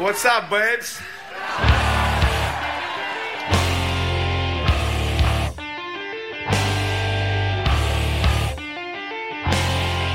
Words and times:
What's 0.00 0.24
up, 0.24 0.48
babes? 0.48 0.98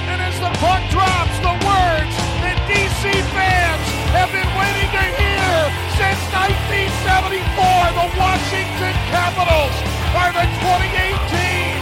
And 0.10 0.22
as 0.26 0.40
the 0.42 0.50
puck 0.58 0.82
drops, 0.90 1.38
the 1.38 1.54
words 1.62 2.16
that 2.42 2.58
DC 2.66 3.14
fans 3.30 3.86
have 4.10 4.34
been 4.34 4.50
waiting 4.58 4.90
to 4.90 5.06
hear 5.22 5.54
since 6.02 6.18
1974, 6.34 7.46
the 7.94 8.10
Washington 8.18 8.96
Capitals 9.14 9.76
are 10.18 10.34
the 10.34 10.50
2018 10.66 11.78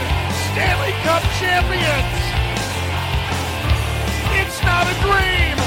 Stanley 0.52 0.92
Cup 1.08 1.24
champions. 1.40 2.20
It's 4.44 4.60
not 4.68 4.92
a 4.92 4.96
dream. 5.00 5.63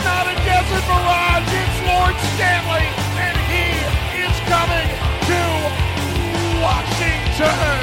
It's 0.00 0.08
not 0.08 0.26
a 0.26 0.34
desert 0.46 0.84
mirage. 0.88 1.44
It's 1.44 1.80
Lord 1.84 2.16
Stanley, 2.32 2.88
and 3.20 3.36
he 3.52 3.68
is 4.24 4.32
coming 4.48 4.88
to 5.28 5.40
Washington. 6.62 7.76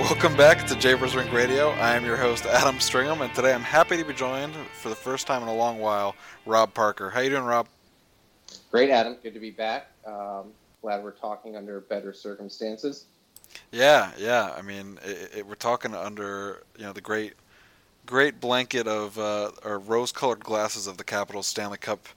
Welcome 0.00 0.36
back 0.36 0.66
to 0.66 0.74
Japers 0.74 1.14
Rink 1.14 1.32
Radio. 1.32 1.70
I 1.70 1.94
am 1.94 2.04
your 2.04 2.16
host 2.16 2.44
Adam 2.46 2.80
Stringham, 2.80 3.20
and 3.20 3.32
today 3.32 3.54
I'm 3.54 3.62
happy 3.62 3.96
to 3.98 4.04
be 4.04 4.14
joined 4.14 4.56
for 4.72 4.88
the 4.88 4.96
first 4.96 5.28
time 5.28 5.42
in 5.42 5.48
a 5.48 5.54
long 5.54 5.78
while, 5.78 6.16
Rob 6.46 6.74
Parker. 6.74 7.10
How 7.10 7.20
you 7.20 7.30
doing, 7.30 7.44
Rob? 7.44 7.68
Great, 8.72 8.90
Adam. 8.90 9.16
Good 9.22 9.34
to 9.34 9.40
be 9.40 9.52
back. 9.52 9.86
Um, 10.04 10.46
glad 10.80 11.04
we're 11.04 11.12
talking 11.12 11.54
under 11.54 11.80
better 11.80 12.12
circumstances. 12.12 13.04
Yeah, 13.70 14.12
yeah. 14.18 14.54
I 14.56 14.62
mean, 14.62 14.98
it, 15.04 15.30
it, 15.38 15.46
we're 15.46 15.54
talking 15.54 15.94
under 15.94 16.62
you 16.76 16.84
know 16.84 16.92
the 16.92 17.00
great, 17.00 17.34
great 18.06 18.40
blanket 18.40 18.86
of 18.86 19.18
uh, 19.18 19.50
or 19.64 19.78
rose-colored 19.78 20.44
glasses 20.44 20.86
of 20.86 20.96
the 20.96 21.04
Capitals 21.04 21.46
Stanley 21.46 21.78
Cup 21.78 22.08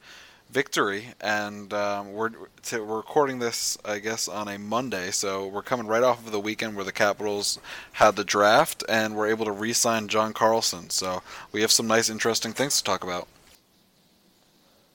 victory, 0.49 1.07
and 1.21 1.73
um, 1.73 2.13
we're 2.13 2.29
to, 2.63 2.83
we're 2.83 2.97
recording 2.97 3.39
this, 3.39 3.77
I 3.83 3.99
guess, 3.99 4.27
on 4.27 4.47
a 4.47 4.57
Monday, 4.57 5.11
so 5.11 5.47
we're 5.47 5.63
coming 5.63 5.87
right 5.87 6.03
off 6.03 6.25
of 6.25 6.31
the 6.31 6.39
weekend 6.39 6.75
where 6.75 6.85
the 6.85 6.91
Capitals 6.91 7.59
had 7.93 8.15
the 8.15 8.23
draft 8.23 8.83
and 8.87 9.15
were 9.15 9.27
able 9.27 9.45
to 9.45 9.51
re-sign 9.51 10.07
John 10.07 10.33
Carlson. 10.33 10.89
So 10.89 11.21
we 11.51 11.61
have 11.61 11.71
some 11.71 11.87
nice, 11.87 12.09
interesting 12.09 12.53
things 12.53 12.77
to 12.77 12.83
talk 12.83 13.03
about. 13.03 13.27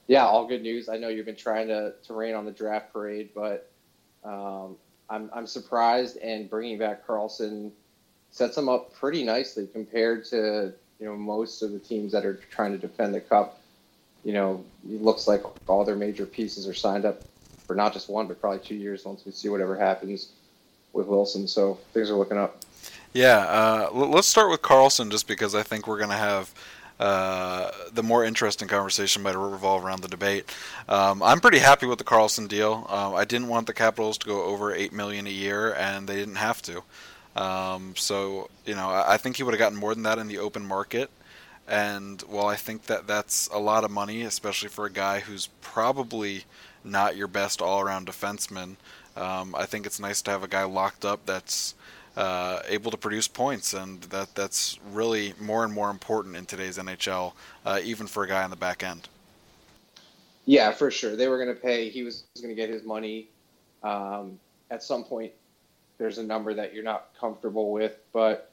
Yeah, 0.07 0.25
all 0.25 0.47
good 0.47 0.63
news. 0.63 0.89
I 0.89 0.97
know 0.97 1.09
you've 1.09 1.27
been 1.27 1.37
trying 1.37 1.69
to, 1.69 1.95
to 2.05 2.15
rain 2.15 2.35
on 2.35 2.45
the 2.45 2.51
draft 2.53 2.93
parade, 2.93 3.31
but 3.35 3.71
um, 4.25 4.77
I'm, 5.11 5.31
I'm 5.35 5.47
surprised. 5.47 6.17
And 6.19 6.49
bringing 6.49 6.79
back 6.79 7.07
Carlson 7.07 7.73
sets 8.31 8.57
him 8.57 8.69
up 8.69 8.95
pretty 8.95 9.25
nicely 9.25 9.67
compared 9.67 10.25
to 10.27 10.73
you 11.01 11.07
know 11.07 11.17
most 11.17 11.63
of 11.63 11.73
the 11.73 11.79
teams 11.79 12.13
that 12.13 12.25
are 12.25 12.35
trying 12.51 12.73
to 12.73 12.79
defend 12.79 13.15
the 13.15 13.21
cup 13.21 13.61
you 14.25 14.33
know, 14.33 14.65
it 14.89 15.03
looks 15.03 15.27
like 15.27 15.43
all 15.69 15.85
their 15.85 15.97
major 15.97 16.27
pieces 16.27 16.69
are 16.69 16.75
signed 16.75 17.05
up 17.05 17.23
for 17.67 17.75
not 17.75 17.93
just 17.93 18.09
one, 18.09 18.27
but 18.27 18.41
probably 18.41 18.59
two 18.59 18.75
years 18.75 19.05
once 19.05 19.25
we 19.25 19.33
see 19.33 19.49
whatever 19.49 19.77
happens 19.77 20.33
with 20.93 21.07
Wilson. 21.07 21.49
So 21.49 21.79
things 21.93 22.11
are 22.11 22.15
looking 22.15 22.39
up. 22.39 22.63
Yeah, 23.13 23.39
uh, 23.39 23.91
let's 23.93 24.29
start 24.29 24.51
with 24.51 24.63
Carlson 24.63 25.11
just 25.11 25.27
because 25.27 25.55
I 25.55 25.63
think 25.63 25.87
we're 25.87 25.99
going 25.99 26.11
to 26.11 26.17
have 26.17 26.55
uh, 27.01 27.71
the 27.95 28.03
more 28.03 28.25
interesting 28.25 28.69
conversation 28.69 29.23
might 29.23 29.35
revolve 29.35 29.83
around 29.83 30.03
the 30.03 30.09
debate. 30.09 30.45
Um, 30.87 31.23
I'm 31.23 31.41
pretty 31.41 31.59
happy 31.59 31.87
with 31.87 31.97
the 31.97 32.05
Carlson 32.05 32.47
deal. 32.47 32.87
Um, 32.91 33.15
I 33.15 33.25
didn't 33.25 33.49
want 33.49 33.67
the 33.67 33.73
Capitals 33.73 34.19
to 34.19 34.27
go 34.27 34.45
over 34.45 34.75
eight 34.75 34.93
million 34.93 35.27
a 35.27 35.31
year, 35.31 35.73
and 35.73 36.07
they 36.07 36.17
didn't 36.17 36.37
have 36.37 36.61
to. 36.63 36.83
Um, 37.35 37.95
so 37.97 38.51
you 38.67 38.75
know, 38.75 38.91
I 38.91 39.17
think 39.17 39.37
he 39.37 39.43
would 39.43 39.55
have 39.55 39.59
gotten 39.59 39.79
more 39.79 39.95
than 39.95 40.03
that 40.03 40.19
in 40.19 40.29
the 40.29 40.39
open 40.39 40.67
market. 40.67 41.11
And 41.67 42.21
while 42.23 42.49
I 42.49 42.57
think 42.57 42.87
that 42.87 43.07
that's 43.07 43.49
a 43.49 43.59
lot 43.59 43.85
of 43.85 43.91
money, 43.91 44.23
especially 44.23 44.69
for 44.69 44.85
a 44.85 44.93
guy 44.93 45.21
who's 45.21 45.49
probably 45.63 46.45
not 46.85 47.17
your 47.17 47.29
best 47.29 47.63
all-around 47.63 48.09
defenseman, 48.09 48.77
um, 49.17 49.55
I 49.55 49.65
think 49.65 49.87
it's 49.87 50.01
nice 50.01 50.21
to 50.23 50.33
have 50.33 50.43
a 50.43 50.49
guy 50.49 50.65
locked 50.65 51.05
up 51.05 51.25
that's 51.25 51.75
uh, 52.17 52.61
able 52.69 52.91
to 52.91 52.97
produce 52.97 53.29
points, 53.29 53.75
and 53.75 54.01
that 54.05 54.35
that's 54.35 54.79
really 54.93 55.35
more 55.41 55.65
and 55.65 55.73
more 55.73 55.91
important 55.91 56.37
in 56.37 56.47
today's 56.47 56.79
NHL, 56.79 57.33
uh, 57.65 57.81
even 57.83 58.07
for 58.07 58.25
a 58.25 58.29
guy 58.29 58.43
on 58.43 58.51
the 58.51 58.57
back 58.57 58.83
end. 58.83 59.09
Yeah, 60.47 60.73
for 60.73 60.91
sure. 60.91 61.17
They 61.17 61.29
were 61.29 61.43
going 61.43 61.55
to 61.55 61.61
pay. 61.61 61.89
He 61.91 62.03
was, 62.03 62.25
going 62.37 62.49
to 62.49 62.55
get 62.55 62.69
his 62.69 62.83
money. 62.85 63.29
Um, 63.83 64.39
at 64.71 64.83
some 64.83 65.05
point, 65.05 65.33
there's 65.99 66.19
a 66.19 66.23
number 66.23 66.55
that 66.55 66.75
you're 66.75 66.85
not 66.85 67.09
comfortable 67.19 67.71
with, 67.71 67.99
but 68.13 68.53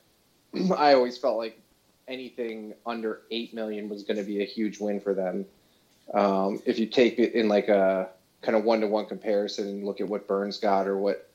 I 0.77 0.93
always 0.93 1.17
felt 1.17 1.37
like 1.37 1.59
anything 2.07 2.73
under 2.85 3.21
eight 3.31 3.53
million 3.53 3.89
was 3.89 4.03
going 4.03 4.17
to 4.17 4.23
be 4.23 4.41
a 4.41 4.45
huge 4.45 4.79
win 4.79 4.99
for 4.99 5.13
them. 5.13 5.45
Um, 6.13 6.61
if 6.65 6.79
you 6.79 6.85
take 6.85 7.19
it 7.19 7.33
in 7.33 7.47
like 7.47 7.67
a 7.67 8.09
kind 8.41 8.55
of 8.55 8.63
one 8.63 8.81
to 8.81 8.87
one 8.87 9.05
comparison 9.05 9.67
and 9.67 9.83
look 9.83 9.99
at 9.99 10.07
what 10.07 10.27
Burns 10.27 10.57
got 10.57 10.87
or 10.87 10.97
what 10.97 11.26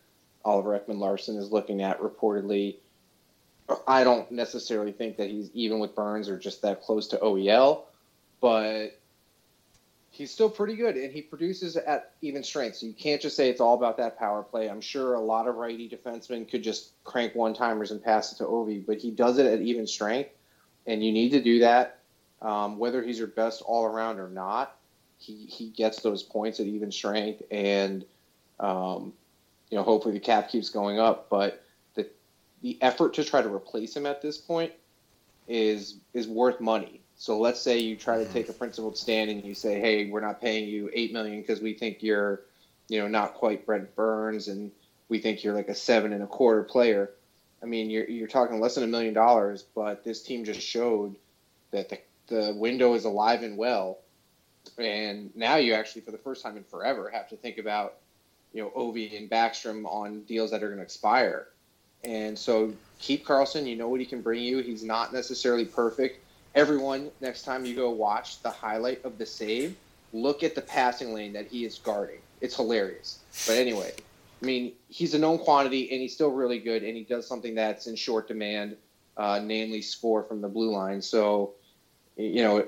Oliver 0.44 0.78
Ekman-Larsson 0.78 1.36
is 1.36 1.50
looking 1.50 1.82
at 1.82 2.00
reportedly, 2.00 2.76
I 3.86 4.04
don't 4.04 4.30
necessarily 4.30 4.92
think 4.92 5.16
that 5.16 5.30
he's 5.30 5.50
even 5.54 5.78
with 5.78 5.94
Burns 5.94 6.28
or 6.28 6.38
just 6.38 6.62
that 6.62 6.82
close 6.82 7.08
to 7.08 7.16
OEL, 7.18 7.82
but 8.40 8.98
he's 10.10 10.30
still 10.30 10.50
pretty 10.50 10.76
good 10.76 10.96
and 10.96 11.12
he 11.12 11.22
produces 11.22 11.76
at 11.76 12.12
even 12.20 12.42
strength. 12.42 12.76
So 12.76 12.86
you 12.86 12.92
can't 12.92 13.20
just 13.20 13.36
say 13.36 13.48
it's 13.48 13.60
all 13.60 13.74
about 13.74 13.96
that 13.96 14.18
power 14.18 14.42
play. 14.42 14.68
I'm 14.68 14.80
sure 14.80 15.14
a 15.14 15.20
lot 15.20 15.48
of 15.48 15.56
righty 15.56 15.88
defensemen 15.88 16.50
could 16.50 16.62
just 16.62 16.90
crank 17.04 17.34
one 17.34 17.54
timers 17.54 17.90
and 17.90 18.02
pass 18.02 18.32
it 18.32 18.36
to 18.36 18.44
Ovi, 18.44 18.84
but 18.84 18.98
he 18.98 19.10
does 19.10 19.38
it 19.38 19.46
at 19.46 19.60
even 19.60 19.86
strength 19.86 20.30
and 20.86 21.04
you 21.04 21.12
need 21.12 21.30
to 21.30 21.42
do 21.42 21.60
that. 21.60 21.98
Um, 22.40 22.78
whether 22.78 23.02
he's 23.02 23.18
your 23.18 23.28
best 23.28 23.62
all 23.62 23.84
around 23.84 24.18
or 24.18 24.28
not, 24.28 24.76
he, 25.18 25.46
he 25.46 25.68
gets 25.68 26.02
those 26.02 26.22
points 26.22 26.58
at 26.58 26.66
even 26.66 26.90
strength, 26.90 27.42
and 27.50 28.04
um, 28.58 29.12
you 29.72 29.78
know 29.78 29.82
hopefully 29.82 30.14
the 30.14 30.20
cap 30.20 30.50
keeps 30.50 30.68
going 30.68 31.00
up. 31.00 31.28
But 31.28 31.64
the 31.94 32.08
the 32.62 32.78
effort 32.80 33.14
to 33.14 33.24
try 33.24 33.42
to 33.42 33.52
replace 33.52 33.96
him 33.96 34.06
at 34.06 34.22
this 34.22 34.38
point 34.38 34.72
is 35.48 35.96
is 36.14 36.28
worth 36.28 36.60
money. 36.60 37.00
So 37.16 37.38
let's 37.40 37.60
say 37.60 37.78
you 37.78 37.96
try 37.96 38.22
to 38.22 38.32
take 38.32 38.48
a 38.48 38.52
principled 38.52 38.96
stand 38.96 39.30
and 39.30 39.44
you 39.44 39.54
say, 39.54 39.80
hey, 39.80 40.08
we're 40.08 40.20
not 40.20 40.40
paying 40.40 40.68
you 40.68 40.90
eight 40.92 41.12
million 41.12 41.40
because 41.40 41.60
we 41.60 41.74
think 41.74 42.02
you're, 42.02 42.42
you 42.88 43.00
know, 43.00 43.08
not 43.08 43.34
quite 43.34 43.66
Brent 43.66 43.94
Burns 43.96 44.48
and 44.48 44.70
we 45.08 45.18
think 45.18 45.42
you're 45.42 45.54
like 45.54 45.68
a 45.68 45.74
seven 45.74 46.12
and 46.12 46.22
a 46.22 46.26
quarter 46.26 46.62
player 46.62 47.10
I 47.62 47.66
mean, 47.66 47.90
you're 47.90 48.08
you're 48.08 48.28
talking 48.28 48.60
less 48.60 48.74
than 48.74 48.84
a 48.84 48.88
million 48.88 49.14
dollars, 49.14 49.62
but 49.62 50.02
this 50.02 50.22
team 50.22 50.44
just 50.44 50.60
showed 50.60 51.16
that 51.70 51.88
the 51.88 51.98
the 52.26 52.54
window 52.54 52.94
is 52.94 53.04
alive 53.04 53.42
and 53.42 53.56
well, 53.56 53.98
and 54.78 55.34
now 55.36 55.56
you 55.56 55.74
actually, 55.74 56.02
for 56.02 56.10
the 56.10 56.18
first 56.18 56.42
time 56.42 56.56
in 56.56 56.64
forever, 56.64 57.08
have 57.10 57.28
to 57.28 57.36
think 57.36 57.58
about 57.58 57.94
you 58.52 58.62
know 58.62 58.70
Ovi 58.70 59.16
and 59.16 59.30
Backstrom 59.30 59.84
on 59.86 60.22
deals 60.22 60.50
that 60.50 60.62
are 60.62 60.68
going 60.68 60.78
to 60.78 60.84
expire, 60.84 61.48
and 62.04 62.38
so 62.38 62.72
keep 62.98 63.24
Carlson. 63.24 63.66
You 63.66 63.76
know 63.76 63.88
what 63.88 64.00
he 64.00 64.06
can 64.06 64.22
bring 64.22 64.42
you. 64.42 64.58
He's 64.58 64.82
not 64.82 65.12
necessarily 65.12 65.64
perfect. 65.64 66.20
Everyone, 66.54 67.10
next 67.20 67.44
time 67.44 67.64
you 67.64 67.74
go 67.74 67.90
watch 67.90 68.42
the 68.42 68.50
highlight 68.50 69.02
of 69.04 69.16
the 69.16 69.24
save, 69.24 69.74
look 70.12 70.42
at 70.42 70.54
the 70.54 70.60
passing 70.60 71.14
lane 71.14 71.32
that 71.32 71.46
he 71.46 71.64
is 71.64 71.78
guarding. 71.78 72.18
It's 72.42 72.56
hilarious. 72.56 73.20
But 73.46 73.56
anyway, 73.56 73.92
I 74.42 74.44
mean, 74.44 74.72
he's 74.88 75.14
a 75.14 75.18
known 75.18 75.38
quantity 75.38 75.90
and 75.90 76.00
he's 76.00 76.12
still 76.12 76.30
really 76.30 76.58
good, 76.58 76.82
and 76.82 76.96
he 76.96 77.04
does 77.04 77.26
something 77.26 77.54
that's 77.54 77.86
in 77.86 77.96
short 77.96 78.28
demand, 78.28 78.76
uh, 79.16 79.40
namely 79.42 79.80
score 79.80 80.24
from 80.24 80.40
the 80.40 80.48
blue 80.48 80.72
line. 80.72 81.00
So, 81.00 81.54
you 82.16 82.42
know, 82.42 82.66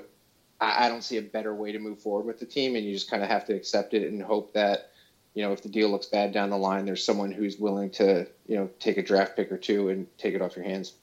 I, 0.59 0.85
I 0.85 0.89
don't 0.89 1.03
see 1.03 1.17
a 1.17 1.21
better 1.21 1.53
way 1.53 1.71
to 1.71 1.79
move 1.79 1.99
forward 1.99 2.25
with 2.25 2.39
the 2.39 2.45
team, 2.45 2.75
and 2.75 2.85
you 2.85 2.93
just 2.93 3.09
kind 3.09 3.21
of 3.21 3.29
have 3.29 3.45
to 3.47 3.53
accept 3.53 3.93
it 3.93 4.09
and 4.09 4.21
hope 4.21 4.53
that, 4.53 4.91
you 5.35 5.43
know, 5.43 5.51
if 5.51 5.61
the 5.61 5.69
deal 5.69 5.89
looks 5.89 6.07
bad 6.07 6.31
down 6.31 6.49
the 6.49 6.57
line, 6.57 6.85
there's 6.85 7.03
someone 7.03 7.31
who's 7.31 7.59
willing 7.59 7.91
to, 7.91 8.25
you 8.47 8.55
know, 8.55 8.69
take 8.79 8.97
a 8.97 9.03
draft 9.03 9.35
pick 9.35 9.51
or 9.51 9.57
two 9.57 9.89
and 9.89 10.07
take 10.17 10.33
it 10.33 10.41
off 10.41 10.55
your 10.55 10.65
hands. 10.65 10.93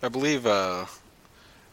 I 0.00 0.08
believe 0.08 0.46
uh, 0.46 0.86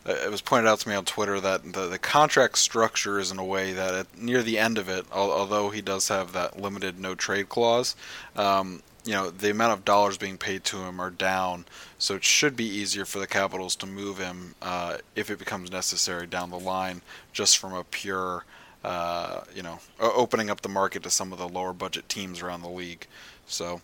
it 0.05 0.31
was 0.31 0.41
pointed 0.41 0.67
out 0.67 0.79
to 0.79 0.89
me 0.89 0.95
on 0.95 1.05
Twitter 1.05 1.39
that 1.39 1.73
the, 1.73 1.87
the 1.87 1.99
contract 1.99 2.57
structure 2.57 3.19
is 3.19 3.31
in 3.31 3.37
a 3.37 3.45
way 3.45 3.73
that 3.73 3.93
at, 3.93 4.17
near 4.17 4.41
the 4.41 4.57
end 4.57 4.79
of 4.79 4.89
it, 4.89 5.05
although 5.11 5.69
he 5.69 5.81
does 5.81 6.07
have 6.07 6.33
that 6.33 6.59
limited 6.59 6.99
no 6.99 7.13
trade 7.13 7.49
clause, 7.49 7.95
um, 8.35 8.81
you 9.03 9.13
know 9.13 9.29
the 9.29 9.51
amount 9.51 9.73
of 9.73 9.85
dollars 9.85 10.17
being 10.17 10.37
paid 10.37 10.63
to 10.65 10.77
him 10.77 10.99
are 10.99 11.11
down, 11.11 11.65
so 11.99 12.15
it 12.15 12.23
should 12.23 12.55
be 12.55 12.65
easier 12.65 13.05
for 13.05 13.19
the 13.19 13.27
Capitals 13.27 13.75
to 13.75 13.85
move 13.85 14.17
him 14.17 14.55
uh, 14.63 14.97
if 15.15 15.29
it 15.29 15.37
becomes 15.37 15.71
necessary 15.71 16.25
down 16.25 16.49
the 16.49 16.59
line, 16.59 17.01
just 17.31 17.59
from 17.59 17.73
a 17.73 17.83
pure, 17.83 18.45
uh, 18.85 19.41
you 19.55 19.63
know, 19.63 19.79
opening 19.99 20.51
up 20.51 20.61
the 20.61 20.69
market 20.69 21.01
to 21.01 21.09
some 21.09 21.33
of 21.33 21.39
the 21.39 21.47
lower 21.47 21.73
budget 21.73 22.07
teams 22.07 22.41
around 22.41 22.61
the 22.61 22.69
league. 22.69 23.07
So. 23.47 23.81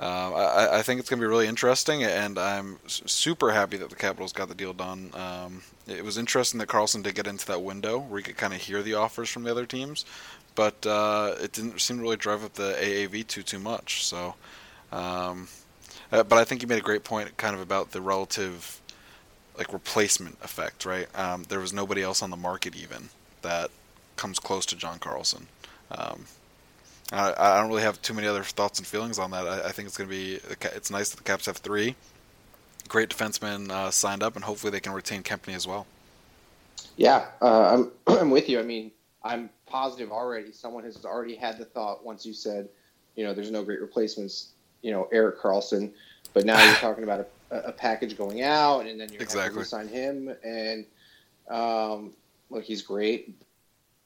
Uh, 0.00 0.30
I, 0.70 0.78
I, 0.78 0.82
think 0.82 1.00
it's 1.00 1.10
going 1.10 1.18
to 1.18 1.24
be 1.24 1.28
really 1.28 1.48
interesting, 1.48 2.04
and 2.04 2.38
I'm 2.38 2.78
super 2.86 3.50
happy 3.50 3.78
that 3.78 3.90
the 3.90 3.96
Capitals 3.96 4.32
got 4.32 4.48
the 4.48 4.54
deal 4.54 4.72
done. 4.72 5.10
Um, 5.12 5.62
it 5.88 6.04
was 6.04 6.16
interesting 6.16 6.60
that 6.60 6.68
Carlson 6.68 7.02
did 7.02 7.16
get 7.16 7.26
into 7.26 7.44
that 7.48 7.62
window 7.62 7.98
where 7.98 8.18
he 8.18 8.22
could 8.22 8.36
kind 8.36 8.54
of 8.54 8.60
hear 8.60 8.80
the 8.80 8.94
offers 8.94 9.28
from 9.28 9.42
the 9.42 9.50
other 9.50 9.66
teams, 9.66 10.04
but 10.54 10.86
uh, 10.86 11.34
it 11.40 11.50
didn't 11.50 11.80
seem 11.80 11.96
to 11.96 12.02
really 12.04 12.16
drive 12.16 12.44
up 12.44 12.54
the 12.54 12.76
AAV 12.80 13.26
too 13.26 13.42
too 13.42 13.58
much. 13.58 14.06
So, 14.06 14.36
um, 14.92 15.48
uh, 16.12 16.22
but 16.22 16.38
I 16.38 16.44
think 16.44 16.62
you 16.62 16.68
made 16.68 16.78
a 16.78 16.82
great 16.82 17.02
point, 17.02 17.36
kind 17.36 17.56
of 17.56 17.60
about 17.60 17.90
the 17.90 18.00
relative 18.00 18.80
like 19.56 19.72
replacement 19.72 20.38
effect, 20.44 20.86
right? 20.86 21.08
Um, 21.18 21.42
there 21.48 21.58
was 21.58 21.72
nobody 21.72 22.02
else 22.02 22.22
on 22.22 22.30
the 22.30 22.36
market 22.36 22.76
even 22.76 23.08
that 23.42 23.72
comes 24.18 24.38
close 24.38 24.66
to 24.66 24.76
John 24.76 24.98
Carlson. 24.98 25.46
Um, 25.90 26.26
I, 27.10 27.32
I 27.38 27.60
don't 27.60 27.70
really 27.70 27.82
have 27.82 28.02
too 28.02 28.12
many 28.12 28.26
other 28.26 28.42
thoughts 28.42 28.78
and 28.78 28.86
feelings 28.86 29.18
on 29.18 29.30
that. 29.30 29.48
I, 29.48 29.68
I 29.68 29.72
think 29.72 29.88
it's 29.88 29.96
going 29.96 30.10
to 30.10 30.14
be 30.14 30.40
it's 30.74 30.90
nice 30.90 31.08
that 31.08 31.16
the 31.16 31.22
Caps 31.22 31.46
have 31.46 31.56
three 31.56 31.96
great 32.88 33.10
defensemen 33.10 33.70
uh, 33.70 33.90
signed 33.90 34.22
up, 34.22 34.34
and 34.34 34.44
hopefully 34.44 34.70
they 34.70 34.80
can 34.80 34.92
retain 34.92 35.22
Kempny 35.22 35.54
as 35.54 35.66
well. 35.66 35.86
Yeah, 36.96 37.26
uh, 37.40 37.74
I'm 37.74 37.92
I'm 38.18 38.30
with 38.30 38.48
you. 38.48 38.58
I 38.58 38.62
mean, 38.62 38.90
I'm 39.22 39.50
positive 39.66 40.10
already. 40.10 40.52
Someone 40.52 40.84
has 40.84 41.04
already 41.04 41.36
had 41.36 41.58
the 41.58 41.64
thought 41.64 42.04
once 42.04 42.26
you 42.26 42.32
said, 42.32 42.68
you 43.14 43.24
know, 43.24 43.34
there's 43.34 43.50
no 43.50 43.62
great 43.62 43.80
replacements. 43.80 44.52
You 44.82 44.92
know, 44.92 45.08
Erik 45.12 45.40
Karlsson, 45.40 45.92
but 46.32 46.44
now 46.44 46.62
you're 46.64 46.74
talking 46.76 47.04
about 47.04 47.28
a, 47.50 47.56
a 47.56 47.72
package 47.72 48.16
going 48.16 48.42
out, 48.42 48.86
and 48.86 49.00
then 49.00 49.08
you're 49.12 49.22
exactly. 49.22 49.54
going 49.54 49.64
to 49.64 49.68
sign 49.68 49.88
him. 49.88 50.34
And 50.44 50.86
um, 51.48 52.14
look, 52.50 52.64
he's 52.64 52.82
great, 52.82 53.34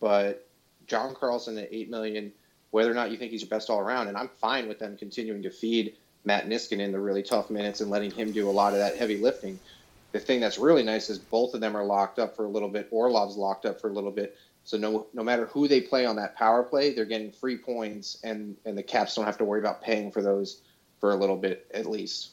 but 0.02 0.48
John 0.88 1.14
Carlson 1.14 1.56
at 1.58 1.68
eight 1.70 1.88
million, 1.88 2.32
whether 2.72 2.90
or 2.90 2.94
not 2.94 3.12
you 3.12 3.16
think 3.16 3.30
he's 3.30 3.42
your 3.42 3.48
best 3.48 3.70
all 3.70 3.78
around, 3.78 4.08
and 4.08 4.16
I'm 4.18 4.28
fine 4.40 4.66
with 4.66 4.80
them 4.80 4.96
continuing 4.96 5.44
to 5.44 5.50
feed 5.50 5.94
Matt 6.24 6.48
Niskanen 6.48 6.80
in 6.80 6.92
the 6.92 6.98
really 6.98 7.22
tough 7.22 7.50
minutes 7.50 7.80
and 7.80 7.88
letting 7.88 8.10
him 8.10 8.32
do 8.32 8.50
a 8.50 8.52
lot 8.52 8.72
of 8.72 8.80
that 8.80 8.96
heavy 8.96 9.18
lifting. 9.18 9.60
The 10.10 10.18
thing 10.18 10.40
that's 10.40 10.58
really 10.58 10.82
nice 10.82 11.08
is 11.08 11.18
both 11.18 11.54
of 11.54 11.60
them 11.60 11.76
are 11.76 11.84
locked 11.84 12.18
up 12.18 12.34
for 12.34 12.44
a 12.44 12.48
little 12.48 12.68
bit. 12.68 12.88
Orlov's 12.90 13.36
locked 13.36 13.64
up 13.64 13.80
for 13.80 13.88
a 13.88 13.92
little 13.92 14.10
bit. 14.10 14.36
So 14.64 14.76
no 14.76 15.06
no 15.14 15.22
matter 15.22 15.46
who 15.46 15.68
they 15.68 15.80
play 15.80 16.04
on 16.04 16.16
that 16.16 16.36
power 16.36 16.64
play, 16.64 16.94
they're 16.94 17.04
getting 17.04 17.30
free 17.30 17.56
points, 17.56 18.18
and 18.24 18.56
and 18.64 18.76
the 18.76 18.82
Caps 18.82 19.14
don't 19.14 19.24
have 19.24 19.38
to 19.38 19.44
worry 19.44 19.60
about 19.60 19.82
paying 19.82 20.10
for 20.10 20.20
those 20.20 20.60
for 21.00 21.12
a 21.12 21.16
little 21.16 21.36
bit 21.36 21.66
at 21.72 21.86
least. 21.86 22.30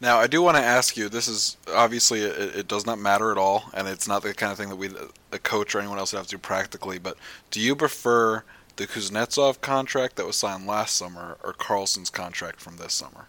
Now, 0.00 0.18
I 0.18 0.26
do 0.26 0.42
want 0.42 0.56
to 0.58 0.62
ask 0.62 0.96
you. 0.96 1.08
This 1.08 1.26
is 1.26 1.56
obviously 1.72 2.20
it, 2.20 2.56
it, 2.56 2.68
does 2.68 2.84
not 2.84 2.98
matter 2.98 3.32
at 3.32 3.38
all, 3.38 3.64
and 3.72 3.88
it's 3.88 4.06
not 4.06 4.22
the 4.22 4.34
kind 4.34 4.52
of 4.52 4.58
thing 4.58 4.68
that 4.68 4.76
we, 4.76 4.90
a 5.32 5.38
coach 5.38 5.74
or 5.74 5.78
anyone 5.78 5.98
else, 5.98 6.12
would 6.12 6.18
have 6.18 6.26
to 6.26 6.36
do 6.36 6.38
practically. 6.38 6.98
But 6.98 7.16
do 7.50 7.60
you 7.60 7.74
prefer 7.74 8.44
the 8.76 8.86
Kuznetsov 8.86 9.62
contract 9.62 10.16
that 10.16 10.26
was 10.26 10.36
signed 10.36 10.66
last 10.66 10.96
summer 10.96 11.38
or 11.42 11.54
Carlson's 11.54 12.10
contract 12.10 12.60
from 12.60 12.76
this 12.76 12.92
summer? 12.92 13.26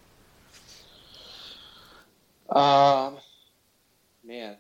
Um, 2.50 3.18
man, 4.26 4.58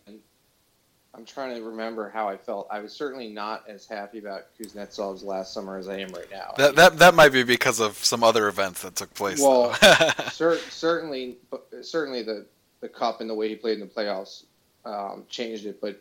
I'm 1.17 1.25
trying 1.25 1.55
to 1.55 1.63
remember 1.63 2.09
how 2.09 2.29
I 2.29 2.37
felt. 2.37 2.67
I 2.69 2.79
was 2.79 2.93
certainly 2.93 3.27
not 3.27 3.63
as 3.67 3.87
happy 3.87 4.19
about 4.19 4.45
Kuznetsov's 4.59 5.23
last 5.23 5.51
summer 5.51 5.77
as 5.77 5.87
I 5.87 5.97
am 5.99 6.09
right 6.09 6.29
now. 6.31 6.53
That 6.57 6.75
that, 6.75 6.99
that 6.99 7.15
might 7.15 7.33
be 7.33 7.43
because 7.43 7.79
of 7.79 7.97
some 7.97 8.23
other 8.23 8.47
events 8.47 8.83
that 8.83 8.95
took 8.95 9.11
place. 9.15 9.41
Well, 9.41 9.73
cer- 10.31 10.59
certainly, 10.69 11.37
certainly 11.81 12.21
the 12.21 12.45
the 12.81 12.87
cup 12.87 13.21
and 13.21 13.29
the 13.29 13.33
way 13.33 13.49
he 13.49 13.55
played 13.55 13.79
in 13.79 13.87
the 13.87 13.91
playoffs 13.91 14.43
um, 14.85 15.23
changed 15.27 15.65
it. 15.65 15.81
But 15.81 15.99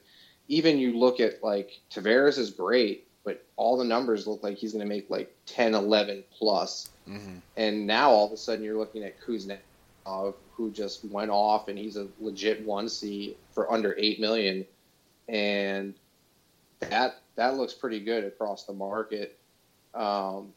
even 0.49 0.79
you 0.79 0.99
look 0.99 1.19
at 1.21 1.43
like 1.43 1.81
Tavares 1.91 2.37
is 2.37 2.51
great, 2.51 3.07
but 3.25 3.45
all 3.57 3.79
the 3.79 3.85
numbers 3.85 4.27
look 4.27 4.43
like 4.43 4.59
he's 4.59 4.73
going 4.73 4.87
to 4.87 4.89
make 4.89 5.09
like 5.09 5.35
10, 5.47 5.75
11 5.75 6.25
plus. 6.31 6.91
Mm-hmm. 7.09 7.39
And 7.57 7.87
now 7.87 8.11
all 8.11 8.27
of 8.27 8.33
a 8.33 8.37
sudden 8.37 8.65
you're 8.65 8.77
looking 8.77 9.03
at 9.03 9.21
Kuznetsov, 9.21 10.35
who 10.53 10.71
just 10.71 11.05
went 11.07 11.31
off 11.31 11.69
and 11.69 11.79
he's 11.79 11.97
a 11.97 12.07
legit 12.21 12.65
one 12.65 12.89
C 12.89 13.37
for 13.53 13.73
under 13.73 13.95
eight 13.99 14.21
million, 14.21 14.65
and 15.29 15.95
that 16.81 17.21
that 17.37 17.57
looks 17.57 17.75
pretty 17.75 18.01
good 18.01 18.25
across 18.25 18.65
the 18.65 18.73
market. 18.73 19.39
Um, 19.95 20.53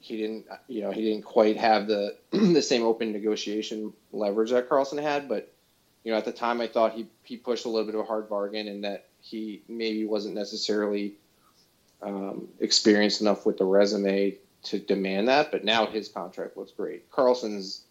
he 0.00 0.16
didn't, 0.16 0.46
you 0.66 0.82
know, 0.82 0.90
he 0.90 1.02
didn't 1.02 1.24
quite 1.24 1.56
have 1.56 1.86
the 1.86 2.16
the 2.30 2.62
same 2.62 2.82
open 2.82 3.12
negotiation 3.12 3.92
leverage 4.12 4.50
that 4.50 4.68
Carlson 4.68 4.98
had, 4.98 5.28
but 5.28 5.52
you 6.04 6.10
know, 6.10 6.18
at 6.18 6.24
the 6.24 6.32
time 6.32 6.60
I 6.60 6.66
thought 6.66 6.94
he 6.94 7.06
he 7.22 7.36
pushed 7.36 7.64
a 7.64 7.68
little 7.68 7.86
bit 7.86 7.94
of 7.94 8.00
a 8.00 8.04
hard 8.04 8.28
bargain 8.28 8.68
and 8.68 8.84
that 8.84 9.06
he 9.20 9.62
maybe 9.68 10.04
wasn't 10.04 10.34
necessarily 10.34 11.14
um, 12.02 12.48
experienced 12.60 13.20
enough 13.20 13.46
with 13.46 13.58
the 13.58 13.64
resume 13.64 14.36
to 14.64 14.78
demand 14.78 15.28
that. 15.28 15.52
But 15.52 15.64
now 15.64 15.86
his 15.86 16.08
contract 16.08 16.56
looks 16.56 16.72
great. 16.72 17.10
Carlson's, 17.10 17.82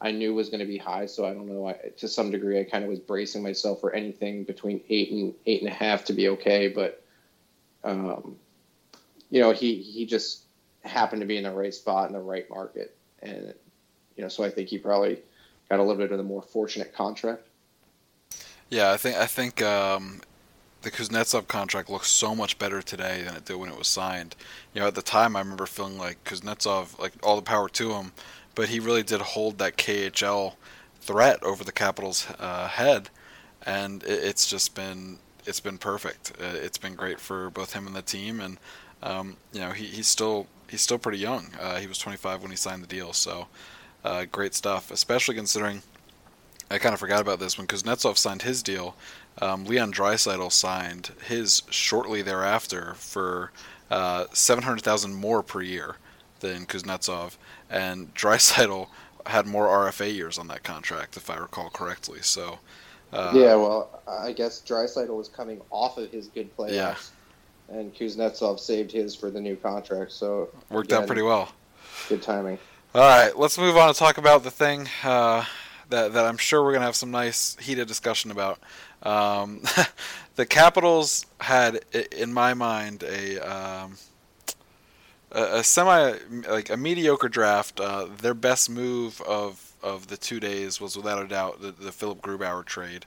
I 0.00 0.10
knew 0.10 0.34
was 0.34 0.48
going 0.48 0.60
to 0.60 0.66
be 0.66 0.76
high, 0.76 1.06
so 1.06 1.24
I 1.24 1.32
don't 1.32 1.46
know. 1.46 1.68
I, 1.68 1.74
to 1.98 2.08
some 2.08 2.30
degree, 2.30 2.60
I 2.60 2.64
kind 2.64 2.84
of 2.84 2.90
was 2.90 2.98
bracing 2.98 3.42
myself 3.42 3.80
for 3.80 3.94
anything 3.94 4.44
between 4.44 4.80
eight 4.88 5.10
and 5.10 5.34
eight 5.46 5.62
and 5.62 5.70
a 5.70 5.74
half 5.74 6.04
to 6.06 6.12
be 6.12 6.28
okay. 6.30 6.68
But, 6.68 7.02
um, 7.84 8.36
you 9.30 9.40
know, 9.40 9.52
he 9.52 9.76
he 9.76 10.04
just 10.06 10.42
happened 10.82 11.22
to 11.22 11.26
be 11.26 11.36
in 11.36 11.44
the 11.44 11.50
right 11.50 11.72
spot 11.72 12.08
in 12.08 12.12
the 12.12 12.20
right 12.20 12.48
market, 12.50 12.96
and 13.22 13.54
you 14.16 14.22
know, 14.22 14.28
so 14.28 14.44
I 14.44 14.50
think 14.50 14.68
he 14.68 14.78
probably 14.78 15.18
got 15.68 15.78
a 15.78 15.82
little 15.82 15.96
bit 15.96 16.12
of 16.12 16.18
the 16.18 16.24
more 16.24 16.42
fortunate 16.42 16.94
contract. 16.94 17.46
Yeah, 18.70 18.92
I 18.92 18.96
think 18.96 19.16
I 19.16 19.26
think 19.26 19.62
um, 19.62 20.20
the 20.82 20.90
Kuznetsov 20.90 21.48
contract 21.48 21.90
looks 21.90 22.10
so 22.10 22.34
much 22.34 22.58
better 22.58 22.82
today 22.82 23.22
than 23.22 23.34
it 23.34 23.44
did 23.44 23.56
when 23.56 23.70
it 23.70 23.78
was 23.78 23.88
signed. 23.88 24.36
You 24.72 24.80
know, 24.80 24.86
at 24.86 24.94
the 24.94 25.02
time, 25.02 25.36
I 25.36 25.40
remember 25.40 25.66
feeling 25.66 25.98
like 25.98 26.22
Kuznetsov, 26.24 26.98
like 26.98 27.12
all 27.22 27.36
the 27.36 27.42
power 27.42 27.68
to 27.70 27.92
him, 27.92 28.12
but 28.54 28.68
he 28.68 28.80
really 28.80 29.02
did 29.02 29.20
hold 29.20 29.58
that 29.58 29.76
KHL 29.76 30.54
threat 31.00 31.42
over 31.42 31.64
the 31.64 31.72
Capitals' 31.72 32.26
uh, 32.38 32.68
head, 32.68 33.10
and 33.64 34.02
it, 34.04 34.24
it's 34.24 34.48
just 34.48 34.74
been 34.74 35.18
it's 35.46 35.60
been 35.60 35.78
perfect. 35.78 36.32
Uh, 36.40 36.56
it's 36.56 36.78
been 36.78 36.94
great 36.94 37.20
for 37.20 37.50
both 37.50 37.72
him 37.72 37.86
and 37.86 37.94
the 37.94 38.02
team, 38.02 38.40
and 38.40 38.58
um, 39.02 39.36
you 39.52 39.60
know, 39.60 39.70
he, 39.70 39.84
he's 39.84 40.08
still 40.08 40.46
he's 40.68 40.80
still 40.80 40.98
pretty 40.98 41.18
young. 41.18 41.48
Uh, 41.60 41.76
he 41.76 41.86
was 41.86 41.98
25 41.98 42.42
when 42.42 42.50
he 42.50 42.56
signed 42.56 42.82
the 42.82 42.86
deal, 42.88 43.12
so 43.12 43.46
uh, 44.04 44.24
great 44.30 44.54
stuff. 44.54 44.90
Especially 44.90 45.34
considering 45.34 45.82
I 46.70 46.78
kind 46.78 46.94
of 46.94 47.00
forgot 47.00 47.20
about 47.20 47.38
this 47.38 47.58
one 47.58 47.66
because 47.66 47.82
Kuznetsov 47.82 48.16
signed 48.16 48.42
his 48.42 48.62
deal. 48.62 48.96
Um, 49.40 49.64
Leon 49.64 49.92
Draisaitl 49.92 50.50
signed 50.52 51.10
his 51.26 51.62
shortly 51.68 52.22
thereafter 52.22 52.94
for 52.96 53.52
uh, 53.90 54.26
700,000 54.32 55.14
more 55.14 55.42
per 55.42 55.60
year 55.60 55.96
than 56.40 56.66
Kuznetsov, 56.66 57.36
and 57.70 58.12
Draisaitl 58.14 58.88
had 59.26 59.46
more 59.46 59.66
RFA 59.66 60.14
years 60.14 60.38
on 60.38 60.48
that 60.48 60.62
contract, 60.62 61.16
if 61.16 61.30
I 61.30 61.36
recall 61.36 61.70
correctly. 61.70 62.20
So. 62.22 62.58
Uh, 63.12 63.32
yeah, 63.32 63.54
well, 63.54 64.02
I 64.08 64.32
guess 64.32 64.60
Draisaitl 64.66 65.16
was 65.16 65.28
coming 65.28 65.60
off 65.70 65.98
of 65.98 66.10
his 66.10 66.26
good 66.26 66.54
playoffs, 66.56 66.72
yeah. 66.72 67.76
and 67.76 67.94
Kuznetsov 67.94 68.58
saved 68.58 68.90
his 68.90 69.14
for 69.14 69.30
the 69.30 69.40
new 69.40 69.54
contract. 69.54 70.10
So 70.10 70.50
worked 70.68 70.90
again, 70.90 71.02
out 71.02 71.06
pretty 71.06 71.22
well. 71.22 71.52
Good 72.08 72.22
timing. 72.22 72.58
All 72.92 73.02
right, 73.02 73.36
let's 73.36 73.56
move 73.56 73.76
on 73.76 73.92
to 73.92 73.98
talk 73.98 74.18
about 74.18 74.42
the 74.42 74.50
thing 74.50 74.88
uh, 75.04 75.44
that 75.90 76.12
that 76.12 76.24
I'm 76.24 76.36
sure 76.36 76.64
we're 76.64 76.72
gonna 76.72 76.84
have 76.84 76.96
some 76.96 77.10
nice 77.10 77.56
heated 77.60 77.86
discussion 77.86 78.30
about. 78.30 78.58
Um, 79.02 79.62
the 80.36 80.46
Capitals 80.46 81.26
had, 81.40 81.84
in 82.12 82.32
my 82.32 82.54
mind, 82.54 83.02
a 83.02 83.38
um, 83.38 83.96
a, 85.34 85.64
semi 85.64 86.14
like 86.48 86.70
a 86.70 86.76
mediocre 86.76 87.28
draft. 87.28 87.80
Uh, 87.80 88.06
their 88.20 88.34
best 88.34 88.70
move 88.70 89.20
of 89.22 89.74
of 89.82 90.06
the 90.06 90.16
two 90.16 90.40
days 90.40 90.80
was 90.80 90.96
without 90.96 91.22
a 91.22 91.28
doubt 91.28 91.60
the, 91.60 91.70
the 91.72 91.92
Philipp 91.92 92.22
Grubauer 92.22 92.64
trade, 92.64 93.04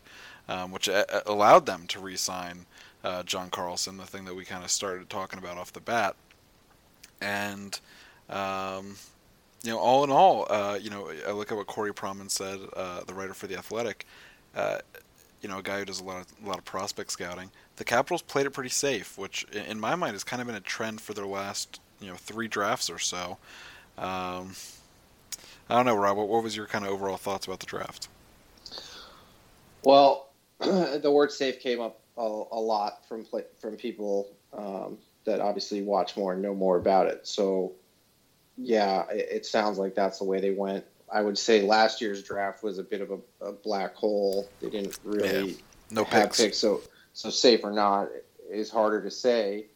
um, 0.48 0.72
which 0.72 0.88
a- 0.88 1.30
allowed 1.30 1.66
them 1.66 1.88
to 1.88 2.00
re-sign 2.00 2.66
uh, 3.04 3.24
John 3.24 3.50
Carlson, 3.50 3.98
the 3.98 4.06
thing 4.06 4.26
that 4.26 4.36
we 4.36 4.46
kind 4.46 4.64
of 4.64 4.70
started 4.70 5.10
talking 5.10 5.40
about 5.40 5.58
off 5.58 5.74
the 5.74 5.82
bat, 5.82 6.16
and. 7.22 7.80
Um, 8.30 8.96
you 9.64 9.72
know, 9.72 9.80
all 9.80 10.04
in 10.04 10.12
all, 10.12 10.46
uh, 10.50 10.78
you 10.80 10.90
know, 10.90 11.12
I 11.28 11.32
look 11.32 11.52
at 11.52 11.58
what 11.58 11.66
Corey 11.66 11.92
Pronman 11.92 12.30
said, 12.30 12.60
uh, 12.76 13.04
the 13.06 13.14
writer 13.14 13.34
for 13.34 13.48
the 13.48 13.58
Athletic. 13.58 14.06
Uh, 14.56 14.78
you 15.42 15.50
know, 15.50 15.60
a 15.60 15.64
guy 15.64 15.80
who 15.80 15.86
does 15.86 16.00
a 16.00 16.04
lot 16.04 16.22
of 16.22 16.28
a 16.44 16.48
lot 16.48 16.58
of 16.58 16.66
prospect 16.66 17.12
scouting. 17.12 17.52
The 17.76 17.84
Capitals 17.84 18.22
played 18.22 18.46
it 18.46 18.52
pretty 18.52 18.70
safe, 18.70 19.18
which 19.18 19.44
in 19.46 19.80
my 19.80 19.96
mind 19.96 20.14
has 20.14 20.24
kind 20.24 20.42
of 20.42 20.48
been 20.48 20.56
a 20.56 20.62
trend 20.62 21.02
for 21.02 21.14
their 21.14 21.26
last 21.26 21.80
you 22.00 22.08
know 22.08 22.16
three 22.16 22.48
drafts 22.48 22.90
or 22.90 23.00
so. 23.00 23.38
Um, 23.98 24.54
I 25.70 25.76
don't 25.76 25.86
know, 25.86 25.96
Rob. 25.96 26.18
What, 26.18 26.30
what 26.30 26.44
was 26.44 26.56
your 26.56 26.66
kind 26.66 26.86
of 26.86 26.92
overall 26.92 27.18
thoughts 27.18 27.46
about 27.46 27.60
the 27.60 27.66
draft? 27.66 28.08
Well, 29.84 30.30
the 30.60 31.12
word 31.12 31.32
"safe" 31.32 31.60
came 31.60 31.82
up 31.82 32.00
a, 32.18 32.22
a 32.22 32.60
lot 32.60 33.08
from 33.08 33.26
from 33.60 33.76
people 33.76 34.30
um, 34.54 34.98
that 35.26 35.40
obviously 35.42 35.82
watch 35.82 36.16
more 36.18 36.34
and 36.34 36.42
know 36.42 36.56
more 36.56 36.78
about 36.78 37.08
it. 37.08 37.28
So, 37.28 37.74
yeah, 38.58 39.04
it, 39.10 39.28
it 39.32 39.46
sounds 39.46 39.78
like 39.78 39.96
that's 39.96 40.20
the 40.20 40.26
way 40.26 40.40
they 40.40 40.52
went. 40.52 40.86
I 41.12 41.22
would 41.22 41.38
say 41.38 41.62
last 41.62 42.02
year's 42.02 42.22
draft 42.22 42.64
was 42.64 42.80
a 42.80 42.84
bit 42.84 43.02
of 43.02 43.12
a, 43.12 43.46
a 43.46 43.52
black 43.54 43.96
hole. 43.96 44.50
They 44.62 44.70
didn't 44.70 45.00
really 45.04 45.52
yeah. 45.52 45.58
no 45.92 46.04
have 46.06 46.24
picks. 46.24 46.42
picks. 46.42 46.58
so 46.58 46.82
so 47.14 47.30
safe 47.30 47.64
or 47.64 47.72
not 47.72 48.10
is 48.50 48.70
harder 48.70 49.02
to 49.02 49.12
say. 49.12 49.68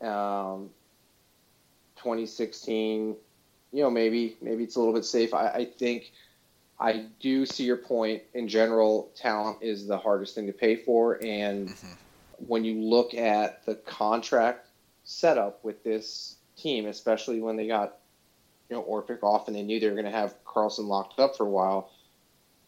Um, 0.00 0.70
2016, 1.96 3.16
you 3.72 3.82
know, 3.82 3.90
maybe 3.90 4.36
maybe 4.40 4.64
it's 4.64 4.76
a 4.76 4.78
little 4.78 4.94
bit 4.94 5.04
safe. 5.04 5.34
I, 5.34 5.48
I 5.48 5.64
think 5.64 6.12
I 6.78 7.06
do 7.20 7.46
see 7.46 7.64
your 7.64 7.76
point. 7.76 8.22
In 8.34 8.48
general, 8.48 9.10
talent 9.16 9.58
is 9.62 9.86
the 9.86 9.98
hardest 9.98 10.34
thing 10.34 10.46
to 10.46 10.52
pay 10.52 10.76
for, 10.76 11.22
and 11.24 11.68
mm-hmm. 11.68 11.92
when 12.46 12.64
you 12.64 12.80
look 12.80 13.14
at 13.14 13.64
the 13.66 13.74
contract 13.74 14.68
setup 15.04 15.64
with 15.64 15.82
this 15.84 16.36
team, 16.56 16.86
especially 16.86 17.40
when 17.40 17.56
they 17.56 17.66
got 17.66 17.98
you 18.68 18.76
know 18.76 18.82
Orpik 18.82 19.22
off, 19.22 19.48
and 19.48 19.56
they 19.56 19.62
knew 19.62 19.80
they 19.80 19.88
were 19.88 19.94
going 19.94 20.04
to 20.04 20.10
have 20.10 20.34
Carlson 20.44 20.86
locked 20.86 21.18
up 21.18 21.36
for 21.36 21.46
a 21.46 21.50
while. 21.50 21.90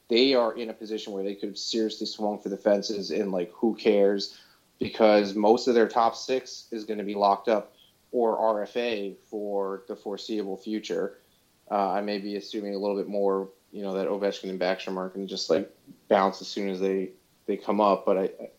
they 0.08 0.34
are 0.34 0.56
in 0.56 0.70
a 0.70 0.74
position 0.74 1.12
where 1.12 1.22
they 1.22 1.34
could 1.34 1.50
have 1.50 1.58
seriously 1.58 2.06
swung 2.06 2.38
for 2.38 2.48
the 2.48 2.56
fences 2.56 3.10
and 3.10 3.30
like 3.30 3.50
who 3.52 3.74
cares 3.74 4.38
because 4.78 5.34
most 5.34 5.68
of 5.68 5.74
their 5.74 5.88
top 5.88 6.14
six 6.14 6.66
is 6.70 6.84
going 6.84 6.98
to 6.98 7.04
be 7.04 7.14
locked 7.14 7.48
up 7.48 7.74
or 8.12 8.38
RFA 8.38 9.16
for 9.30 9.84
the 9.88 9.96
foreseeable 9.96 10.56
future. 10.56 11.18
Uh, 11.70 11.90
I 11.90 12.00
may 12.00 12.18
be 12.18 12.36
assuming 12.36 12.74
a 12.74 12.78
little 12.78 12.96
bit 12.96 13.08
more, 13.08 13.50
you 13.72 13.82
know, 13.82 13.92
that 13.94 14.08
Ovechkin 14.08 14.48
and 14.48 14.60
Backstrom 14.60 14.96
aren't 14.96 15.14
going 15.14 15.26
to 15.26 15.30
just 15.30 15.50
like 15.50 15.70
bounce 16.08 16.40
as 16.40 16.48
soon 16.48 16.68
as 16.68 16.80
they 16.80 17.10
they 17.46 17.56
come 17.56 17.80
up, 17.80 18.04
but 18.06 18.16
I 18.16 18.22
I, 18.22 18.50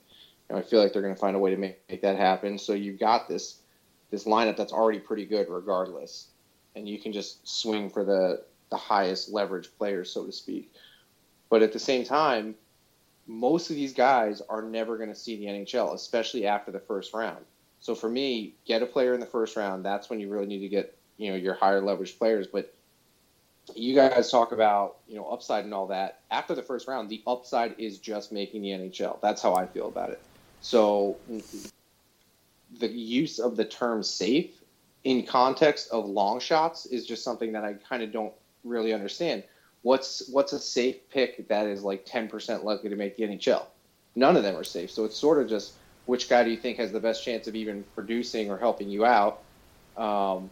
you 0.50 0.56
know, 0.56 0.58
I 0.58 0.62
feel 0.62 0.82
like 0.82 0.94
they're 0.94 1.02
going 1.02 1.14
to 1.14 1.20
find 1.20 1.36
a 1.36 1.40
way 1.40 1.52
to 1.52 1.58
make, 1.58 1.80
make 1.90 2.02
that 2.02 2.18
happen. 2.18 2.58
So 2.58 2.74
you've 2.74 3.00
got 3.00 3.28
this 3.28 3.60
this 4.12 4.26
lineup 4.26 4.58
that's 4.58 4.74
already 4.74 5.00
pretty 5.00 5.26
good 5.26 5.48
regardless, 5.50 6.28
and 6.76 6.88
you 6.88 7.00
can 7.00 7.14
just 7.14 7.48
swing 7.48 7.90
for 7.90 8.04
the 8.04 8.44
the 8.70 8.78
highest 8.78 9.30
leverage 9.30 9.70
players, 9.78 10.12
so 10.12 10.26
to 10.26 10.32
speak. 10.32 10.72
But 11.50 11.64
at 11.64 11.74
the 11.74 11.80
same 11.80 12.06
time, 12.06 12.56
most 13.26 13.70
of 13.70 13.76
these 13.76 13.94
guys 13.94 14.42
are 14.50 14.62
never 14.62 14.98
going 14.98 15.10
to 15.10 15.16
see 15.16 15.38
the 15.38 15.46
NHL, 15.46 15.94
especially 15.94 16.46
after 16.46 16.72
the 16.72 16.80
first 16.80 17.14
round. 17.14 17.46
So 17.82 17.96
for 17.96 18.10
me, 18.10 18.54
get 18.66 18.82
a 18.82 18.86
player 18.86 19.14
in 19.14 19.20
the 19.20 19.26
first 19.26 19.56
round. 19.56 19.86
That's 19.86 20.10
when 20.10 20.20
you 20.20 20.30
really 20.30 20.48
need 20.48 20.60
to 20.60 20.70
get 20.70 20.98
you 21.18 21.32
know 21.32 21.38
your 21.38 21.54
higher 21.54 21.82
leverage 21.82 22.18
players. 22.18 22.48
But 22.48 22.74
you 23.76 23.96
guys 23.96 24.32
talk 24.32 24.52
about 24.52 24.98
you 25.08 25.16
know 25.16 25.26
upside 25.26 25.66
and 25.66 25.74
all 25.74 25.88
that. 25.88 26.22
After 26.32 26.56
the 26.56 26.64
first 26.64 26.88
round, 26.88 27.10
the 27.10 27.22
upside 27.28 27.76
is 27.78 28.00
just 28.00 28.32
making 28.32 28.62
the 28.62 28.70
NHL. 28.70 29.22
That's 29.22 29.42
how 29.42 29.56
I 29.56 29.66
feel 29.66 29.88
about 29.88 30.10
it. 30.10 30.22
So 30.62 31.18
the 32.80 32.88
use 32.88 33.40
of 33.40 33.56
the 33.56 33.66
term 33.66 34.04
safe 34.04 34.64
in 35.04 35.26
context 35.26 35.90
of 35.92 36.06
long 36.06 36.40
shots 36.40 36.86
is 36.86 37.06
just 37.06 37.24
something 37.24 37.52
that 37.54 37.64
I 37.64 37.74
kind 37.74 38.04
of 38.04 38.12
don't 38.12 38.34
really 38.64 38.94
understand. 38.94 39.44
What's 39.82 40.28
what's 40.30 40.52
a 40.54 40.60
safe 40.60 41.10
pick 41.10 41.48
that 41.48 41.66
is 41.68 41.84
like 41.84 42.06
10% 42.06 42.64
likely 42.64 42.90
to 42.90 42.96
make 42.96 43.16
the 43.16 43.24
NHL? 43.24 43.66
None 44.16 44.36
of 44.36 44.44
them 44.44 44.58
are 44.58 44.64
safe. 44.64 44.92
So 44.92 45.06
it's 45.06 45.16
sort 45.16 45.42
of 45.42 45.48
just 45.48 45.74
which 46.10 46.28
guy 46.28 46.44
do 46.44 46.50
you 46.50 46.58
think 46.58 46.78
has 46.78 46.92
the 46.92 47.00
best 47.00 47.24
chance 47.24 47.48
of 47.48 47.56
even 47.56 47.84
producing 47.94 48.50
or 48.50 48.58
helping 48.58 48.90
you 48.90 49.06
out? 49.06 49.42
Um, 49.96 50.50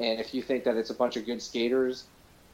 and 0.00 0.18
if 0.18 0.34
you 0.34 0.42
think 0.42 0.64
that 0.64 0.76
it's 0.76 0.90
a 0.90 0.94
bunch 0.94 1.16
of 1.16 1.24
good 1.24 1.40
skaters 1.40 2.04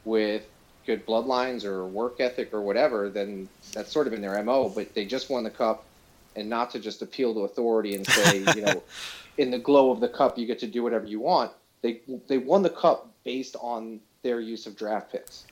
with 0.05 0.47
good 0.85 1.07
bloodlines 1.07 1.65
or 1.65 1.87
work 1.87 2.21
ethic 2.21 2.53
or 2.53 2.61
whatever, 2.61 3.09
then 3.09 3.49
that's 3.73 3.91
sort 3.91 4.07
of 4.07 4.13
in 4.13 4.21
their 4.21 4.43
MO. 4.43 4.69
But 4.69 4.95
they 4.95 5.07
just 5.07 5.31
won 5.31 5.43
the 5.43 5.51
cup, 5.51 5.85
and 6.37 6.51
not 6.51 6.71
to 6.73 6.79
just 6.79 7.01
appeal 7.01 7.33
to 7.33 7.41
authority 7.41 7.95
and 7.95 8.07
say, 8.07 8.39
you 8.55 8.61
know, 8.61 8.83
in 9.39 9.51
the 9.51 9.59
glow 9.59 9.91
of 9.91 10.01
the 10.01 10.09
cup, 10.09 10.37
you 10.37 10.47
get 10.47 10.59
to 10.59 10.67
do 10.67 10.83
whatever 10.83 11.07
you 11.07 11.21
want. 11.21 11.51
They 11.81 12.03
they 12.27 12.37
won 12.37 12.63
the 12.63 12.71
cup 12.71 13.09
based 13.25 13.57
on 13.59 14.01
their 14.23 14.41
use 14.41 14.67
of 14.67 14.77
draft 14.77 15.11
picks. 15.11 15.47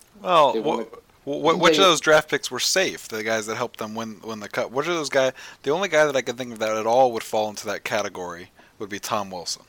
Well, 0.60 0.86
what, 1.26 1.58
which 1.58 1.76
they, 1.76 1.82
of 1.82 1.88
those 1.88 2.00
draft 2.00 2.30
picks 2.30 2.52
were 2.52 2.60
safe? 2.60 3.08
The 3.08 3.24
guys 3.24 3.46
that 3.46 3.56
helped 3.56 3.80
them 3.80 3.96
win 3.96 4.20
win 4.22 4.38
the 4.38 4.48
cup. 4.48 4.70
Which 4.70 4.86
of 4.86 4.94
those 4.94 5.08
guys? 5.08 5.32
The 5.64 5.72
only 5.72 5.88
guy 5.88 6.06
that 6.06 6.14
I 6.14 6.22
can 6.22 6.36
think 6.36 6.52
of 6.52 6.60
that 6.60 6.76
at 6.76 6.86
all 6.86 7.10
would 7.12 7.24
fall 7.24 7.50
into 7.50 7.66
that 7.66 7.82
category 7.82 8.50
would 8.78 8.88
be 8.88 9.00
Tom 9.00 9.30
Wilson. 9.30 9.64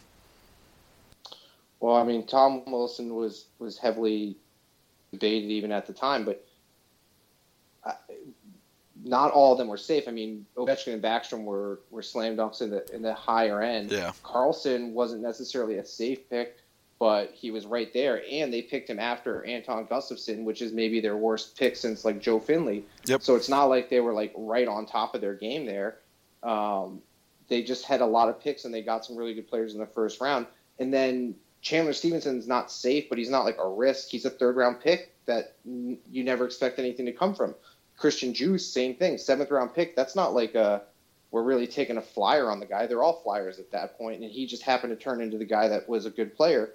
Well, 1.80 1.96
I 1.96 2.04
mean, 2.04 2.28
Tom 2.28 2.64
Wilson 2.68 3.16
was 3.16 3.46
was 3.58 3.78
heavily 3.78 4.38
debated 5.12 5.50
even 5.50 5.72
at 5.72 5.88
the 5.88 5.94
time, 5.94 6.26
but 6.26 6.46
I, 7.84 7.94
not 9.04 9.32
all 9.32 9.54
of 9.54 9.58
them 9.58 9.68
were 9.68 9.78
safe. 9.78 10.08
I 10.08 10.12
mean, 10.12 10.46
Ovechkin 10.58 10.94
and 10.94 11.02
Backstrom 11.02 11.44
were 11.44 11.80
were 11.90 12.04
slam 12.04 12.38
dunks 12.38 12.62
in 12.62 12.70
the 12.70 12.86
in 12.94 13.02
the 13.02 13.16
higher 13.16 13.64
end. 13.64 13.92
Yeah. 13.92 14.12
Carlson 14.22 14.94
wasn't 14.94 15.24
necessarily 15.24 15.78
a 15.78 15.86
safe 15.86 16.30
pick 16.30 16.60
but 17.00 17.32
he 17.34 17.52
was 17.52 17.66
right 17.66 17.94
there, 17.94 18.24
and 18.30 18.52
they 18.52 18.62
picked 18.62 18.90
him 18.90 19.00
after 19.00 19.46
Anton 19.46 19.86
Gustafsson, 19.86 20.44
which 20.44 20.62
is 20.62 20.72
maybe 20.72 21.00
their 21.00 21.16
worst 21.18 21.58
pick 21.58 21.76
since 21.76 22.04
like 22.04 22.20
Joe 22.20 22.40
Finley. 22.40 22.86
Yep. 23.06 23.22
So 23.22 23.36
it's 23.36 23.50
not 23.50 23.66
like 23.66 23.90
they 23.90 24.00
were 24.00 24.14
like 24.14 24.34
right 24.36 24.68
on 24.68 24.86
top 24.86 25.14
of 25.14 25.22
their 25.22 25.36
game 25.36 25.66
there. 25.66 26.00
Um, 26.42 27.02
they 27.48 27.62
just 27.64 27.86
had 27.86 28.02
a 28.02 28.06
lot 28.06 28.30
of 28.30 28.40
picks, 28.40 28.66
and 28.66 28.74
they 28.74 28.82
got 28.82 29.06
some 29.06 29.16
really 29.16 29.36
good 29.36 29.48
players 29.48 29.74
in 29.74 29.80
the 29.80 29.86
first 29.86 30.20
round. 30.20 30.48
And 30.80 30.94
then 30.94 31.36
Chandler 31.62 31.94
Stephenson's 31.94 32.48
not 32.48 32.72
safe, 32.72 33.10
but 33.10 33.18
he's 33.18 33.30
not 33.30 33.46
like 33.46 33.58
a 33.60 33.70
risk. 33.70 34.10
He's 34.10 34.26
a 34.26 34.30
third 34.30 34.56
round 34.56 34.80
pick 34.80 35.14
that 35.26 35.56
n- 35.66 36.00
you 36.10 36.24
never 36.24 36.46
expect 36.46 36.80
anything 36.80 37.06
to 37.06 37.12
come 37.12 37.36
from. 37.36 37.54
Christian 37.96 38.34
Djoos, 38.34 38.62
same 38.62 38.96
thing, 38.96 39.18
seventh 39.18 39.52
round 39.52 39.74
pick. 39.74 39.96
That's 39.96 40.16
not 40.16 40.34
like 40.34 40.56
a 40.56 40.84
we're 41.32 41.44
really 41.44 41.68
taking 41.68 41.98
a 41.98 42.02
flyer 42.02 42.50
on 42.50 42.60
the 42.60 42.66
guy. 42.66 42.88
They're 42.88 43.04
all 43.04 43.22
flyers 43.22 43.60
at 43.60 43.72
that 43.72 43.98
point, 43.98 44.22
and 44.22 44.32
he 44.32 44.46
just 44.46 44.64
happened 44.64 44.98
to 44.98 45.04
turn 45.04 45.22
into 45.22 45.38
the 45.38 45.46
guy 45.46 45.68
that 45.68 45.90
was 45.90 46.06
a 46.06 46.10
good 46.10 46.36
player. 46.36 46.74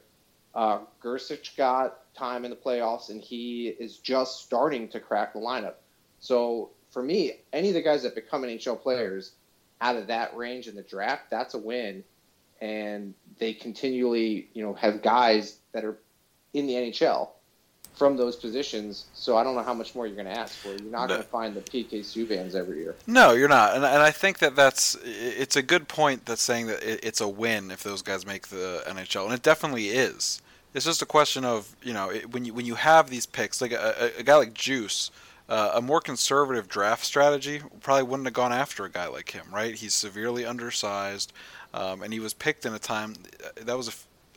Uh, 0.54 0.80
Gersich 1.02 1.56
got 1.56 2.14
time 2.14 2.44
in 2.44 2.50
the 2.50 2.56
playoffs, 2.56 3.08
and 3.08 3.20
he 3.20 3.68
is 3.68 3.98
just 3.98 4.44
starting 4.44 4.88
to 4.88 5.00
crack 5.00 5.32
the 5.32 5.38
lineup. 5.38 5.74
So 6.20 6.70
for 6.90 7.02
me, 7.02 7.32
any 7.52 7.68
of 7.68 7.74
the 7.74 7.82
guys 7.82 8.02
that 8.02 8.14
become 8.14 8.42
NHL 8.42 8.80
players 8.80 9.32
out 9.80 9.96
of 9.96 10.08
that 10.08 10.36
range 10.36 10.68
in 10.68 10.76
the 10.76 10.82
draft, 10.82 11.30
that's 11.30 11.54
a 11.54 11.58
win. 11.58 12.04
And 12.60 13.14
they 13.38 13.54
continually, 13.54 14.48
you 14.52 14.62
know, 14.62 14.74
have 14.74 15.02
guys 15.02 15.58
that 15.72 15.84
are 15.84 15.98
in 16.54 16.66
the 16.66 16.74
NHL 16.74 17.30
from 17.94 18.16
those 18.16 18.36
positions. 18.36 19.06
So 19.14 19.36
I 19.36 19.44
don't 19.44 19.54
know 19.54 19.62
how 19.62 19.74
much 19.74 19.94
more 19.94 20.06
you're 20.06 20.16
going 20.16 20.26
to 20.26 20.38
ask 20.38 20.54
for. 20.54 20.68
You're 20.68 20.90
not 20.90 21.08
no. 21.08 21.14
going 21.14 21.22
to 21.22 21.28
find 21.28 21.54
the 21.54 21.60
PK 21.60 22.00
Subbans 22.00 22.54
every 22.54 22.78
year. 22.78 22.94
No, 23.06 23.32
you're 23.32 23.48
not. 23.48 23.74
And, 23.74 23.84
and 23.84 24.02
I 24.02 24.10
think 24.10 24.38
that 24.38 24.56
that's 24.56 24.96
it's 25.04 25.56
a 25.56 25.62
good 25.62 25.88
point 25.88 26.26
that's 26.26 26.42
saying 26.42 26.66
that 26.66 26.82
it's 26.82 27.20
a 27.20 27.28
win 27.28 27.70
if 27.70 27.82
those 27.82 28.02
guys 28.02 28.26
make 28.26 28.48
the 28.48 28.82
NHL, 28.86 29.24
and 29.24 29.34
it 29.34 29.42
definitely 29.42 29.88
is. 29.88 30.40
It's 30.74 30.86
just 30.86 31.02
a 31.02 31.06
question 31.06 31.44
of 31.44 31.76
you 31.82 31.92
know 31.92 32.12
when 32.30 32.44
you 32.44 32.54
when 32.54 32.66
you 32.66 32.76
have 32.76 33.10
these 33.10 33.26
picks 33.26 33.60
like 33.60 33.72
a, 33.72 34.10
a 34.18 34.22
guy 34.22 34.36
like 34.36 34.54
Juice. 34.54 35.10
Uh, 35.48 35.72
a 35.74 35.82
more 35.82 36.00
conservative 36.00 36.66
draft 36.66 37.04
strategy 37.04 37.60
probably 37.80 38.04
wouldn't 38.04 38.26
have 38.26 38.32
gone 38.32 38.52
after 38.52 38.84
a 38.84 38.90
guy 38.90 39.06
like 39.08 39.32
him, 39.32 39.44
right? 39.52 39.74
He's 39.74 39.92
severely 39.92 40.46
undersized, 40.46 41.30
um, 41.74 42.00
and 42.02 42.12
he 42.12 42.20
was 42.20 42.32
picked 42.32 42.64
in 42.64 42.72
a 42.72 42.78
time 42.78 43.16
that 43.56 43.76
was 43.76 43.88
a, 43.88 43.92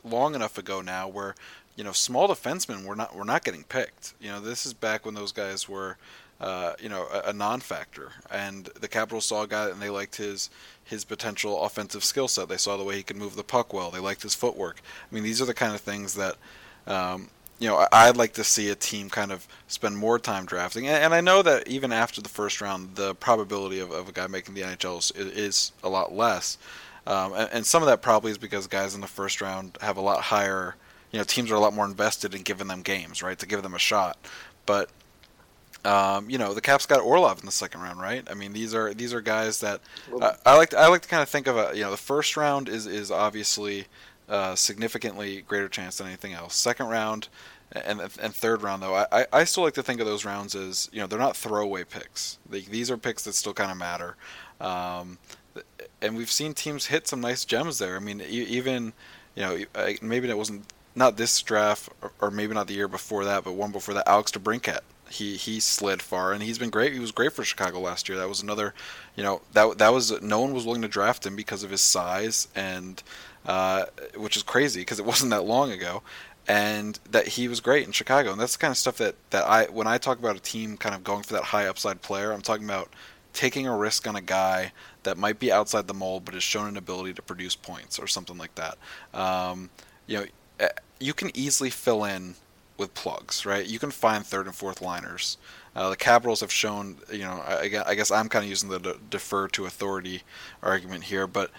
long 0.06 0.36
enough 0.36 0.58
ago 0.58 0.82
now 0.82 1.08
where 1.08 1.36
you 1.76 1.84
know, 1.84 1.92
small 1.92 2.28
defensemen 2.28 2.86
were 2.86 2.96
not 2.96 3.16
were 3.16 3.26
not 3.26 3.44
getting 3.44 3.64
picked. 3.64 4.14
You 4.20 4.30
know, 4.30 4.40
this 4.40 4.66
is 4.66 4.74
back 4.74 5.06
when 5.06 5.14
those 5.14 5.32
guys 5.32 5.68
were, 5.68 5.98
uh, 6.40 6.74
you 6.82 6.90
know, 6.90 7.08
a, 7.14 7.30
a, 7.30 7.34
non-factor, 7.34 8.12
and 8.32 8.66
the 8.80 8.88
Capitals 8.88 9.26
saw 9.26 9.44
a 9.44 9.48
guy 9.48 9.70
and 9.70 9.82
they 9.82 9.90
liked 9.90 10.16
his 10.16 10.50
his 10.84 11.04
potential 11.04 11.64
offensive 11.64 12.04
skill 12.04 12.28
set. 12.28 12.48
They 12.48 12.58
saw 12.58 12.78
the 12.78 12.84
way 12.84 12.96
he 12.96 13.04
could 13.04 13.18
move 13.18 13.36
the 13.36 13.44
puck 13.44 13.74
well. 13.74 13.92
They 13.92 14.00
liked 14.00 14.24
his 14.24 14.36
footwork. 14.36 14.82
I 15.12 15.14
mean, 15.14 15.24
these 15.24 15.42
are 15.42 15.46
the 15.46 15.54
kind 15.54 15.76
of 15.76 15.82
things 15.82 16.16
that. 16.16 16.36
Um, 16.88 17.30
you 17.58 17.70
know, 17.70 17.88
I'd 17.90 18.18
like 18.18 18.34
to 18.34 18.44
see 18.44 18.70
a 18.70 18.76
team 18.76 19.10
kind 19.10 19.32
of 19.32 19.48
spend 19.68 19.96
more 19.96 20.20
time 20.20 20.46
drafting, 20.46 20.90
and 20.90 21.14
I 21.14 21.22
know 21.22 21.42
that 21.42 21.70
even 21.70 21.94
after 21.94 22.22
the 22.22 22.28
first 22.28 22.60
round, 22.60 22.96
the 22.96 23.16
probability 23.16 23.80
of, 23.80 23.92
of 23.92 24.10
a 24.10 24.12
guy 24.12 24.28
making 24.28 24.56
the 24.56 24.62
NHL 24.62 24.98
is, 24.98 25.12
is 25.12 25.72
a 25.82 25.88
lot 25.88 26.14
less, 26.14 26.58
um, 27.08 27.32
and, 27.32 27.50
and, 27.54 27.66
some 27.66 27.82
of 27.82 27.88
that 27.88 28.02
probably 28.02 28.32
is 28.32 28.38
because 28.38 28.68
guys 28.68 28.94
in 28.94 29.00
the 29.00 29.08
first 29.08 29.40
round 29.40 29.78
have 29.80 29.96
a 29.96 30.02
lot 30.02 30.20
higher 30.20 30.76
you 31.16 31.22
know 31.22 31.24
teams 31.24 31.50
are 31.50 31.56
a 31.56 31.60
lot 31.62 31.74
more 31.74 31.86
invested 31.86 32.36
in 32.36 32.42
giving 32.42 32.68
them 32.68 32.82
games, 32.82 33.24
right, 33.24 33.40
to 33.40 33.46
give 33.46 33.64
them 33.64 33.74
a 33.74 33.80
shot. 33.80 34.18
But 34.66 34.90
um, 35.86 36.30
you 36.30 36.38
know 36.38 36.54
the 36.54 36.60
Caps 36.60 36.86
got 36.86 37.00
Orlov 37.00 37.40
in 37.40 37.46
the 37.46 37.54
second 37.54 37.80
round, 37.80 38.02
right? 38.02 38.28
I 38.30 38.34
mean 38.34 38.52
these 38.52 38.76
are 38.76 38.94
these 38.94 39.14
are 39.14 39.22
guys 39.22 39.62
that 39.62 39.80
uh, 40.20 40.34
I 40.46 40.58
like. 40.58 40.72
To, 40.72 40.78
I 40.78 40.88
like 40.88 41.04
to 41.04 41.08
kind 41.08 41.24
of 41.24 41.30
think 41.30 41.48
of 41.48 41.56
a 41.56 41.72
you 41.74 41.84
know 41.84 41.92
the 41.92 41.96
first 41.96 42.36
round 42.36 42.68
is 42.68 42.86
is 42.86 43.12
obviously 43.12 43.86
a 44.28 44.58
significantly 44.58 45.40
greater 45.44 45.70
chance 45.70 46.00
than 46.00 46.08
anything 46.08 46.34
else. 46.34 46.54
Second 46.54 46.88
round 46.88 47.30
and 47.72 48.02
and 48.02 48.36
third 48.36 48.62
round 48.62 48.84
though, 48.84 48.96
I, 49.10 49.26
I 49.32 49.46
still 49.46 49.64
like 49.64 49.76
to 49.76 49.84
think 49.84 50.02
of 50.02 50.06
those 50.06 50.26
rounds 50.26 50.54
as 50.54 50.90
you 50.92 51.00
know 51.00 51.08
they're 51.08 51.18
not 51.18 51.38
throwaway 51.38 51.86
picks. 51.86 52.40
They, 52.50 52.60
these 52.60 52.92
are 52.92 52.98
picks 52.98 53.24
that 53.24 53.36
still 53.36 53.54
kind 53.54 53.72
of 53.72 53.78
matter. 53.78 54.18
Um, 54.60 55.18
and 56.02 56.18
we've 56.18 56.30
seen 56.30 56.54
teams 56.54 56.88
hit 56.88 57.08
some 57.08 57.22
nice 57.22 57.46
gems 57.46 57.78
there. 57.78 57.96
I 57.96 58.00
mean, 58.00 58.20
even 58.20 58.92
you 59.34 59.44
know 59.44 59.58
maybe 60.02 60.28
it 60.28 60.38
wasn't 60.38 60.66
not 60.96 61.18
this 61.18 61.42
draft, 61.42 61.90
or, 62.22 62.32
maybe 62.32 62.54
not 62.54 62.68
the 62.68 62.74
year 62.74 62.88
before 62.88 63.26
that, 63.26 63.44
but 63.44 63.54
one 63.54 63.72
before 63.72 63.94
that, 63.94 64.08
Alex 64.08 64.32
DeBrincat. 64.32 64.80
He 65.08 65.36
he 65.36 65.60
slid 65.60 66.02
far, 66.02 66.34
and 66.34 66.42
he's 66.42 66.58
been 66.58 66.72
great. 66.72 66.92
He 66.92 67.00
was 67.00 67.12
great 67.12 67.32
for 67.32 67.44
Chicago 67.44 67.80
last 67.80 68.10
year. 68.10 68.18
That 68.18 68.28
was 68.28 68.42
another, 68.42 68.74
you 69.16 69.22
know, 69.22 69.42
that 69.54 69.78
that 69.78 69.94
was 69.94 70.20
no 70.22 70.42
one 70.42 70.52
was 70.52 70.66
willing 70.66 70.82
to 70.82 70.88
draft 70.88 71.28
him 71.28 71.36
because 71.36 71.62
of 71.62 71.70
his 71.70 71.82
size, 71.82 72.48
and 72.56 73.04
uh, 73.46 73.86
which 74.18 74.36
is 74.36 74.42
crazy 74.42 74.82
because 74.82 75.00
it 75.00 75.06
wasn't 75.12 75.30
that 75.30 75.44
long 75.44 75.72
ago, 75.72 76.02
and 76.48 77.00
that 77.12 77.28
he 77.28 77.48
was 77.48 77.60
great 77.60 77.86
in 77.86 77.92
Chicago. 77.92 78.32
And 78.32 78.42
that's 78.42 78.54
the 78.54 78.60
kind 78.60 78.72
of 78.72 78.78
stuff 78.78 78.98
that 78.98 79.16
that 79.30 79.46
I 79.46 79.66
when 79.66 79.86
I 79.86 80.00
talk 80.00 80.18
about 80.18 80.38
a 80.38 80.42
team 80.42 80.76
kind 80.76 80.96
of 80.96 81.04
going 81.04 81.22
for 81.22 81.34
that 81.34 81.44
high 81.44 81.68
upside 81.68 82.02
player, 82.02 82.32
I'm 82.32 82.42
talking 82.42 82.66
about 82.66 82.90
taking 83.34 83.68
a 83.68 83.78
risk 83.78 84.08
on 84.08 84.16
a 84.16 84.22
guy 84.22 84.72
that 85.04 85.18
might 85.18 85.40
be 85.40 85.52
outside 85.52 85.88
the 85.88 85.94
mold 85.94 86.26
but 86.26 86.34
has 86.34 86.42
shown 86.42 86.68
an 86.68 86.78
ability 86.78 87.14
to 87.14 87.22
produce 87.22 87.56
points 87.56 88.00
or 88.00 88.08
something 88.08 88.38
like 88.38 88.56
that. 88.56 88.78
Um, 89.14 89.70
you 90.08 90.20
know, 90.20 90.26
you 91.00 91.14
can 91.14 91.36
easily 91.36 91.70
fill 91.70 92.04
in 92.04 92.36
with 92.78 92.94
plugs, 92.94 93.46
right? 93.46 93.66
You 93.66 93.80
can 93.80 93.92
find 93.92 94.26
third 94.26 94.48
and 94.48 94.56
fourth 94.56 94.82
liners. 94.82 95.38
Uh, 95.76 95.90
the 95.90 95.96
Capitals 95.96 96.42
have 96.42 96.52
shown, 96.52 96.98
you 97.12 97.20
know, 97.20 97.44
I, 97.46 97.70
I 97.86 97.96
guess 97.96 98.12
I'm 98.12 98.30
kind 98.30 98.44
of 98.44 98.50
using 98.50 98.70
the 98.70 98.98
defer 99.10 99.48
to 99.50 99.66
authority 99.66 100.24
argument 100.62 101.06
here, 101.06 101.28
but 101.28 101.52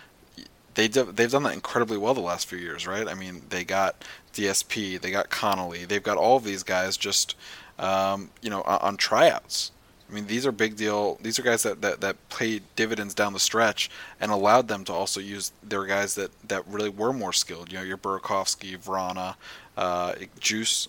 they 0.75 0.89
they've 0.89 1.31
done 1.31 1.43
that 1.45 1.55
incredibly 1.55 1.97
well 1.97 2.15
the 2.15 2.21
last 2.21 2.47
few 2.47 2.59
years, 2.59 2.87
right? 2.87 3.09
I 3.09 3.15
mean, 3.15 3.43
they 3.49 3.65
got 3.65 4.05
DSP, 4.35 5.01
they 5.01 5.11
got 5.11 5.31
Connolly, 5.31 5.85
they've 5.85 6.03
got 6.03 6.19
all 6.19 6.37
of 6.37 6.45
these 6.45 6.63
guys 6.63 6.97
just 6.97 7.35
um, 7.79 8.31
you 8.43 8.51
know, 8.51 8.63
on, 8.63 8.79
on 8.81 8.97
tryouts. 8.97 9.73
I 10.09 10.15
mean, 10.15 10.27
these 10.27 10.47
are 10.47 10.53
big 10.53 10.77
deal. 10.77 11.19
These 11.21 11.39
are 11.39 11.43
guys 11.43 11.65
that, 11.65 11.83
that, 11.83 12.01
that 12.01 12.29
paid 12.29 12.63
dividends 12.77 13.13
down 13.13 13.33
the 13.33 13.41
stretch 13.41 13.91
and 14.21 14.31
allowed 14.31 14.69
them 14.69 14.85
to 14.85 14.93
also 14.93 15.21
use 15.21 15.53
their 15.63 15.85
guys 15.85 16.15
that, 16.15 16.31
that 16.49 16.67
really 16.69 16.91
were 16.91 17.13
more 17.13 17.33
skilled. 17.33 17.73
You 17.73 17.79
know, 17.79 17.85
your 17.85 17.99
Burakovsky, 17.99 18.79
Vrana, 18.79 19.35
uh, 19.77 20.15
Juice, 20.39 20.89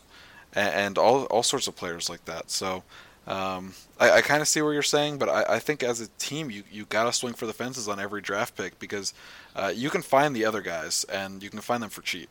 and, 0.53 0.73
and, 0.73 0.97
all 0.97 1.25
all 1.25 1.43
sorts 1.43 1.67
of 1.67 1.75
players 1.75 2.09
like 2.09 2.25
that. 2.25 2.51
So 2.51 2.83
um, 3.25 3.73
I, 3.99 4.11
I 4.11 4.21
kind 4.21 4.41
of 4.41 4.47
see 4.47 4.61
what 4.61 4.71
you're 4.71 4.83
saying, 4.83 5.17
but 5.17 5.29
I, 5.29 5.55
I 5.55 5.59
think 5.59 5.83
as 5.83 5.99
a 5.99 6.07
team, 6.19 6.51
you 6.51 6.63
you 6.71 6.85
got 6.85 7.05
to 7.05 7.13
swing 7.13 7.33
for 7.33 7.47
the 7.47 7.53
fences 7.53 7.87
on 7.87 7.99
every 7.99 8.21
draft 8.21 8.55
pick 8.55 8.79
because 8.79 9.13
uh, 9.55 9.71
you 9.75 9.89
can 9.89 10.01
find 10.01 10.35
the 10.35 10.45
other 10.45 10.61
guys 10.61 11.05
and 11.05 11.41
you 11.41 11.49
can 11.49 11.59
find 11.59 11.81
them 11.81 11.89
for 11.89 12.01
cheap. 12.01 12.29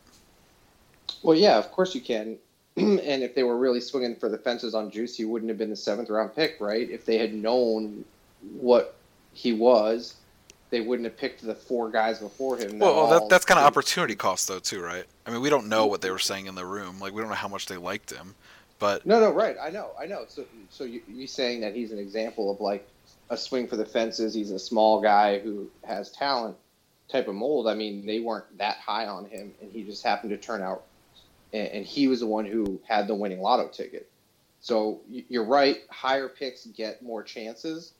Well, 1.21 1.37
yeah, 1.37 1.57
of 1.57 1.71
course 1.71 1.93
you 1.93 2.01
can. 2.01 2.37
and 2.77 3.23
if 3.23 3.33
they 3.33 3.41
were 3.41 3.57
really 3.57 3.81
swinging 3.81 4.15
for 4.15 4.29
the 4.29 4.37
fences 4.37 4.75
on 4.75 4.91
Juice, 4.91 5.17
he 5.17 5.25
wouldn't 5.25 5.49
have 5.49 5.57
been 5.57 5.71
the 5.71 5.75
seventh 5.75 6.11
round 6.11 6.35
pick, 6.35 6.57
right? 6.59 6.87
If 6.87 7.05
they 7.05 7.17
had 7.17 7.33
known 7.33 8.05
what 8.59 8.95
he 9.33 9.51
was, 9.51 10.15
they 10.69 10.81
wouldn't 10.81 11.05
have 11.05 11.17
picked 11.17 11.41
the 11.41 11.55
four 11.55 11.89
guys 11.89 12.19
before 12.19 12.55
him. 12.57 12.77
Well, 12.77 12.95
well 12.95 13.19
that, 13.21 13.29
that's 13.29 13.45
kind 13.45 13.59
of 13.59 13.65
opportunity 13.65 14.15
cost, 14.15 14.47
though, 14.47 14.59
too, 14.59 14.79
right? 14.79 15.05
I 15.25 15.31
mean, 15.31 15.41
we 15.41 15.49
don't 15.49 15.67
know 15.67 15.87
what 15.87 16.01
they 16.01 16.11
were 16.11 16.19
saying 16.19 16.45
in 16.45 16.53
the 16.53 16.65
room. 16.65 16.99
Like, 16.99 17.13
we 17.13 17.21
don't 17.21 17.29
know 17.29 17.35
how 17.35 17.47
much 17.47 17.65
they 17.65 17.77
liked 17.77 18.11
him, 18.11 18.35
but 18.77 19.03
no, 19.07 19.19
no, 19.19 19.31
right? 19.31 19.55
I 19.59 19.71
know, 19.71 19.91
I 19.99 20.05
know. 20.05 20.25
So, 20.27 20.45
so 20.69 20.83
you, 20.83 21.01
you 21.07 21.25
saying 21.25 21.61
that 21.61 21.73
he's 21.73 21.91
an 21.91 21.97
example 21.97 22.51
of 22.51 22.61
like 22.61 22.87
a 23.31 23.37
swing 23.37 23.67
for 23.67 23.75
the 23.75 23.85
fences? 23.85 24.35
He's 24.35 24.51
a 24.51 24.59
small 24.59 25.01
guy 25.01 25.39
who 25.39 25.67
has 25.83 26.11
talent 26.11 26.55
type 27.07 27.27
of 27.27 27.33
mold. 27.33 27.67
I 27.67 27.73
mean, 27.73 28.05
they 28.05 28.19
weren't 28.19 28.57
that 28.59 28.77
high 28.77 29.07
on 29.07 29.25
him, 29.25 29.51
and 29.61 29.71
he 29.71 29.83
just 29.83 30.03
happened 30.03 30.29
to 30.29 30.37
turn 30.37 30.61
out 30.61 30.83
and, 31.53 31.67
and 31.69 31.85
he 31.85 32.07
was 32.07 32.19
the 32.19 32.27
one 32.27 32.45
who 32.45 32.81
had 32.87 33.07
the 33.07 33.15
winning 33.15 33.41
lotto 33.41 33.67
ticket. 33.67 34.09
So 34.59 35.01
you're 35.07 35.45
right, 35.45 35.77
higher 35.89 36.27
picks 36.27 36.65
get 36.65 37.01
more 37.01 37.23
chances, 37.23 37.93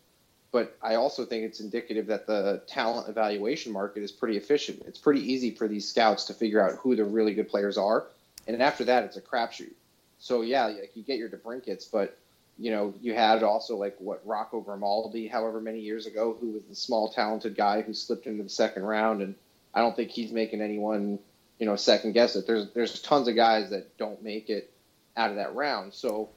but 0.52 0.76
I 0.82 0.96
also 0.96 1.26
think 1.26 1.44
it's 1.44 1.60
indicative 1.60 2.08
that 2.08 2.26
the 2.26 2.62
talent 2.68 3.10
evaluation 3.10 3.72
market 3.72 4.02
is 4.04 4.12
pretty 4.12 4.38
efficient. 4.38 4.84
It's 4.88 5.00
pretty 5.00 5.22
easy 5.32 5.52
for 5.52 5.68
these 5.68 5.88
scouts 5.88 6.26
to 6.26 6.34
figure 6.34 6.62
out 6.62 6.78
who 6.80 6.96
the 6.96 7.06
really 7.06 7.34
good 7.34 7.50
players 7.50 7.78
are, 7.78 8.08
and 8.48 8.62
after 8.62 8.84
that, 8.86 9.04
it's 9.04 9.18
a 9.18 9.22
crapshoot. 9.22 9.74
So 10.20 10.42
yeah, 10.42 10.66
like 10.66 10.92
you 10.96 11.04
get 11.04 11.20
your 11.20 11.30
DeBrincats, 11.30 11.92
but 11.92 12.18
you 12.58 12.72
know 12.72 12.94
you 13.02 13.14
had 13.14 13.44
also 13.44 13.78
like 13.78 13.96
what 14.00 14.26
Rocco 14.26 14.62
Grimaldi, 14.62 15.28
however 15.28 15.62
many 15.62 15.80
years 15.80 16.08
ago, 16.08 16.36
who 16.40 16.54
was 16.54 16.64
the 16.68 16.76
small 16.76 17.10
talented 17.10 17.56
guy 17.56 17.82
who 17.82 17.94
slipped 17.94 18.26
into 18.26 18.44
the 18.44 18.50
second 18.50 18.84
round, 18.84 19.22
and 19.22 19.36
I 19.74 19.80
don't 19.80 19.96
think 19.96 20.10
he's 20.10 20.32
making 20.32 20.62
anyone 20.62 21.20
you 21.60 21.66
know 21.66 21.76
second 21.76 22.14
guess 22.14 22.36
it. 22.36 22.48
There's 22.48 22.70
there's 22.72 23.02
tons 23.02 23.28
of 23.28 23.36
guys 23.36 23.70
that 23.72 23.98
don't 23.98 24.24
make 24.24 24.50
it 24.50 24.72
out 25.16 25.32
of 25.32 25.38
that 25.38 25.56
round. 25.56 25.94
So 25.94 26.30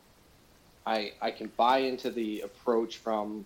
I 0.87 1.13
I 1.21 1.31
can 1.31 1.51
buy 1.57 1.79
into 1.79 2.11
the 2.11 2.41
approach 2.41 2.99
from 2.99 3.45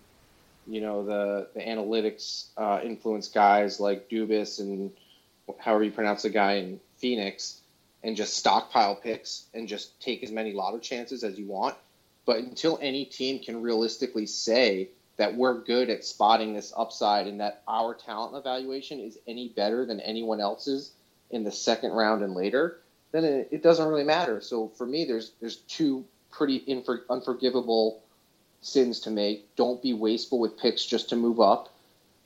you 0.67 0.81
know 0.81 1.05
the 1.05 1.47
the 1.53 1.61
analytics 1.61 2.47
uh, 2.57 2.79
influence 2.83 3.27
guys 3.27 3.79
like 3.79 4.09
Dubas 4.09 4.59
and 4.59 4.91
however 5.59 5.83
you 5.83 5.91
pronounce 5.91 6.23
the 6.23 6.29
guy 6.29 6.53
in 6.53 6.79
Phoenix 6.97 7.61
and 8.03 8.15
just 8.15 8.37
stockpile 8.37 8.95
picks 8.95 9.45
and 9.53 9.67
just 9.67 9.99
take 10.01 10.23
as 10.23 10.31
many 10.31 10.53
lotto 10.53 10.79
chances 10.79 11.23
as 11.23 11.37
you 11.37 11.47
want. 11.47 11.75
But 12.25 12.37
until 12.37 12.79
any 12.81 13.05
team 13.05 13.39
can 13.39 13.61
realistically 13.61 14.25
say 14.25 14.89
that 15.17 15.35
we're 15.35 15.61
good 15.61 15.89
at 15.89 16.03
spotting 16.03 16.53
this 16.53 16.73
upside 16.75 17.27
and 17.27 17.39
that 17.39 17.63
our 17.67 17.93
talent 17.93 18.35
evaluation 18.35 18.99
is 18.99 19.17
any 19.27 19.49
better 19.49 19.85
than 19.85 19.99
anyone 19.99 20.39
else's, 20.39 20.91
in 21.31 21.43
the 21.43 21.51
second 21.51 21.91
round 21.91 22.23
and 22.23 22.33
later, 22.33 22.79
then 23.11 23.23
it, 23.23 23.47
it 23.51 23.63
doesn't 23.63 23.87
really 23.87 24.03
matter. 24.03 24.41
So 24.41 24.69
for 24.69 24.85
me, 24.85 25.05
there's 25.05 25.31
there's 25.39 25.57
two 25.57 26.05
pretty 26.31 26.59
infor- 26.61 27.03
unforgivable 27.09 28.01
sins 28.61 28.99
to 29.01 29.11
make. 29.11 29.55
Don't 29.55 29.81
be 29.81 29.93
wasteful 29.93 30.39
with 30.39 30.59
picks 30.59 30.85
just 30.85 31.09
to 31.09 31.15
move 31.15 31.39
up, 31.39 31.73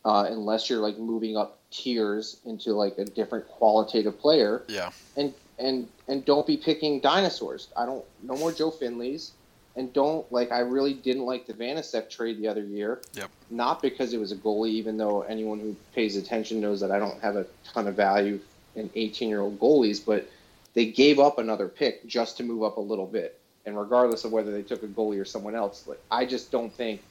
uh, 0.05 0.25
unless 0.29 0.69
you're 0.69 0.79
like 0.79 0.97
moving 0.97 1.37
up 1.37 1.59
tiers 1.71 2.39
into 2.45 2.73
like 2.73 2.97
a 2.97 3.05
different 3.05 3.47
qualitative 3.47 4.19
player. 4.19 4.63
Yeah. 4.67 4.91
And 5.15 5.33
and 5.57 5.87
and 6.07 6.25
don't 6.25 6.47
be 6.47 6.57
picking 6.57 6.99
dinosaurs. 6.99 7.67
I 7.77 7.85
don't. 7.85 8.03
No 8.23 8.35
more 8.35 8.51
Joe 8.51 8.71
Finleys. 8.71 9.31
And 9.75 9.93
don't 9.93 10.29
like. 10.31 10.51
I 10.51 10.59
really 10.59 10.93
didn't 10.93 11.23
like 11.23 11.45
the 11.45 11.53
Vanecek 11.53 12.09
trade 12.09 12.39
the 12.39 12.47
other 12.47 12.63
year. 12.63 13.01
Yep. 13.13 13.29
Not 13.49 13.81
because 13.81 14.13
it 14.13 14.19
was 14.19 14.31
a 14.31 14.35
goalie, 14.35 14.71
even 14.71 14.97
though 14.97 15.21
anyone 15.21 15.59
who 15.59 15.75
pays 15.93 16.17
attention 16.17 16.59
knows 16.59 16.81
that 16.81 16.91
I 16.91 16.99
don't 16.99 17.21
have 17.21 17.35
a 17.35 17.45
ton 17.71 17.87
of 17.87 17.95
value 17.95 18.39
and 18.79 18.89
18 18.95 19.29
year 19.29 19.41
old 19.41 19.59
goalies, 19.59 20.03
but 20.03 20.29
they 20.73 20.85
gave 20.85 21.19
up 21.19 21.39
another 21.39 21.67
pick 21.67 22.05
just 22.07 22.37
to 22.37 22.43
move 22.43 22.63
up 22.63 22.77
a 22.77 22.81
little 22.81 23.05
bit. 23.05 23.39
And 23.65 23.77
regardless 23.77 24.23
of 24.23 24.31
whether 24.31 24.51
they 24.51 24.61
took 24.61 24.83
a 24.83 24.87
goalie 24.87 25.19
or 25.19 25.25
someone 25.25 25.55
else, 25.55 25.85
like 25.87 26.01
I 26.09 26.25
just 26.25 26.51
don't 26.51 26.73
think, 26.73 27.01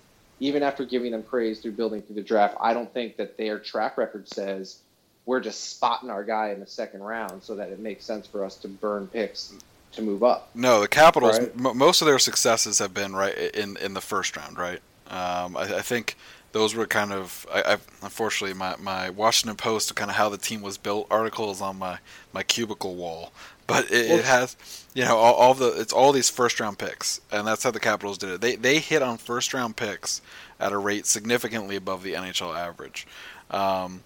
even 0.41 0.63
after 0.63 0.85
giving 0.85 1.13
them 1.13 1.23
praise 1.23 1.61
through 1.61 1.73
building 1.73 2.03
through 2.03 2.15
the 2.17 2.23
draft, 2.23 2.57
I 2.61 2.73
don't 2.73 2.93
think 2.93 3.17
that 3.17 3.37
their 3.37 3.59
track 3.59 3.99
record 3.99 4.29
says 4.29 4.79
we're 5.27 5.41
just 5.41 5.77
spotting 5.77 6.11
our 6.11 6.25
guy 6.25 6.51
in 6.51 6.61
the 6.61 6.67
second 6.67 7.03
round 7.03 7.43
so 7.43 7.55
that 7.57 7.69
it 7.69 7.79
makes 7.79 8.05
sense 8.05 8.27
for 8.27 8.45
us 8.45 8.57
to 8.57 8.69
burn 8.69 9.07
picks 9.09 9.53
to 9.93 10.03
move 10.03 10.23
up. 10.23 10.51
No, 10.55 10.81
the 10.81 10.89
Capitals. 10.89 11.39
Right? 11.39 11.51
M- 11.55 11.77
most 11.77 12.01
of 12.01 12.07
their 12.07 12.19
successes 12.19 12.79
have 12.79 12.95
been 12.95 13.15
right 13.15 13.37
in 13.37 13.77
in 13.77 13.95
the 13.95 14.01
first 14.01 14.37
round, 14.37 14.59
right? 14.59 14.81
Um, 15.09 15.57
I, 15.57 15.77
I 15.77 15.83
think 15.83 16.17
those 16.59 16.75
were 16.75 16.87
kind 16.87 17.13
of 17.13 17.47
I, 17.53 17.61
I 17.61 17.73
unfortunately 18.03 18.59
my, 18.59 18.75
my 18.81 19.11
Washington 19.11 19.57
Post 19.57 19.95
kind 19.95 20.11
of 20.11 20.17
how 20.17 20.29
the 20.29 20.39
team 20.39 20.61
was 20.61 20.77
built 20.77 21.07
article 21.11 21.51
is 21.53 21.61
on 21.61 21.79
my, 21.79 21.99
my 22.33 22.43
cubicle 22.43 22.97
wall, 22.97 23.33
but 23.69 23.85
it, 23.93 24.11
it 24.11 24.25
has 24.25 24.57
you 24.93 25.05
know 25.05 25.17
all, 25.17 25.35
all, 25.35 25.55
the 25.55 25.81
it's 25.81 25.93
all 25.93 26.11
these 26.11 26.29
first 26.29 26.59
round 26.59 26.79
picks, 26.79 27.21
and 27.31 27.47
that's 27.47 27.63
how 27.63 27.71
the 27.71 27.79
Capitals 27.79 28.19
did 28.19 28.31
it. 28.31 28.41
They 28.41 28.57
they 28.57 28.79
hit 28.79 29.03
on 29.03 29.19
first 29.19 29.55
round 29.55 29.77
picks 29.77 30.21
at 30.59 30.73
a 30.73 30.79
rate 30.79 31.07
significantly 31.07 31.77
above 31.77 32.03
the 32.03 32.15
NHL 32.15 32.57
average. 32.57 33.07
Um, 33.53 34.03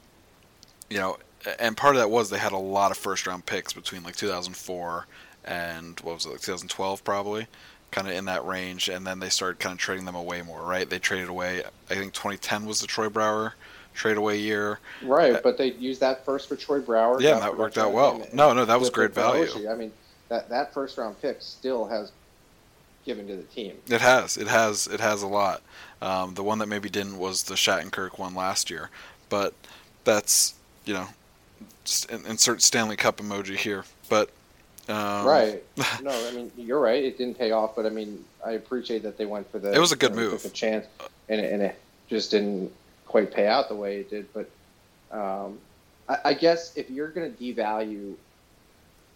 you 0.91 0.99
know, 0.99 1.17
and 1.59 1.75
part 1.75 1.97
of 1.97 2.03
that 2.03 2.11
was 2.11 2.29
they 2.29 2.39
had 2.39 2.53
a 2.53 2.59
lot 2.59 2.91
of 2.91 2.99
first 2.99 3.27
round 3.27 3.47
picks 3.47 3.73
between 3.73 4.03
like 4.03 4.17
2004 4.17 5.07
and 5.45 5.99
what 6.01 6.15
was 6.15 6.27
it 6.27 6.31
like 6.31 6.41
2012 6.41 7.03
probably 7.03 7.47
kind 7.93 8.09
of 8.09 8.15
in 8.15 8.25
that 8.25 8.45
range, 8.45 8.89
and 8.89 9.07
then 9.07 9.21
they 9.21 9.29
started 9.29 9.61
kind 9.61 9.75
of 9.75 9.79
trading 9.79 10.05
them 10.05 10.17
away 10.17 10.43
more, 10.43 10.63
right? 10.63 10.89
They 10.89 10.99
traded 10.99 11.29
away. 11.29 11.63
I 11.89 11.95
think 11.95 12.13
2010 12.13 12.65
was 12.65 12.81
the 12.81 12.89
Troy 12.89 13.09
Brouwer 13.09 13.55
trade 13.95 14.17
away 14.17 14.39
year. 14.39 14.81
Right, 15.03 15.35
uh, 15.35 15.41
but 15.43 15.59
they 15.59 15.73
used 15.73 16.01
that 16.01 16.25
first 16.25 16.49
for 16.49 16.57
Troy 16.57 16.81
Brouwer. 16.81 17.21
Yeah, 17.21 17.39
that 17.39 17.57
worked 17.57 17.79
out 17.79 17.93
well. 17.93 18.27
No, 18.33 18.53
no, 18.53 18.65
that 18.65 18.81
was 18.81 18.91
great 18.91 19.15
value. 19.15 19.71
I 19.71 19.75
mean, 19.75 19.93
that 20.29 20.49
that 20.49 20.75
first 20.75 20.99
round 20.99 21.21
pick 21.21 21.37
still 21.41 21.87
has 21.87 22.11
given 23.05 23.27
to 23.29 23.37
the 23.37 23.43
team. 23.45 23.77
It 23.89 24.01
has. 24.01 24.37
It 24.37 24.49
has. 24.49 24.87
It 24.87 25.01
has 25.01 25.23
a 25.23 25.27
lot. 25.27 25.63
Um, 26.01 26.35
the 26.35 26.43
one 26.43 26.59
that 26.59 26.67
maybe 26.67 26.89
didn't 26.89 27.19
was 27.19 27.45
the 27.45 27.55
Shattenkirk 27.55 28.19
one 28.19 28.35
last 28.35 28.71
year, 28.71 28.91
but 29.29 29.55
that's 30.05 30.55
you 30.85 30.95
know, 30.95 31.09
insert 32.11 32.63
Stanley 32.63 32.97
Cup 32.97 33.19
emoji 33.19 33.57
here. 33.57 33.85
But 34.09 34.31
um, 34.89 35.27
right. 35.27 35.63
No, 36.03 36.11
I 36.11 36.33
mean 36.33 36.51
you're 36.57 36.81
right. 36.81 37.03
It 37.03 37.19
didn't 37.19 37.39
pay 37.39 37.53
off, 37.53 37.77
but 37.77 37.87
I 37.87 37.91
mean 37.91 38.25
I 38.45 38.53
appreciate 38.53 39.03
that 39.05 39.17
they 39.17 39.27
went 39.27 39.51
for 39.51 39.59
the. 39.59 39.73
It 39.73 39.79
was 39.79 39.93
a 39.93 39.97
good 39.97 40.11
you 40.11 40.17
know, 40.17 40.31
move. 40.31 40.43
Took 40.43 40.53
a 40.53 40.55
chance, 40.55 40.87
and 41.29 41.41
it, 41.41 41.53
and 41.53 41.63
it 41.63 41.79
just 42.09 42.31
didn't 42.31 42.73
quite 43.07 43.33
pay 43.33 43.47
out 43.47 43.69
the 43.69 43.75
way 43.75 43.99
it 43.99 44.11
did. 44.11 44.27
But 44.33 44.51
um, 45.11 45.59
I, 46.09 46.19
I 46.27 46.35
guess 46.35 46.77
if 46.77 46.91
you're 46.91 47.11
going 47.11 47.35
to 47.35 47.43
devalue 47.43 48.15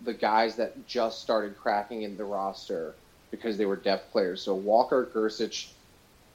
the 0.04 0.14
guys 0.14 0.56
that 0.56 0.86
just 0.86 1.22
started 1.22 1.56
cracking 1.58 2.02
in 2.02 2.16
the 2.16 2.24
roster 2.24 2.94
because 3.30 3.56
they 3.56 3.66
were 3.66 3.76
depth 3.76 4.12
players, 4.12 4.42
so 4.42 4.54
Walker, 4.54 5.08
Gersich, 5.12 5.68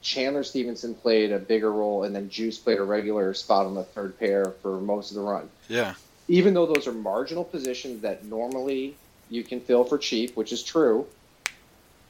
Chandler 0.02 0.44
Stephenson 0.44 0.96
played 0.96 1.32
a 1.32 1.40
bigger 1.40 1.72
role, 1.72 2.04
and 2.04 2.16
then 2.16 2.30
Juice 2.30 2.58
played 2.58 2.80
a 2.80 2.84
regular 2.84 3.34
spot 3.34 3.66
on 3.66 3.76
the 3.76 3.84
third 3.84 4.18
pair 4.20 4.46
for 4.62 4.82
most 4.82 5.12
of 5.12 5.16
the 5.16 5.22
run. 5.22 5.50
Yeah. 5.70 5.94
Even 6.28 6.54
though 6.54 6.66
those 6.66 6.88
are 6.88 6.94
marginal 6.94 7.44
positions 7.44 8.02
that 8.02 8.26
normally 8.26 8.96
you 9.32 9.44
can 9.44 9.60
fill 9.60 9.84
for 9.84 9.98
cheap, 9.98 10.36
which 10.36 10.52
is 10.52 10.62
true. 10.62 11.08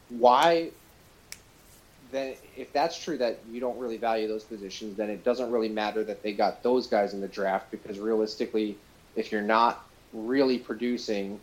Why 0.09 0.71
then 2.11 2.35
if 2.57 2.73
that's 2.73 3.01
true 3.01 3.17
that 3.17 3.39
you 3.49 3.61
don't 3.61 3.77
really 3.79 3.95
value 3.95 4.27
those 4.27 4.43
positions, 4.43 4.97
then 4.97 5.09
it 5.09 5.23
doesn't 5.23 5.49
really 5.49 5.69
matter 5.69 6.03
that 6.03 6.21
they 6.21 6.33
got 6.33 6.61
those 6.61 6.87
guys 6.87 7.13
in 7.13 7.21
the 7.21 7.27
draft 7.27 7.71
because 7.71 7.99
realistically, 7.99 8.77
if 9.15 9.31
you're 9.31 9.41
not 9.41 9.85
really 10.11 10.57
producing, 10.57 11.39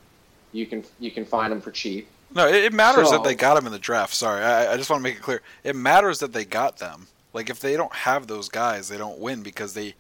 you 0.53 0.67
can 0.67 0.85
you 1.01 1.11
can 1.11 1.25
find 1.25 1.51
them 1.51 1.61
for 1.61 1.71
cheap. 1.71 2.09
No, 2.35 2.47
it, 2.47 2.64
it 2.64 2.73
matters 2.75 3.09
so, 3.09 3.17
that 3.17 3.25
they 3.25 3.35
got 3.35 3.55
them 3.55 3.64
in 3.64 3.73
the 3.73 3.79
draft. 3.79 4.12
Sorry, 4.12 4.43
I, 4.43 4.75
I 4.75 4.77
just 4.77 4.91
want 4.91 5.01
to 5.01 5.05
make 5.05 5.17
it 5.17 5.23
clear. 5.23 5.41
It 5.64 5.75
matters 5.75 6.19
that 6.19 6.33
they 6.33 6.45
got 6.45 6.77
them. 6.77 7.07
Like 7.33 7.49
if 7.49 7.61
they 7.61 7.77
don't 7.77 7.95
have 7.95 8.27
those 8.27 8.49
guys, 8.49 8.88
they 8.88 8.99
don't 8.99 9.19
win 9.19 9.43
because 9.43 9.73
they 9.73 9.95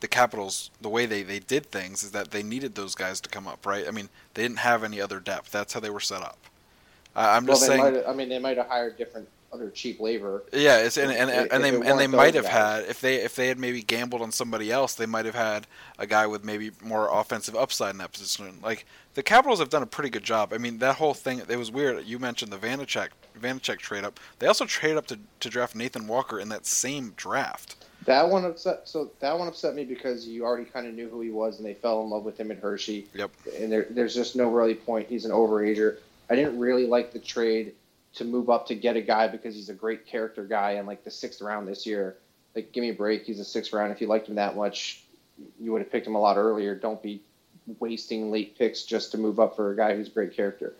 the 0.00 0.08
Capitals, 0.08 0.70
the 0.80 0.88
way 0.88 1.06
they, 1.06 1.22
they 1.22 1.40
did 1.40 1.66
things 1.66 2.02
is 2.02 2.12
that 2.12 2.30
they 2.30 2.42
needed 2.42 2.74
those 2.74 2.94
guys 2.94 3.20
to 3.20 3.28
come 3.28 3.46
up, 3.46 3.66
right? 3.66 3.86
I 3.86 3.90
mean, 3.90 4.08
they 4.34 4.42
didn't 4.42 4.58
have 4.58 4.84
any 4.84 5.00
other 5.00 5.20
depth. 5.20 5.50
That's 5.50 5.72
how 5.72 5.80
they 5.80 5.90
were 5.90 6.00
set 6.00 6.22
up. 6.22 6.38
I, 7.16 7.36
am 7.36 7.46
just 7.46 7.68
well, 7.68 7.92
saying. 7.92 8.04
I 8.06 8.12
mean, 8.12 8.28
they 8.28 8.38
might 8.38 8.58
have 8.58 8.68
hired 8.68 8.96
different 8.96 9.28
other 9.52 9.70
cheap 9.70 10.00
labor. 10.00 10.44
Yeah, 10.52 10.78
it's 10.78 10.96
and 10.96 11.10
and, 11.10 11.30
If- 11.30 11.52
and 11.52 11.64
they 11.64 11.74
and 11.74 11.98
they 11.98 12.06
might 12.06 12.34
have 12.34 12.44
guys. 12.44 12.52
had 12.52 12.84
if 12.84 13.00
they 13.00 13.16
if 13.16 13.34
they 13.34 13.48
had 13.48 13.58
maybe 13.58 13.82
gambled 13.82 14.22
on 14.22 14.30
somebody 14.30 14.70
else, 14.70 14.94
they 14.94 15.06
might 15.06 15.24
have 15.24 15.34
had 15.34 15.66
a 15.98 16.06
guy 16.06 16.26
with 16.26 16.44
maybe 16.44 16.70
more 16.82 17.08
offensive 17.10 17.56
upside 17.56 17.92
in 17.92 17.98
that 17.98 18.12
position. 18.12 18.58
Like 18.62 18.84
the 19.14 19.22
Capitals 19.22 19.58
have 19.58 19.70
done 19.70 19.82
a 19.82 19.86
pretty 19.86 20.10
good 20.10 20.22
job. 20.22 20.52
I 20.52 20.58
mean, 20.58 20.78
that 20.78 20.96
whole 20.96 21.14
thing 21.14 21.42
it 21.48 21.56
was 21.56 21.70
weird. 21.70 22.04
You 22.04 22.18
mentioned 22.18 22.52
the 22.52 22.58
Vanecek 22.58 23.08
Vanecek 23.40 23.78
trade 23.78 24.04
up. 24.04 24.20
They 24.38 24.46
also 24.46 24.66
traded 24.66 24.98
up 24.98 25.06
to 25.08 25.18
to 25.40 25.48
draft 25.48 25.74
Nathan 25.74 26.06
Walker 26.06 26.38
in 26.38 26.50
that 26.50 26.66
same 26.66 27.14
draft. 27.16 27.76
That 28.08 28.28
one 28.28 28.44
upset. 28.44 28.88
So 28.88 29.10
that 29.20 29.38
one 29.38 29.48
upset 29.48 29.74
me 29.74 29.84
because 29.84 30.26
you 30.26 30.44
already 30.44 30.64
kind 30.64 30.86
of 30.86 30.94
knew 30.94 31.08
who 31.08 31.20
he 31.20 31.30
was, 31.30 31.58
and 31.58 31.66
they 31.66 31.74
fell 31.74 32.02
in 32.02 32.10
love 32.10 32.24
with 32.24 32.38
him 32.38 32.50
at 32.50 32.58
Hershey. 32.58 33.06
Yep. 33.14 33.30
And 33.58 33.70
there, 33.70 33.86
there's 33.90 34.14
just 34.14 34.34
no 34.34 34.50
really 34.50 34.74
point. 34.74 35.08
He's 35.08 35.24
an 35.24 35.30
overager. 35.30 35.98
I 36.30 36.34
didn't 36.34 36.58
really 36.58 36.86
like 36.86 37.12
the 37.12 37.18
trade 37.18 37.74
to 38.14 38.24
move 38.24 38.48
up 38.48 38.66
to 38.68 38.74
get 38.74 38.96
a 38.96 39.02
guy 39.02 39.28
because 39.28 39.54
he's 39.54 39.68
a 39.68 39.74
great 39.74 40.06
character 40.06 40.44
guy 40.44 40.72
in 40.72 40.86
like 40.86 41.04
the 41.04 41.10
sixth 41.10 41.42
round 41.42 41.68
this 41.68 41.86
year. 41.86 42.16
Like, 42.54 42.72
give 42.72 42.82
me 42.82 42.88
a 42.88 42.94
break. 42.94 43.24
He's 43.24 43.40
a 43.40 43.44
sixth 43.44 43.72
round. 43.72 43.92
If 43.92 44.00
you 44.00 44.06
liked 44.06 44.28
him 44.28 44.36
that 44.36 44.56
much, 44.56 45.04
you 45.60 45.72
would 45.72 45.82
have 45.82 45.92
picked 45.92 46.06
him 46.06 46.14
a 46.14 46.20
lot 46.20 46.36
earlier. 46.36 46.74
Don't 46.74 47.02
be 47.02 47.20
wasting 47.78 48.30
late 48.30 48.56
picks 48.58 48.84
just 48.84 49.12
to 49.12 49.18
move 49.18 49.38
up 49.38 49.54
for 49.54 49.70
a 49.70 49.76
guy 49.76 49.94
who's 49.94 50.08
a 50.08 50.12
great 50.12 50.34
character. 50.34 50.74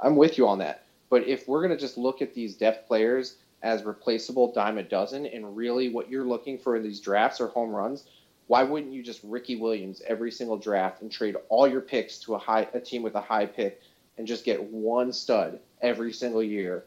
I'm 0.00 0.16
with 0.16 0.36
you 0.36 0.46
on 0.46 0.58
that. 0.58 0.84
But 1.08 1.26
if 1.26 1.48
we're 1.48 1.66
going 1.66 1.74
to 1.74 1.80
just 1.80 1.96
look 1.96 2.20
at 2.20 2.34
these 2.34 2.54
depth 2.54 2.86
players 2.86 3.36
as 3.66 3.82
replaceable 3.82 4.52
dime 4.52 4.78
a 4.78 4.82
dozen, 4.84 5.26
and 5.26 5.56
really 5.56 5.88
what 5.88 6.08
you're 6.08 6.24
looking 6.24 6.56
for 6.56 6.76
in 6.76 6.84
these 6.84 7.00
drafts 7.00 7.40
are 7.40 7.48
home 7.48 7.70
runs, 7.70 8.04
why 8.46 8.62
wouldn't 8.62 8.92
you 8.92 9.02
just 9.02 9.20
Ricky 9.24 9.56
Williams 9.56 10.00
every 10.06 10.30
single 10.30 10.56
draft 10.56 11.02
and 11.02 11.10
trade 11.10 11.34
all 11.48 11.66
your 11.66 11.80
picks 11.80 12.20
to 12.20 12.36
a 12.36 12.38
high 12.38 12.68
a 12.74 12.80
team 12.80 13.02
with 13.02 13.16
a 13.16 13.20
high 13.20 13.44
pick 13.44 13.82
and 14.18 14.26
just 14.26 14.44
get 14.44 14.62
one 14.62 15.12
stud 15.12 15.58
every 15.82 16.12
single 16.12 16.44
year 16.44 16.84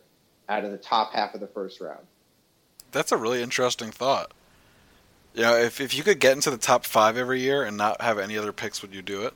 out 0.47 0.63
of 0.63 0.71
the 0.71 0.77
top 0.77 1.11
half 1.11 1.33
of 1.33 1.41
the 1.41 1.47
first 1.47 1.81
round? 1.81 2.07
That's 2.93 3.11
a 3.11 3.17
really 3.17 3.43
interesting 3.43 3.91
thought. 3.91 4.31
You 5.33 5.41
know, 5.41 5.57
if 5.57 5.81
if 5.81 5.93
you 5.93 6.03
could 6.03 6.21
get 6.21 6.31
into 6.31 6.49
the 6.49 6.57
top 6.57 6.85
five 6.85 7.17
every 7.17 7.41
year 7.41 7.63
and 7.63 7.75
not 7.75 7.99
have 7.99 8.17
any 8.17 8.37
other 8.37 8.53
picks, 8.53 8.81
would 8.81 8.95
you 8.95 9.01
do 9.01 9.23
it? 9.23 9.33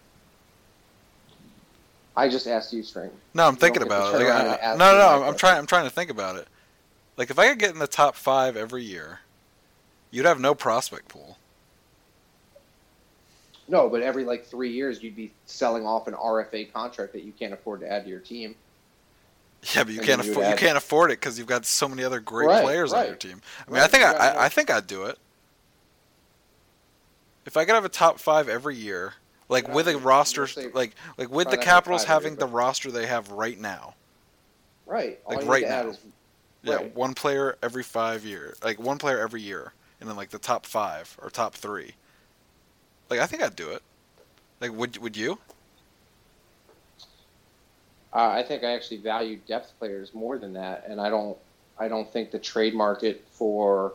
I 2.16 2.30
just 2.30 2.48
asked 2.48 2.72
you, 2.72 2.84
String. 2.84 3.10
No, 3.34 3.48
I'm 3.48 3.56
You 3.56 3.60
thinking 3.60 3.82
don't 3.82 3.90
get 3.90 3.96
to 3.96 4.10
about 4.12 4.22
it. 4.22 4.26
Like, 4.26 4.34
I, 4.34 4.64
ask 4.64 4.80
no, 4.80 4.98
no, 4.98 5.10
I'm, 5.10 5.30
I'm 5.30 5.36
trying. 5.36 5.58
I'm 5.58 5.68
trying 5.68 5.84
to 5.84 5.90
think 5.90 6.10
about 6.10 6.38
it. 6.38 6.48
Like, 7.18 7.30
if 7.30 7.40
I 7.40 7.50
could 7.50 7.60
get 7.60 7.72
in 7.74 7.80
the 7.80 7.88
top 7.88 8.16
five 8.16 8.56
every 8.58 8.84
year, 8.84 9.22
you'd 10.12 10.26
have 10.26 10.40
no 10.40 10.56
prospect 10.56 11.10
pool. 11.10 11.40
No, 13.68 13.90
but 13.90 14.02
every 14.02 14.26
like 14.26 14.46
three 14.46 14.72
years, 14.72 15.02
you'd 15.02 15.16
be 15.16 15.34
selling 15.46 15.86
off 15.86 16.08
an 16.08 16.14
RFA 16.14 16.72
contract 16.72 17.14
that 17.14 17.24
you 17.24 17.32
can't 17.34 17.54
afford 17.54 17.82
to 17.82 17.92
add 17.92 18.04
to 18.04 18.10
your 18.10 18.20
team. 18.20 18.56
Yeah, 19.76 19.84
but 19.86 19.94
you 19.94 20.00
And 20.00 20.08
can't 20.08 20.20
you 20.20 20.32
afford 20.32 20.48
you 20.48 20.56
can't 20.56 20.78
afford 20.78 21.10
it 21.12 21.20
because 21.22 21.38
you've 21.38 21.48
got 21.48 21.66
so 21.66 21.88
many 21.88 22.04
other 22.04 22.20
great 22.20 22.48
Right, 22.48 22.54
players 22.54 22.92
on 22.94 23.06
your 23.06 23.16
team. 23.16 23.42
I 23.68 23.72
mean, 23.72 23.82
Right, 23.82 23.84
I 23.84 23.88
think 23.88 24.04
I, 24.04 24.12
I, 24.12 24.46
I 24.46 24.50
think 24.50 24.70
I'd 24.70 24.88
do 24.88 25.04
it. 25.06 25.18
If 27.46 27.56
I 27.58 27.64
could 27.66 27.76
have 27.76 27.86
a 27.86 27.90
top 27.90 28.20
five 28.20 28.50
every 28.50 28.76
year, 28.76 29.16
like 29.50 29.68
with 29.70 29.88
a 29.88 29.92
you'll 29.92 30.02
roster, 30.02 30.48
like 30.74 30.96
like 31.18 31.30
with 31.30 31.50
the 31.50 31.58
not 31.58 31.62
to 31.62 31.68
have 31.68 31.86
Capitals 31.86 32.04
having 32.06 32.38
the 32.38 32.48
roster 32.48 32.92
they 32.92 33.08
have 33.08 33.32
right 33.32 33.58
now. 33.60 33.96
Right. 34.86 35.20
All 35.26 35.36
Like 35.36 35.44
right 35.44 35.68
now. 35.68 35.94
Yeah, 36.64 36.76
Right. 36.76 36.96
one 36.96 37.14
player 37.14 37.58
every 37.62 37.84
five 37.84 38.24
years, 38.26 38.58
like 38.64 38.80
one 38.80 38.98
player 38.98 39.20
every 39.20 39.42
year, 39.42 39.74
and 40.00 40.10
then 40.10 40.16
like 40.16 40.30
the 40.30 40.40
top 40.40 40.66
five 40.66 41.16
or 41.22 41.30
top 41.30 41.54
three. 41.56 41.94
Like 43.10 43.20
I 43.20 43.28
think 43.28 43.44
I'd 43.44 43.56
do 43.56 43.70
it. 43.70 43.82
Like 44.62 44.72
would 44.72 44.98
would 44.98 45.18
you? 45.18 45.40
Uh, 48.14 48.30
I 48.30 48.44
think 48.44 48.64
I 48.64 48.74
actually 48.74 48.98
value 48.98 49.40
depth 49.48 49.74
players 49.80 50.14
more 50.14 50.38
than 50.38 50.54
that, 50.54 50.86
and 50.88 51.02
I 51.02 51.10
don't. 51.10 51.38
I 51.80 51.88
don't 51.88 52.08
think 52.12 52.30
the 52.32 52.40
trade 52.40 52.76
market 52.76 53.26
for 53.32 53.94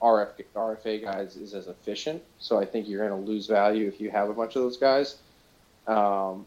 RF, 0.00 0.28
RFA 0.54 1.02
guys 1.02 1.36
is 1.36 1.52
as 1.52 1.66
efficient. 1.66 2.22
So 2.38 2.58
I 2.58 2.64
think 2.64 2.88
you're 2.88 3.06
going 3.06 3.24
to 3.24 3.30
lose 3.30 3.48
value 3.48 3.88
if 3.88 4.00
you 4.00 4.10
have 4.10 4.30
a 4.30 4.34
bunch 4.34 4.54
of 4.54 4.62
those 4.62 4.76
guys. 4.76 5.16
Um, 5.88 6.46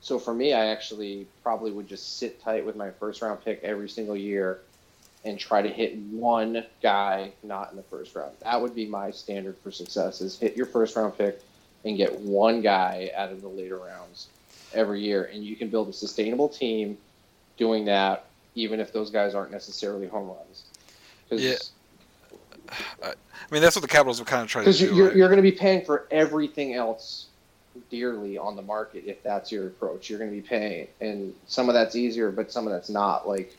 so 0.00 0.18
for 0.18 0.32
me, 0.32 0.52
I 0.52 0.66
actually 0.66 1.26
probably 1.42 1.72
would 1.72 1.88
just 1.88 2.18
sit 2.18 2.40
tight 2.42 2.64
with 2.64 2.76
my 2.76 2.90
first 2.90 3.20
round 3.22 3.44
pick 3.44 3.60
every 3.62 3.88
single 3.88 4.16
year 4.16 4.60
and 5.24 5.38
try 5.38 5.60
to 5.60 5.68
hit 5.68 5.96
one 5.96 6.64
guy 6.82 7.32
not 7.42 7.70
in 7.70 7.76
the 7.76 7.82
first 7.82 8.14
round. 8.14 8.32
That 8.42 8.60
would 8.60 8.74
be 8.74 8.86
my 8.86 9.10
standard 9.10 9.56
for 9.58 9.70
success: 9.70 10.20
is 10.20 10.38
hit 10.38 10.56
your 10.56 10.66
first 10.66 10.96
round 10.96 11.18
pick 11.18 11.40
and 11.84 11.96
get 11.96 12.18
one 12.20 12.60
guy 12.60 13.10
out 13.16 13.32
of 13.32 13.42
the 13.42 13.48
later 13.48 13.76
rounds 13.76 14.28
every 14.72 15.00
year, 15.00 15.30
and 15.32 15.44
you 15.44 15.56
can 15.56 15.68
build 15.68 15.88
a 15.88 15.92
sustainable 15.92 16.48
team 16.48 16.96
doing 17.56 17.84
that, 17.86 18.26
even 18.54 18.80
if 18.80 18.92
those 18.92 19.10
guys 19.10 19.34
aren't 19.34 19.50
necessarily 19.50 20.06
home 20.06 20.28
runs. 20.28 20.64
Yeah. 21.30 21.56
I 23.02 23.14
mean, 23.50 23.62
that's 23.62 23.76
what 23.76 23.82
the 23.82 23.88
Capitals 23.88 24.18
would 24.20 24.28
kind 24.28 24.42
of 24.42 24.48
try 24.48 24.62
to 24.62 24.72
do. 24.72 24.78
Because 24.78 24.96
you're, 24.96 25.06
right? 25.08 25.16
you're 25.16 25.28
going 25.28 25.38
to 25.38 25.42
be 25.42 25.52
paying 25.52 25.84
for 25.84 26.06
everything 26.10 26.74
else 26.74 27.27
dearly 27.90 28.38
on 28.38 28.56
the 28.56 28.62
market 28.62 29.04
if 29.06 29.22
that's 29.22 29.50
your 29.52 29.66
approach. 29.66 30.08
You're 30.08 30.18
going 30.18 30.30
to 30.30 30.36
be 30.36 30.46
paying, 30.46 30.88
and 31.00 31.34
some 31.46 31.68
of 31.68 31.74
that's 31.74 31.96
easier, 31.96 32.30
but 32.30 32.52
some 32.52 32.66
of 32.66 32.72
that's 32.72 32.90
not. 32.90 33.28
Like, 33.28 33.56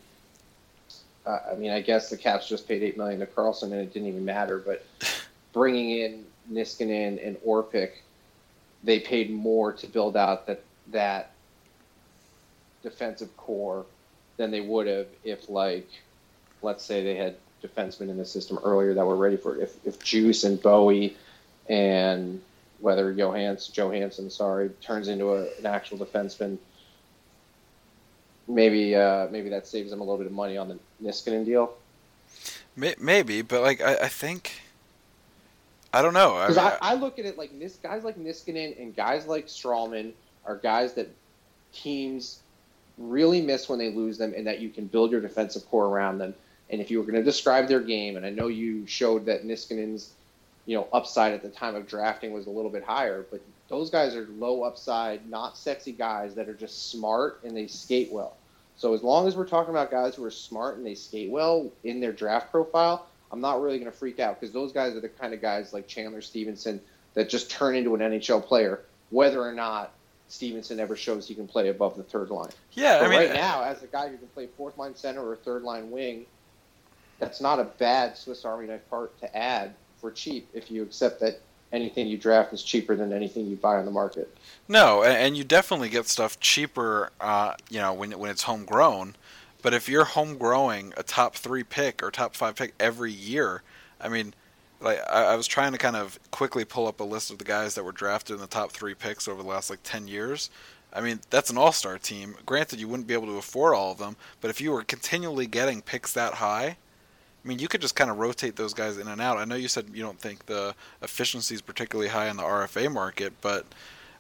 uh, 1.25 1.39
I 1.51 1.55
mean, 1.55 1.71
I 1.71 1.82
guess 1.82 2.10
the 2.10 2.17
Caps 2.17 2.47
just 2.47 2.67
paid 2.67 2.84
eight 2.84 2.97
million 2.97 3.19
to 3.19 3.25
Carlson, 3.25 3.71
and 3.73 3.82
it 3.82 3.93
didn't 3.93 4.08
even 4.08 4.25
matter. 4.25 4.60
But 4.60 4.86
bringing 5.53 5.91
in 5.91 6.25
Niskanen 6.51 7.25
and 7.25 7.38
Orpik, 7.38 7.91
they 8.84 8.99
paid 8.99 9.32
more 9.32 9.73
to 9.73 9.88
build 9.88 10.15
out 10.15 10.47
that 10.47 10.63
that 10.91 11.32
defensive 12.82 13.36
core 13.38 13.86
than 14.38 14.51
they 14.51 14.62
would 14.62 14.88
have 14.88 15.08
if, 15.23 15.49
like, 15.49 15.88
let's 16.62 16.84
say 16.84 17.03
they 17.03 17.15
had 17.15 17.36
defensemen 17.62 18.10
in 18.10 18.17
the 18.17 18.25
system 18.25 18.58
earlier 18.63 18.93
that 18.93 19.05
were 19.05 19.15
ready 19.15 19.38
for 19.38 19.55
it. 19.55 19.63
If, 19.63 19.86
if 19.86 20.03
Juice 20.03 20.43
and 20.43 20.62
Bowey 20.62 21.15
and 21.67 22.41
whether 22.81 23.13
Johans 23.13 23.71
Johansen, 23.71 24.31
sorry, 24.31 24.69
turns 24.81 25.07
into 25.07 25.33
a, 25.33 25.43
an 25.57 25.65
actual 25.65 25.97
defenseman, 25.97 26.57
maybe 28.47 28.95
uh, 28.95 29.27
maybe 29.29 29.49
that 29.49 29.67
saves 29.67 29.89
them 29.91 30.01
a 30.01 30.03
little 30.03 30.17
bit 30.17 30.27
of 30.27 30.33
money 30.33 30.57
on 30.57 30.69
the 30.69 30.79
Niskanen 31.03 31.45
deal. 31.45 31.73
Maybe, 32.75 33.41
but 33.41 33.61
like 33.61 33.81
I, 33.81 33.95
I 33.95 34.07
think, 34.07 34.61
I 35.93 36.01
don't 36.01 36.13
know. 36.13 36.35
I, 36.35 36.47
Because 36.47 36.57
mean, 36.57 36.77
I, 36.81 36.91
I 36.91 36.93
look 36.95 37.19
at 37.19 37.25
it 37.25 37.37
like 37.37 37.57
this 37.59 37.75
guys 37.75 38.03
like 38.03 38.17
Niskanen 38.17 38.79
and 38.81 38.95
guys 38.95 39.27
like 39.27 39.47
Stralman 39.47 40.13
are 40.45 40.55
guys 40.55 40.93
that 40.93 41.09
teams 41.73 42.39
really 42.97 43.41
miss 43.41 43.67
when 43.67 43.79
they 43.79 43.91
lose 43.91 44.17
them, 44.17 44.33
and 44.35 44.47
that 44.47 44.59
you 44.59 44.69
can 44.69 44.85
build 44.85 45.11
your 45.11 45.21
defensive 45.21 45.65
core 45.69 45.87
around 45.87 46.19
them. 46.19 46.33
And 46.69 46.79
if 46.79 46.91
you 46.91 46.99
were 46.99 47.03
going 47.03 47.15
to 47.15 47.23
describe 47.23 47.67
their 47.67 47.79
game, 47.81 48.15
and 48.15 48.25
I 48.25 48.29
know 48.29 48.47
you 48.47 48.85
showed 48.85 49.25
that 49.25 49.43
Niskanen's 49.43 50.11
you 50.69 50.75
know 50.75 50.88
upside 50.93 51.34
at 51.34 51.41
the 51.41 51.49
time 51.49 51.73
of 51.73 51.88
drafting 51.88 52.32
was 52.32 52.45
a 52.45 52.49
little 52.51 52.69
bit 52.69 52.84
higher, 52.84 53.25
but 53.32 53.41
those 53.69 53.89
guys 53.89 54.15
are 54.15 54.27
low 54.38 54.62
upside, 54.62 55.27
not 55.27 55.58
sexy 55.58 55.91
guys 55.91 56.36
that 56.36 56.47
are 56.47 56.53
just 56.53 56.91
smart 56.91 57.39
and 57.43 57.58
they 57.58 57.65
skate 57.65 58.12
well. 58.12 58.38
So 58.77 58.93
as 58.93 59.01
long 59.01 59.27
as 59.27 59.36
we're 59.36 59.47
talking 59.47 59.71
about 59.71 59.89
guys 59.89 60.13
who 60.13 60.23
are 60.25 60.32
smart 60.32 60.77
and 60.77 60.86
they 60.86 60.93
skate 60.93 61.32
well 61.32 61.71
in 61.84 61.99
their 61.99 62.12
draft 62.12 62.51
profile, 62.51 63.08
I'm 63.32 63.41
not 63.41 63.63
really 63.63 63.79
going 63.79 63.91
to 63.91 63.97
freak 63.97 64.19
out 64.19 64.39
because 64.39 64.53
those 64.53 64.71
guys 64.71 64.95
are 64.95 64.99
the 64.99 65.10
kind 65.10 65.34
of 65.34 65.41
guys 65.41 65.73
like 65.73 65.88
Chandler 65.88 66.21
Stephenson 66.21 66.79
that 67.15 67.29
just 67.29 67.49
turn 67.49 67.75
into 67.75 67.95
an 67.95 68.01
NHL 68.01 68.45
player, 68.45 68.82
whether 69.10 69.41
or 69.41 69.53
not 69.53 69.91
Stephenson 70.27 70.79
ever 70.79 70.95
shows 70.95 71.27
he 71.27 71.34
can 71.34 71.47
play 71.47 71.69
above 71.69 71.97
the 71.97 72.03
third 72.03 72.29
line. 72.29 72.51
yeah, 72.73 72.99
But 72.99 73.08
I 73.08 73.10
mean, 73.10 73.19
right 73.21 73.34
now, 73.34 73.63
as 73.63 73.82
a 73.82 73.88
guy 73.88 74.08
who 74.08 74.17
can 74.17 74.27
play 74.27 74.47
fourth 74.55 74.77
line 74.77 74.95
center 74.95 75.27
or 75.27 75.36
third 75.36 75.63
line 75.63 75.89
wing, 75.89 76.27
that's 77.17 77.41
not 77.41 77.60
a 77.60 77.63
bad 77.63 78.15
Swiss 78.15 78.45
Army 78.45 78.67
knife 78.67 78.88
part 78.91 79.19
to 79.21 79.36
add 79.36 79.73
for 79.99 80.12
cheap 80.12 80.47
if 80.53 80.71
you 80.71 80.83
accept 80.83 81.19
that 81.19 81.41
anything 81.71 82.07
you 82.07 82.17
draft 82.17 82.51
is 82.53 82.63
cheaper 82.63 82.95
than 82.95 83.13
anything 83.13 83.45
you 83.45 83.55
buy 83.55 83.75
on 83.77 83.85
the 83.85 83.91
market. 83.91 84.35
No, 84.67 85.03
and 85.03 85.38
you 85.38 85.43
definitely 85.43 85.89
get 85.89 86.07
stuff 86.07 86.39
cheaper, 86.39 87.12
uh, 87.21 87.53
you 87.69 87.79
know, 87.79 87.93
when 87.93 88.12
when 88.17 88.31
it's 88.31 88.43
homegrown. 88.43 89.15
But 89.62 89.73
if 89.73 89.89
you're 89.89 90.05
home 90.05 90.38
growing 90.38 90.93
a 90.97 91.03
top 91.03 91.35
three 91.35 91.63
pick 91.63 92.01
or 92.01 92.12
top 92.12 92.35
five 92.35 92.55
pick 92.55 92.73
every 92.79 93.12
year, 93.12 93.62
I 93.99 94.09
mean, 94.09 94.33
like 94.79 94.99
I, 95.09 95.25
I 95.25 95.35
was 95.35 95.47
trying 95.47 95.73
to 95.73 95.77
kind 95.77 95.95
of 95.95 96.17
quickly 96.31 96.65
pull 96.65 96.88
up 96.88 96.99
a 96.99 97.03
list 97.03 97.29
of 97.29 97.38
the 97.38 97.43
guys 97.43 97.75
that 97.75 97.83
were 97.83 97.91
drafted 97.91 98.35
in 98.35 98.41
the 98.41 98.47
top 98.47 98.71
three 98.71 98.93
picks 98.95 99.27
over 99.27 99.43
the 99.43 99.49
last 99.49 99.69
like 99.69 99.79
ten 99.83 100.07
years. 100.07 100.49
I 100.91 101.01
mean, 101.01 101.19
that's 101.29 101.51
an 101.51 101.57
all-star 101.59 101.99
team. 101.99 102.35
Granted, 102.47 102.79
you 102.79 102.88
wouldn't 102.88 103.07
be 103.07 103.13
able 103.13 103.27
to 103.27 103.38
afford 103.38 103.75
all 103.75 103.91
of 103.91 103.99
them, 103.99 104.15
but 104.41 104.49
if 104.49 104.59
you 104.59 104.71
were 104.71 104.83
continually 104.83 105.45
getting 105.45 105.83
picks 105.83 106.13
that 106.13 106.35
high, 106.35 106.77
I 107.43 107.47
mean, 107.47 107.60
you 107.60 107.67
could 107.67 107.82
just 107.82 107.95
kind 107.95 108.12
of 108.12 108.17
rotate 108.17 108.56
those 108.56 108.73
guys 108.73 108.97
in 108.97 109.08
and 109.08 109.21
out. 109.21 109.38
I 109.38 109.45
know 109.45 109.56
you 109.56 109.67
said 109.69 109.86
you 109.93 110.04
don't 110.04 110.19
think 110.19 110.45
the 110.45 110.75
efficiency 111.02 111.56
is 111.56 111.62
particularly 111.62 112.10
high 112.10 112.28
in 112.30 112.38
the 112.38 112.43
RFA 112.43 112.91
market, 112.91 113.34
but 113.41 113.65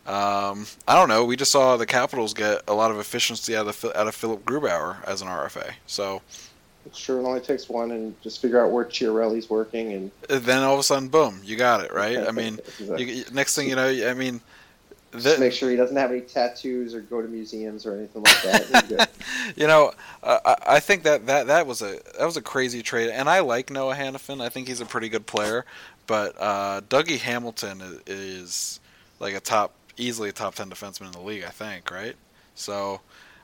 um, 0.07 0.65
I 0.87 0.95
don't 0.95 1.09
know. 1.09 1.25
We 1.25 1.35
just 1.35 1.51
saw 1.51 1.75
the 1.77 1.85
Capitals 1.85 2.33
get 2.33 2.61
a 2.67 2.73
lot 2.73 2.91
of 2.91 2.97
efficiency 2.99 3.55
out 3.55 3.67
of 3.67 3.83
out 3.95 4.07
of 4.07 4.15
Philipp 4.15 4.45
Grubauer 4.45 5.03
as 5.05 5.21
an 5.21 5.27
RFA. 5.27 5.73
So 5.85 6.21
It's 6.85 6.97
true. 6.99 7.19
It 7.19 7.27
only 7.27 7.41
takes 7.41 7.67
one, 7.69 7.91
and 7.91 8.19
just 8.21 8.41
figure 8.41 8.63
out 8.65 8.71
where 8.71 8.85
Chiarelli's 8.85 9.49
working, 9.49 9.91
and 9.93 10.11
then 10.29 10.63
all 10.63 10.73
of 10.73 10.79
a 10.79 10.83
sudden, 10.83 11.09
boom, 11.09 11.41
you 11.43 11.57
got 11.57 11.81
it 11.83 11.93
right. 11.93 12.17
I 12.27 12.31
mean, 12.31 12.59
Exactly. 12.79 13.11
you, 13.13 13.25
next 13.33 13.55
thing 13.55 13.67
you 13.69 13.75
know, 13.75 13.87
I 13.87 14.13
mean, 14.13 14.39
Just 15.11 15.39
make 15.39 15.53
sure 15.53 15.71
he 15.71 15.75
doesn't 15.75 15.95
have 15.95 16.11
any 16.11 16.21
tattoos 16.21 16.93
or 16.93 17.01
go 17.01 17.21
to 17.21 17.27
museums 17.27 17.85
or 17.85 17.95
anything 17.95 18.21
like 18.21 18.41
that. 18.43 19.09
you 19.55 19.65
know, 19.65 19.91
uh, 20.21 20.55
I 20.65 20.79
think 20.79 21.03
that, 21.03 21.25
that 21.25 21.47
that 21.47 21.65
was 21.65 21.81
a 21.81 21.99
that 22.17 22.25
was 22.25 22.37
a 22.37 22.41
crazy 22.41 22.83
trade, 22.83 23.09
and 23.09 23.27
I 23.27 23.39
like 23.39 23.71
Noah 23.71 23.95
Hanifin. 23.95 24.39
I 24.41 24.49
think 24.49 24.67
he's 24.67 24.81
a 24.81 24.85
pretty 24.85 25.09
good 25.09 25.25
player, 25.25 25.65
but 26.05 26.35
uh, 26.39 26.81
Dougie 26.89 27.19
Hamilton 27.19 27.81
is, 27.81 28.01
is, 28.05 28.79
like 29.19 29.33
a 29.33 29.39
top, 29.39 29.73
easily 29.97 30.29
a 30.29 30.31
top 30.31 30.53
ten 30.53 30.69
defenseman 30.69 31.07
in 31.07 31.11
the 31.13 31.21
league. 31.21 31.43
I 31.43 31.49
think, 31.49 31.89
right? 31.91 32.15
So. 32.55 33.01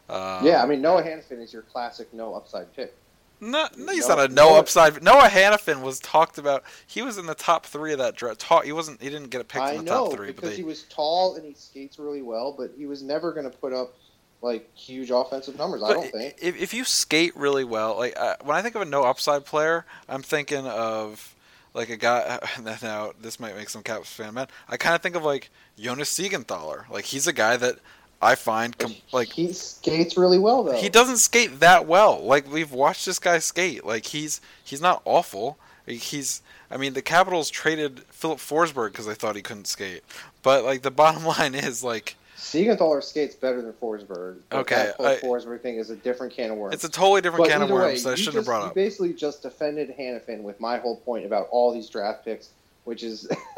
Um, 0.08 0.46
yeah, 0.46 0.62
I 0.62 0.68
mean 0.68 0.82
Noah 0.84 1.02
Hanifin 1.02 1.42
is 1.42 1.52
your 1.52 1.64
classic 1.64 2.14
no 2.14 2.36
upside 2.36 2.72
pick. 2.76 2.96
No, 3.42 3.68
no 3.78 3.92
he's 3.92 4.08
Noah, 4.08 4.18
not 4.18 4.32
a 4.32 4.34
no 4.34 4.50
Noah, 4.50 4.60
upside. 4.60 5.04
Noah 5.04 5.28
Hanifin 5.28 5.82
was 5.82 6.00
talked 6.00 6.38
about. 6.38 6.64
He 6.88 7.02
was 7.02 7.18
in 7.18 7.26
the 7.26 7.36
top 7.36 7.66
three 7.66 7.92
of 7.92 8.00
that 8.00 8.16
draft. 8.16 8.44
He 8.64 8.72
wasn't. 8.72 9.02
He 9.02 9.10
didn't 9.10 9.30
get 9.30 9.42
a 9.42 9.44
pick 9.44 9.62
in 9.62 9.78
the 9.78 9.84
know, 9.84 10.08
top 10.08 10.14
three. 10.14 10.28
because 10.28 10.52
they, 10.52 10.56
he 10.56 10.64
was 10.64 10.84
tall 10.84 11.36
and 11.36 11.46
he 11.46 11.54
skates 11.54 12.00
really 12.00 12.22
well, 12.22 12.54
but 12.58 12.72
he 12.78 12.86
was 12.86 13.04
never 13.04 13.32
going 13.32 13.50
to 13.50 13.56
put 13.58 13.74
up 13.74 13.94
like 14.42 14.74
huge 14.76 15.10
offensive 15.12 15.58
numbers. 15.58 15.84
I 15.84 15.94
don't 15.94 16.12
think. 16.12 16.36
If, 16.42 16.62
if 16.62 16.74
you 16.74 16.86
skate 16.86 17.36
really 17.36 17.64
well, 17.64 17.98
like 17.98 18.18
uh, 18.18 18.36
when 18.44 18.56
I 18.56 18.62
think 18.62 18.76
of 18.76 18.82
a 18.82 18.86
no 18.86 19.04
upside 19.04 19.46
player, 19.46 19.86
I'm 20.08 20.22
thinking 20.22 20.66
of 20.66 21.36
like 21.74 21.90
a 21.90 21.98
guy. 21.98 22.40
Now 22.82 23.12
this 23.20 23.40
might 23.40 23.56
make 23.56 23.70
some 23.70 23.84
Caps 23.84 24.12
fan 24.12 24.36
mad. 24.36 24.50
I 24.70 24.78
kind 24.78 24.96
of 24.96 25.02
think 25.02 25.16
of 25.16 25.24
like 25.24 25.50
Jonas 25.78 26.16
Siegenthaler. 26.18 26.90
Like 26.90 27.06
he's 27.06 27.28
a 27.28 27.34
guy 27.34 27.58
that 27.58 27.80
I 28.22 28.36
find 28.36 28.78
com- 28.78 28.96
like 29.12 29.30
he 29.30 29.54
skates 29.54 30.18
really 30.18 30.40
well 30.40 30.64
though. 30.64 30.74
He 30.74 30.90
doesn't 30.90 31.18
skate 31.18 31.60
that 31.60 31.86
well. 31.86 32.24
Like 32.24 32.52
we've 32.52 32.72
watched 32.72 33.06
this 33.06 33.20
guy 33.20 33.40
skate. 33.40 33.86
Like 33.86 34.06
he's 34.06 34.42
he's 34.64 34.82
not 34.82 35.02
awful. 35.06 35.58
He's 35.86 36.42
I 36.72 36.78
mean 36.78 36.94
the 36.94 37.02
Capitals 37.02 37.50
traded 37.50 38.02
Filip 38.10 38.40
Forsberg 38.40 38.92
because 38.92 39.06
they 39.06 39.14
thought 39.14 39.36
he 39.36 39.42
couldn't 39.42 39.68
skate. 39.68 40.04
But 40.44 40.64
like 40.64 40.82
the 40.82 40.92
bottom 40.92 41.26
line 41.26 41.56
is 41.56 41.84
like 41.84 42.16
Siegenthaler 42.38 43.04
skates 43.04 43.36
better 43.36 43.62
than 43.62 43.74
Forsberg. 43.74 44.38
Okay, 44.52 44.92
that 44.98 45.06
I, 45.06 45.18
Forsberg 45.18 45.62
thing 45.62 45.76
is 45.76 45.90
a 45.90 45.96
different 45.96 46.34
can 46.34 46.52
of 46.52 46.58
worms. 46.58 46.76
It's 46.76 46.84
a 46.84 46.90
totally 46.90 47.22
different 47.22 47.46
but 47.46 47.52
can 47.52 47.62
of 47.62 47.70
worms 47.70 48.04
way, 48.06 48.10
that 48.10 48.14
I 48.14 48.16
shouldn't 48.16 48.36
just, 48.36 48.36
have 48.36 48.46
brought 48.46 48.62
up. 48.62 48.76
You 48.76 48.84
basically 48.84 49.14
just 49.14 49.42
defended 49.42 49.96
Hanifin 49.98 50.42
with 50.42 50.60
my 50.60 50.78
whole 50.78 50.98
point 50.98 51.26
about 51.26 51.48
all 51.52 51.74
these 51.74 51.90
draft 51.90 52.26
picks 52.26 52.50
which 52.86 53.04
is 53.04 53.28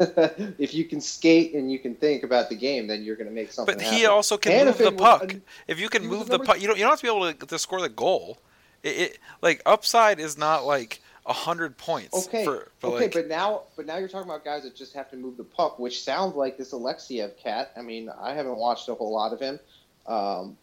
if 0.58 0.74
you 0.74 0.84
can 0.84 1.00
skate 1.00 1.54
and 1.54 1.70
you 1.70 1.78
can 1.78 1.94
think 1.94 2.24
about 2.24 2.48
the 2.48 2.56
game, 2.56 2.86
then 2.86 3.04
you're 3.04 3.16
going 3.16 3.28
to 3.28 3.34
make 3.34 3.52
something. 3.52 3.76
But 3.76 3.82
he 3.82 4.00
happen. 4.00 4.10
also 4.10 4.36
can 4.36 4.66
move 4.66 4.78
the 4.78 4.92
puck. 4.92 5.36
if 5.68 5.78
you 5.78 5.88
can 5.88 6.04
move 6.06 6.28
the 6.28 6.38
puck, 6.38 6.60
you 6.60 6.66
don't 6.66 6.76
you 6.76 6.82
don't 6.82 6.90
have 6.90 7.00
to 7.00 7.06
be 7.06 7.14
able 7.14 7.32
to, 7.32 7.46
to 7.46 7.58
score 7.58 7.80
the 7.80 7.88
goal. 7.88 8.38
It, 8.82 8.88
it, 8.88 9.18
like 9.40 9.62
upside 9.66 10.18
is 10.18 10.36
not 10.36 10.66
like 10.66 11.00
hundred 11.26 11.76
points. 11.76 12.26
Okay, 12.26 12.44
for, 12.44 12.68
for 12.78 12.86
okay, 12.88 13.04
like, 13.04 13.12
but 13.12 13.28
now 13.28 13.62
but 13.76 13.86
now 13.86 13.98
you're 13.98 14.08
talking 14.08 14.28
about 14.28 14.44
guys 14.44 14.62
that 14.62 14.74
just 14.74 14.94
have 14.94 15.10
to 15.10 15.16
move 15.16 15.36
the 15.36 15.44
puck, 15.44 15.78
which 15.78 16.02
sounds 16.02 16.34
like 16.34 16.56
this 16.56 16.72
Alexeyev 16.72 17.36
cat. 17.36 17.72
I 17.76 17.82
mean, 17.82 18.10
I 18.20 18.32
haven't 18.32 18.56
watched 18.56 18.88
a 18.88 18.94
whole 18.94 19.12
lot 19.12 19.32
of 19.32 19.40
him. 19.40 19.60
Um, 20.08 20.56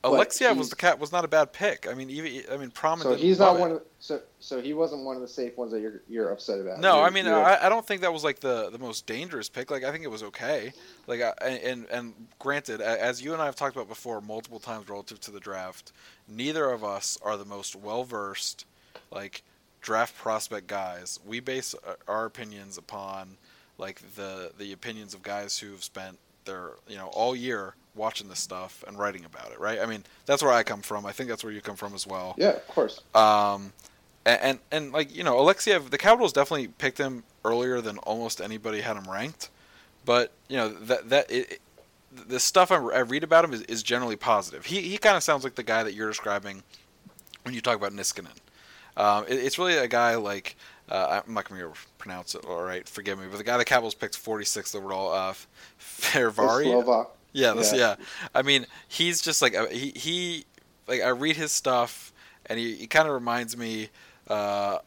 was 0.58 0.72
the 0.72 0.76
cat 0.76 0.98
was 0.98 1.12
not 1.12 1.24
a 1.24 1.28
bad 1.28 1.54
pick. 1.54 1.88
I 1.88 1.94
mean, 1.94 2.10
even 2.10 2.42
I 2.52 2.58
mean, 2.58 2.72
prominent. 2.72 3.20
So 3.20 3.24
he's 3.24 3.38
not 3.38 3.60
one. 3.60 3.74
Of, 3.74 3.84
so 4.00 4.20
so 4.40 4.60
he 4.60 4.74
wasn't 4.74 5.04
one 5.04 5.16
of 5.16 5.22
the 5.22 5.28
safe 5.28 5.56
ones 5.56 5.72
that 5.72 5.82
you're 5.82 6.02
you're 6.10 6.32
upset 6.32 6.60
about. 6.60 6.80
No, 6.80 6.96
you're, 6.96 7.06
I 7.06 7.10
mean, 7.12 7.28
I, 7.28 7.60
I 7.62 7.70
don't 7.70 7.86
think 7.86 8.02
that 8.02 8.12
was 8.12 8.24
like 8.24 8.40
the 8.40 8.72
the 8.72 8.80
most 8.80 9.06
dangerous 9.06 9.48
pick. 9.48 9.70
Like 9.70 9.84
I 9.84 9.92
think 9.92 10.04
it 10.04 10.10
was 10.10 10.24
okay. 10.24 10.74
Like 11.06 11.22
I, 11.22 11.32
and 11.48 11.86
and 11.92 12.14
granted, 12.40 12.82
as 12.82 13.22
you 13.22 13.34
and 13.34 13.42
I 13.42 13.46
have 13.46 13.56
talked 13.56 13.76
about 13.76 13.88
before 13.88 14.20
multiple 14.20 14.60
times 14.60 14.90
relative 14.90 15.20
to 15.22 15.32
the 15.32 15.40
draft, 15.40 15.92
neither 16.28 16.72
of 16.72 16.84
us 16.84 17.20
are 17.22 17.38
the 17.38 17.46
most 17.46 17.76
well 17.76 18.04
versed, 18.04 18.66
like 19.12 19.44
draft 19.80 20.18
prospect 20.18 20.66
guys. 20.66 21.20
We 21.24 21.40
base 21.40 21.76
our 22.08 22.26
opinions 22.26 22.80
upon 22.80 23.38
like 23.78 24.02
the 24.16 24.54
the 24.58 24.72
opinions 24.72 25.14
of 25.14 25.22
guys 25.22 25.60
who've 25.60 25.84
spent 25.84 26.18
their 26.46 26.72
you 26.88 26.98
know 26.98 27.10
all 27.10 27.36
year 27.36 27.76
watching 27.96 28.28
this 28.28 28.40
stuff 28.40 28.84
and 28.88 28.98
writing 28.98 29.26
about 29.26 29.52
it, 29.52 29.60
right? 29.60 29.80
I 29.80 29.86
mean, 29.86 30.04
that's 30.26 30.44
where 30.44 30.52
I 30.52 30.64
come 30.64 30.82
from. 30.82 31.06
I 31.06 31.12
think 31.12 31.30
that's 31.30 31.44
where 31.44 31.54
you 31.54 31.62
come 31.62 31.76
from 31.76 31.94
as 31.94 32.06
well. 32.06 32.36
Yeah, 32.38 32.50
of 32.50 32.68
course. 32.68 33.02
Um, 33.14 33.74
and, 34.26 34.42
and, 34.42 34.60
and 34.72 34.92
like 34.92 35.16
you 35.16 35.24
know, 35.24 35.36
Alexeyev, 35.36 35.90
the 35.90 35.98
Capitals 35.98 36.34
definitely 36.34 36.68
picked 36.68 36.98
him 36.98 37.24
earlier 37.44 37.82
than 37.82 37.98
almost 38.00 38.42
anybody 38.42 38.82
had 38.82 38.98
him 38.98 39.10
ranked, 39.10 39.50
but 40.04 40.32
you 40.50 40.58
know 40.58 40.70
that 40.70 41.10
that 41.10 41.32
it, 41.32 41.62
the 42.12 42.40
stuff 42.40 42.72
I, 42.72 42.78
I 42.78 43.00
read 43.00 43.24
about 43.24 43.46
him 43.46 43.54
is, 43.54 43.62
is 43.64 43.84
generally 43.84 44.16
positive. 44.16 44.66
He 44.66 44.82
he 44.82 44.98
kind 44.98 45.16
of 45.16 45.24
sounds 45.24 45.44
like 45.44 45.56
the 45.56 45.64
guy 45.64 45.84
that 45.84 45.94
you're 45.94 46.10
describing 46.10 46.64
when 47.44 47.54
you 47.54 47.62
talk 47.62 47.76
about 47.76 47.94
Niskanen. 47.94 48.28
Um, 48.98 49.26
it, 49.28 49.34
it's 49.34 49.60
really 49.60 49.78
a 49.78 49.88
guy 49.88 50.16
like 50.16 50.56
uh, 50.90 51.22
I'm 51.26 51.34
not 51.34 51.50
going 51.50 51.62
to 51.62 51.72
pronounce 51.98 52.36
it 52.36 52.46
all 52.46 52.62
right. 52.62 52.88
Forgive 52.88 53.20
me, 53.20 53.26
but 53.30 53.38
the 53.38 53.44
guy 53.44 53.58
the 53.58 53.66
Capitals 53.66 53.96
picked 53.96 54.24
46th 54.24 54.76
overall, 54.76 55.12
uh, 55.12 55.34
Fehervary. 55.80 57.06
Yeah, 57.36 57.54
yeah. 57.56 57.76
yeah. 57.76 57.96
I 58.34 58.44
mean, 58.44 58.66
he's 58.88 59.22
just 59.22 59.42
like 59.42 59.56
he 59.70 59.92
he 59.94 60.46
like 60.88 61.02
I 61.02 61.10
read 61.10 61.36
his 61.36 61.52
stuff, 61.52 62.14
and 62.46 62.58
he, 62.58 62.76
he 62.76 62.88
kind 62.88 63.08
of 63.08 63.14
reminds 63.14 63.58
me. 63.58 63.90
Uh, 64.28 64.80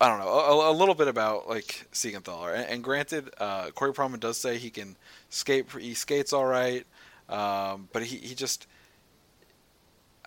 I 0.00 0.08
don't 0.08 0.18
know 0.18 0.28
a, 0.28 0.70
a, 0.70 0.74
little 0.74 0.94
bit 0.94 1.08
about 1.08 1.48
like 1.48 1.86
Siegenthaler, 1.92 2.54
and, 2.54 2.68
and 2.68 2.84
granted, 2.84 3.30
uh, 3.38 3.70
Corey 3.70 3.92
Pronman 3.92 4.20
does 4.20 4.36
say 4.36 4.58
he 4.58 4.68
can 4.68 4.96
skate. 5.30 5.66
He 5.72 5.94
skates 5.94 6.34
all 6.34 6.44
right, 6.44 6.84
um, 7.30 7.88
but 7.92 8.02
he, 8.02 8.18
he 8.18 8.34
just 8.34 8.66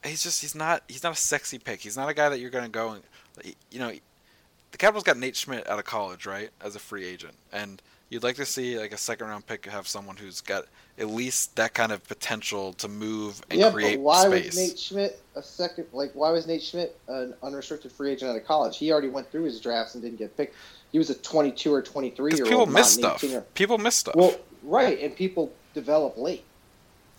he's 0.03 0.23
just 0.23 0.41
he's 0.41 0.55
not 0.55 0.81
he's 0.87 1.03
not 1.03 1.13
a 1.13 1.17
sexy 1.17 1.59
pick. 1.59 1.81
He's 1.81 1.97
not 1.97 2.09
a 2.09 2.13
guy 2.15 2.29
that 2.29 2.39
you're 2.39 2.49
going 2.49 2.65
to 2.65 2.71
go 2.71 2.91
and 2.91 3.53
you 3.69 3.79
know. 3.79 3.91
The 4.71 4.77
Capitals 4.77 5.05
got 5.05 5.15
Nate 5.15 5.37
Schmidt 5.37 5.69
out 5.69 5.79
of 5.79 5.85
college, 5.85 6.25
right, 6.25 6.49
as 6.59 6.75
a 6.75 6.79
free 6.79 7.05
agent, 7.05 7.35
and 7.53 7.81
you'd 8.09 8.23
like 8.23 8.35
to 8.37 8.45
see 8.45 8.77
like 8.77 8.91
a 8.91 8.97
second 8.97 9.27
round 9.27 9.45
pick 9.45 9.65
have 9.67 9.87
someone 9.87 10.17
who's 10.17 10.41
got 10.41 10.65
at 10.97 11.09
least 11.09 11.55
that 11.57 11.73
kind 11.73 11.91
of 11.91 12.03
potential 12.07 12.73
to 12.73 12.87
move 12.87 13.41
and 13.49 13.59
yeah, 13.59 13.71
create 13.71 13.97
but 13.97 14.01
why 14.01 14.25
space. 14.25 14.45
was 14.45 14.57
Nate 14.57 14.79
Schmidt 14.79 15.21
a 15.35 15.43
second? 15.43 15.87
Like, 15.91 16.11
why 16.13 16.31
was 16.31 16.47
Nate 16.47 16.63
Schmidt 16.63 16.97
an 17.07 17.33
unrestricted 17.43 17.91
free 17.91 18.11
agent 18.11 18.31
out 18.31 18.37
of 18.37 18.45
college? 18.45 18.77
He 18.77 18.91
already 18.91 19.09
went 19.09 19.29
through 19.31 19.43
his 19.43 19.59
drafts 19.59 19.95
and 19.95 20.03
didn't 20.03 20.19
get 20.19 20.35
picked. 20.37 20.55
He 20.91 20.97
was 20.97 21.09
a 21.09 21.15
22 21.15 21.73
or 21.73 21.81
23 21.81 22.33
year 22.33 22.43
old. 22.43 22.49
People 22.49 22.65
miss 22.65 22.93
stuff. 22.93 23.23
Or, 23.23 23.41
people 23.53 23.77
miss 23.77 23.95
stuff. 23.95 24.15
Well, 24.15 24.35
right, 24.63 24.99
and 25.01 25.15
people 25.15 25.51
develop 25.73 26.17
late. 26.17 26.43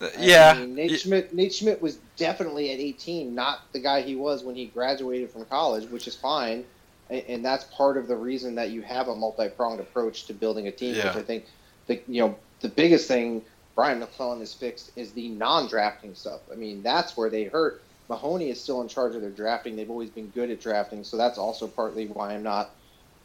Uh, 0.00 0.08
yeah, 0.18 0.54
mean, 0.54 0.74
Nate 0.74 0.90
yeah. 0.92 0.96
Schmidt. 0.96 1.34
Nate 1.34 1.54
Schmidt 1.54 1.80
was 1.80 1.98
definitely 2.16 2.72
at 2.72 2.78
18, 2.78 3.34
not 3.34 3.60
the 3.72 3.78
guy 3.78 4.00
he 4.00 4.14
was 4.14 4.42
when 4.42 4.54
he 4.54 4.66
graduated 4.66 5.30
from 5.30 5.44
college, 5.46 5.88
which 5.90 6.06
is 6.06 6.14
fine 6.14 6.64
and 7.08 7.44
that's 7.44 7.64
part 7.64 7.96
of 7.96 8.08
the 8.08 8.16
reason 8.16 8.54
that 8.56 8.70
you 8.70 8.82
have 8.82 9.08
a 9.08 9.14
multi-pronged 9.14 9.80
approach 9.80 10.26
to 10.26 10.34
building 10.34 10.66
a 10.66 10.72
team. 10.72 10.94
Yeah. 10.94 11.08
Which 11.08 11.16
I 11.16 11.22
think, 11.22 11.44
the 11.86 12.00
you 12.08 12.20
know, 12.20 12.36
the 12.60 12.68
biggest 12.68 13.06
thing 13.06 13.42
Brian 13.76 14.00
MacLellan 14.00 14.40
is 14.40 14.54
fixed 14.54 14.90
is 14.96 15.12
the 15.12 15.28
non-drafting 15.28 16.14
stuff. 16.14 16.40
I 16.50 16.56
mean, 16.56 16.82
that's 16.82 17.16
where 17.16 17.28
they 17.28 17.44
hurt. 17.44 17.82
Mahoney 18.08 18.48
is 18.48 18.60
still 18.60 18.80
in 18.80 18.88
charge 18.88 19.14
of 19.14 19.20
their 19.20 19.30
drafting. 19.30 19.76
They've 19.76 19.90
always 19.90 20.08
been 20.08 20.28
good 20.28 20.50
at 20.50 20.60
drafting, 20.60 21.04
so 21.04 21.16
that's 21.18 21.36
also 21.36 21.66
partly 21.66 22.06
why 22.06 22.34
I'm 22.34 22.42
not, 22.42 22.70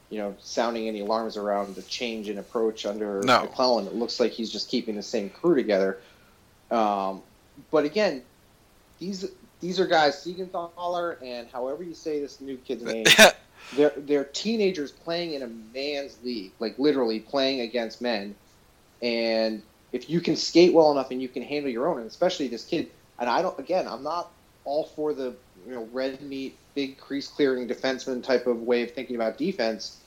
you 0.09 0.19
know, 0.19 0.35
sounding 0.41 0.89
any 0.89 0.99
alarms 0.99 1.37
around 1.37 1.75
the 1.75 1.81
change 1.83 2.27
in 2.27 2.37
approach 2.37 2.85
under 2.85 3.21
no. 3.21 3.43
MacLellan. 3.43 3.87
It 3.87 3.95
looks 3.95 4.19
like 4.19 4.33
he's 4.33 4.51
just 4.51 4.69
keeping 4.69 4.95
the 4.95 5.03
same 5.03 5.29
crew 5.29 5.55
together. 5.55 5.99
Um, 6.69 7.21
but 7.69 7.85
again, 7.85 8.21
these 8.99 9.31
these 9.61 9.79
are 9.79 9.85
guys 9.85 10.15
Siegenthaler 10.15 11.21
and 11.23 11.47
however 11.49 11.83
you 11.83 11.93
say 11.93 12.19
this 12.19 12.41
new 12.41 12.57
kid's 12.57 12.83
name. 12.83 13.05
they're 13.75 13.93
they're 13.95 14.25
teenagers 14.25 14.91
playing 14.91 15.33
in 15.33 15.43
a 15.43 15.47
man's 15.47 16.17
league, 16.23 16.51
like 16.59 16.77
literally 16.77 17.19
playing 17.19 17.61
against 17.61 18.01
men. 18.01 18.35
And 19.01 19.61
if 19.91 20.09
you 20.09 20.21
can 20.21 20.35
skate 20.35 20.73
well 20.73 20.91
enough 20.91 21.11
and 21.11 21.21
you 21.21 21.29
can 21.29 21.43
handle 21.43 21.71
your 21.71 21.87
own, 21.87 21.99
and 21.99 22.07
especially 22.07 22.47
this 22.47 22.65
kid, 22.65 22.89
and 23.19 23.29
I 23.29 23.41
don't 23.41 23.57
again, 23.59 23.87
I'm 23.87 24.03
not 24.03 24.31
all 24.63 24.85
for 24.85 25.13
the 25.13 25.35
you 25.65 25.73
know 25.73 25.87
red 25.91 26.21
meat, 26.21 26.57
big 26.75 26.97
crease 26.97 27.27
clearing 27.27 27.67
defenseman 27.67 28.23
type 28.23 28.47
of 28.47 28.61
way 28.61 28.83
of 28.83 28.91
thinking 28.91 29.15
about 29.15 29.37
defense. 29.37 29.97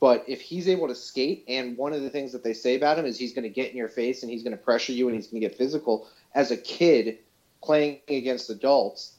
But 0.00 0.24
if 0.26 0.40
he's 0.40 0.66
able 0.66 0.88
to 0.88 0.94
skate, 0.94 1.44
and 1.46 1.76
one 1.76 1.92
of 1.92 2.00
the 2.00 2.08
things 2.08 2.32
that 2.32 2.42
they 2.42 2.54
say 2.54 2.74
about 2.74 2.98
him 2.98 3.04
is 3.04 3.18
he's 3.18 3.34
going 3.34 3.42
to 3.42 3.50
get 3.50 3.70
in 3.70 3.76
your 3.76 3.88
face 3.88 4.22
and 4.22 4.32
he's 4.32 4.42
going 4.42 4.56
to 4.56 4.62
pressure 4.62 4.92
you 4.92 5.08
and 5.08 5.14
he's 5.14 5.26
going 5.26 5.42
to 5.42 5.46
get 5.46 5.58
physical. 5.58 6.08
As 6.34 6.50
a 6.50 6.56
kid 6.56 7.18
playing 7.62 8.00
against 8.08 8.48
adults, 8.48 9.12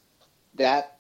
that 0.56 0.98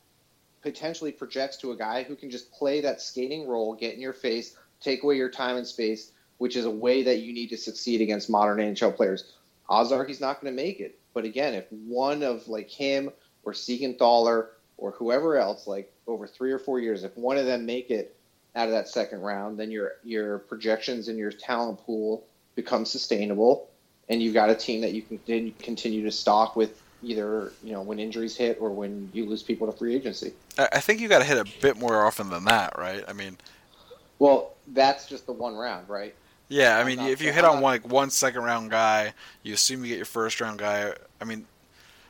potentially 0.61 1.11
projects 1.11 1.57
to 1.57 1.71
a 1.71 1.75
guy 1.75 2.03
who 2.03 2.15
can 2.15 2.29
just 2.29 2.51
play 2.51 2.81
that 2.81 3.01
skating 3.01 3.47
role, 3.47 3.73
get 3.73 3.95
in 3.95 4.01
your 4.01 4.13
face, 4.13 4.55
take 4.79 5.01
away 5.01 5.17
your 5.17 5.29
time 5.29 5.57
and 5.57 5.65
space, 5.65 6.11
which 6.41 6.55
is 6.55 6.65
a 6.65 6.71
way 6.71 7.03
that 7.03 7.19
you 7.19 7.31
need 7.33 7.51
to 7.51 7.55
succeed 7.55 8.01
against 8.01 8.27
modern 8.27 8.57
NHL 8.57 8.95
players. 8.95 9.33
Ozark, 9.69 10.07
he's 10.07 10.19
not 10.19 10.41
going 10.41 10.51
to 10.51 10.59
make 10.59 10.79
it. 10.79 10.97
But 11.13 11.23
again, 11.23 11.53
if 11.53 11.71
one 11.71 12.23
of 12.23 12.47
like 12.47 12.67
him 12.67 13.11
or 13.43 13.53
Siegenthaler 13.53 14.47
or 14.75 14.91
whoever 14.93 15.37
else, 15.37 15.67
like 15.67 15.93
over 16.07 16.25
three 16.25 16.51
or 16.51 16.57
four 16.57 16.79
years, 16.79 17.03
if 17.03 17.15
one 17.15 17.37
of 17.37 17.45
them 17.45 17.67
make 17.67 17.91
it 17.91 18.17
out 18.55 18.67
of 18.67 18.71
that 18.71 18.87
second 18.87 19.21
round, 19.21 19.59
then 19.59 19.69
your 19.69 19.91
your 20.03 20.39
projections 20.39 21.09
and 21.09 21.19
your 21.19 21.31
talent 21.31 21.77
pool 21.77 22.25
become 22.55 22.85
sustainable, 22.85 23.69
and 24.09 24.19
you've 24.19 24.33
got 24.33 24.49
a 24.49 24.55
team 24.55 24.81
that 24.81 24.93
you 24.93 25.03
can 25.03 25.51
continue 25.59 26.03
to 26.03 26.11
stock 26.11 26.55
with 26.55 26.81
either 27.03 27.53
you 27.63 27.71
know 27.71 27.83
when 27.83 27.99
injuries 27.99 28.35
hit 28.35 28.57
or 28.59 28.71
when 28.71 29.11
you 29.13 29.27
lose 29.27 29.43
people 29.43 29.71
to 29.71 29.77
free 29.77 29.95
agency. 29.95 30.33
I 30.57 30.79
think 30.79 31.01
you 31.01 31.07
got 31.07 31.19
to 31.19 31.25
hit 31.25 31.37
a 31.37 31.45
bit 31.61 31.77
more 31.77 32.03
often 32.03 32.31
than 32.31 32.45
that, 32.45 32.73
right? 32.79 33.03
I 33.07 33.13
mean, 33.13 33.37
well, 34.17 34.55
that's 34.69 35.07
just 35.07 35.27
the 35.27 35.33
one 35.33 35.55
round, 35.55 35.87
right? 35.87 36.15
Yeah, 36.51 36.77
I 36.77 36.83
mean, 36.83 36.99
if 36.99 37.21
you 37.21 37.31
hit 37.31 37.45
on 37.45 37.61
one, 37.61 37.63
like 37.63 37.87
one 37.87 38.09
second 38.09 38.43
round 38.43 38.69
guy, 38.71 39.13
you 39.41 39.53
assume 39.53 39.85
you 39.85 39.89
get 39.89 39.95
your 39.95 40.05
first 40.05 40.41
round 40.41 40.59
guy. 40.59 40.93
I 41.21 41.23
mean, 41.23 41.45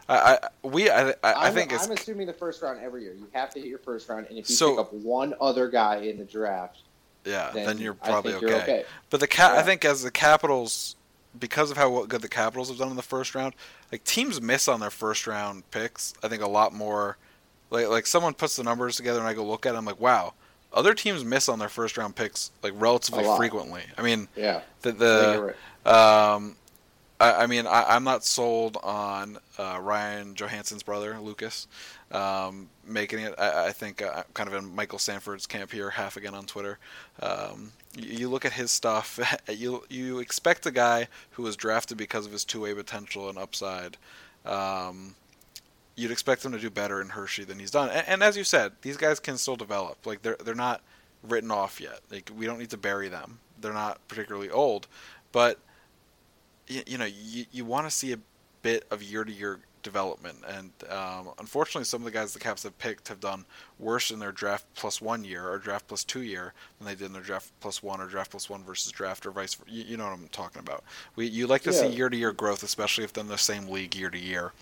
I, 0.10 0.40
I 0.42 0.68
we 0.68 0.90
I, 0.90 1.10
I, 1.10 1.14
I 1.24 1.48
I'm, 1.48 1.54
think 1.54 1.72
it's 1.72 1.86
I'm 1.86 1.92
assuming 1.92 2.26
the 2.26 2.34
first 2.34 2.60
round 2.64 2.80
every 2.82 3.04
year. 3.04 3.14
You 3.14 3.28
have 3.34 3.52
to 3.52 3.60
hit 3.60 3.70
your 3.70 3.78
first 3.78 4.10
round, 4.10 4.26
and 4.30 4.40
if 4.40 4.50
you 4.50 4.56
So- 4.56 4.72
pick 4.72 4.80
up 4.80 4.94
one 4.94 5.36
other 5.40 5.70
guy 5.70 5.98
in 5.98 6.18
the 6.18 6.26
draft, 6.26 6.80
yeah. 7.24 7.52
then, 7.54 7.68
Then, 7.68 7.78
you're 7.78 7.94
probably 7.94 8.34
okay. 8.34 8.48
You're 8.48 8.62
okay. 8.62 8.86
But 9.12 9.20
the 9.20 9.28
cap, 9.28 9.52
I 9.52 9.62
think 9.62 9.86
as 9.86 10.02
the 10.02 10.10
Capitals, 10.10 10.96
because 11.40 11.70
of 11.70 11.78
how 11.78 12.04
good 12.06 12.24
the 12.24 12.28
Capitals 12.28 12.70
have 12.70 12.80
done 12.80 12.90
in 12.90 12.96
the 12.96 13.04
first 13.04 13.36
round, 13.36 13.54
like 13.92 14.04
teams 14.06 14.42
miss 14.42 14.68
on 14.68 14.80
their 14.80 14.90
first 14.90 15.28
round 15.28 15.70
picks. 15.70 16.16
I 16.24 16.28
think 16.28 16.42
a 16.42 16.50
lot 16.50 16.74
more. 16.74 17.18
Like 17.70 17.90
like 17.90 18.08
someone 18.08 18.34
puts 18.34 18.56
the 18.56 18.64
numbers 18.64 18.98
together 18.98 19.20
and 19.20 19.28
I 19.28 19.36
go 19.36 19.46
look 19.46 19.68
at, 19.68 19.76
I'm 19.76 19.86
like, 19.86 20.00
wow. 20.00 20.34
Other 20.74 20.94
teams 20.94 21.26
miss 21.26 21.50
on 21.50 21.60
their 21.60 21.70
first 21.70 21.98
round 21.98 22.16
picks 22.16 22.52
like 22.64 22.74
relatively 22.76 23.26
frequently. 23.38 23.84
I 23.98 24.02
mean, 24.02 24.28
Yeah, 24.36 24.62
the 24.82 24.92
the 24.92 25.56
right. 25.86 26.34
um, 26.34 26.56
I, 27.22 27.44
I, 27.44 27.48
mean, 27.48 27.68
I, 27.68 27.96
am 27.96 28.04
not 28.04 28.26
sold 28.26 28.78
on 28.82 29.38
uh, 29.60 29.78
Ryan 29.80 30.34
Johansen's 30.34 30.82
brother, 30.82 31.20
Lucas, 31.20 31.68
um, 32.12 32.68
making 32.86 33.20
it. 33.20 33.36
I, 33.38 33.68
I 33.68 33.72
think 33.72 34.02
uh, 34.02 34.12
I'm 34.18 34.24
kind 34.34 34.50
of 34.50 34.56
in 34.56 34.74
Michael 34.74 34.98
Sanford's 34.98 35.46
camp 35.46 35.72
here, 35.72 35.92
half 35.92 36.18
again 36.18 36.34
on 36.34 36.46
Twitter. 36.46 36.80
Um, 37.22 37.74
you, 37.96 38.20
you 38.20 38.30
look 38.30 38.44
at 38.44 38.54
his 38.54 38.72
stuff, 38.72 39.20
you 39.50 39.84
you 39.90 40.20
expect 40.20 40.66
a 40.66 40.72
guy 40.72 41.08
who 41.32 41.44
was 41.44 41.56
drafted 41.56 41.98
because 41.98 42.26
of 42.26 42.32
his 42.32 42.44
two-way 42.44 42.74
potential 42.74 43.30
and 43.30 43.38
upside. 43.38 43.98
Um, 44.44 45.16
you'd 46.02 46.12
expect 46.12 46.44
him 46.44 46.52
to 46.52 46.60
do 46.60 46.70
better 46.70 47.02
in 47.02 47.10
Hershey 47.10 47.44
than 47.44 47.60
he's 47.60 47.72
done. 47.72 47.90
And, 47.90 48.08
and 48.08 48.24
as 48.24 48.36
you 48.36 48.44
said, 48.44 48.74
these 48.82 48.98
guys 48.98 49.20
can 49.20 49.38
still 49.38 49.56
develop. 49.56 50.06
Like 50.06 50.22
they're 50.22 50.38
they're 50.44 50.56
not 50.56 50.82
written 51.24 51.52
off 51.52 51.80
yet. 51.80 52.00
Like 52.12 52.32
we 52.36 52.46
don't 52.46 52.60
need 52.60 52.72
to 52.72 52.78
bury 52.78 53.08
them. 53.08 53.40
They're 53.60 53.74
not 53.74 54.06
particularly 54.08 54.50
old, 54.50 54.88
but 55.32 55.60
you, 56.68 56.82
you 56.88 56.98
know 56.98 57.06
you 57.06 57.46
you 57.52 57.66
want 57.66 57.88
to 57.88 57.92
see 57.92 58.12
a 58.14 58.20
bit 58.62 58.86
of 58.92 59.04
year 59.04 59.24
to 59.24 59.32
year 59.32 59.60
development. 59.84 60.38
And 60.48 60.72
um, 60.90 61.30
unfortunately, 61.40 61.86
some 61.86 62.02
of 62.02 62.06
the 62.06 62.12
guys 62.12 62.34
the 62.34 62.40
Caps 62.40 62.64
have 62.64 62.78
picked 62.78 63.08
have 63.08 63.20
done 63.20 63.46
worse 63.80 64.12
in 64.12 64.20
their 64.20 64.32
draft 64.32 64.66
plus 64.76 65.02
one 65.02 65.24
year 65.24 65.48
or 65.48 65.58
draft 65.58 65.88
plus 65.88 66.04
two 66.04 66.22
year 66.22 66.54
than 66.78 66.88
they 66.88 66.96
did 66.96 67.06
in 67.06 67.14
their 67.14 67.22
draft 67.22 67.52
plus 67.60 67.82
one 67.82 68.02
or 68.02 68.08
draft 68.08 68.32
plus 68.32 68.50
one 68.50 68.64
versus 68.64 68.92
draft 68.92 69.26
or 69.26 69.32
vice. 69.32 69.56
versa. 69.56 69.72
You, 69.72 69.84
you 69.84 69.98
know 69.98 70.06
what 70.06 70.14
I'm 70.14 70.28
talking 70.30 70.60
about. 70.60 70.84
We 71.16 71.28
you 71.28 71.48
like 71.48 71.64
to 71.64 71.74
see 71.74 71.88
year 71.88 72.10
to 72.10 72.18
year 72.18 72.32
growth, 72.32 72.64
especially 72.64 73.04
if 73.04 73.14
they're 73.14 73.24
in 73.24 73.28
the 73.30 73.38
same 73.38 73.68
league 73.68 73.96
year 73.96 74.10
to 74.10 74.20
year. 74.20 74.54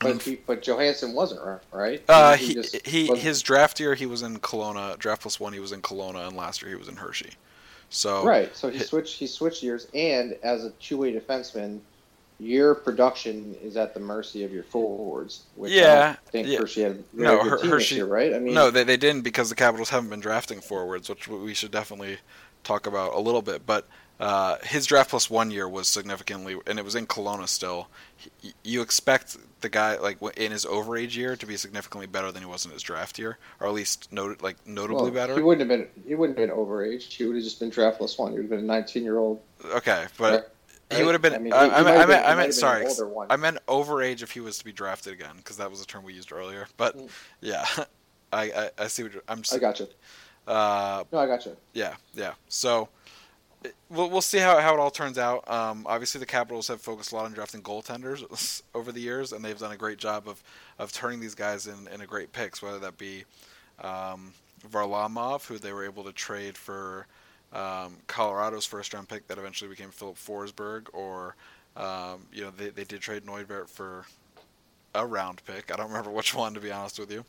But 0.00 0.22
he, 0.22 0.36
but 0.36 0.62
Johansen 0.62 1.12
wasn't 1.12 1.40
ri- 1.44 1.56
right. 1.72 2.02
Uh, 2.08 2.36
he, 2.36 2.62
he 2.84 3.08
wasn't- 3.08 3.18
his 3.18 3.42
draft 3.42 3.80
year 3.80 3.94
he 3.94 4.06
was 4.06 4.22
in 4.22 4.38
Kelowna. 4.38 4.96
Draft 4.98 5.22
plus 5.22 5.40
one 5.40 5.52
he 5.52 5.60
was 5.60 5.72
in 5.72 5.82
Kelowna, 5.82 6.28
and 6.28 6.36
last 6.36 6.62
year 6.62 6.70
he 6.70 6.76
was 6.76 6.88
in 6.88 6.96
Hershey. 6.96 7.30
So 7.90 8.24
right. 8.24 8.54
So 8.56 8.68
he 8.68 8.78
hit- 8.78 8.86
switched. 8.88 9.18
He 9.18 9.26
switched 9.26 9.62
years, 9.62 9.88
and 9.94 10.36
as 10.42 10.64
a 10.64 10.70
two-way 10.72 11.12
defenseman, 11.12 11.80
your 12.38 12.74
production 12.76 13.56
is 13.62 13.76
at 13.76 13.94
the 13.94 13.98
mercy 14.00 14.44
of 14.44 14.52
your 14.52 14.62
forwards. 14.62 15.44
Which 15.56 15.72
Yeah, 15.72 16.06
don't 16.06 16.18
think 16.30 16.46
yeah. 16.48 16.58
Hershey 16.58 16.82
had 16.82 17.04
very 17.12 17.36
No, 17.36 17.42
Her- 17.44 17.58
Hershey- 17.66 17.96
year, 17.96 18.04
right? 18.06 18.34
I 18.34 18.38
mean, 18.38 18.54
no, 18.54 18.70
they 18.70 18.84
they 18.84 18.96
didn't 18.96 19.22
because 19.22 19.48
the 19.48 19.56
Capitals 19.56 19.88
haven't 19.88 20.10
been 20.10 20.20
drafting 20.20 20.60
forwards, 20.60 21.08
which 21.08 21.26
we 21.26 21.54
should 21.54 21.70
definitely 21.72 22.18
talk 22.62 22.86
about 22.86 23.14
a 23.14 23.18
little 23.20 23.42
bit. 23.42 23.66
But 23.66 23.88
uh, 24.20 24.56
his 24.64 24.86
draft 24.86 25.10
plus 25.10 25.30
one 25.30 25.50
year 25.50 25.68
was 25.68 25.86
significantly, 25.88 26.56
and 26.66 26.78
it 26.78 26.84
was 26.84 26.94
in 26.94 27.06
Kelowna 27.06 27.48
still. 27.48 27.88
He, 28.16 28.52
you 28.64 28.82
expect 28.82 29.36
the 29.60 29.68
guy 29.68 29.96
like 29.98 30.18
in 30.36 30.50
his 30.52 30.64
overage 30.64 31.14
year 31.16 31.36
to 31.36 31.46
be 31.46 31.56
significantly 31.56 32.06
better 32.06 32.32
than 32.32 32.42
he 32.42 32.48
was 32.48 32.64
in 32.64 32.72
his 32.72 32.82
draft 32.82 33.18
year, 33.18 33.38
or 33.60 33.68
at 33.68 33.74
least 33.74 34.12
noted 34.12 34.42
like 34.42 34.56
notably 34.66 35.04
well, 35.04 35.12
better. 35.12 35.34
He 35.36 35.42
wouldn't 35.42 35.70
have 35.70 35.78
been. 35.80 35.88
He 36.06 36.14
wouldn't 36.16 36.38
have 36.38 36.48
been 36.48 36.56
overage. 36.56 37.02
He 37.04 37.24
would 37.26 37.36
have 37.36 37.44
just 37.44 37.60
been 37.60 37.70
draft 37.70 37.98
plus 37.98 38.18
one. 38.18 38.32
He 38.32 38.38
would 38.38 38.50
have 38.50 38.60
been 38.60 38.68
a 38.68 38.72
19-year-old. 38.72 39.40
Okay, 39.66 40.06
but 40.18 40.52
he 40.90 41.04
would 41.04 41.14
have 41.14 41.22
been. 41.22 41.34
I 41.34 41.38
mean, 41.38 41.52
I, 41.52 41.68
he- 41.68 41.76
he 41.76 41.84
meant, 41.84 41.96
I 41.98 42.06
meant, 42.06 42.26
I 42.26 42.34
meant 42.34 42.54
sorry. 42.54 42.86
older 42.86 43.06
one. 43.06 43.26
I 43.30 43.36
meant 43.36 43.58
overage 43.68 44.22
if 44.22 44.32
he 44.32 44.40
was 44.40 44.58
to 44.58 44.64
be 44.64 44.72
drafted 44.72 45.12
again, 45.12 45.36
because 45.36 45.56
that 45.58 45.70
was 45.70 45.80
a 45.80 45.86
term 45.86 46.02
we 46.02 46.14
used 46.14 46.32
earlier. 46.32 46.66
But 46.76 46.96
Mm. 46.96 47.08
yeah, 47.40 47.66
I, 48.32 48.42
I, 48.50 48.70
I 48.78 48.86
see 48.88 49.04
what 49.04 49.12
you're, 49.12 49.22
I'm. 49.28 49.40
s- 49.40 49.52
I 49.54 49.58
got 49.58 49.78
you. 49.78 49.86
Uh, 50.46 51.04
No, 51.12 51.18
I 51.18 51.26
got 51.26 51.44
you. 51.46 51.56
yeah, 51.74 51.94
yeah. 52.14 52.32
So 52.48 52.88
we'll 53.88 54.10
we'll 54.10 54.20
see 54.20 54.38
how, 54.38 54.58
how 54.58 54.74
it 54.74 54.80
all 54.80 54.90
turns 54.90 55.18
out. 55.18 55.48
Um, 55.50 55.84
obviously, 55.88 56.18
the 56.18 56.26
Capitals 56.26 56.68
have 56.68 56.80
focused 56.80 57.12
a 57.12 57.16
lot 57.16 57.24
on 57.24 57.32
drafting 57.32 57.62
goaltenders 57.62 58.62
over 58.74 58.92
the 58.92 59.00
years, 59.00 59.32
and 59.32 59.44
they've 59.44 59.58
done 59.58 59.72
a 59.72 59.76
great 59.76 59.98
job 59.98 60.28
of, 60.28 60.42
of 60.78 60.92
turning 60.92 61.20
these 61.20 61.34
guys 61.34 61.66
in, 61.66 61.88
into 61.92 62.06
great 62.06 62.32
picks. 62.32 62.62
Whether 62.62 62.78
that 62.80 62.98
be 62.98 63.24
um, 63.82 64.32
Varlamov, 64.70 65.46
who 65.46 65.58
they 65.58 65.72
were 65.72 65.84
able 65.84 66.04
to 66.04 66.12
trade 66.12 66.56
for 66.56 67.06
um, 67.52 67.96
Colorado's 68.06 68.66
first 68.66 68.92
round 68.94 69.08
pick 69.08 69.26
that 69.28 69.38
eventually 69.38 69.70
became 69.70 69.90
Filip 69.90 70.16
Forsberg, 70.16 70.86
or 70.92 71.36
um, 71.76 72.26
you 72.32 72.42
know 72.42 72.50
they, 72.50 72.70
they 72.70 72.84
did 72.84 73.00
trade 73.00 73.24
Neuvirth 73.24 73.68
for 73.68 74.06
a 74.94 75.06
round 75.06 75.42
pick. 75.46 75.72
I 75.72 75.76
don't 75.76 75.88
remember 75.88 76.10
which 76.10 76.34
one 76.34 76.54
to 76.54 76.60
be 76.60 76.70
honest 76.70 76.98
with 76.98 77.12
you. 77.12 77.24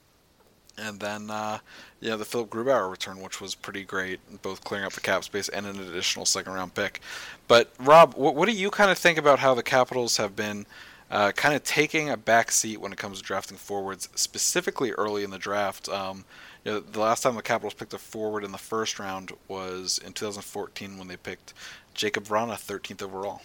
And 0.82 1.00
then, 1.00 1.30
uh, 1.30 1.60
yeah, 2.00 2.16
the 2.16 2.26
Philipp 2.26 2.50
Grubauer 2.50 2.90
return, 2.90 3.20
which 3.22 3.42
was 3.42 3.56
pretty 3.56 3.84
great, 3.84 4.20
both 4.42 4.64
clearing 4.64 4.86
up 4.86 4.94
the 4.94 5.02
cap 5.02 5.24
space 5.24 5.50
and 5.50 5.66
an 5.66 5.80
additional 5.80 6.26
second 6.26 6.54
round 6.54 6.74
pick. 6.74 7.02
But 7.48 7.72
Rob, 7.80 8.14
what, 8.16 8.36
what 8.36 8.48
do 8.48 8.56
you 8.56 8.70
kind 8.72 8.92
of 8.92 8.98
think 8.98 9.18
about 9.18 9.40
how 9.40 9.54
the 9.54 9.64
Capitals 9.64 10.18
have 10.18 10.36
been 10.36 10.66
uh, 11.12 11.32
kind 11.32 11.56
of 11.56 11.64
taking 11.64 12.10
a 12.10 12.18
back 12.18 12.52
seat 12.52 12.78
when 12.78 12.92
it 12.92 12.98
comes 12.98 13.20
to 13.20 13.24
drafting 13.24 13.58
forwards, 13.58 14.10
specifically 14.16 14.92
early 14.92 15.24
in 15.24 15.32
the 15.32 15.40
draft? 15.40 15.90
Um, 15.90 16.26
you 16.64 16.72
know, 16.72 16.80
the 16.80 17.00
last 17.00 17.24
time 17.24 17.36
the 17.36 17.42
Capitals 17.42 17.74
picked 17.74 17.94
a 17.94 17.98
forward 17.98 18.44
in 18.44 18.52
the 18.52 18.58
first 18.58 19.00
round 19.00 19.32
was 19.48 20.00
in 20.06 20.14
2014 20.14 20.98
when 20.98 21.08
they 21.08 21.18
picked 21.18 21.54
Jakub 21.96 22.28
Vrana, 22.28 22.54
13th 22.54 23.02
overall. 23.02 23.42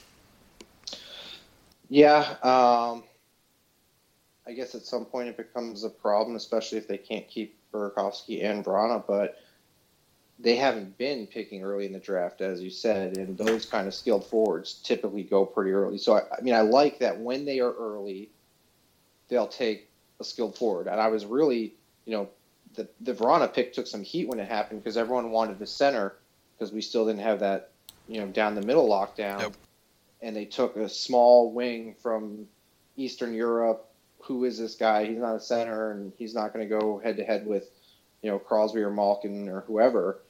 Yeah, 1.89 2.37
um, 2.43 3.05
I 4.47 4.53
guess 4.53 4.75
at 4.75 4.83
some 4.83 5.05
point 5.05 5.29
it 5.29 5.37
becomes 5.37 5.85
a 5.85 5.91
problem, 5.91 6.37
especially 6.37 6.79
if 6.79 6.87
they 6.87 6.99
can't 6.99 7.27
keep 7.29 7.57
Burakovsky 7.73 8.45
and 8.45 8.65
Vrana. 8.65 9.03
But 9.07 9.39
they 10.39 10.57
haven't 10.57 10.99
been 10.99 11.27
picking 11.27 11.63
early 11.63 11.87
in 11.87 11.93
the 11.93 11.99
draft, 11.99 12.41
as 12.41 12.61
you 12.61 12.71
said, 12.71 13.17
and 13.17 13.39
those 13.39 13.65
kind 13.65 13.87
of 13.87 13.95
skilled 13.95 14.27
forwards 14.27 14.75
typically 14.75 15.23
go 15.23 15.47
pretty 15.47 15.71
early. 15.71 15.99
So 15.99 16.15
I, 16.15 16.23
I 16.37 16.41
mean, 16.43 16.55
I 16.55 16.61
like 16.61 16.99
that 16.99 17.19
when 17.19 17.45
they 17.45 17.61
are 17.61 17.73
early, 17.73 18.31
they'll 19.29 19.47
take 19.47 19.89
a 20.21 20.25
skilled 20.25 20.57
forward. 20.59 20.89
And 20.89 21.01
I 21.01 21.09
was 21.09 21.25
really, 21.25 21.75
you 22.05 22.13
know, 22.17 22.29
the 22.75 22.89
the 23.01 23.15
Vrana 23.15 23.53
pick 23.53 23.73
took 23.73 23.87
some 23.87 24.03
heat 24.03 24.29
when 24.29 24.41
it 24.41 24.49
happened 24.49 24.83
because 24.83 24.97
everyone 24.97 25.31
wanted 25.31 25.59
the 25.59 25.67
center 25.67 26.17
because 26.59 26.73
we 26.73 26.81
still 26.81 27.07
didn't 27.07 27.23
have 27.23 27.41
that, 27.41 27.71
you 28.09 28.21
know, 28.21 28.27
down 28.27 28.55
the 28.55 28.63
middle 28.63 28.89
lockdown. 28.89 29.41
And 30.21 30.35
they 30.35 30.45
took 30.45 30.77
a 30.77 30.89
small 30.89 31.53
wing 31.53 31.95
from 32.03 32.47
Eastern 32.97 33.35
Europe. 33.35 33.91
Who 34.25 34.45
is 34.45 34.59
this 34.59 34.75
guy? 34.75 35.05
He's 35.05 35.19
not 35.19 35.37
a 35.37 35.41
center, 35.41 35.93
and 35.93 36.13
he's 36.19 36.35
not 36.35 36.53
going 36.53 36.69
to 36.69 36.81
go 36.81 36.99
head 36.99 37.17
to 37.19 37.25
head 37.25 37.47
with, 37.47 37.71
you 38.23 38.31
know, 38.31 38.39
Crosby 38.39 38.81
or 38.81 38.91
Malkin 38.91 39.49
or 39.49 39.61
whoever. 39.63 40.21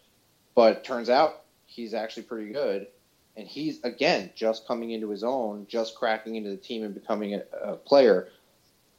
But 0.55 0.85
turns 0.85 1.09
out 1.09 1.43
he's 1.67 1.95
actually 1.95 2.25
pretty 2.25 2.53
good, 2.53 2.89
and 3.37 3.47
he's 3.47 3.83
again 3.83 4.31
just 4.35 4.67
coming 4.67 4.91
into 4.91 5.11
his 5.11 5.25
own, 5.25 5.67
just 5.69 5.95
cracking 5.97 6.37
into 6.37 6.51
the 6.51 6.57
team 6.57 6.85
and 6.85 6.95
becoming 6.95 7.35
a, 7.35 7.43
a 7.63 7.77
player. 7.77 8.29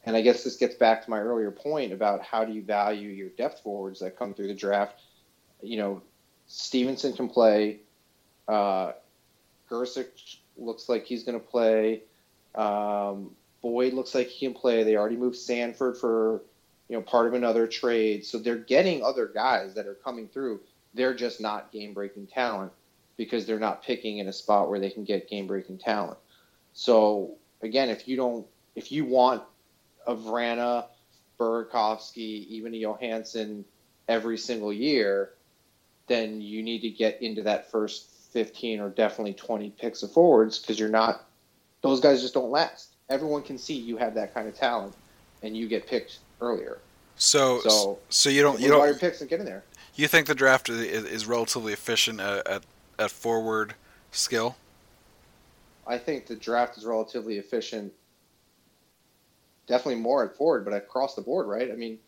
And 0.05 0.15
I 0.15 0.21
guess 0.21 0.43
this 0.43 0.55
gets 0.57 0.75
back 0.75 1.03
to 1.03 1.09
my 1.09 1.19
earlier 1.19 1.51
point 1.51 1.91
about 1.91 2.21
how 2.21 2.45
do 2.45 2.53
you 2.53 2.61
value 2.61 3.09
your 3.09 3.29
depth 3.29 3.61
forwards 3.61 3.99
that 4.01 4.17
come 4.17 4.33
through 4.33 4.47
the 4.47 4.53
draft. 4.53 5.01
You 5.61 5.77
know, 5.77 6.01
Stephenson 6.47 7.13
can 7.13 7.27
play. 7.27 7.79
Uh, 8.47 8.91
looks 9.69 10.87
like 10.87 11.05
he's 11.05 11.23
going 11.23 11.39
to 11.39 11.45
play. 11.45 12.03
Um, 12.53 13.31
Boyd 13.65 13.93
looks 13.93 14.13
like 14.13 14.27
he 14.27 14.45
can 14.45 14.53
play. 14.53 14.83
They 14.83 14.95
already 14.95 15.15
moved 15.15 15.37
Sanford 15.37 15.97
for 15.97 16.43
you 16.87 16.95
know 16.95 17.01
part 17.01 17.25
of 17.25 17.33
another 17.33 17.65
trade, 17.65 18.23
so 18.23 18.37
they're 18.37 18.57
getting 18.57 19.03
other 19.03 19.25
guys 19.25 19.73
that 19.73 19.87
are 19.87 19.95
coming 19.95 20.27
through. 20.27 20.59
They're 20.93 21.15
just 21.15 21.41
not 21.41 21.71
game 21.71 21.95
breaking 21.95 22.27
talent 22.27 22.73
because 23.17 23.47
they're 23.47 23.59
not 23.59 23.83
picking 23.83 24.19
in 24.19 24.27
a 24.27 24.33
spot 24.33 24.69
where 24.69 24.79
they 24.79 24.91
can 24.91 25.03
get 25.03 25.27
game 25.31 25.47
breaking 25.47 25.79
talent. 25.79 26.19
So 26.73 27.37
again, 27.63 27.89
if 27.89 28.07
you 28.07 28.15
don't, 28.15 28.45
if 28.75 28.91
you 28.91 29.03
want 29.03 29.41
a 30.05 30.15
Vrana, 30.15 30.85
Burakovsky, 31.39 32.45
even 32.45 32.71
a 32.75 32.81
Johansen 32.81 33.65
every 34.07 34.37
single 34.37 34.71
year, 34.71 35.31
then 36.05 36.39
you 36.39 36.61
need 36.61 36.81
to 36.81 36.89
get 36.91 37.23
into 37.23 37.41
that 37.41 37.71
first 37.71 38.11
15 38.31 38.79
or 38.79 38.89
definitely 38.91 39.33
20 39.33 39.71
picks 39.71 40.03
of 40.03 40.11
forwards 40.11 40.59
because 40.59 40.79
you're 40.79 40.87
not, 40.87 41.25
those 41.81 41.99
guys 41.99 42.21
just 42.21 42.35
don't 42.35 42.51
last. 42.51 42.94
Everyone 43.09 43.43
can 43.43 43.57
see 43.57 43.73
you 43.75 43.97
have 43.97 44.13
that 44.15 44.33
kind 44.33 44.47
of 44.47 44.55
talent 44.55 44.93
and 45.43 45.55
you 45.55 45.67
get 45.67 45.87
picked 45.87 46.19
earlier. 46.41 46.79
So, 47.17 47.61
so, 47.61 47.99
So, 48.09 48.29
you 48.29 48.41
don't 48.41 48.59
you 48.59 48.73
all 48.73 48.79
your 48.79 48.89
don't 48.93 48.99
picks 48.99 49.21
and 49.21 49.29
get 49.29 49.39
in 49.39 49.45
there. 49.45 49.63
you 49.95 50.07
think 50.07 50.27
the 50.27 50.35
draft 50.35 50.69
is, 50.69 50.79
is 51.05 51.25
relatively 51.25 51.71
efficient 51.71 52.19
at, 52.19 52.45
at 52.47 52.63
at 52.99 53.11
forward 53.11 53.73
skill? 54.11 54.55
I 55.87 55.97
think 55.97 56.25
the 56.25 56.35
draft 56.35 56.77
is 56.77 56.85
relatively 56.85 57.37
efficient. 57.37 57.93
Definitely 59.67 60.01
more 60.01 60.23
at 60.25 60.35
forward, 60.35 60.65
but 60.65 60.73
across 60.73 61.15
the 61.15 61.21
board, 61.21 61.47
right? 61.47 61.71
I 61.71 61.75
mean, 61.75 61.99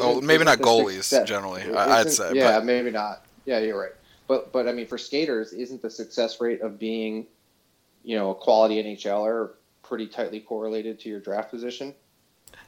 Oh, 0.00 0.20
maybe 0.20 0.42
isn't 0.44 0.60
goalies 0.60 1.04
success- 1.04 1.26
generally. 1.28 1.62
I, 1.74 2.00
I'd 2.00 2.10
say, 2.10 2.32
Yeah, 2.34 2.58
but 2.58 2.66
maybe 2.66 2.90
not. 2.90 3.24
Yeah, 3.46 3.58
you're 3.60 3.80
right. 3.80 3.92
but 4.26 4.52
but 4.52 4.68
I 4.68 4.72
mean, 4.72 4.86
for 4.86 4.98
skaters, 4.98 5.52
isn't 5.54 5.80
the 5.80 5.88
success 5.90 6.40
rate 6.42 6.60
of 6.60 6.78
being, 6.78 7.26
you 8.04 8.16
know, 8.16 8.32
a 8.32 8.34
quality 8.34 8.82
NHLer 8.82 9.52
pretty 9.88 10.06
tightly 10.06 10.40
correlated 10.40 11.00
to 11.00 11.08
your 11.08 11.20
draft 11.20 11.50
position? 11.50 11.94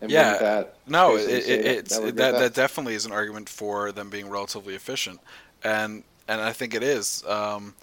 And 0.00 0.10
yeah, 0.10 0.38
that 0.38 0.76
no, 0.86 1.16
it, 1.16 1.28
it, 1.28 1.66
it's 1.66 1.98
that, 1.98 2.16
that, 2.16 2.38
that 2.38 2.54
definitely 2.54 2.94
is 2.94 3.04
an 3.04 3.12
argument 3.12 3.48
for 3.48 3.92
them 3.92 4.08
being 4.08 4.30
relatively 4.30 4.74
efficient, 4.74 5.20
and 5.62 6.02
and 6.26 6.40
I 6.40 6.52
think 6.52 6.74
it 6.74 6.82
is. 6.82 7.22
Um, 7.26 7.74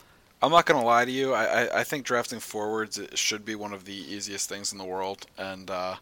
I'm 0.41 0.51
not 0.51 0.65
gonna 0.65 0.83
lie 0.83 1.05
to 1.05 1.11
you. 1.11 1.33
I, 1.33 1.45
I, 1.45 1.79
I, 1.79 1.83
think 1.83 2.05
drafting 2.05 2.39
forwards 2.39 2.99
should 3.15 3.43
be 3.43 3.55
one 3.55 3.73
of 3.73 3.85
the 3.85 3.93
easiest 3.93 4.49
things 4.49 4.71
in 4.71 4.77
the 4.77 4.85
world, 4.85 5.25
and 5.37 5.69
uh, 5.69 5.95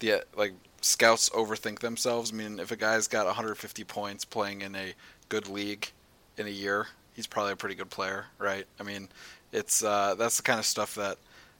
the 0.00 0.22
like 0.36 0.52
scouts 0.80 1.30
overthink 1.30 1.80
themselves. 1.80 2.32
I 2.32 2.36
mean, 2.36 2.60
if 2.60 2.70
a 2.70 2.76
guy's 2.76 3.08
got 3.08 3.26
150 3.26 3.84
points 3.84 4.24
playing 4.24 4.62
in 4.62 4.74
a 4.74 4.94
good 5.28 5.48
league 5.48 5.90
in 6.36 6.46
a 6.46 6.50
year, 6.50 6.88
he's 7.14 7.26
probably 7.26 7.52
a 7.52 7.56
pretty 7.56 7.74
good 7.74 7.90
player, 7.90 8.26
right? 8.38 8.66
I 8.78 8.82
mean, 8.82 9.08
it's 9.52 9.82
uh, 9.82 10.14
that's 10.18 10.36
the 10.36 10.42
kind 10.42 10.58
of 10.58 10.66
stuff 10.66 10.94
that 10.96 11.16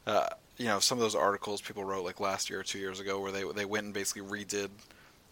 uh, 0.07 0.29
you 0.57 0.67
know 0.67 0.79
some 0.79 0.99
of 0.99 1.03
those 1.03 1.15
articles 1.15 1.61
people 1.61 1.85
wrote 1.85 2.05
like 2.05 2.21
last 2.21 2.51
year 2.51 2.61
or 2.61 2.63
two 2.63 2.79
years 2.79 3.01
ago 3.01 3.21
where 3.21 3.33
they 3.33 3.45
they 3.55 3.65
went 3.65 3.85
and 3.85 3.95
basically 3.95 4.23
redid 4.23 4.69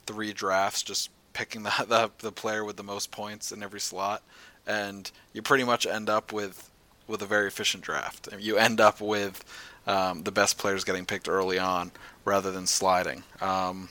three 0.06 0.32
drafts 0.32 0.82
just 0.82 1.10
picking 1.32 1.62
the, 1.64 1.72
the 1.88 2.10
the 2.18 2.32
player 2.32 2.64
with 2.64 2.76
the 2.76 2.82
most 2.82 3.10
points 3.10 3.52
in 3.52 3.62
every 3.62 3.80
slot, 3.80 4.22
and 4.66 5.10
you 5.32 5.42
pretty 5.42 5.64
much 5.64 5.86
end 5.86 6.08
up 6.08 6.32
with 6.32 6.70
with 7.06 7.22
a 7.22 7.26
very 7.26 7.48
efficient 7.48 7.82
draft. 7.82 8.28
You 8.38 8.56
end 8.56 8.80
up 8.80 9.00
with 9.00 9.44
um, 9.86 10.22
the 10.22 10.32
best 10.32 10.58
players 10.58 10.84
getting 10.84 11.04
picked 11.04 11.28
early 11.28 11.58
on 11.58 11.90
rather 12.24 12.52
than 12.52 12.66
sliding. 12.66 13.24
Um, 13.40 13.88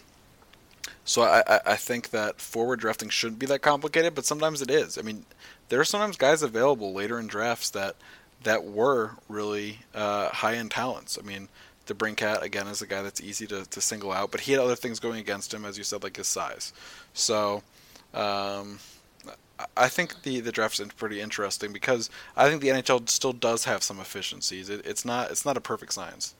so 1.03 1.23
I, 1.23 1.59
I 1.65 1.75
think 1.75 2.11
that 2.11 2.39
forward 2.39 2.79
drafting 2.79 3.09
shouldn't 3.09 3.39
be 3.39 3.45
that 3.47 3.61
complicated, 3.61 4.15
but 4.15 4.25
sometimes 4.25 4.61
it 4.61 4.69
is. 4.69 4.97
I 4.97 5.01
mean, 5.01 5.25
there 5.69 5.79
are 5.79 5.85
sometimes 5.85 6.15
guys 6.15 6.41
available 6.41 6.93
later 6.93 7.19
in 7.19 7.27
drafts 7.27 7.69
that 7.71 7.95
that 8.43 8.65
were 8.65 9.11
really 9.29 9.79
uh, 9.93 10.29
high 10.29 10.55
end 10.55 10.71
talents. 10.71 11.17
I 11.21 11.25
mean, 11.25 11.47
the 11.85 11.93
DeBrincat 11.93 12.41
again 12.41 12.67
is 12.67 12.81
a 12.81 12.87
guy 12.87 13.01
that's 13.01 13.21
easy 13.21 13.47
to, 13.47 13.65
to 13.65 13.81
single 13.81 14.11
out, 14.11 14.31
but 14.31 14.41
he 14.41 14.51
had 14.51 14.61
other 14.61 14.75
things 14.75 14.99
going 14.99 15.19
against 15.19 15.53
him, 15.53 15.65
as 15.65 15.77
you 15.77 15.83
said, 15.83 16.03
like 16.03 16.17
his 16.17 16.27
size. 16.27 16.73
So 17.13 17.63
um, 18.13 18.79
I 19.75 19.89
think 19.89 20.23
the 20.23 20.39
the 20.39 20.51
draft 20.51 20.79
is 20.79 20.87
pretty 20.93 21.21
interesting 21.21 21.73
because 21.73 22.09
I 22.35 22.49
think 22.49 22.61
the 22.61 22.69
NHL 22.69 23.07
still 23.09 23.33
does 23.33 23.65
have 23.65 23.83
some 23.83 23.99
efficiencies. 23.99 24.69
It, 24.69 24.85
it's 24.85 25.05
not 25.05 25.31
it's 25.31 25.45
not 25.45 25.57
a 25.57 25.61
perfect 25.61 25.93
science. 25.93 26.35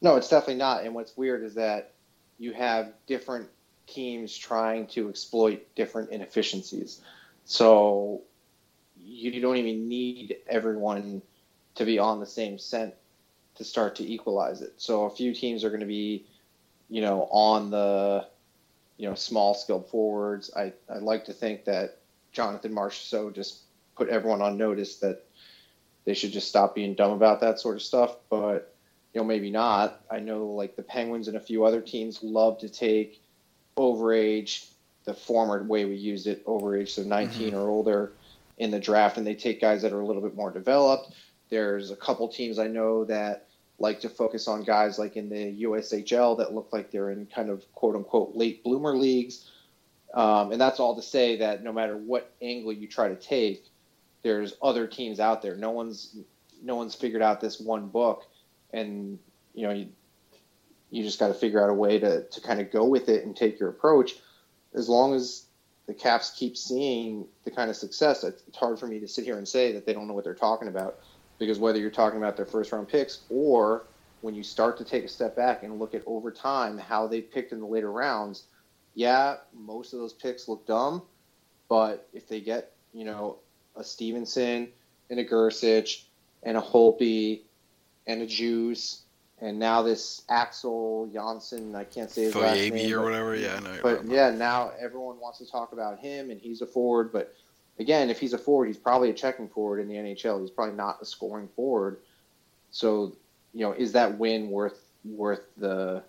No, 0.00 0.16
it's 0.16 0.28
definitely 0.28 0.56
not. 0.56 0.84
And 0.84 0.94
what's 0.94 1.16
weird 1.16 1.42
is 1.42 1.54
that 1.54 1.92
you 2.38 2.52
have 2.52 2.92
different 3.06 3.48
teams 3.86 4.36
trying 4.36 4.86
to 4.88 5.08
exploit 5.08 5.66
different 5.74 6.10
inefficiencies. 6.10 7.00
So 7.44 8.22
you 9.08 9.40
don't 9.40 9.56
even 9.56 9.88
need 9.88 10.36
everyone 10.48 11.22
to 11.74 11.84
be 11.84 11.98
on 11.98 12.20
the 12.20 12.26
same 12.26 12.58
scent 12.58 12.94
to 13.54 13.64
start 13.64 13.96
to 13.96 14.04
equalize 14.04 14.60
it. 14.60 14.74
So 14.76 15.04
a 15.04 15.10
few 15.10 15.34
teams 15.34 15.64
are 15.64 15.70
going 15.70 15.80
to 15.80 15.86
be, 15.86 16.26
you 16.88 17.00
know, 17.00 17.28
on 17.30 17.70
the, 17.70 18.26
you 18.96 19.08
know, 19.08 19.14
small 19.14 19.54
skilled 19.54 19.88
forwards. 19.88 20.50
I, 20.54 20.72
I 20.88 20.98
like 20.98 21.24
to 21.26 21.32
think 21.32 21.64
that 21.64 21.98
Jonathan 22.32 22.72
Marchessault 22.72 23.34
just 23.34 23.60
put 23.96 24.08
everyone 24.08 24.42
on 24.42 24.58
notice 24.58 24.96
that 24.96 25.24
they 26.04 26.14
should 26.14 26.32
just 26.32 26.48
stop 26.48 26.74
being 26.74 26.94
dumb 26.94 27.12
about 27.12 27.40
that 27.40 27.58
sort 27.58 27.76
of 27.76 27.82
stuff. 27.82 28.16
But, 28.28 28.74
you 29.14 29.20
know, 29.20 29.26
maybe 29.26 29.50
not. 29.50 30.00
I 30.10 30.20
know 30.20 30.46
like 30.46 30.76
the 30.76 30.82
Penguins 30.82 31.28
and 31.28 31.36
a 31.36 31.40
few 31.40 31.64
other 31.64 31.80
teams 31.80 32.22
love 32.22 32.58
to 32.58 32.68
take 32.68 33.22
overage 33.76 34.68
the 35.04 35.14
former 35.14 35.62
way 35.64 35.84
we 35.84 35.94
used 35.96 36.26
it, 36.26 36.44
overage, 36.44 36.90
so 36.90 37.02
19 37.02 37.48
mm-hmm. 37.48 37.56
or 37.56 37.68
older 37.68 38.12
in 38.58 38.70
the 38.70 38.80
draft, 38.80 39.16
and 39.16 39.26
they 39.26 39.34
take 39.34 39.60
guys 39.60 39.82
that 39.82 39.92
are 39.92 40.00
a 40.00 40.06
little 40.06 40.22
bit 40.22 40.34
more 40.34 40.50
developed. 40.50 41.14
There's 41.48 41.90
a 41.90 41.96
couple 41.96 42.28
teams 42.28 42.58
I 42.58 42.66
know 42.66 43.04
that 43.04 43.48
like 43.78 44.00
to 44.00 44.08
focus 44.08 44.48
on 44.48 44.64
guys 44.64 44.98
like 44.98 45.16
in 45.16 45.28
the 45.28 45.62
USHL 45.62 46.38
that 46.38 46.52
look 46.52 46.70
like 46.72 46.90
they're 46.90 47.10
in 47.10 47.26
kind 47.26 47.48
of 47.48 47.64
quote 47.72 47.94
unquote 47.94 48.34
late 48.34 48.64
bloomer 48.64 48.96
leagues. 48.96 49.50
Um, 50.14 50.52
and 50.52 50.60
that's 50.60 50.80
all 50.80 50.96
to 50.96 51.02
say 51.02 51.36
that 51.36 51.62
no 51.62 51.72
matter 51.72 51.96
what 51.96 52.34
angle 52.42 52.72
you 52.72 52.88
try 52.88 53.08
to 53.08 53.14
take, 53.14 53.66
there's 54.22 54.54
other 54.60 54.86
teams 54.86 55.20
out 55.20 55.42
there. 55.42 55.54
No 55.54 55.70
one's 55.70 56.16
no 56.62 56.74
one's 56.74 56.94
figured 56.94 57.22
out 57.22 57.40
this 57.40 57.60
one 57.60 57.88
book, 57.88 58.24
and 58.72 59.18
you 59.54 59.66
know 59.66 59.72
you, 59.72 59.88
you 60.90 61.04
just 61.04 61.20
got 61.20 61.28
to 61.28 61.34
figure 61.34 61.62
out 61.62 61.70
a 61.70 61.74
way 61.74 61.98
to 62.00 62.24
to 62.24 62.40
kind 62.40 62.60
of 62.60 62.72
go 62.72 62.84
with 62.84 63.08
it 63.08 63.24
and 63.24 63.36
take 63.36 63.60
your 63.60 63.68
approach 63.68 64.16
as 64.74 64.88
long 64.88 65.14
as 65.14 65.44
the 65.88 65.94
Caps 65.94 66.30
keep 66.36 66.54
seeing 66.56 67.26
the 67.44 67.50
kind 67.50 67.70
of 67.70 67.74
success, 67.76 68.22
it's 68.22 68.44
hard 68.54 68.78
for 68.78 68.86
me 68.86 69.00
to 69.00 69.08
sit 69.08 69.24
here 69.24 69.38
and 69.38 69.48
say 69.48 69.72
that 69.72 69.86
they 69.86 69.94
don't 69.94 70.06
know 70.06 70.12
what 70.12 70.22
they're 70.22 70.34
talking 70.34 70.68
about. 70.68 70.98
Because 71.38 71.58
whether 71.58 71.78
you're 71.78 71.90
talking 71.90 72.18
about 72.18 72.36
their 72.36 72.44
first 72.44 72.70
round 72.72 72.88
picks 72.88 73.20
or 73.30 73.86
when 74.20 74.34
you 74.34 74.42
start 74.42 74.76
to 74.78 74.84
take 74.84 75.04
a 75.04 75.08
step 75.08 75.34
back 75.34 75.62
and 75.62 75.78
look 75.78 75.94
at 75.94 76.02
over 76.04 76.30
time 76.30 76.76
how 76.76 77.06
they 77.06 77.22
picked 77.22 77.52
in 77.52 77.60
the 77.60 77.66
later 77.66 77.90
rounds, 77.90 78.44
yeah, 78.94 79.36
most 79.54 79.94
of 79.94 79.98
those 79.98 80.12
picks 80.12 80.46
look 80.46 80.66
dumb, 80.66 81.02
but 81.70 82.06
if 82.12 82.28
they 82.28 82.40
get, 82.40 82.72
you 82.92 83.06
know, 83.06 83.38
a 83.74 83.82
Stephenson 83.82 84.68
and 85.08 85.18
a 85.18 85.24
Gersich 85.24 86.02
and 86.42 86.58
a 86.58 86.60
Holtby 86.60 87.40
and 88.06 88.20
a 88.20 88.26
Juice 88.26 89.04
and 89.40 89.58
now 89.58 89.82
this 89.82 90.22
Axel 90.28 91.08
Jonsson, 91.14 91.74
I 91.74 91.84
can't 91.84 92.10
say 92.10 92.24
his 92.24 92.34
last 92.34 92.56
name, 92.56 92.92
or 92.92 93.04
whatever. 93.04 93.36
Yeah, 93.36 93.56
I 93.56 93.60
know. 93.60 93.78
But 93.82 94.04
yeah, 94.06 94.30
now 94.30 94.72
everyone 94.78 95.20
wants 95.20 95.38
to 95.38 95.46
talk 95.46 95.72
about 95.72 96.00
him, 96.00 96.30
and 96.30 96.40
he's 96.40 96.60
a 96.60 96.66
forward. 96.66 97.12
But 97.12 97.34
again, 97.78 98.10
if 98.10 98.18
he's 98.18 98.32
a 98.32 98.38
forward, 98.38 98.66
he's 98.66 98.76
probably 98.76 99.10
a 99.10 99.14
checking 99.14 99.48
forward 99.48 99.80
in 99.80 99.88
the 99.88 99.94
NHL. 99.94 100.40
He's 100.40 100.50
probably 100.50 100.74
not 100.74 100.98
a 101.00 101.04
scoring 101.04 101.48
forward. 101.54 101.98
So, 102.70 103.16
you 103.54 103.64
know, 103.64 103.72
is 103.72 103.92
that 103.92 104.18
win 104.18 104.50
worth 104.50 104.80
worth 105.04 105.42
the 105.56 106.02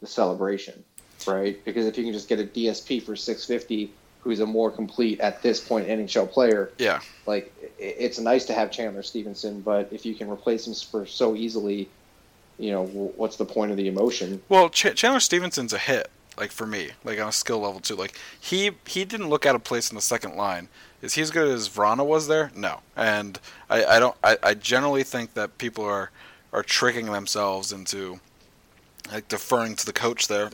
the 0.00 0.06
celebration, 0.06 0.82
right? 1.26 1.62
Because 1.64 1.86
if 1.86 1.98
you 1.98 2.04
can 2.04 2.12
just 2.12 2.28
get 2.28 2.40
a 2.40 2.44
DSP 2.44 3.02
for 3.02 3.16
six 3.16 3.44
fifty, 3.44 3.92
who's 4.20 4.40
a 4.40 4.46
more 4.46 4.70
complete 4.70 5.20
at 5.20 5.42
this 5.42 5.60
point 5.60 5.88
NHL 5.88 6.30
player, 6.30 6.72
yeah, 6.78 7.00
like 7.26 7.52
it's 7.78 8.18
nice 8.18 8.46
to 8.46 8.54
have 8.54 8.70
Chandler 8.70 9.02
Stephenson, 9.02 9.60
but 9.60 9.92
if 9.92 10.06
you 10.06 10.14
can 10.14 10.30
replace 10.30 10.66
him 10.66 10.74
for 10.74 11.04
so 11.04 11.36
easily 11.36 11.90
you 12.62 12.70
know, 12.70 12.84
what's 12.86 13.36
the 13.36 13.44
point 13.44 13.72
of 13.72 13.76
the 13.76 13.88
emotion? 13.88 14.40
Well, 14.48 14.70
Ch- 14.70 14.94
Chandler 14.94 15.18
Stephenson's 15.18 15.72
a 15.72 15.78
hit, 15.78 16.08
like 16.38 16.52
for 16.52 16.64
me, 16.64 16.90
like 17.02 17.20
on 17.20 17.28
a 17.28 17.32
skill 17.32 17.58
level 17.58 17.80
too. 17.80 17.96
Like 17.96 18.16
he 18.38 18.70
he 18.86 19.04
didn't 19.04 19.28
look 19.28 19.44
out 19.44 19.56
of 19.56 19.64
place 19.64 19.90
in 19.90 19.96
the 19.96 20.00
second 20.00 20.36
line. 20.36 20.68
Is 21.02 21.14
he 21.14 21.22
as 21.22 21.32
good 21.32 21.48
as 21.48 21.68
Vrana 21.68 22.06
was 22.06 22.28
there? 22.28 22.52
No, 22.54 22.80
and 22.96 23.40
I, 23.68 23.84
I 23.84 23.98
don't. 23.98 24.16
I, 24.22 24.38
I 24.44 24.54
generally 24.54 25.02
think 25.02 25.34
that 25.34 25.58
people 25.58 25.84
are 25.84 26.12
are 26.52 26.62
tricking 26.62 27.06
themselves 27.06 27.72
into 27.72 28.20
like 29.10 29.26
deferring 29.26 29.74
to 29.74 29.84
the 29.84 29.92
coach 29.92 30.28
there. 30.28 30.50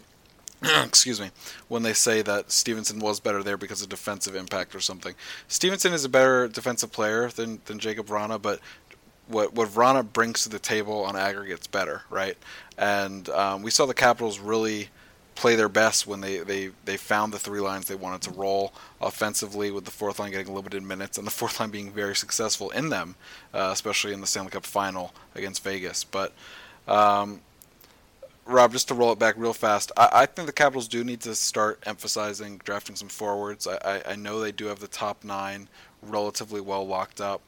excuse 0.85 1.21
me, 1.21 1.31
when 1.69 1.83
they 1.83 1.93
say 1.93 2.23
that 2.23 2.51
Stephenson 2.51 3.01
was 3.01 3.21
better 3.21 3.43
there 3.43 3.59
because 3.59 3.83
of 3.83 3.91
defensive 3.91 4.35
impact 4.35 4.75
or 4.75 4.81
something. 4.81 5.15
Stephenson 5.47 5.93
is 5.93 6.05
a 6.05 6.09
better 6.09 6.49
defensive 6.49 6.91
player 6.91 7.29
than, 7.29 7.61
than 7.67 7.79
Jakub 7.79 8.07
Vrana, 8.07 8.43
but 8.43 8.59
what 9.29 9.55
what 9.55 9.69
Vrana 9.69 10.11
brings 10.11 10.43
to 10.43 10.49
the 10.49 10.59
table 10.59 11.05
on 11.05 11.17
aggregates 11.17 11.67
better, 11.67 12.03
right? 12.11 12.37
And 12.77 13.29
um, 13.31 13.63
we 13.63 13.71
saw 13.71 13.87
the 13.87 13.95
Capitals 13.95 14.39
really 14.39 14.89
play 15.39 15.55
their 15.55 15.69
best 15.69 16.05
when 16.05 16.21
they, 16.21 16.39
they, 16.39 16.71
they 16.85 16.97
found 16.97 17.33
the 17.33 17.39
three 17.39 17.61
lines 17.61 17.87
they 17.87 17.95
wanted 17.95 18.21
to 18.21 18.31
roll 18.33 18.73
offensively, 19.01 19.71
with 19.71 19.85
the 19.85 19.91
fourth 19.91 20.19
line 20.19 20.33
getting 20.33 20.53
limited 20.53 20.83
minutes 20.83 21.17
and 21.17 21.25
the 21.25 21.31
fourth 21.39 21.61
line 21.61 21.71
being 21.71 21.93
very 21.93 22.17
successful 22.17 22.71
in 22.71 22.89
them, 22.89 23.15
uh, 23.55 23.71
especially 23.73 24.13
in 24.13 24.21
the 24.21 24.27
Stanley 24.27 24.51
Cup 24.51 24.67
final 24.67 25.15
against 25.37 25.63
Vegas. 25.63 26.03
But 26.03 26.33
um, 26.89 27.41
Rob, 28.47 28.73
just 28.73 28.89
to 28.89 28.95
roll 28.95 29.13
it 29.13 29.19
back 29.21 29.37
real 29.39 29.53
fast, 29.53 29.93
I, 29.97 30.09
I, 30.13 30.27
think 30.27 30.47
the 30.47 30.53
Capitals 30.53 30.89
do 30.89 31.05
need 31.05 31.21
to 31.21 31.35
start 31.37 31.81
emphasizing 31.87 32.61
drafting 32.65 32.97
some 32.97 33.09
forwards. 33.09 33.69
I, 33.69 33.77
I, 33.85 34.13
I 34.13 34.17
know 34.17 34.41
they 34.41 34.53
do 34.53 34.67
have 34.67 34.81
the 34.81 34.89
top 34.89 35.23
nine 35.23 35.69
relatively 36.03 36.61
well 36.61 36.85
locked 36.85 37.21
up, 37.21 37.43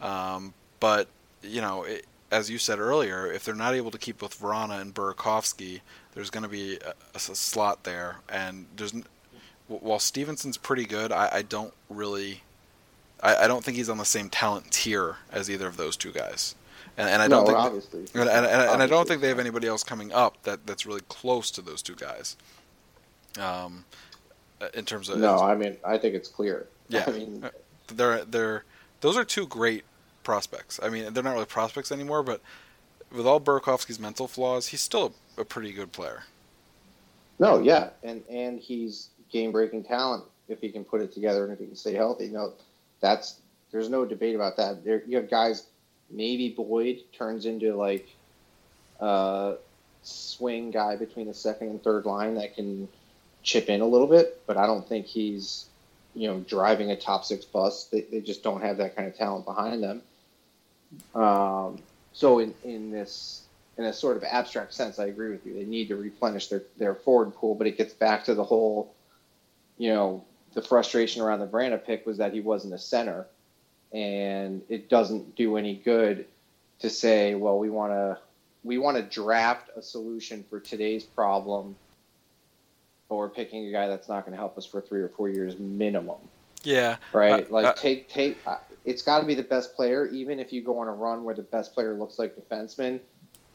um, 0.00 0.54
but 0.78 1.08
you 1.42 1.60
know, 1.60 1.84
it, 1.84 2.06
as 2.30 2.48
you 2.48 2.58
said 2.58 2.78
earlier, 2.78 3.30
if 3.30 3.44
they're 3.44 3.54
not 3.54 3.74
able 3.74 3.90
to 3.90 3.98
keep 3.98 4.22
with 4.22 4.38
Vrana 4.38 4.80
and 4.80 4.94
Burakovsky, 4.94 5.80
there's 6.14 6.30
going 6.30 6.42
to 6.42 6.48
be 6.48 6.78
a, 6.78 6.94
a, 7.14 7.18
slot 7.18 7.84
there. 7.84 8.16
And 8.28 8.66
there's 8.76 8.94
while 9.68 9.98
Stephenson's 9.98 10.56
pretty 10.56 10.86
good, 10.86 11.12
I, 11.12 11.28
I 11.32 11.42
don't 11.42 11.74
really, 11.90 12.42
I, 13.22 13.36
I, 13.44 13.46
don't 13.46 13.62
think 13.62 13.76
he's 13.76 13.90
on 13.90 13.98
the 13.98 14.04
same 14.04 14.30
talent 14.30 14.70
tier 14.70 15.16
as 15.30 15.50
either 15.50 15.66
of 15.66 15.76
those 15.76 15.96
two 15.96 16.10
guys. 16.10 16.54
And, 16.96 17.08
and 17.08 17.22
I 17.22 17.28
don't 17.28 17.44
no, 17.44 17.46
think, 17.46 17.58
obviously, 17.58 18.00
and, 18.14 18.28
and, 18.28 18.46
and, 18.46 18.62
and 18.70 18.82
I 18.82 18.86
don't 18.86 19.06
think 19.06 19.22
they 19.22 19.28
have 19.28 19.38
anybody 19.38 19.66
else 19.66 19.82
coming 19.82 20.12
up 20.12 20.42
that, 20.42 20.66
that's 20.66 20.84
really 20.84 21.00
close 21.08 21.50
to 21.52 21.62
those 21.62 21.82
two 21.82 21.94
guys. 21.94 22.36
Um, 23.38 23.84
in 24.74 24.84
terms 24.84 25.08
of 25.08 25.18
no, 25.18 25.38
I 25.38 25.54
mean 25.54 25.76
I 25.84 25.98
think 25.98 26.14
it's 26.14 26.28
clear. 26.28 26.68
Yeah, 26.88 27.04
I 27.08 27.10
mean 27.10 27.50
they're 27.88 28.24
they're 28.24 28.64
those 29.00 29.16
are 29.16 29.24
two 29.24 29.46
great 29.46 29.84
prospects. 30.22 30.80
I 30.82 30.88
mean, 30.88 31.12
they're 31.12 31.22
not 31.22 31.34
really 31.34 31.46
prospects 31.46 31.92
anymore, 31.92 32.22
but 32.22 32.40
with 33.10 33.26
all 33.26 33.40
Burakovsky's 33.40 34.00
mental 34.00 34.28
flaws, 34.28 34.68
he's 34.68 34.80
still 34.80 35.14
a, 35.36 35.42
a 35.42 35.44
pretty 35.44 35.72
good 35.72 35.92
player. 35.92 36.24
No, 37.38 37.58
yeah, 37.58 37.90
and 38.02 38.22
and 38.30 38.60
he's 38.60 39.08
game 39.30 39.52
breaking 39.52 39.84
talent 39.84 40.24
if 40.48 40.60
he 40.60 40.70
can 40.70 40.84
put 40.84 41.00
it 41.00 41.12
together 41.12 41.44
and 41.44 41.52
if 41.52 41.58
he 41.58 41.66
can 41.66 41.76
stay 41.76 41.94
healthy. 41.94 42.28
Know, 42.28 42.52
that's 43.00 43.40
There's 43.70 43.88
no 43.88 44.04
debate 44.04 44.34
about 44.34 44.56
that. 44.58 44.84
There, 44.84 45.02
you 45.06 45.16
have 45.16 45.30
guys. 45.30 45.66
Maybe 46.10 46.50
Boyd 46.50 47.00
turns 47.16 47.46
into 47.46 47.74
like 47.74 48.06
a 49.00 49.54
swing 50.02 50.70
guy 50.70 50.96
between 50.96 51.26
the 51.26 51.34
second 51.34 51.68
and 51.68 51.82
third 51.82 52.04
line 52.04 52.34
that 52.34 52.54
can 52.54 52.88
chip 53.42 53.68
in 53.68 53.80
a 53.80 53.86
little 53.86 54.06
bit, 54.06 54.42
but 54.46 54.56
I 54.56 54.66
don't 54.66 54.86
think 54.86 55.06
he's 55.06 55.66
you 56.14 56.28
know 56.28 56.40
driving 56.40 56.90
a 56.90 56.96
top 56.96 57.24
six 57.24 57.44
bus. 57.44 57.86
They, 57.86 58.02
they 58.02 58.20
just 58.20 58.42
don't 58.42 58.62
have 58.62 58.76
that 58.76 58.94
kind 58.94 59.08
of 59.08 59.16
talent 59.16 59.46
behind 59.46 59.82
them. 59.82 60.02
Um, 61.14 61.78
so 62.12 62.38
in, 62.38 62.54
in 62.64 62.90
this 62.90 63.42
in 63.78 63.84
a 63.84 63.92
sort 63.92 64.16
of 64.16 64.24
abstract 64.24 64.74
sense, 64.74 64.98
I 64.98 65.06
agree 65.06 65.30
with 65.30 65.46
you. 65.46 65.54
They 65.54 65.64
need 65.64 65.88
to 65.88 65.96
replenish 65.96 66.48
their, 66.48 66.62
their 66.76 66.94
forward 66.94 67.34
pool, 67.34 67.54
but 67.54 67.66
it 67.66 67.78
gets 67.78 67.94
back 67.94 68.24
to 68.24 68.34
the 68.34 68.44
whole, 68.44 68.94
you 69.78 69.92
know, 69.92 70.24
the 70.52 70.60
frustration 70.62 71.22
around 71.22 71.40
the 71.40 71.46
Vrana 71.46 71.82
pick 71.82 72.04
was 72.04 72.18
that 72.18 72.34
he 72.34 72.40
wasn't 72.40 72.74
a 72.74 72.78
center, 72.78 73.26
and 73.92 74.62
it 74.68 74.90
doesn't 74.90 75.34
do 75.36 75.56
any 75.56 75.74
good 75.74 76.26
to 76.80 76.90
say, 76.90 77.34
well, 77.34 77.58
we 77.58 77.70
want 77.70 77.92
to 77.92 78.18
we 78.64 78.78
want 78.78 78.96
to 78.96 79.02
draft 79.02 79.70
a 79.76 79.82
solution 79.82 80.44
for 80.48 80.60
today's 80.60 81.04
problem, 81.04 81.74
but 83.08 83.16
we're 83.16 83.28
picking 83.28 83.66
a 83.66 83.72
guy 83.72 83.88
that's 83.88 84.08
not 84.08 84.24
going 84.24 84.32
to 84.32 84.38
help 84.38 84.56
us 84.58 84.66
for 84.66 84.80
three 84.80 85.00
or 85.00 85.08
four 85.08 85.28
years 85.28 85.58
minimum. 85.58 86.18
Yeah. 86.62 86.96
Right. 87.12 87.46
Uh, 87.46 87.52
like 87.52 87.66
uh, 87.66 87.72
take 87.72 88.08
take. 88.08 88.38
It's 88.84 89.02
got 89.02 89.20
to 89.20 89.26
be 89.26 89.34
the 89.34 89.42
best 89.42 89.74
player, 89.76 90.06
even 90.08 90.40
if 90.40 90.52
you 90.52 90.60
go 90.62 90.78
on 90.78 90.88
a 90.88 90.92
run 90.92 91.24
where 91.24 91.34
the 91.34 91.42
best 91.42 91.72
player 91.74 91.94
looks 91.94 92.18
like 92.18 92.34
defenseman. 92.36 93.00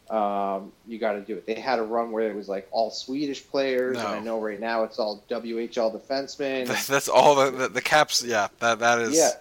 Um, 0.09 0.71
you 0.87 0.99
got 0.99 1.13
to 1.13 1.21
do 1.21 1.35
it. 1.35 1.45
They 1.45 1.55
had 1.59 1.79
a 1.79 1.83
run 1.83 2.11
where 2.11 2.29
it 2.29 2.35
was 2.35 2.47
like 2.47 2.67
all 2.71 2.89
Swedish 2.91 3.45
players, 3.45 3.97
No. 3.97 4.07
and 4.07 4.15
I 4.15 4.19
know 4.19 4.39
right 4.39 4.59
now 4.59 4.83
it's 4.83 4.99
all 4.99 5.21
WHL 5.29 5.91
defensemen. 6.01 6.67
That's 6.87 7.09
all 7.09 7.35
the, 7.35 7.51
the 7.51 7.67
the 7.67 7.81
caps. 7.81 8.23
Yeah, 8.23 8.47
that 8.59 8.79
that 8.79 8.99
is. 8.99 9.17
yeah, 9.17 9.31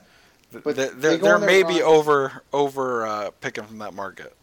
but 0.64 0.74
there 0.74 0.90
there, 0.90 1.18
go 1.18 1.24
there 1.24 1.34
on 1.36 1.40
their 1.42 1.50
may 1.50 1.62
be 1.62 1.74
run- 1.80 1.82
over 1.82 2.42
over 2.52 3.06
uh, 3.06 3.30
picking 3.40 3.62
from 3.62 3.78
that 3.78 3.94
market. 3.94 4.34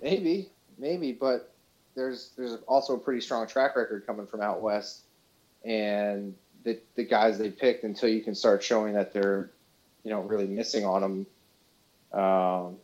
maybe, 0.00 0.48
maybe, 0.78 1.10
but 1.10 1.52
there's 1.96 2.30
there's 2.36 2.54
also 2.68 2.94
a 2.94 2.98
pretty 2.98 3.20
strong 3.20 3.48
track 3.48 3.74
record 3.74 4.06
coming 4.06 4.28
from 4.28 4.40
out 4.42 4.60
west, 4.62 5.00
and 5.64 6.32
the 6.62 6.78
the 6.94 7.02
guys 7.04 7.38
they 7.38 7.50
picked 7.50 7.82
until 7.82 8.08
you 8.08 8.20
can 8.22 8.36
start 8.36 8.62
showing 8.62 8.94
that 8.94 9.12
they're, 9.12 9.50
you 10.04 10.10
know, 10.10 10.20
really 10.20 10.46
missing 10.46 10.84
on 10.84 11.26
them. 12.12 12.20
Um, 12.20 12.76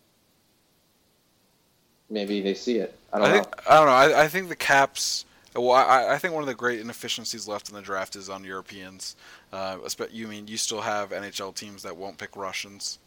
maybe 2.11 2.41
they 2.41 2.55
see 2.55 2.79
it. 2.79 2.97
I 3.13 3.19
don't 3.19 3.29
I 3.29 3.37
know. 3.37 3.45
I 3.69 3.77
don't 3.77 3.87
know. 3.87 3.93
I, 3.93 4.25
I 4.25 4.29
think 4.29 4.49
the 4.49 4.57
caps. 4.57 5.25
Well, 5.55 5.73
I, 5.73 6.13
I 6.13 6.19
think 6.19 6.35
one 6.35 6.43
of 6.43 6.49
the 6.49 6.55
great 6.55 6.81
inefficiencies 6.81 7.49
left 7.49 7.71
in 7.71 7.75
the 7.75 7.81
draft 7.81 8.15
is 8.15 8.29
on 8.29 8.45
Europeans. 8.45 9.17
Uh, 9.53 9.79
you 10.11 10.29
mean 10.29 10.47
you 10.47 10.59
still 10.59 10.83
have 10.83 11.11
NHL 11.11 11.55
teams 11.55 11.83
that 11.83 11.97
won't 11.97 12.19
pick 12.19 12.37
Russians, 12.37 12.99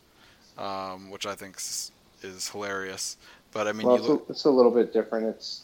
um, 0.57 1.11
which 1.11 1.27
I 1.27 1.35
think 1.35 1.57
is, 1.57 1.91
is 2.23 2.49
hilarious. 2.49 3.17
But 3.51 3.67
I 3.67 3.71
mean, 3.71 3.85
well, 3.85 3.97
you 3.97 4.01
it's 4.01 4.09
look, 4.09 4.29
a, 4.29 4.31
it's 4.31 4.45
a 4.45 4.49
little 4.49 4.71
bit 4.71 4.91
different. 4.91 5.27
It's 5.27 5.63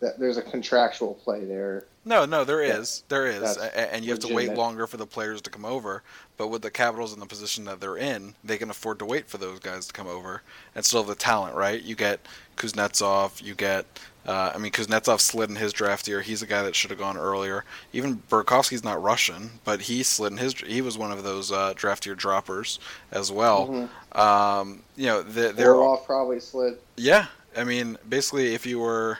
that 0.00 0.18
there's 0.18 0.36
a 0.36 0.42
contractual 0.42 1.14
play 1.14 1.44
there. 1.44 1.86
No, 2.08 2.24
no, 2.24 2.42
there 2.42 2.64
Yeah. 2.64 2.78
is, 2.78 3.02
there 3.10 3.26
is, 3.26 3.56
That's 3.56 3.74
and 3.76 4.02
you 4.02 4.10
have 4.12 4.20
to 4.20 4.34
wait 4.34 4.54
longer 4.54 4.86
for 4.86 4.96
the 4.96 5.06
players 5.06 5.42
to 5.42 5.50
come 5.50 5.66
over. 5.66 6.02
But 6.38 6.48
with 6.48 6.62
the 6.62 6.70
Capitals 6.70 7.12
in 7.12 7.20
the 7.20 7.26
position 7.26 7.64
that 7.66 7.80
they're 7.80 7.98
in, 7.98 8.34
they 8.42 8.56
can 8.56 8.70
afford 8.70 8.98
to 9.00 9.04
wait 9.04 9.28
for 9.28 9.36
those 9.36 9.58
guys 9.58 9.86
to 9.88 9.92
come 9.92 10.06
over 10.06 10.40
and 10.74 10.84
still 10.86 11.00
have 11.00 11.08
the 11.08 11.14
talent, 11.14 11.54
right? 11.54 11.82
You 11.82 11.94
get 11.96 12.20
Kuznetsov, 12.56 13.42
you 13.42 13.54
get, 13.54 13.84
uh, 14.24 14.52
I 14.54 14.58
mean, 14.58 14.72
Kuznetsov 14.72 15.20
slid 15.20 15.50
in 15.50 15.56
his 15.56 15.74
draft 15.74 16.08
year. 16.08 16.22
He's 16.22 16.40
a 16.40 16.46
guy 16.46 16.62
that 16.62 16.74
should 16.74 16.88
have 16.90 16.98
gone 16.98 17.18
earlier. 17.18 17.64
Even 17.92 18.22
Burakovsky's 18.30 18.82
not 18.84 19.02
Russian, 19.02 19.50
but 19.64 19.82
he 19.82 20.02
slid 20.02 20.32
in 20.32 20.38
his. 20.38 20.54
He 20.54 20.80
was 20.80 20.96
one 20.96 21.12
of 21.12 21.22
those 21.24 21.52
uh, 21.52 21.74
draft 21.76 22.06
year 22.06 22.14
droppers 22.14 22.78
as 23.12 23.30
well. 23.30 23.68
Mhm. 23.68 24.18
Um, 24.18 24.82
you 24.96 25.06
know, 25.06 25.20
they're, 25.22 25.52
they're 25.52 25.74
Orlov 25.74 26.06
probably 26.06 26.40
slid. 26.40 26.78
yeah, 26.96 27.26
I 27.54 27.64
mean, 27.64 27.98
basically, 28.08 28.54
if 28.54 28.64
you 28.64 28.78
were, 28.78 29.18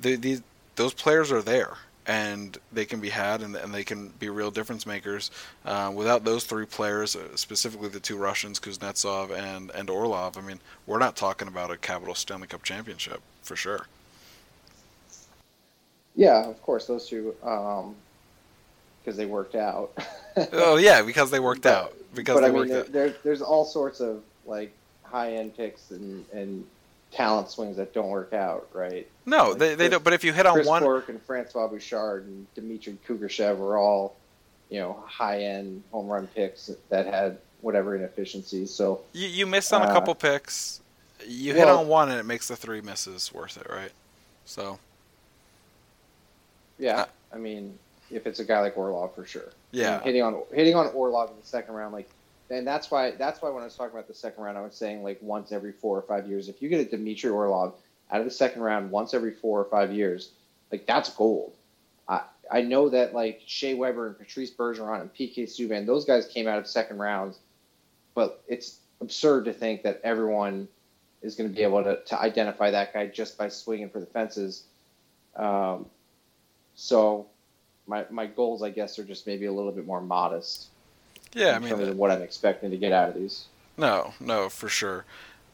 the, 0.00 0.14
these 0.14 0.42
those 0.76 0.92
players 0.94 1.32
are 1.32 1.42
there, 1.42 1.74
and 2.06 2.56
they 2.72 2.84
can 2.84 3.00
be 3.00 3.08
had, 3.08 3.40
and, 3.42 3.56
and 3.56 3.72
they 3.72 3.84
can 3.84 4.08
be 4.18 4.28
real 4.28 4.50
difference 4.50 4.86
makers. 4.86 5.30
Uh, 5.64 5.90
without 5.94 6.24
those 6.24 6.44
three 6.44 6.66
players, 6.66 7.16
uh, 7.16 7.36
specifically 7.36 7.88
the 7.88 8.00
two 8.00 8.16
Russians, 8.16 8.60
Kuznetsov 8.60 9.30
and 9.30 9.70
and 9.70 9.88
Orlov, 9.90 10.36
I 10.36 10.40
mean, 10.40 10.60
we're 10.86 10.98
not 10.98 11.16
talking 11.16 11.48
about 11.48 11.70
a 11.70 11.76
Capital 11.76 12.14
Stanley 12.14 12.46
Cup 12.46 12.62
championship 12.62 13.20
for 13.42 13.56
sure. 13.56 13.86
Yeah, 16.16 16.44
of 16.48 16.60
course, 16.62 16.86
those 16.86 17.08
two, 17.08 17.34
because 17.40 19.16
they 19.16 19.26
worked 19.26 19.54
out. 19.54 19.92
oh 20.52 20.76
yeah, 20.76 21.02
because 21.02 21.30
they 21.30 21.40
worked 21.40 21.62
But- 21.62 21.72
out. 21.74 21.94
Because 22.14 22.34
but 22.36 22.40
they 22.42 22.46
I 22.46 22.50
mean, 22.52 22.68
there, 22.68 22.80
out. 22.80 22.92
there, 22.92 23.14
there's 23.24 23.42
all 23.42 23.64
sorts 23.64 23.98
of 23.98 24.22
like 24.46 24.72
high 25.02 25.32
end 25.32 25.56
picks 25.56 25.90
and, 25.90 26.24
and 26.32 26.64
talent 27.14 27.50
swings 27.50 27.76
that 27.76 27.94
don't 27.94 28.08
work 28.08 28.32
out, 28.32 28.68
right? 28.72 29.08
No, 29.26 29.50
like 29.50 29.58
they, 29.58 29.68
they 29.68 29.76
Chris- 29.76 29.90
don't. 29.90 30.04
But 30.04 30.12
if 30.12 30.24
you 30.24 30.32
hit 30.32 30.46
on 30.46 30.54
Chris 30.54 30.66
one, 30.66 30.82
Quirk 30.82 31.08
and 31.08 31.22
Francois 31.22 31.68
Bouchard 31.68 32.26
and 32.26 32.46
Dmitry 32.54 32.98
Kugryshev 33.06 33.56
were 33.58 33.76
all, 33.76 34.16
you 34.68 34.80
know, 34.80 35.02
high 35.06 35.42
end 35.42 35.82
home 35.92 36.08
run 36.08 36.26
picks 36.28 36.70
that 36.88 37.06
had 37.06 37.38
whatever 37.60 37.96
inefficiencies. 37.96 38.72
So 38.72 39.02
you, 39.12 39.28
you 39.28 39.46
missed 39.46 39.72
on 39.72 39.82
a 39.82 39.86
uh, 39.86 39.92
couple 39.92 40.14
picks. 40.14 40.80
You 41.26 41.54
hit 41.54 41.68
on 41.68 41.88
one, 41.88 42.10
and 42.10 42.18
it 42.18 42.24
makes 42.24 42.48
the 42.48 42.56
three 42.56 42.80
misses 42.82 43.32
worth 43.32 43.56
it, 43.56 43.70
right? 43.70 43.92
So 44.44 44.78
yeah, 46.78 47.02
Uh, 47.02 47.06
I 47.32 47.38
mean, 47.38 47.78
if 48.10 48.26
it's 48.26 48.40
a 48.40 48.44
guy 48.44 48.60
like 48.60 48.76
Orlov, 48.76 49.14
for 49.14 49.24
sure. 49.24 49.42
I 49.42 49.76
mean, 49.76 49.82
yeah, 49.82 50.00
hitting 50.02 50.22
on 50.22 50.42
hitting 50.52 50.74
on 50.74 50.86
Orlov 50.88 51.30
in 51.30 51.36
the 51.40 51.46
second 51.46 51.74
round, 51.74 51.92
like, 51.92 52.08
and 52.54 52.66
that's 52.66 52.90
why 52.90 53.12
that's 53.12 53.42
why 53.42 53.50
when 53.50 53.62
I 53.62 53.66
was 53.66 53.76
talking 53.76 53.92
about 53.92 54.08
the 54.08 54.14
second 54.14 54.42
round, 54.42 54.56
I 54.56 54.62
was 54.62 54.74
saying 54.74 55.02
like 55.02 55.18
once 55.20 55.52
every 55.52 55.72
four 55.72 55.98
or 55.98 56.02
five 56.02 56.26
years. 56.28 56.48
If 56.48 56.62
you 56.62 56.68
get 56.68 56.80
a 56.80 56.96
Dmitry 56.96 57.30
Orlov 57.30 57.74
out 58.10 58.20
of 58.20 58.24
the 58.24 58.30
second 58.30 58.62
round 58.62 58.90
once 58.90 59.14
every 59.14 59.32
four 59.32 59.60
or 59.60 59.64
five 59.64 59.92
years, 59.92 60.32
like 60.70 60.86
that's 60.86 61.10
gold. 61.10 61.54
I 62.08 62.22
I 62.50 62.62
know 62.62 62.88
that 62.88 63.14
like 63.14 63.42
Shea 63.46 63.74
Weber 63.74 64.08
and 64.08 64.18
Patrice 64.18 64.50
Bergeron 64.50 65.00
and 65.00 65.14
PK 65.14 65.44
Subban, 65.44 65.86
those 65.86 66.04
guys 66.04 66.26
came 66.26 66.46
out 66.46 66.58
of 66.58 66.66
second 66.66 66.98
rounds, 66.98 67.38
but 68.14 68.42
it's 68.48 68.78
absurd 69.00 69.46
to 69.46 69.52
think 69.52 69.82
that 69.82 70.00
everyone 70.04 70.68
is 71.22 71.34
going 71.34 71.48
to 71.48 71.56
be 71.56 71.62
able 71.62 71.82
to, 71.82 72.02
to 72.04 72.20
identify 72.20 72.70
that 72.70 72.92
guy 72.92 73.06
just 73.06 73.38
by 73.38 73.48
swinging 73.48 73.88
for 73.88 73.98
the 73.98 74.06
fences. 74.06 74.64
Um, 75.36 75.86
so 76.74 77.26
my 77.86 78.04
my 78.10 78.26
goals, 78.26 78.62
I 78.62 78.70
guess, 78.70 78.98
are 78.98 79.04
just 79.04 79.26
maybe 79.26 79.46
a 79.46 79.52
little 79.52 79.72
bit 79.72 79.86
more 79.86 80.00
modest 80.00 80.68
yeah. 81.34 81.56
I 81.56 81.58
mean, 81.58 81.70
terms 81.70 81.88
of 81.88 81.96
what 81.96 82.10
I'm 82.10 82.22
expecting 82.22 82.70
to 82.70 82.76
get 82.76 82.92
out 82.92 83.10
of 83.10 83.14
these. 83.14 83.46
No, 83.76 84.14
no, 84.20 84.48
for 84.48 84.68
sure. 84.68 85.04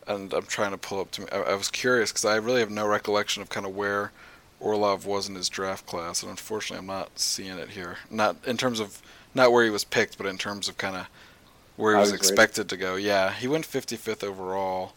And 0.07 0.33
I'm 0.33 0.47
trying 0.47 0.73
to 0.73 0.79
pull 0.79 1.01
up 1.01 1.11
to 1.13 1.23
me. 1.23 1.27
I, 1.33 1.41
I 1.41 1.55
was 1.55 1.71
curious 1.71 2.11
because 2.13 2.25
I 2.25 2.37
really 2.37 2.61
have 2.61 2.71
no 2.71 2.87
recollection 2.87 3.43
of 3.43 3.49
kind 3.49 3.67
of 3.67 3.75
where 3.75 4.13
Orlov 4.61 5.07
was 5.07 5.29
in 5.29 5.35
his 5.35 5.49
draft 5.49 5.87
class, 5.87 6.23
and 6.23 6.31
unfortunately, 6.31 6.79
I'm 6.79 6.87
not 6.87 7.19
seeing 7.19 7.59
it 7.59 7.71
here. 7.71 7.97
Not 8.11 8.37
in 8.47 8.57
terms 8.57 8.79
of 8.79 9.01
not 9.35 9.53
where 9.53 9.65
he 9.65 9.71
was 9.71 9.85
picked, 9.85 10.19
but 10.19 10.27
in 10.27 10.39
terms 10.39 10.69
of 10.69 10.77
kind 10.77 10.97
of 10.97 11.07
where 11.77 11.95
he 11.95 12.01
was 12.01 12.13
was 12.13 12.21
expected 12.21 12.69
to 12.69 12.77
go. 12.77 12.97
Yeah, 12.97 13.33
he 13.33 13.49
went 13.49 13.67
55th 13.67 14.23
overall, 14.23 14.93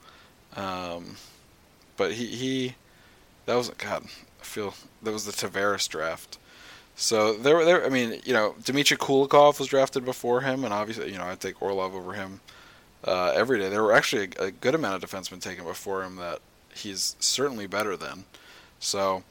um, 0.56 1.16
but 1.96 2.14
he 2.14 2.26
he 2.28 2.76
that 3.46 3.56
was 3.56 3.70
God. 3.70 4.06
I 4.42 4.44
feel 4.44 4.74
that 5.02 5.12
was 5.14 5.26
the 5.26 5.32
Tavares 5.32 5.88
draft. 5.88 6.38
So 6.96 7.34
there, 7.34 7.64
there. 7.66 7.86
I 7.86 7.90
mean, 7.90 8.22
you 8.24 8.34
know, 8.34 8.56
Dmitry 8.64 8.98
Kulikov 8.98 9.60
was 9.60 9.68
drafted 9.68 10.06
before 10.06 10.42
him, 10.42 10.64
and 10.64 10.74
obviously, 10.74 11.12
you 11.12 11.18
know, 11.18 11.26
I'd 11.26 11.40
take 11.40 11.62
Orlov 11.62 11.96
over 11.96 12.14
him 12.14 12.40
uh, 13.04 13.34
every 13.36 13.60
day. 13.60 13.70
There 13.70 13.84
were 13.84 13.94
actually 13.94 14.30
a, 14.40 14.46
a 14.46 14.52
good 14.52 14.76
amount 14.76 15.04
of 15.04 15.10
defensemen 15.10 15.42
taken 15.42 15.66
before 15.66 16.04
him 16.04 16.18
that 16.18 16.40
he's 16.74 17.16
certainly 17.20 17.68
better 17.68 17.98
than. 17.98 18.26
So 18.80 19.24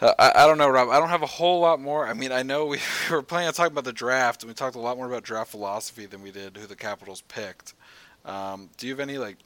uh, 0.00 0.12
I, 0.18 0.44
I 0.44 0.46
don't 0.46 0.58
know, 0.58 0.68
Rob. 0.68 0.90
I 0.90 0.98
don't 0.98 1.08
have 1.08 1.22
a 1.22 1.26
whole 1.26 1.60
lot 1.60 1.80
more. 1.80 2.06
I 2.06 2.12
mean, 2.12 2.32
I 2.32 2.42
know 2.42 2.66
we 2.66 2.78
were 3.10 3.22
planning 3.22 3.48
on 3.48 3.54
talking 3.54 3.72
about 3.72 3.84
the 3.84 3.92
draft, 3.92 4.42
and 4.42 4.48
we 4.48 4.54
talked 4.54 4.76
a 4.76 4.80
lot 4.80 4.96
more 4.96 5.06
about 5.06 5.22
draft 5.22 5.50
philosophy 5.50 6.06
than 6.06 6.22
we 6.22 6.30
did 6.30 6.56
who 6.56 6.66
the 6.66 6.76
Capitals 6.76 7.22
picked. 7.22 7.74
Um, 8.24 8.68
do 8.76 8.86
you 8.86 8.92
have 8.92 9.00
any 9.00 9.18
like 9.18 9.36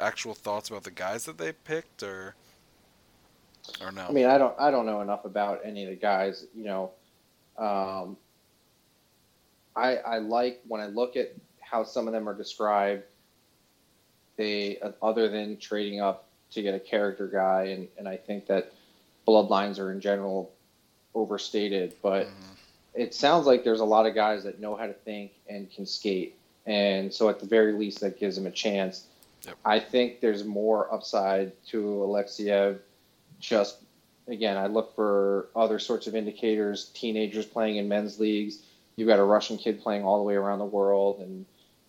actual 0.00 0.34
thoughts 0.34 0.68
about 0.68 0.84
the 0.84 0.90
guys 0.90 1.24
that 1.26 1.38
they 1.38 1.52
picked, 1.52 2.02
or 2.02 2.34
or 3.80 3.92
no? 3.92 4.06
I 4.06 4.12
mean, 4.12 4.26
I 4.26 4.38
don't 4.38 4.54
I 4.58 4.70
don't 4.70 4.86
know 4.86 5.00
enough 5.00 5.24
about 5.24 5.60
any 5.64 5.84
of 5.84 5.90
the 5.90 5.96
guys. 5.96 6.46
You 6.54 6.64
know, 6.64 6.90
um, 7.58 8.16
I 9.74 9.96
I 9.96 10.18
like 10.18 10.60
when 10.68 10.80
I 10.80 10.86
look 10.86 11.16
at 11.16 11.32
how 11.60 11.84
some 11.84 12.06
of 12.06 12.12
them 12.12 12.28
are 12.28 12.34
described. 12.34 13.02
They 14.36 14.78
other 15.02 15.28
than 15.28 15.56
trading 15.58 16.00
up 16.00 16.24
to 16.52 16.62
get 16.62 16.74
a 16.74 16.80
character 16.80 17.26
guy, 17.26 17.64
and 17.64 17.88
and 17.98 18.08
I 18.08 18.16
think 18.16 18.46
that 18.46 18.72
bloodlines 19.26 19.78
are 19.78 19.90
in 19.92 20.00
general 20.00 20.52
overstated, 21.14 21.94
but. 22.02 22.26
Mhm. 22.26 22.30
it 22.94 23.12
sounds 23.14 23.46
like 23.46 23.62
there's 23.62 23.80
a 23.80 23.84
lot 23.84 24.06
of 24.06 24.14
guys 24.14 24.42
that 24.44 24.58
know 24.58 24.74
how 24.74 24.86
to 24.86 24.94
think 24.94 25.30
and 25.50 25.70
can 25.70 25.84
skate. 25.84 26.34
And 26.64 27.12
so 27.12 27.28
at 27.28 27.38
the 27.38 27.44
very 27.44 27.74
least, 27.74 28.00
that 28.00 28.18
gives 28.18 28.38
him 28.38 28.46
a 28.46 28.50
chance. 28.50 29.04
Yep. 29.44 29.56
I 29.66 29.78
think 29.78 30.20
there's 30.20 30.44
more 30.44 30.90
upside 30.90 31.52
to 31.66 31.78
Alexeyev. 32.08 32.78
Just 33.46 33.78
again, 34.26 34.56
I 34.56 34.66
look 34.66 34.96
for 34.96 35.46
other 35.54 35.78
sorts 35.78 36.08
of 36.08 36.16
indicators. 36.16 36.90
Teenagers 36.94 37.46
playing 37.46 37.76
in 37.76 37.88
men's 37.88 38.18
leagues. 38.18 38.58
You've 38.96 39.06
got 39.06 39.20
a 39.20 39.24
Russian 39.24 39.56
kid 39.56 39.80
playing 39.80 40.04
all 40.04 40.18
the 40.18 40.24
way 40.24 40.34
around 40.34 40.58
the 40.58 40.64
world, 40.64 41.20
and 41.20 41.46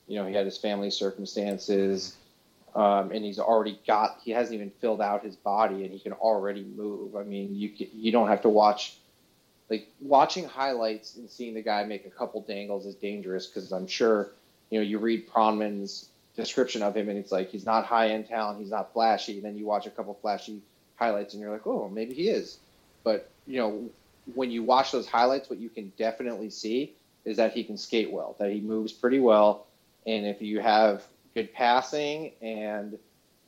you 0.08 0.20
know, 0.20 0.28
he 0.28 0.36
had 0.36 0.46
his 0.46 0.56
family 0.56 0.92
circumstances, 0.92 2.16
um, 2.76 3.12
and 3.12 3.26
he's 3.26 3.40
already 3.40 3.80
got. 3.88 4.20
He 4.24 4.30
hasn't 4.30 4.54
even 4.54 4.70
filled 4.80 5.02
out 5.02 5.24
his 5.24 5.36
body, 5.36 5.84
and 5.84 5.92
he 5.92 5.98
can 5.98 6.14
already 6.14 6.64
move. 6.64 7.16
I 7.16 7.24
mean, 7.24 7.56
you 7.56 7.72
you 7.76 8.12
don't 8.12 8.28
have 8.28 8.44
to 8.44 8.50
watch. 8.50 8.96
Like 9.68 9.88
watching 10.00 10.48
highlights 10.48 11.16
and 11.16 11.28
seeing 11.28 11.56
the 11.56 11.64
guy 11.64 11.84
make 11.86 12.06
a 12.06 12.12
couple 12.12 12.42
dangles 12.42 12.86
is 12.86 12.94
dangerous 12.94 13.48
because 13.48 13.72
I'm 13.72 13.88
sure, 13.88 14.30
you 14.70 14.80
know, 14.80 14.84
you 14.84 15.00
read 15.00 15.28
Pronman's 15.28 16.08
description 16.36 16.84
of 16.84 16.96
him 16.96 17.10
and 17.10 17.18
it's 17.18 17.34
like 17.34 17.50
he's 17.50 17.66
not 17.66 17.84
high 17.84 18.12
end 18.12 18.30
talent, 18.30 18.60
he's 18.60 18.70
not 18.70 18.94
flashy. 18.94 19.38
And 19.38 19.44
then 19.44 19.58
you 19.58 19.66
watch 19.66 19.86
a 19.86 19.90
couple 19.90 20.14
flashy 20.22 20.62
highlights 20.98 21.34
and 21.34 21.42
you're 21.42 21.52
like, 21.52 21.66
oh, 21.66 21.90
maybe 21.90 22.14
he 22.14 22.30
is. 22.30 22.58
But 23.04 23.30
you 23.48 23.60
know, 23.60 23.90
when 24.36 24.52
you 24.52 24.64
watch 24.64 24.92
those 24.92 25.08
highlights, 25.08 25.50
what 25.50 25.60
you 25.60 25.70
can 25.70 25.92
definitely 25.98 26.50
see 26.50 26.94
is 27.26 27.38
that 27.38 27.54
he 27.54 27.64
can 27.64 27.78
skate 27.78 28.12
well, 28.12 28.36
that 28.40 28.52
he 28.52 28.60
moves 28.60 28.92
pretty 28.92 29.20
well, 29.20 29.66
and 30.06 30.26
if 30.26 30.42
you 30.42 30.60
have 30.60 31.04
good 31.34 31.54
passing 31.54 32.32
and 32.42 32.98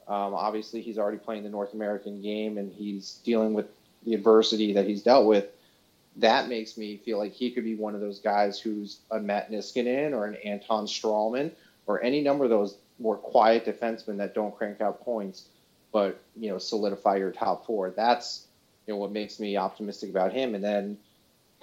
um, 0.07 0.33
obviously 0.33 0.81
he's 0.81 0.97
already 0.97 1.17
playing 1.17 1.43
the 1.43 1.49
North 1.49 1.73
American 1.73 2.21
game 2.21 2.57
and 2.57 2.71
he's 2.73 3.19
dealing 3.23 3.53
with 3.53 3.67
the 4.05 4.13
adversity 4.13 4.73
that 4.73 4.85
he's 4.85 5.03
dealt 5.03 5.25
with. 5.25 5.45
That 6.17 6.49
makes 6.49 6.77
me 6.77 6.97
feel 6.97 7.17
like 7.17 7.31
he 7.31 7.51
could 7.51 7.63
be 7.63 7.75
one 7.75 7.95
of 7.95 8.01
those 8.01 8.19
guys 8.19 8.59
who's 8.59 8.99
a 9.11 9.19
Matt 9.19 9.51
Niskanen 9.51 10.13
or 10.13 10.25
an 10.25 10.35
Anton 10.35 10.85
Stralman 10.85 11.51
or 11.85 12.01
any 12.03 12.21
number 12.21 12.43
of 12.43 12.49
those 12.49 12.75
more 12.99 13.17
quiet 13.17 13.65
defensemen 13.65 14.17
that 14.17 14.35
don't 14.35 14.55
crank 14.55 14.81
out 14.81 15.01
points, 15.01 15.45
but 15.91 16.21
you 16.37 16.49
know 16.49 16.57
solidify 16.57 17.17
your 17.17 17.31
top 17.31 17.65
four. 17.65 17.91
That's 17.91 18.45
you 18.87 18.93
know 18.93 18.97
what 18.97 19.11
makes 19.11 19.39
me 19.39 19.57
optimistic 19.57 20.09
about 20.09 20.33
him. 20.33 20.55
And 20.55 20.63
then 20.63 20.97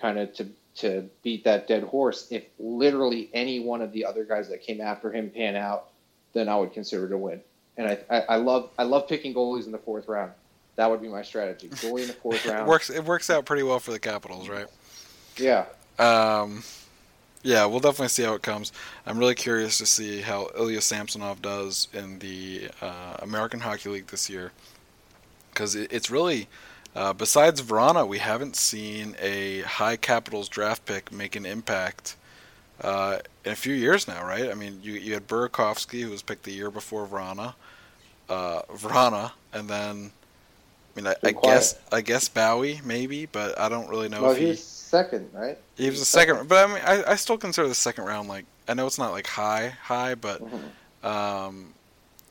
kind 0.00 0.18
of 0.18 0.32
to 0.34 0.48
to 0.76 1.08
beat 1.22 1.44
that 1.44 1.66
dead 1.66 1.82
horse, 1.82 2.28
if 2.30 2.44
literally 2.58 3.30
any 3.32 3.60
one 3.60 3.80
of 3.80 3.92
the 3.92 4.04
other 4.04 4.24
guys 4.24 4.48
that 4.50 4.62
came 4.62 4.80
after 4.80 5.10
him 5.10 5.30
pan 5.30 5.56
out, 5.56 5.88
then 6.34 6.48
I 6.48 6.56
would 6.56 6.72
consider 6.72 7.06
it 7.06 7.12
a 7.12 7.16
win. 7.16 7.40
And 7.78 7.88
I, 7.88 7.98
I, 8.10 8.20
I 8.20 8.36
love 8.36 8.70
I 8.78 8.84
love 8.84 9.08
picking 9.08 9.34
goalies 9.34 9.66
in 9.66 9.72
the 9.72 9.78
fourth 9.78 10.08
round. 10.08 10.32
That 10.76 10.90
would 10.90 11.00
be 11.00 11.08
my 11.08 11.22
strategy. 11.22 11.68
Goalie 11.68 12.02
in 12.02 12.08
the 12.08 12.12
fourth 12.12 12.44
round. 12.46 12.66
it 12.66 12.70
works 12.70 12.90
it 12.90 13.04
works 13.04 13.30
out 13.30 13.44
pretty 13.46 13.62
well 13.62 13.80
for 13.80 13.92
the 13.92 13.98
Capitals, 13.98 14.48
right? 14.48 14.66
Yeah. 15.38 15.66
Um, 15.98 16.62
yeah, 17.46 17.64
we'll 17.64 17.78
definitely 17.78 18.08
see 18.08 18.24
how 18.24 18.34
it 18.34 18.42
comes. 18.42 18.72
I'm 19.06 19.18
really 19.18 19.36
curious 19.36 19.78
to 19.78 19.86
see 19.86 20.20
how 20.20 20.50
Ilya 20.58 20.80
Samsonov 20.80 21.40
does 21.40 21.86
in 21.92 22.18
the 22.18 22.68
uh, 22.82 23.18
American 23.20 23.60
Hockey 23.60 23.88
League 23.88 24.08
this 24.08 24.28
year, 24.28 24.50
because 25.52 25.76
it, 25.76 25.92
it's 25.92 26.10
really 26.10 26.48
uh, 26.96 27.12
besides 27.12 27.62
Vrana, 27.62 28.08
we 28.08 28.18
haven't 28.18 28.56
seen 28.56 29.14
a 29.20 29.60
high 29.60 29.96
Capitals 29.96 30.48
draft 30.48 30.86
pick 30.86 31.12
make 31.12 31.36
an 31.36 31.46
impact 31.46 32.16
uh, 32.80 33.18
in 33.44 33.52
a 33.52 33.56
few 33.56 33.74
years 33.74 34.08
now, 34.08 34.24
right? 34.26 34.50
I 34.50 34.54
mean, 34.54 34.80
you 34.82 34.94
you 34.94 35.14
had 35.14 35.28
Burakovsky, 35.28 36.02
who 36.02 36.10
was 36.10 36.22
picked 36.22 36.42
the 36.42 36.52
year 36.52 36.70
before 36.70 37.06
Vrana, 37.06 37.54
uh, 38.28 38.62
Vrana, 38.72 39.32
and 39.52 39.68
then 39.68 40.10
I 40.96 41.00
mean, 41.00 41.06
I, 41.08 41.14
I 41.28 41.32
guess 41.32 41.78
I 41.92 42.00
guess 42.00 42.28
Bowey 42.28 42.80
maybe, 42.84 43.26
but 43.26 43.58
I 43.58 43.68
don't 43.68 43.88
really 43.88 44.08
know 44.08 44.22
well, 44.22 44.30
if 44.32 44.38
he. 44.38 44.46
He's 44.46 44.62
second, 44.62 45.28
right? 45.34 45.58
He 45.76 45.90
was 45.90 45.98
the 45.98 46.06
second, 46.06 46.48
but 46.48 46.68
I 46.70 46.72
mean, 46.72 46.82
I, 46.84 47.12
I 47.12 47.16
still 47.16 47.36
consider 47.36 47.68
the 47.68 47.74
second 47.74 48.04
round 48.04 48.28
like 48.28 48.46
I 48.68 48.74
know 48.74 48.86
it's 48.86 48.98
not 48.98 49.12
like 49.12 49.26
high 49.26 49.70
high, 49.82 50.14
but 50.14 50.40
Mm-hmm. 50.42 51.06
um, 51.06 51.72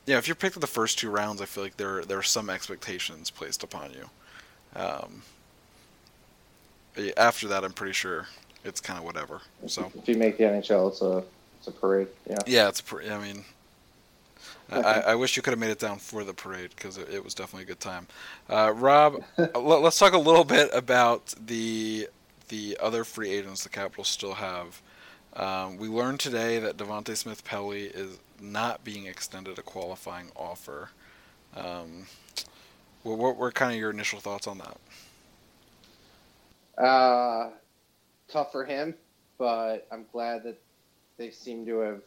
yeah, 0.05 0.17
if 0.17 0.27
you're 0.27 0.35
picked 0.35 0.55
in 0.55 0.61
the 0.61 0.67
first 0.67 0.99
two 0.99 1.09
rounds, 1.09 1.41
I 1.41 1.45
feel 1.45 1.63
like 1.63 1.77
there 1.77 2.03
there 2.03 2.17
are 2.17 2.23
some 2.23 2.49
expectations 2.49 3.29
placed 3.29 3.63
upon 3.63 3.91
you. 3.91 4.09
Um, 4.79 5.21
after 7.17 7.47
that, 7.49 7.63
I'm 7.63 7.73
pretty 7.73 7.93
sure 7.93 8.27
it's 8.63 8.79
kind 8.79 8.97
of 8.97 9.05
whatever. 9.05 9.41
So 9.67 9.91
If 9.95 10.07
you 10.07 10.15
make 10.15 10.37
the 10.37 10.45
NHL, 10.45 10.89
it's 10.89 11.01
a 11.01 11.23
it's 11.59 11.67
a 11.67 11.71
parade. 11.71 12.07
Yeah. 12.27 12.37
yeah, 12.47 12.67
it's 12.67 12.81
pre- 12.81 13.09
I 13.09 13.19
mean. 13.19 13.45
I, 14.71 15.01
I 15.07 15.15
wish 15.15 15.35
you 15.35 15.43
could 15.43 15.51
have 15.51 15.59
made 15.59 15.69
it 15.69 15.79
down 15.79 15.99
for 15.99 16.23
the 16.23 16.33
parade 16.33 16.71
because 16.75 16.97
it, 16.97 17.09
it 17.09 17.23
was 17.23 17.33
definitely 17.33 17.63
a 17.63 17.67
good 17.67 17.79
time. 17.79 18.07
Uh, 18.49 18.73
Rob, 18.75 19.23
let, 19.37 19.83
us 19.83 19.99
talk 19.99 20.13
a 20.13 20.17
little 20.17 20.43
bit 20.43 20.69
about 20.73 21.33
the 21.45 22.07
the 22.47 22.77
other 22.81 23.03
free 23.03 23.31
agents 23.31 23.63
the 23.63 23.69
Capitals 23.69 24.07
still 24.07 24.35
have. 24.35 24.81
Um, 25.35 25.77
we 25.77 25.87
learned 25.87 26.19
today 26.19 26.59
that 26.59 26.77
Devante 26.77 27.15
Smith 27.17 27.43
Pelly 27.43 27.85
is 27.85 28.19
not 28.39 28.83
being 28.83 29.07
extended 29.07 29.57
a 29.57 29.61
qualifying 29.61 30.29
offer. 30.35 30.89
Um, 31.55 32.05
what, 33.03 33.17
what 33.17 33.37
were 33.37 33.51
kind 33.51 33.73
of 33.73 33.79
your 33.79 33.89
initial 33.89 34.19
thoughts 34.19 34.47
on 34.47 34.59
that? 34.59 34.77
Uh, 36.83 37.49
tough 38.27 38.51
for 38.51 38.65
him, 38.65 38.93
but 39.37 39.87
I'm 39.91 40.05
glad 40.11 40.43
that 40.43 40.61
they 41.17 41.31
seem 41.31 41.65
to 41.65 41.79
have 41.79 42.01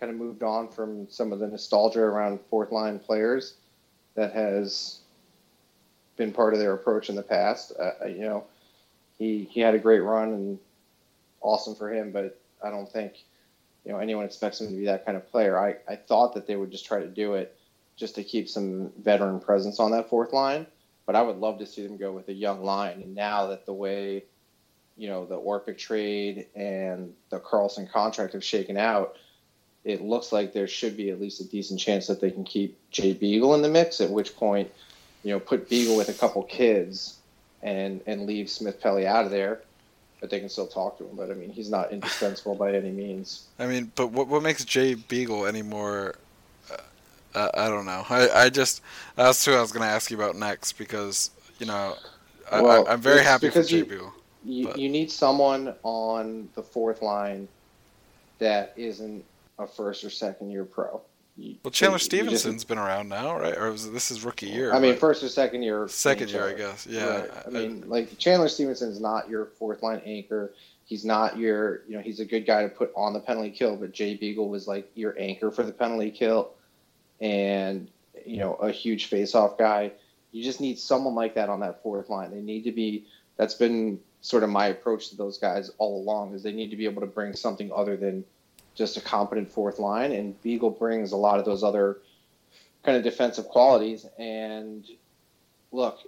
kind 0.00 0.10
of 0.10 0.18
moved 0.18 0.42
on 0.42 0.68
from 0.68 1.08
some 1.10 1.32
of 1.32 1.38
the 1.38 1.46
nostalgia 1.46 2.00
around 2.00 2.40
fourth 2.48 2.72
line 2.72 2.98
players 2.98 3.54
that 4.14 4.32
has 4.32 5.00
been 6.16 6.32
part 6.32 6.54
of 6.54 6.58
their 6.58 6.72
approach 6.72 7.10
in 7.10 7.14
the 7.14 7.22
past. 7.22 7.72
Uh, 7.78 8.06
you 8.06 8.20
know, 8.20 8.44
he 9.18 9.48
he 9.50 9.60
had 9.60 9.74
a 9.74 9.78
great 9.78 10.00
run 10.00 10.32
and 10.32 10.58
awesome 11.40 11.74
for 11.74 11.92
him, 11.92 12.10
but 12.10 12.40
I 12.64 12.70
don't 12.70 12.90
think 12.90 13.24
you 13.84 13.92
know 13.92 13.98
anyone 13.98 14.24
expects 14.24 14.60
him 14.60 14.68
to 14.68 14.76
be 14.76 14.86
that 14.86 15.04
kind 15.04 15.16
of 15.16 15.30
player. 15.30 15.58
I, 15.58 15.76
I 15.90 15.96
thought 15.96 16.34
that 16.34 16.46
they 16.46 16.56
would 16.56 16.70
just 16.70 16.86
try 16.86 17.00
to 17.00 17.08
do 17.08 17.34
it 17.34 17.56
just 17.96 18.14
to 18.14 18.24
keep 18.24 18.48
some 18.48 18.90
veteran 19.02 19.40
presence 19.40 19.78
on 19.78 19.90
that 19.92 20.08
fourth 20.08 20.32
line, 20.32 20.66
but 21.04 21.14
I 21.14 21.22
would 21.22 21.36
love 21.36 21.58
to 21.58 21.66
see 21.66 21.86
them 21.86 21.98
go 21.98 22.12
with 22.12 22.28
a 22.28 22.32
young 22.32 22.64
line. 22.64 23.02
And 23.02 23.14
now 23.14 23.46
that 23.48 23.66
the 23.66 23.74
way 23.74 24.24
you 24.96 25.08
know 25.08 25.26
the 25.26 25.38
Orpik 25.38 25.78
trade 25.78 26.46
and 26.54 27.12
the 27.30 27.38
Carlson 27.38 27.86
contract 27.86 28.32
have 28.32 28.44
shaken 28.44 28.76
out, 28.76 29.16
it 29.84 30.02
looks 30.02 30.32
like 30.32 30.52
there 30.52 30.66
should 30.68 30.96
be 30.96 31.10
at 31.10 31.20
least 31.20 31.40
a 31.40 31.44
decent 31.48 31.80
chance 31.80 32.06
that 32.06 32.20
they 32.20 32.30
can 32.30 32.44
keep 32.44 32.78
Jay 32.90 33.12
Beagle 33.12 33.54
in 33.54 33.62
the 33.62 33.68
mix. 33.68 34.00
At 34.00 34.10
which 34.10 34.36
point, 34.36 34.70
you 35.22 35.30
know, 35.32 35.40
put 35.40 35.68
Beagle 35.68 35.96
with 35.96 36.08
a 36.08 36.12
couple 36.14 36.42
kids 36.42 37.18
and 37.62 38.00
and 38.06 38.26
leave 38.26 38.50
Smith 38.50 38.80
Pelly 38.80 39.06
out 39.06 39.24
of 39.24 39.30
there, 39.30 39.60
but 40.20 40.30
they 40.30 40.38
can 40.40 40.48
still 40.48 40.66
talk 40.66 40.98
to 40.98 41.04
him. 41.04 41.16
But 41.16 41.30
I 41.30 41.34
mean, 41.34 41.50
he's 41.50 41.70
not 41.70 41.92
indispensable 41.92 42.54
by 42.54 42.74
any 42.74 42.90
means. 42.90 43.46
I 43.58 43.66
mean, 43.66 43.90
but 43.94 44.08
what 44.08 44.28
what 44.28 44.42
makes 44.42 44.64
Jay 44.64 44.94
Beagle 44.94 45.46
any 45.46 45.62
more? 45.62 46.16
Uh, 47.32 47.48
I 47.54 47.68
don't 47.68 47.86
know. 47.86 48.04
I, 48.10 48.28
I 48.30 48.50
just 48.50 48.82
that's 49.14 49.44
who 49.44 49.54
I 49.54 49.60
was 49.60 49.70
going 49.72 49.86
to 49.86 49.92
ask 49.92 50.10
you 50.10 50.16
about 50.16 50.34
next 50.36 50.72
because 50.72 51.30
you 51.60 51.66
know 51.66 51.94
I, 52.50 52.60
Well, 52.60 52.88
I, 52.88 52.92
I'm 52.92 53.00
very 53.00 53.22
happy 53.22 53.50
for 53.50 53.62
Jay 53.62 53.78
you- 53.78 53.84
Beagle. 53.84 54.12
You, 54.42 54.72
you 54.74 54.88
need 54.88 55.10
someone 55.10 55.74
on 55.82 56.48
the 56.54 56.62
fourth 56.62 57.02
line 57.02 57.46
that 58.38 58.72
isn't 58.74 59.22
a 59.60 59.66
first 59.66 60.04
or 60.04 60.10
second 60.10 60.50
year 60.50 60.64
pro. 60.64 61.00
You- 61.36 61.56
Well, 61.62 61.70
Chandler 61.70 61.96
you 61.96 62.00
Stephenson's 62.04 62.64
been 62.64 62.78
around 62.78 63.08
now, 63.08 63.38
right? 63.38 63.56
Or 63.56 63.70
was, 63.70 63.90
this 63.90 64.10
is 64.10 64.24
rookie 64.24 64.46
year? 64.48 64.72
I 64.72 64.80
mean, 64.80 64.96
first 64.96 65.22
or 65.22 65.28
second 65.28 65.62
year. 65.62 65.86
Second 65.88 66.30
year, 66.30 66.48
I 66.48 66.54
guess. 66.54 66.86
Yeah. 66.86 67.20
Right. 67.20 67.30
I 67.30 67.42
I- 67.46 67.50
mean, 67.50 67.84
like 67.88 68.18
Chandler 68.18 68.48
Stephenson 68.48 68.90
is 68.90 69.00
not 69.00 69.28
your 69.28 69.46
fourth 69.58 69.82
line 69.82 70.02
anchor. 70.04 70.52
He's 70.84 71.04
not 71.04 71.38
your, 71.38 71.82
you 71.86 71.96
know, 71.96 72.02
he's 72.02 72.18
a 72.18 72.24
good 72.24 72.44
guy 72.46 72.64
to 72.64 72.68
put 72.68 72.90
on 72.96 73.12
the 73.12 73.20
penalty 73.20 73.50
kill, 73.50 73.76
but 73.76 73.92
Jay 73.92 74.14
Beagle 74.16 74.48
was 74.48 74.66
like 74.66 74.90
your 74.96 75.14
anchor 75.20 75.50
for 75.52 75.62
the 75.62 75.70
penalty 75.72 76.10
kill, 76.10 76.50
and 77.20 77.88
you 78.26 78.38
know, 78.38 78.54
a 78.54 78.70
huge 78.70 79.06
face-off 79.06 79.56
guy. 79.56 79.92
You 80.32 80.42
just 80.44 80.60
need 80.60 80.78
someone 80.78 81.14
like 81.14 81.34
that 81.36 81.48
on 81.48 81.60
that 81.60 81.82
fourth 81.82 82.08
line. 82.08 82.30
They 82.32 82.40
need 82.40 82.64
to 82.64 82.72
be. 82.72 83.06
That's 83.36 83.54
been 83.54 83.98
sort 84.20 84.42
of 84.42 84.50
my 84.50 84.66
approach 84.66 85.08
to 85.10 85.16
those 85.16 85.38
guys 85.38 85.70
all 85.78 86.00
along. 86.02 86.34
Is 86.34 86.42
they 86.42 86.52
need 86.52 86.70
to 86.70 86.76
be 86.76 86.84
able 86.84 87.00
to 87.00 87.06
bring 87.06 87.34
something 87.34 87.70
other 87.74 87.96
than 87.96 88.24
just 88.80 88.96
a 88.96 89.00
competent 89.02 89.52
fourth 89.52 89.78
line, 89.78 90.10
and 90.10 90.40
Beagle 90.40 90.70
brings 90.70 91.12
a 91.12 91.16
lot 91.16 91.38
of 91.38 91.44
those 91.44 91.62
other 91.62 91.98
kind 92.82 92.96
of 92.96 93.04
defensive 93.04 93.44
qualities. 93.44 94.06
And 94.18 94.86
look, 95.70 95.98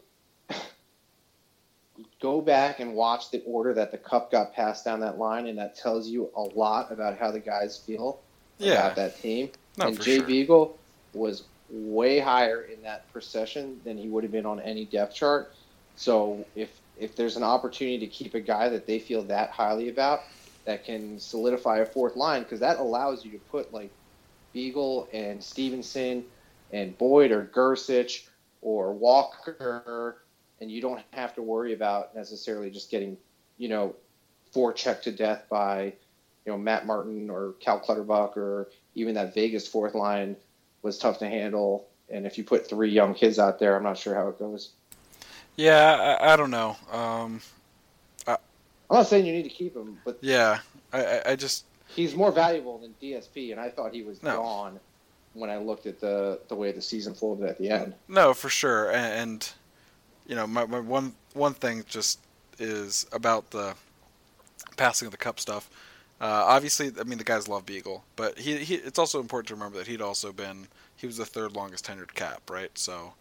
go 2.19 2.41
back 2.41 2.81
and 2.81 2.95
watch 2.95 3.31
the 3.31 3.43
order 3.45 3.75
that 3.75 3.91
the 3.91 3.99
cup 3.99 4.33
got 4.33 4.55
passed 4.55 4.87
down 4.87 5.01
that 5.01 5.19
line, 5.19 5.49
and 5.49 5.59
that 5.59 5.77
tells 5.77 6.09
you 6.09 6.31
a 6.35 6.41
lot 6.41 6.91
about 6.91 7.19
how 7.19 7.31
the 7.31 7.41
guys 7.41 7.77
feel 7.77 8.21
yeah. 8.57 8.73
about 8.73 8.97
that 8.97 9.21
team. 9.21 9.51
No, 9.77 9.89
and 9.89 10.01
Jay 10.01 10.17
sure. 10.17 10.27
Beagle 10.27 10.79
was 11.13 11.45
way 11.69 12.21
higher 12.21 12.63
in 12.63 12.81
that 12.85 13.13
procession 13.13 13.83
than 13.85 13.99
he 13.99 14.09
would 14.09 14.25
have 14.25 14.33
been 14.33 14.47
on 14.47 14.61
any 14.61 14.87
depth 14.87 15.15
chart. 15.15 15.55
So 15.97 16.47
if 16.57 16.71
if 16.99 17.17
there's 17.17 17.37
an 17.37 17.43
opportunity 17.43 17.99
to 17.99 18.07
keep 18.07 18.35
a 18.35 18.41
guy 18.41 18.71
that 18.71 18.87
they 18.87 18.99
feel 18.99 19.23
that 19.25 19.51
highly 19.51 19.91
about 19.91 20.23
that 20.65 20.85
can 20.85 21.19
solidify 21.19 21.79
a 21.79 21.87
fourth 21.87 22.17
line, 22.17 22.43
because 22.43 22.61
that 22.61 22.79
allows 22.79 23.25
you 23.25 23.31
to 23.33 23.39
put 23.39 23.73
like 23.73 23.91
Beagle 24.53 25.09
and 25.13 25.43
Stephenson 25.43 26.25
and 26.73 26.97
Boyd 26.99 27.31
or 27.31 27.51
Gersich 27.55 28.27
or 28.61 28.93
Walker, 28.93 30.23
and 30.61 30.71
you 30.71 30.81
don't 30.81 31.03
have 31.11 31.35
to 31.35 31.43
worry 31.43 31.73
about 31.73 32.15
necessarily 32.15 32.71
just 32.71 32.91
getting, 32.91 33.17
you 33.59 33.69
know, 33.69 33.95
forechecked 34.55 35.03
to 35.03 35.11
death 35.11 35.45
by, 35.51 35.93
you 36.45 36.53
know, 36.53 36.59
Matt 36.59 36.87
Martin 36.87 37.29
or 37.31 37.55
Cal 37.61 37.81
Clutterbuck 37.81 38.37
or 38.37 38.69
even 38.95 39.15
that 39.15 39.35
Vegas 39.35 39.67
fourth 39.67 39.95
line 39.95 40.37
was 40.83 40.99
tough 40.99 41.19
to 41.19 41.29
handle. 41.29 41.89
And 42.11 42.27
if 42.27 42.37
you 42.39 42.45
put 42.45 42.69
three 42.69 42.91
young 42.91 43.15
kids 43.15 43.39
out 43.39 43.59
there, 43.59 43.77
I'm 43.77 43.83
not 43.83 43.99
sure 43.99 44.15
how 44.15 44.29
it 44.29 44.39
goes. 44.39 44.71
Yeah, 45.57 46.17
I, 46.21 46.35
I 46.35 46.37
don't 46.37 46.51
know. 46.51 46.77
Um, 46.91 47.41
I'm 48.93 48.99
not 48.99 49.07
saying 49.07 49.25
you 49.25 49.33
need 49.33 49.45
to 49.45 49.49
keep 49.49 49.75
him, 49.75 49.99
but 50.05 50.19
yeah, 50.21 50.59
I, 50.93 51.23
I, 51.25 51.37
just 51.37 51.65
he's 51.87 52.15
more 52.15 52.31
valuable 52.31 52.77
than 52.77 52.95
DSP, 53.01 53.51
and 53.51 53.59
I 53.59 53.71
thought 53.71 53.95
he 53.95 54.03
was 54.03 54.23
No. 54.23 54.37
gone 54.37 54.81
when 55.33 55.49
I 55.49 55.57
looked 55.57 55.87
at 55.87 55.99
the 55.99 56.41
the 56.49 56.55
way 56.55 56.73
the 56.73 56.83
season 56.83 57.15
folded 57.15 57.49
at 57.49 57.57
the 57.57 57.71
end. 57.71 57.95
No, 58.07 58.35
for 58.35 58.51
sure, 58.51 58.91
and, 58.93 59.07
and 59.15 59.53
you 60.27 60.35
know, 60.35 60.47
my, 60.47 60.67
my 60.67 60.79
one 60.79 61.15
one 61.33 61.55
thing 61.55 61.85
just 61.89 62.21
is 62.59 63.07
about 63.13 63.51
the 63.51 63.75
passing 64.77 65.07
of 65.07 65.13
the 65.13 65.17
cup 65.17 65.41
stuff. 65.41 65.71
Uh, 66.21 66.45
obviously, 66.47 66.93
I 67.01 67.05
mean 67.05 67.17
the 67.17 67.25
guys 67.25 67.49
love 67.49 67.65
Beagle, 67.65 68.05
but 68.15 68.39
he, 68.39 68.59
he 68.59 68.75
it's 68.75 68.99
also 68.99 69.21
important 69.21 69.49
to 69.49 69.55
remember 69.55 69.79
that 69.79 69.87
he'd 69.87 70.03
also 70.03 70.33
been 70.33 70.69
he 70.97 71.07
was 71.07 71.17
the 71.17 71.25
third 71.25 71.55
longest 71.55 71.87
tenured 71.87 72.13
cap, 72.13 72.43
right? 72.51 72.71
So 72.77 73.15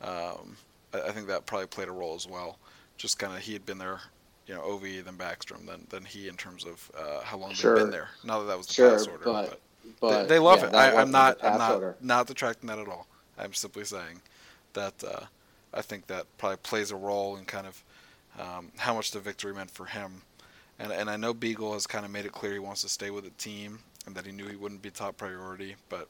um, 0.00 0.56
I, 0.94 1.02
I 1.08 1.12
think 1.12 1.26
that 1.26 1.44
probably 1.44 1.66
played 1.66 1.88
a 1.88 1.92
role 1.92 2.14
as 2.14 2.26
well. 2.26 2.58
Just 2.96 3.18
kind 3.18 3.34
of 3.34 3.40
he 3.40 3.52
had 3.52 3.66
been 3.66 3.76
there, 3.78 4.00
you 4.48 4.54
know, 4.54 4.62
Ov 4.62 4.82
then 4.82 5.16
Backstrom, 5.16 5.66
then 5.66 5.86
then 5.90 6.04
he 6.04 6.26
in 6.26 6.36
terms 6.36 6.64
of 6.64 6.90
uh, 6.98 7.20
how 7.22 7.36
long 7.36 7.52
Sure. 7.54 7.74
they've 7.74 7.84
been 7.84 7.90
there. 7.92 8.08
Now 8.24 8.40
that 8.40 8.46
that 8.46 8.58
was 8.58 8.66
the 8.66 8.74
Sure, 8.74 8.90
pass 8.92 9.06
order, 9.06 9.24
but- 9.24 9.50
but 9.50 9.60
But 10.00 10.22
they, 10.22 10.28
they 10.34 10.38
love 10.38 10.60
yeah, 10.60 10.68
it. 10.68 10.74
I, 10.74 10.88
I'm 10.88 10.94
wasn't 10.94 11.12
not. 11.12 11.44
I'm 11.44 11.58
not. 11.58 11.74
order. 11.74 11.96
Not 12.00 12.26
detracting 12.26 12.66
that 12.68 12.78
at 12.78 12.88
all. 12.88 13.06
I'm 13.38 13.54
simply 13.54 13.84
saying 13.84 14.20
that 14.74 14.94
uh, 15.04 15.24
I 15.72 15.82
think 15.82 16.06
that 16.08 16.26
probably 16.38 16.58
plays 16.58 16.90
a 16.90 16.96
role 16.96 17.36
in 17.36 17.44
kind 17.44 17.66
of 17.66 17.84
um, 18.38 18.70
how 18.76 18.94
much 18.94 19.10
the 19.12 19.20
victory 19.20 19.54
meant 19.54 19.70
for 19.70 19.86
him. 19.86 20.22
And 20.78 20.92
and 20.92 21.08
I 21.08 21.16
know 21.16 21.32
Beagle 21.34 21.72
has 21.72 21.86
kind 21.86 22.04
of 22.04 22.10
made 22.10 22.26
it 22.26 22.32
clear 22.32 22.52
he 22.52 22.58
wants 22.58 22.82
to 22.82 22.88
stay 22.88 23.10
with 23.10 23.24
the 23.24 23.30
team 23.30 23.78
and 24.06 24.14
that 24.14 24.26
he 24.26 24.32
knew 24.32 24.46
he 24.46 24.56
wouldn't 24.56 24.82
be 24.82 24.90
top 24.90 25.16
priority. 25.16 25.76
But 25.88 26.08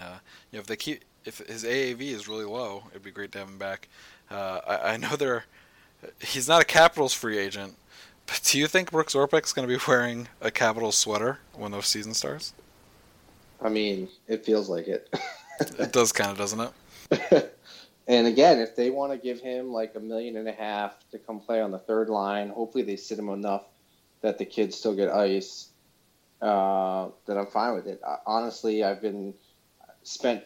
uh, 0.00 0.18
you 0.50 0.56
know, 0.56 0.60
if 0.60 0.66
they 0.66 0.76
keep 0.76 1.02
if 1.24 1.38
his 1.38 1.64
AAV 1.64 2.00
is 2.00 2.26
really 2.28 2.44
low, 2.44 2.82
it'd 2.90 3.02
be 3.04 3.10
great 3.12 3.30
to 3.32 3.38
have 3.38 3.48
him 3.48 3.58
back. 3.58 3.88
Uh, 4.30 4.60
I, 4.66 4.94
I 4.94 4.96
know 4.96 5.14
they're 5.16 5.44
he's 6.20 6.48
not 6.48 6.62
a 6.62 6.64
Capitals 6.64 7.14
free 7.14 7.38
agent. 7.38 7.76
But 8.26 8.40
do 8.44 8.58
you 8.58 8.66
think 8.66 8.90
Brooks 8.90 9.14
Orpik's 9.14 9.52
going 9.52 9.68
to 9.68 9.74
be 9.74 9.82
wearing 9.86 10.28
a 10.40 10.50
Capitals 10.50 10.96
sweater 10.96 11.40
when 11.54 11.72
the 11.72 11.80
season 11.82 12.14
starts? 12.14 12.54
I 13.60 13.68
mean, 13.68 14.08
it 14.28 14.44
feels 14.44 14.68
like 14.68 14.88
it. 14.88 15.12
It 15.78 15.92
does 15.92 16.10
kind 16.10 16.30
of, 16.30 16.38
doesn't 16.38 16.72
it? 17.10 17.56
and 18.08 18.26
again, 18.26 18.58
if 18.58 18.74
they 18.74 18.90
want 18.90 19.12
to 19.12 19.18
give 19.18 19.38
him 19.38 19.70
like 19.70 19.94
a 19.94 20.00
million 20.00 20.36
and 20.36 20.48
a 20.48 20.52
half 20.52 20.96
to 21.10 21.18
come 21.18 21.38
play 21.38 21.60
on 21.60 21.70
the 21.70 21.78
third 21.78 22.08
line, 22.08 22.48
hopefully 22.48 22.82
they 22.82 22.96
sit 22.96 23.16
him 23.16 23.28
enough 23.28 23.66
that 24.22 24.38
the 24.38 24.44
kids 24.44 24.76
still 24.76 24.96
get 24.96 25.10
ice. 25.10 25.68
Uh, 26.40 27.10
that 27.26 27.38
I'm 27.38 27.46
fine 27.46 27.74
with 27.74 27.86
it. 27.86 28.00
I, 28.04 28.16
honestly, 28.26 28.82
I've 28.82 29.00
been 29.00 29.34
spent 30.02 30.42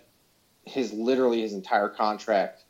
his 0.66 0.92
literally 0.92 1.40
his 1.40 1.54
entire 1.54 1.88
contract 1.88 2.64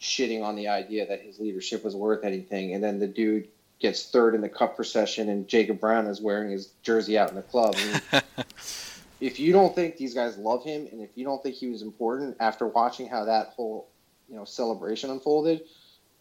shitting 0.00 0.42
on 0.42 0.56
the 0.56 0.68
idea 0.68 1.06
that 1.06 1.20
his 1.20 1.38
leadership 1.38 1.84
was 1.84 1.94
worth 1.94 2.24
anything, 2.24 2.74
and 2.74 2.82
then 2.82 2.98
the 2.98 3.06
dude 3.06 3.48
gets 3.80 4.10
third 4.10 4.34
in 4.34 4.40
the 4.40 4.48
cup 4.48 4.76
procession, 4.76 5.28
and 5.28 5.48
Jacob 5.48 5.80
Brown 5.80 6.06
is 6.06 6.20
wearing 6.20 6.50
his 6.50 6.68
jersey 6.82 7.18
out 7.18 7.30
in 7.30 7.36
the 7.36 7.42
club. 7.42 7.74
I 7.76 7.84
mean, 7.84 8.22
if 9.20 9.40
you 9.40 9.52
don't 9.52 9.74
think 9.74 9.96
these 9.96 10.14
guys 10.14 10.36
love 10.38 10.64
him, 10.64 10.86
and 10.90 11.00
if 11.00 11.10
you 11.14 11.24
don't 11.24 11.42
think 11.42 11.54
he 11.54 11.68
was 11.68 11.82
important 11.82 12.36
after 12.40 12.66
watching 12.66 13.08
how 13.08 13.24
that 13.24 13.48
whole 13.48 13.88
you 14.28 14.36
know 14.36 14.44
celebration 14.44 15.10
unfolded, 15.10 15.62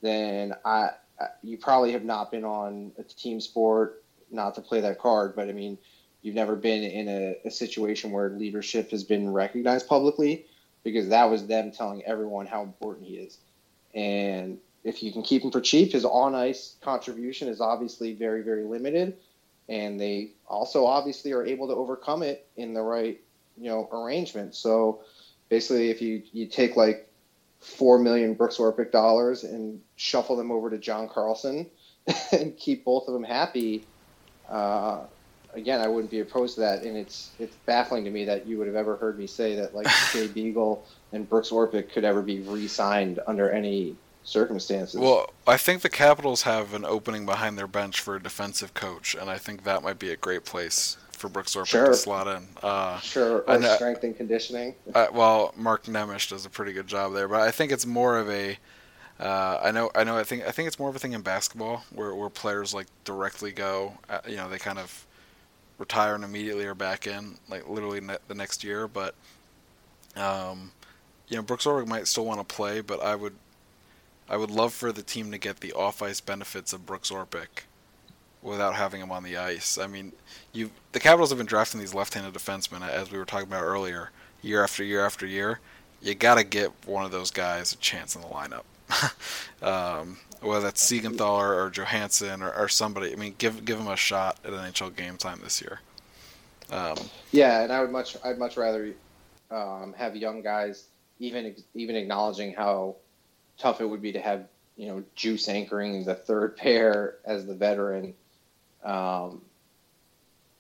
then 0.02 0.54
I, 0.66 0.90
I 1.20 1.28
you 1.44 1.58
probably 1.58 1.92
have 1.94 2.04
not 2.04 2.32
been 2.32 2.46
on 2.46 2.92
a 2.98 3.04
team 3.04 3.40
sport. 3.40 4.04
Not 4.32 4.54
to 4.56 4.62
play 4.62 4.80
that 4.82 5.00
card, 5.00 5.36
but 5.36 5.50
I 5.50 5.54
mean, 5.54 5.80
you've 6.22 6.36
never 6.36 6.56
been 6.56 6.84
in 6.84 7.08
a, 7.08 7.36
a 7.46 7.50
situation 7.50 8.12
where 8.12 8.30
leadership 8.30 8.92
has 8.92 9.04
been 9.04 9.34
recognized 9.34 9.88
publicly, 9.88 10.46
because 10.84 11.10
that 11.10 11.32
was 11.32 11.48
them 11.48 11.72
telling 11.72 12.04
everyone 12.06 12.46
how 12.46 12.62
important 12.62 13.08
he 13.08 13.16
is. 13.16 13.40
And 13.94 14.60
if 14.84 15.04
you 15.04 15.12
can 15.12 15.24
keep 15.24 15.44
him 15.44 15.52
for 15.52 15.62
cheap, 15.62 15.92
his 15.94 16.06
on 16.06 16.36
ice 16.36 16.76
contribution 16.82 17.48
is 17.48 17.62
obviously 17.62 18.14
very, 18.14 18.42
very 18.42 18.64
limited 18.64 19.18
and 19.70 20.00
they 20.00 20.32
also 20.48 20.86
obviously 20.86 21.32
are 21.32 21.46
able 21.46 21.68
to 21.68 21.76
overcome 21.76 22.24
it 22.24 22.48
in 22.58 22.74
the 22.74 22.82
right 22.82 23.22
you 23.56 23.70
know 23.70 23.88
arrangement. 23.94 24.56
So 24.56 25.02
basically, 25.48 25.90
if 25.92 26.02
you 26.02 26.24
you 26.34 26.48
take 26.48 26.76
like 26.76 27.08
four 27.60 28.00
million 28.00 28.34
Brooks 28.34 28.58
Orpik 28.58 28.92
dollars 28.92 29.44
and 29.44 29.82
shuffle 29.96 30.36
them 30.36 30.52
over 30.52 30.70
to 30.70 30.78
John 30.78 31.08
Carlson 31.08 31.70
and 32.32 32.58
keep 32.58 32.84
both 32.84 33.08
of 33.08 33.14
them 33.14 33.24
happy, 33.24 33.86
uh, 34.50 35.02
again, 35.54 35.82
I 35.82 35.88
wouldn't 35.88 36.10
be 36.10 36.22
opposed 36.22 36.56
to 36.56 36.62
that. 36.62 36.82
And 36.82 36.98
it's 36.98 37.32
it's 37.38 37.56
baffling 37.68 38.04
to 38.06 38.12
me 38.12 38.26
that 38.26 38.48
you 38.48 38.58
would 38.58 38.68
have 38.68 38.76
ever 38.76 38.96
heard 38.96 39.20
me 39.20 39.28
say 39.28 39.56
that 39.56 39.76
like 39.76 39.88
Jay 40.12 40.28
Beagle 40.28 40.84
and 41.12 41.28
Brooks 41.30 41.50
Orpik 41.50 41.92
could 41.92 42.04
ever 42.04 42.22
be 42.22 42.40
re-signed 42.42 43.20
under 43.28 43.50
any 43.52 43.96
circumstances. 44.24 45.00
Well, 45.00 45.32
I 45.48 45.58
think 45.58 45.82
the 45.82 45.90
Capitals 45.90 46.44
have 46.44 46.74
an 46.74 46.86
opening 46.86 47.26
behind 47.26 47.58
their 47.58 47.68
bench 47.68 48.00
for 48.02 48.16
a 48.16 48.22
defensive 48.22 48.74
coach, 48.74 49.16
and 49.16 49.30
I 49.30 49.38
think 49.38 49.64
that 49.64 49.82
might 49.82 49.98
be 50.00 50.12
a 50.12 50.16
great 50.16 50.46
place 50.46 50.98
for 51.12 51.28
Brooks 51.30 51.56
Orpik 51.56 51.66
Sure. 51.68 51.88
to 51.88 51.94
slot 51.96 52.28
in. 52.28 52.48
Uh, 52.62 53.00
sure, 53.00 53.40
or 53.42 53.58
know- 53.60 53.76
strength 53.76 54.04
and 54.04 54.16
conditioning. 54.16 54.76
uh, 54.94 55.08
well, 55.12 55.54
Mark 55.58 55.86
Nemish 55.86 56.30
does 56.30 56.46
a 56.46 56.50
pretty 56.50 56.74
good 56.74 56.88
job 56.88 57.14
there, 57.14 57.28
but 57.28 57.42
I 57.42 57.52
think 57.52 57.72
it's 57.72 57.86
more 57.86 58.18
of 58.18 58.30
a. 58.30 58.58
Uh, 59.20 59.60
I 59.62 59.72
know, 59.72 59.92
I 59.96 60.06
know. 60.06 60.18
I 60.18 60.24
think, 60.24 60.48
I 60.48 60.52
think 60.52 60.68
it's 60.68 60.80
more 60.80 60.88
of 60.90 60.96
a 60.96 61.00
thing 61.00 61.12
in 61.12 61.22
basketball 61.22 61.84
where, 61.94 62.16
where 62.16 62.30
players 62.30 62.74
like 62.74 62.88
directly 63.04 63.52
go. 63.52 63.98
Uh, 64.10 64.20
you 64.26 64.38
know, 64.38 64.48
they 64.48 64.58
kind 64.60 64.80
of 64.80 65.06
retire 65.78 66.16
and 66.16 66.24
immediately 66.24 66.66
are 66.66 66.74
back 66.76 67.06
in, 67.06 67.36
like 67.50 67.68
literally 67.68 68.00
ne- 68.00 68.18
the 68.30 68.36
next 68.36 68.64
year. 68.64 68.88
But, 68.88 69.16
um, 70.16 70.72
you 71.30 71.38
know, 71.38 71.44
Brooks 71.44 71.66
Orpik 71.66 71.88
might 71.88 72.08
still 72.08 72.26
want 72.26 72.40
to 72.40 72.56
play, 72.56 72.82
but 72.82 73.02
I 73.02 73.16
would, 73.16 73.36
I 74.28 74.36
would 74.36 74.52
love 74.52 74.74
for 74.74 74.92
the 74.92 75.02
team 75.02 75.32
to 75.32 75.38
get 75.38 75.62
the 75.62 75.72
off-ice 75.74 76.20
benefits 76.20 76.74
of 76.74 76.86
Brooks 76.86 77.12
Orpik 77.12 77.64
without 78.42 78.76
having 78.76 79.02
him 79.02 79.12
on 79.12 79.24
the 79.24 79.38
ice. 79.38 79.78
I 79.78 79.88
mean, 79.88 80.14
you 80.54 80.72
the 80.92 81.00
Capitals 81.00 81.30
have 81.30 81.38
been 81.38 81.48
drafting 81.48 81.80
these 81.80 81.94
left-handed 81.94 82.34
defensemen 82.34 82.88
as 82.88 83.12
we 83.12 83.18
were 83.18 83.26
talking 83.26 83.48
about 83.48 83.64
earlier, 83.64 84.12
year 84.42 84.64
after 84.64 84.84
year 84.84 85.06
after 85.06 85.26
year. 85.26 85.60
You 86.02 86.16
got 86.16 86.36
to 86.36 86.44
get 86.44 86.72
one 86.86 87.06
of 87.06 87.12
those 87.12 87.32
guys 87.32 87.74
a 87.74 87.78
chance 87.78 88.16
in 88.16 88.22
the 88.22 88.28
lineup. 88.28 88.64
um, 89.62 90.18
whether 90.42 90.62
that's 90.62 90.90
Siegenthaler 90.90 91.56
or 91.56 91.70
Johansen 91.70 92.42
or, 92.42 92.54
or 92.54 92.68
somebody. 92.70 93.12
I 93.12 93.16
mean, 93.16 93.36
give 93.38 93.66
give 93.66 93.80
him 93.80 93.88
a 93.88 93.96
shot 93.96 94.40
at 94.44 94.52
NHL 94.52 94.96
game 94.96 95.18
time 95.18 95.42
this 95.44 95.62
year. 95.62 95.82
Um, 96.72 96.96
Yeah, 97.32 97.62
and 97.62 97.72
I 97.72 97.82
would 97.82 97.92
much 97.92 98.16
I'd 98.24 98.40
much 98.40 98.58
rather 98.58 98.94
um, 99.52 99.94
have 99.98 100.16
young 100.16 100.42
guys 100.42 100.86
even 101.20 101.56
even 101.74 101.96
acknowledging 101.96 102.54
how 102.54 102.96
tough 103.58 103.82
it 103.82 103.86
would 103.86 104.02
be 104.02 104.14
to 104.14 104.20
have 104.20 104.48
you 104.78 104.88
know 104.88 105.04
Juice 105.16 105.48
anchoring 105.48 106.06
the 106.06 106.16
third 106.16 106.58
pair 106.58 107.16
as 107.26 107.46
the 107.46 107.56
veteran. 107.56 108.14
Um, 108.84 109.42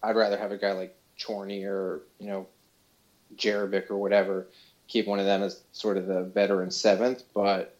I'd 0.03 0.15
rather 0.15 0.37
have 0.37 0.51
a 0.51 0.57
guy 0.57 0.73
like 0.73 0.95
Chorney 1.21 1.63
or 1.63 2.01
you 2.19 2.27
know 2.27 2.47
Jerabek 3.35 3.89
or 3.89 3.97
whatever 3.97 4.47
keep 4.89 5.07
one 5.07 5.19
of 5.19 5.25
them 5.25 5.43
as 5.43 5.61
sort 5.71 5.95
of 5.95 6.07
the 6.07 6.23
veteran 6.23 6.71
seventh, 6.71 7.23
but 7.33 7.77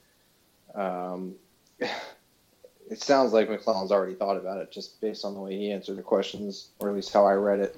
um, 0.76 1.36
it 1.80 3.02
sounds 3.02 3.34
like 3.34 3.50
MacLellan's 3.50 3.92
already 3.92 4.14
thought 4.14 4.38
about 4.38 4.60
it 4.60 4.72
just 4.72 5.02
based 5.02 5.26
on 5.26 5.34
the 5.34 5.40
way 5.40 5.58
he 5.58 5.72
answered 5.72 5.98
the 5.98 6.04
questions, 6.04 6.70
or 6.80 6.90
at 6.90 6.96
least 6.96 7.12
how 7.12 7.26
I 7.26 7.34
read 7.34 7.60
it. 7.60 7.76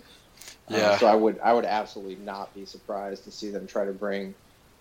Yeah. 0.67 0.97
so 0.97 1.07
I 1.07 1.15
would 1.15 1.39
I 1.39 1.53
would 1.53 1.65
absolutely 1.65 2.15
not 2.23 2.53
be 2.53 2.65
surprised 2.65 3.23
to 3.25 3.31
see 3.31 3.49
them 3.49 3.67
try 3.67 3.85
to 3.85 3.91
bring 3.91 4.33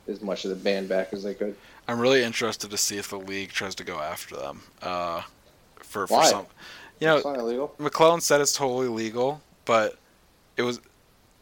as 0.08 0.20
much 0.20 0.44
of 0.44 0.50
the 0.50 0.56
band 0.56 0.88
back 0.88 1.12
as 1.12 1.22
they 1.22 1.34
could. 1.34 1.56
I'm 1.88 1.98
really 2.00 2.22
interested 2.22 2.70
to 2.70 2.76
see 2.76 2.98
if 2.98 3.10
the 3.10 3.18
league 3.18 3.50
tries 3.50 3.74
to 3.76 3.84
go 3.84 3.98
after 4.00 4.36
them. 4.36 4.62
Uh, 4.82 5.22
for 5.78 6.06
for 6.06 6.14
Why? 6.18 6.26
some, 6.30 6.46
you 7.00 7.06
know, 7.06 7.16
it's 7.16 7.24
not 7.24 7.38
illegal. 7.38 7.74
MacLellan 7.78 8.20
said 8.20 8.40
it's 8.40 8.54
totally 8.54 8.88
legal, 8.88 9.40
but 9.64 9.96
it 10.56 10.62
was 10.62 10.80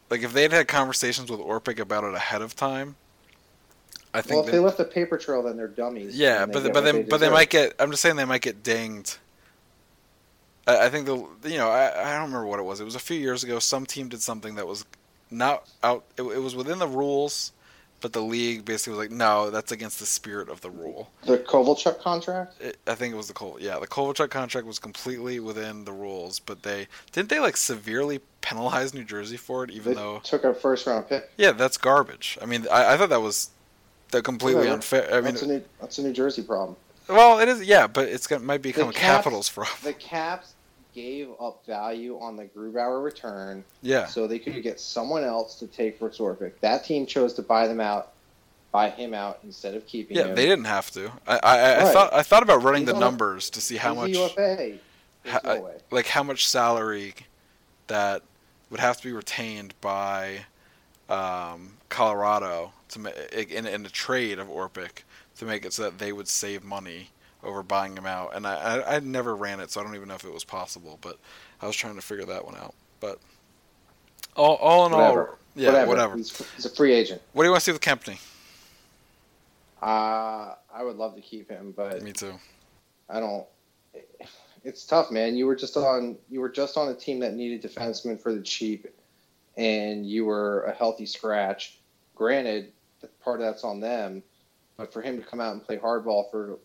like 0.09 0.23
if 0.23 0.33
they'd 0.33 0.51
had 0.51 0.67
conversations 0.67 1.29
with 1.29 1.39
Orpik 1.39 1.79
about 1.79 2.03
it 2.03 2.13
ahead 2.15 2.41
of 2.41 2.55
time. 2.55 2.95
I 4.11 4.21
think 4.21 4.31
Well, 4.31 4.39
if 4.39 4.45
that- 4.47 4.51
they 4.53 4.59
left 4.59 4.79
a 4.79 4.85
paper 4.85 5.17
trail, 5.19 5.43
then 5.43 5.55
they're 5.55 5.67
dummies. 5.67 6.17
Yeah, 6.17 6.45
they 6.47 6.53
but 6.53 6.63
but 6.63 6.73
what 6.73 6.83
they 6.83 7.03
but 7.03 7.17
they 7.19 7.29
might 7.29 7.51
get. 7.51 7.73
I'm 7.79 7.91
just 7.91 8.01
saying 8.01 8.15
they 8.15 8.25
might 8.25 8.41
get 8.41 8.63
dinged. 8.63 9.17
I, 10.65 10.85
I 10.85 10.89
think 10.89 11.05
the 11.05 11.15
you 11.49 11.57
know 11.57 11.69
I, 11.69 11.89
I 11.91 12.13
don't 12.13 12.23
remember 12.31 12.47
what 12.47 12.59
it 12.59 12.63
was. 12.63 12.79
It 12.79 12.85
was 12.85 12.95
a 12.95 12.99
few 12.99 13.19
years 13.19 13.43
ago. 13.43 13.59
Some 13.59 13.85
team 13.85 14.09
did 14.09 14.21
something 14.23 14.55
that 14.55 14.65
was 14.65 14.83
not 15.29 15.67
out. 15.83 16.05
It, 16.17 16.23
it 16.23 16.39
was 16.41 16.55
within 16.55 16.79
the 16.79 16.87
rules, 16.87 17.51
but 18.01 18.13
the 18.13 18.21
league 18.21 18.65
basically 18.65 18.91
was 18.97 18.99
like, 18.99 19.11
no, 19.15 19.49
that's 19.49 19.71
against 19.71 19.99
the 19.99 20.05
spirit 20.05 20.49
of 20.49 20.61
the 20.61 20.69
rule. 20.69 21.09
the 21.25 21.37
Kovalchuk 21.37 21.99
contract. 22.01 22.61
It, 22.61 22.77
I 22.87 22.95
think 22.95 23.13
it 23.13 23.17
was 23.17 23.27
the 23.27 23.33
Col. 23.33 23.57
Yeah, 23.59 23.79
the 23.79 23.87
Kovalchuk 23.87 24.29
contract 24.29 24.65
was 24.67 24.79
completely 24.79 25.39
within 25.39 25.85
the 25.85 25.91
rules, 25.93 26.39
but 26.39 26.63
they 26.63 26.87
didn't 27.11 27.29
they 27.29 27.39
like 27.39 27.57
severely 27.57 28.19
penalize 28.41 28.93
New 28.93 29.03
Jersey 29.03 29.37
for 29.37 29.63
it, 29.63 29.71
even 29.71 29.93
They 29.93 29.99
though 29.99 30.19
took 30.23 30.43
a 30.43 30.53
first 30.53 30.87
round 30.87 31.09
pick. 31.09 31.29
yeah, 31.37 31.51
that's 31.51 31.77
garbage. 31.77 32.37
I 32.41 32.45
mean, 32.45 32.65
I, 32.71 32.93
I 32.93 32.97
thought 32.97 33.09
that 33.09 33.21
was 33.21 33.49
that 34.11 34.23
completely 34.23 34.61
Whatever. 34.61 34.75
unfair. 34.75 35.09
I 35.11 35.15
mean, 35.21 35.23
that's 35.25 35.41
a 35.43 35.47
new 35.47 35.63
that's 35.79 35.97
a 35.99 36.03
New 36.03 36.13
Jersey 36.13 36.41
problem. 36.41 36.75
well, 37.07 37.39
it 37.39 37.47
is 37.49 37.63
yeah, 37.63 37.87
but 37.87 38.07
it's 38.07 38.27
gonna 38.27 38.43
might 38.43 38.61
become 38.61 38.89
a 38.89 38.93
Caps- 38.93 39.01
Capitals 39.25 39.49
problem. 39.49 39.77
The 39.83 39.93
Caps 39.93 40.53
gave 40.99 41.29
up 41.39 41.65
value 41.65 42.19
on 42.19 42.35
the 42.35 42.45
Grubauer 42.45 43.03
return, 43.03 43.63
Yeah, 43.81 44.05
so 44.05 44.27
they 44.27 44.39
could 44.39 44.61
get 44.61 44.79
someone 44.79 45.23
else 45.23 45.55
to 45.59 45.67
take 45.67 45.99
Brooks 45.99 46.17
Orpik. 46.17 46.53
That 46.61 46.83
team 46.83 47.05
chose 47.05 47.33
to 47.35 47.41
buy 47.41 47.67
them 47.67 47.79
out, 47.79 48.11
buy 48.71 48.89
him 48.89 49.13
out 49.13 49.39
instead 49.43 49.75
of 49.75 49.85
keeping 49.87 50.17
yeah, 50.17 50.25
him. 50.25 50.35
they 50.35 50.45
didn't 50.45 50.65
have 50.65 50.91
to. 50.91 51.11
I 51.27 51.39
I, 51.41 51.89
I 51.89 51.93
thought 51.93 52.13
I 52.13 52.23
thought 52.23 52.43
about 52.43 52.63
running 52.63 52.81
He's 52.81 52.89
the 52.89 52.95
on 52.95 52.99
numbers 52.99 53.49
to 53.51 53.61
see 53.61 53.77
how 53.77 53.93
much 53.93 54.11
UFA. 54.11 54.35
There's 54.35 54.79
ha- 55.25 55.41
no 55.43 55.71
like 55.91 56.07
how 56.07 56.23
much 56.23 56.47
salary 56.47 57.13
that 57.87 58.21
would 58.69 58.79
have 58.79 58.97
to 58.97 59.03
be 59.03 59.11
retained 59.11 59.73
by 59.81 60.45
um, 61.09 61.77
Colorado 61.89 62.73
to 62.89 63.57
in, 63.57 63.65
in 63.65 63.85
a 63.85 63.89
trade 63.89 64.39
of 64.39 64.47
Orpik 64.47 65.03
to 65.37 65.45
make 65.45 65.65
it 65.65 65.73
so 65.73 65.83
that 65.83 65.97
they 65.97 66.11
would 66.11 66.27
save 66.27 66.63
money 66.63 67.09
over 67.43 67.63
buying 67.63 67.95
him 67.95 68.05
out. 68.05 68.35
And 68.35 68.45
I, 68.45 68.53
I, 68.53 68.95
I 68.95 68.99
never 68.99 69.35
ran 69.35 69.59
it, 69.59 69.71
so 69.71 69.79
I 69.81 69.83
don't 69.83 69.95
even 69.95 70.07
know 70.07 70.15
if 70.15 70.25
it 70.25 70.33
was 70.33 70.43
possible. 70.43 70.97
But 71.01 71.17
I 71.61 71.67
was 71.67 71.75
trying 71.75 71.95
to 71.95 72.01
figure 72.01 72.25
that 72.25 72.45
one 72.45 72.55
out. 72.55 72.73
But 72.99 73.19
all, 74.35 74.55
all 74.55 74.85
in 74.85 74.93
Whatever. 74.93 75.29
all, 75.29 75.37
yeah, 75.55 75.85
whatever. 75.85 76.15
He's, 76.15 76.37
he's 76.55 76.65
a 76.65 76.69
free 76.69 76.93
agent. 76.93 77.21
What 77.33 77.43
do 77.43 77.47
you 77.47 77.51
want 77.51 77.63
to 77.63 77.65
see 77.65 77.71
with 77.71 77.81
Kempny? 77.81 78.19
Uh, 79.81 80.55
I 80.73 80.83
would 80.83 80.97
love 80.97 81.15
to 81.15 81.21
keep 81.21 81.49
him, 81.49 81.73
but 81.75 82.01
Me 82.03 82.11
too. 82.11 82.33
I 83.09 83.19
don't. 83.19 83.45
It's 84.63 84.85
tough, 84.85 85.09
man. 85.09 85.37
You 85.37 85.45
were 85.47 85.55
just 85.55 85.77
on. 85.77 86.17
You 86.29 86.41
were 86.41 86.49
just 86.49 86.77
on 86.77 86.89
a 86.89 86.93
team 86.93 87.19
that 87.19 87.33
needed 87.33 87.63
defensemen 87.63 88.19
for 88.21 88.33
the 88.33 88.41
cheap, 88.41 88.85
and 89.55 90.05
you 90.05 90.25
were 90.25 90.63
a 90.63 90.73
healthy 90.73 91.05
scratch. 91.05 91.79
Granted, 92.13 92.73
part 93.23 93.39
of 93.39 93.45
that's 93.45 93.63
on 93.63 93.79
them, 93.79 94.21
but 94.75 94.91
for 94.91 95.01
him 95.01 95.17
to 95.17 95.23
come 95.23 95.39
out 95.39 95.53
and 95.53 95.63
play 95.63 95.77
hardball 95.77 96.29
for 96.29 96.59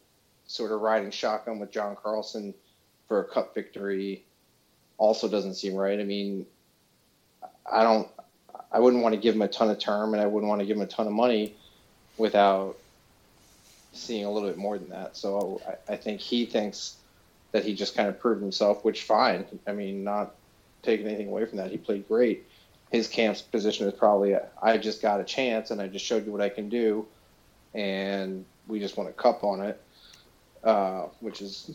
sort 0.46 0.72
of 0.72 0.80
riding 0.80 1.10
shotgun 1.10 1.58
with 1.58 1.70
John 1.70 1.96
Carlson 2.00 2.54
for 3.08 3.20
a 3.20 3.24
cup 3.24 3.54
victory 3.54 4.24
also 4.98 5.28
doesn't 5.28 5.54
seem 5.54 5.74
right. 5.74 5.98
I 5.98 6.04
mean, 6.04 6.46
I 7.70 7.82
don't. 7.82 8.08
I 8.70 8.80
wouldn't 8.80 9.02
want 9.02 9.14
to 9.14 9.20
give 9.20 9.34
him 9.34 9.42
a 9.42 9.48
ton 9.48 9.70
of 9.70 9.78
term, 9.78 10.14
and 10.14 10.22
I 10.22 10.26
wouldn't 10.26 10.48
want 10.48 10.60
to 10.60 10.66
give 10.66 10.76
him 10.76 10.82
a 10.82 10.86
ton 10.86 11.06
of 11.06 11.12
money 11.12 11.54
without 12.16 12.76
seeing 13.92 14.24
a 14.24 14.30
little 14.30 14.48
bit 14.48 14.58
more 14.58 14.78
than 14.78 14.90
that. 14.90 15.16
So 15.16 15.60
I, 15.66 15.92
I 15.92 15.96
think 15.96 16.20
he 16.20 16.46
thinks 16.46 16.96
that 17.52 17.64
he 17.64 17.74
just 17.74 17.94
kind 17.94 18.08
of 18.08 18.18
proved 18.18 18.42
himself, 18.42 18.84
which 18.84 19.04
fine. 19.04 19.44
I 19.66 19.72
mean, 19.72 20.02
not 20.02 20.34
taking 20.82 21.06
anything 21.06 21.28
away 21.28 21.46
from 21.46 21.58
that. 21.58 21.70
He 21.70 21.78
played 21.78 22.06
great. 22.08 22.46
His 22.90 23.08
camp's 23.08 23.42
position 23.42 23.86
is 23.86 23.94
probably 23.94 24.36
I 24.60 24.76
just 24.76 25.00
got 25.00 25.20
a 25.20 25.24
chance 25.24 25.70
and 25.70 25.80
I 25.80 25.88
just 25.88 26.04
showed 26.04 26.26
you 26.26 26.32
what 26.32 26.40
I 26.40 26.48
can 26.48 26.68
do, 26.68 27.06
and 27.72 28.44
we 28.66 28.80
just 28.80 28.96
want 28.96 29.08
a 29.08 29.12
cup 29.12 29.44
on 29.44 29.60
it, 29.62 29.80
uh, 30.64 31.08
which 31.20 31.42
is 31.42 31.70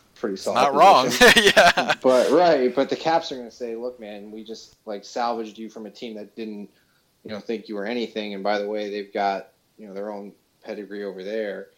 pretty 0.14 0.36
solid. 0.36 0.56
Not 0.56 0.74
wrong. 0.74 1.10
yeah. 1.36 1.94
But 2.02 2.30
right, 2.30 2.74
but 2.74 2.88
the 2.88 2.96
Caps 2.96 3.30
are 3.32 3.36
going 3.36 3.48
to 3.48 3.54
say, 3.54 3.76
"Look, 3.76 4.00
man, 4.00 4.30
we 4.30 4.44
just 4.44 4.76
like 4.86 5.04
salvaged 5.04 5.58
you 5.58 5.68
from 5.70 5.86
a 5.86 5.90
team 5.90 6.16
that 6.16 6.34
didn't, 6.34 6.68
you 7.24 7.30
know, 7.30 7.40
think 7.40 7.68
you 7.68 7.74
were 7.74 7.86
anything." 7.86 8.34
And 8.34 8.42
by 8.42 8.58
the 8.58 8.66
way, 8.66 8.90
they've 8.90 9.12
got 9.12 9.48
you 9.78 9.86
know 9.86 9.94
their 9.94 10.10
own 10.10 10.32
pedigree 10.64 11.04
over 11.04 11.22
there. 11.22 11.68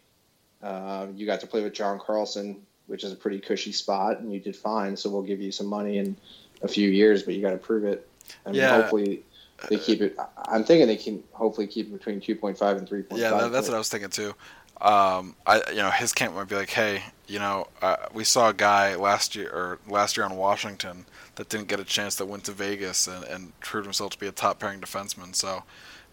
Uh, 0.63 1.09
you 1.15 1.27
got 1.27 1.41
to 1.41 1.47
play 1.47 1.63
with 1.63 1.73
John 1.75 1.99
Carlson, 1.99 2.63
which 2.87 3.03
is 3.05 3.13
a 3.13 3.17
pretty 3.17 3.41
cushy 3.41 3.73
spot, 3.73 4.21
and 4.21 4.33
you 4.33 4.39
did 4.41 4.55
fine. 4.57 4.97
So 4.97 5.11
we'll 5.11 5.23
give 5.23 5.41
you 5.41 5.51
some 5.51 5.67
money 5.67 5.99
in 5.99 6.17
a 6.63 6.69
few 6.69 6.89
years, 6.89 7.25
but 7.25 7.35
you 7.35 7.43
got 7.43 7.51
to 7.51 7.57
prove 7.59 7.85
it. 7.85 8.09
I 8.47 8.51
mean, 8.51 8.61
Yeah. 8.61 8.77
hopefully 8.81 9.25
they 9.69 9.77
keep 9.77 10.01
it. 10.01 10.17
I'm 10.47 10.63
thinking 10.65 10.87
they 10.87 10.97
can 10.97 11.23
hopefully 11.33 11.67
keep 11.67 11.89
it 11.89 11.93
between 11.93 12.21
2.5 12.21 12.79
and 12.79 12.89
3.5. 12.89 13.19
Yeah, 13.19 13.31
that, 13.31 13.53
that's 13.53 13.69
what 13.69 13.75
I 13.75 13.79
was 13.79 13.89
thinking 13.89 14.11
too. 14.11 14.35
Um, 14.83 15.37
I 15.47 15.63
you 15.71 15.77
know 15.77 15.91
his 15.91 16.13
camp 16.13 16.35
might 16.35 16.49
be 16.49 16.57
like, 16.57 16.71
hey, 16.71 17.03
you 17.29 17.39
know, 17.39 17.69
uh, 17.81 17.97
we 18.13 18.25
saw 18.25 18.49
a 18.51 18.55
guy 18.55 18.97
last 18.97 19.37
year 19.37 19.49
or 19.49 19.79
last 19.89 20.17
year 20.17 20.27
on 20.27 20.37
Washington 20.37 21.07
that 21.37 21.49
didn't 21.49 21.69
get 21.69 21.81
a 21.81 21.85
chance 21.85 22.17
that 22.17 22.27
went 22.27 22.45
to 22.45 22.53
Vegas 22.53 23.07
and, 23.07 23.25
and 23.25 23.59
proved 23.61 23.87
himself 23.87 24.11
to 24.11 24.19
be 24.19 24.27
a 24.27 24.33
top 24.33 24.59
pairing 24.59 24.81
defenseman. 24.81 25.35
So 25.35 25.63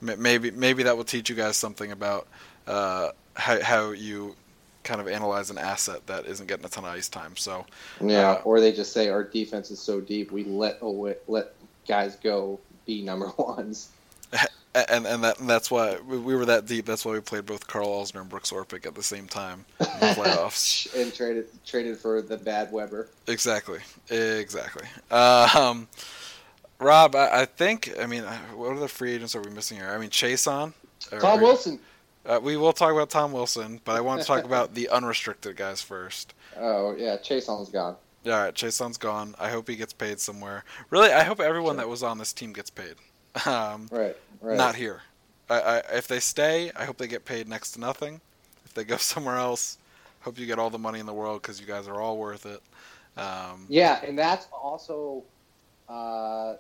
m- 0.08 0.22
maybe 0.22 0.52
maybe 0.52 0.84
that 0.84 0.96
will 0.96 1.04
teach 1.04 1.30
you 1.30 1.36
guys 1.36 1.58
something 1.58 1.92
about 1.92 2.28
uh, 2.68 3.10
how 3.36 3.62
how 3.62 3.90
you 3.92 4.36
kind 4.84 5.02
of 5.02 5.08
analyze 5.08 5.50
an 5.50 5.58
asset 5.58 6.06
that 6.08 6.26
isn't 6.26 6.48
getting 6.48 6.66
a 6.66 6.70
ton 6.70 6.86
of 6.86 6.92
ice 6.92 7.10
time. 7.10 7.36
So 7.36 7.66
Yeah, 8.00 8.32
Uh, 8.32 8.42
or 8.46 8.60
they 8.60 8.72
just 8.72 8.94
say 8.94 9.10
our 9.10 9.24
defense 9.24 9.72
is 9.72 9.80
so 9.80 10.00
deep, 10.00 10.32
we 10.32 10.44
let 10.44 10.82
let 11.28 11.54
guys 11.88 12.16
go 12.18 12.60
be 12.86 13.02
number 13.02 13.28
ones. 13.38 13.90
and 14.76 15.06
and 15.08 15.24
that 15.24 15.40
and 15.40 15.50
that's 15.50 15.72
why 15.72 15.98
we, 16.08 16.18
we 16.18 16.36
were 16.36 16.46
that 16.46 16.66
deep. 16.66 16.86
That's 16.86 17.04
why 17.06 17.14
we 17.14 17.22
played 17.22 17.46
both 17.46 17.68
Karl 17.68 17.88
Alzner 17.88 18.22
and 18.22 18.30
Brooks 18.30 18.52
Orpik 18.52 18.86
at 18.86 18.96
the 18.96 19.04
same 19.04 19.28
time 19.28 19.66
in 19.80 19.86
the 20.00 20.08
playoffs. 20.08 20.94
and 21.00 21.14
traded 21.14 21.48
traded 21.66 21.98
for 21.98 22.22
the 22.22 22.38
bad 22.38 22.72
Weber. 22.72 23.10
Exactly. 23.28 23.80
Exactly. 24.10 24.88
Um, 25.12 25.88
Rob, 26.80 27.16
I, 27.16 27.42
I 27.42 27.46
think. 27.46 27.94
I 28.00 28.06
mean, 28.06 28.24
uh, 28.24 28.38
what 28.56 28.76
other 28.76 28.88
free 28.88 29.14
agents 29.14 29.36
are 29.36 29.42
we 29.42 29.50
missing 29.50 29.78
here? 29.78 29.90
I 29.90 29.98
mean, 29.98 30.10
Chiasson. 30.10 30.74
Or- 31.12 31.20
Tom 31.20 31.42
Wilson. 31.42 31.80
Uh, 32.26 32.40
we 32.42 32.58
will 32.58 32.74
talk 32.74 32.92
about 32.92 33.10
Tom 33.10 33.32
Wilson, 33.32 33.80
but 33.86 33.96
I 33.96 34.02
want 34.02 34.22
to 34.22 34.28
talk 34.28 34.44
about 34.46 34.76
the 34.76 34.90
unrestricted 34.90 35.56
guys 35.56 35.82
first. 35.82 36.34
Oh 36.58 36.96
yeah, 36.98 37.18
Chiasson's 37.18 37.70
gone. 37.70 37.96
All 38.26 38.32
right, 38.34 38.54
Chiasson's 38.54 38.98
gone. 38.98 39.34
I 39.40 39.50
hope 39.50 39.68
he 39.68 39.76
gets 39.76 39.94
paid 39.94 40.20
somewhere. 40.20 40.64
Really, 40.90 41.12
I 41.12 41.24
hope 41.24 41.40
everyone 41.40 41.78
that 41.78 41.88
was 41.88 42.04
on 42.04 42.18
this 42.18 42.34
team 42.34 42.54
gets 42.54 42.70
paid. 42.70 42.96
Um, 43.46 43.88
Right, 43.92 44.18
right. 44.42 44.58
Not 44.58 44.76
here. 44.76 45.02
I, 45.50 45.60
I, 45.60 45.78
if 45.94 46.08
they 46.08 46.20
stay, 46.20 46.72
I 46.76 46.86
hope 46.86 46.98
they 46.98 47.08
get 47.08 47.26
paid 47.26 47.48
next 47.48 47.72
to 47.72 47.80
nothing. 47.80 48.22
If 48.66 48.74
they 48.74 48.84
go 48.84 48.98
somewhere 48.98 49.38
else, 49.38 49.78
hope 50.22 50.38
you 50.38 50.46
get 50.46 50.60
all 50.60 50.70
the 50.70 50.78
money 50.80 51.00
in 51.00 51.06
the 51.06 51.14
world 51.14 51.42
because 51.42 51.60
you 51.60 51.68
guys 51.68 51.88
are 51.88 52.00
all 52.00 52.18
worth 52.18 52.46
it. 52.46 52.62
Um, 53.18 53.66
Yeah, 53.68 54.00
and 54.06 54.18
that's 54.18 54.48
also, 54.52 55.24
uh, 55.88 56.56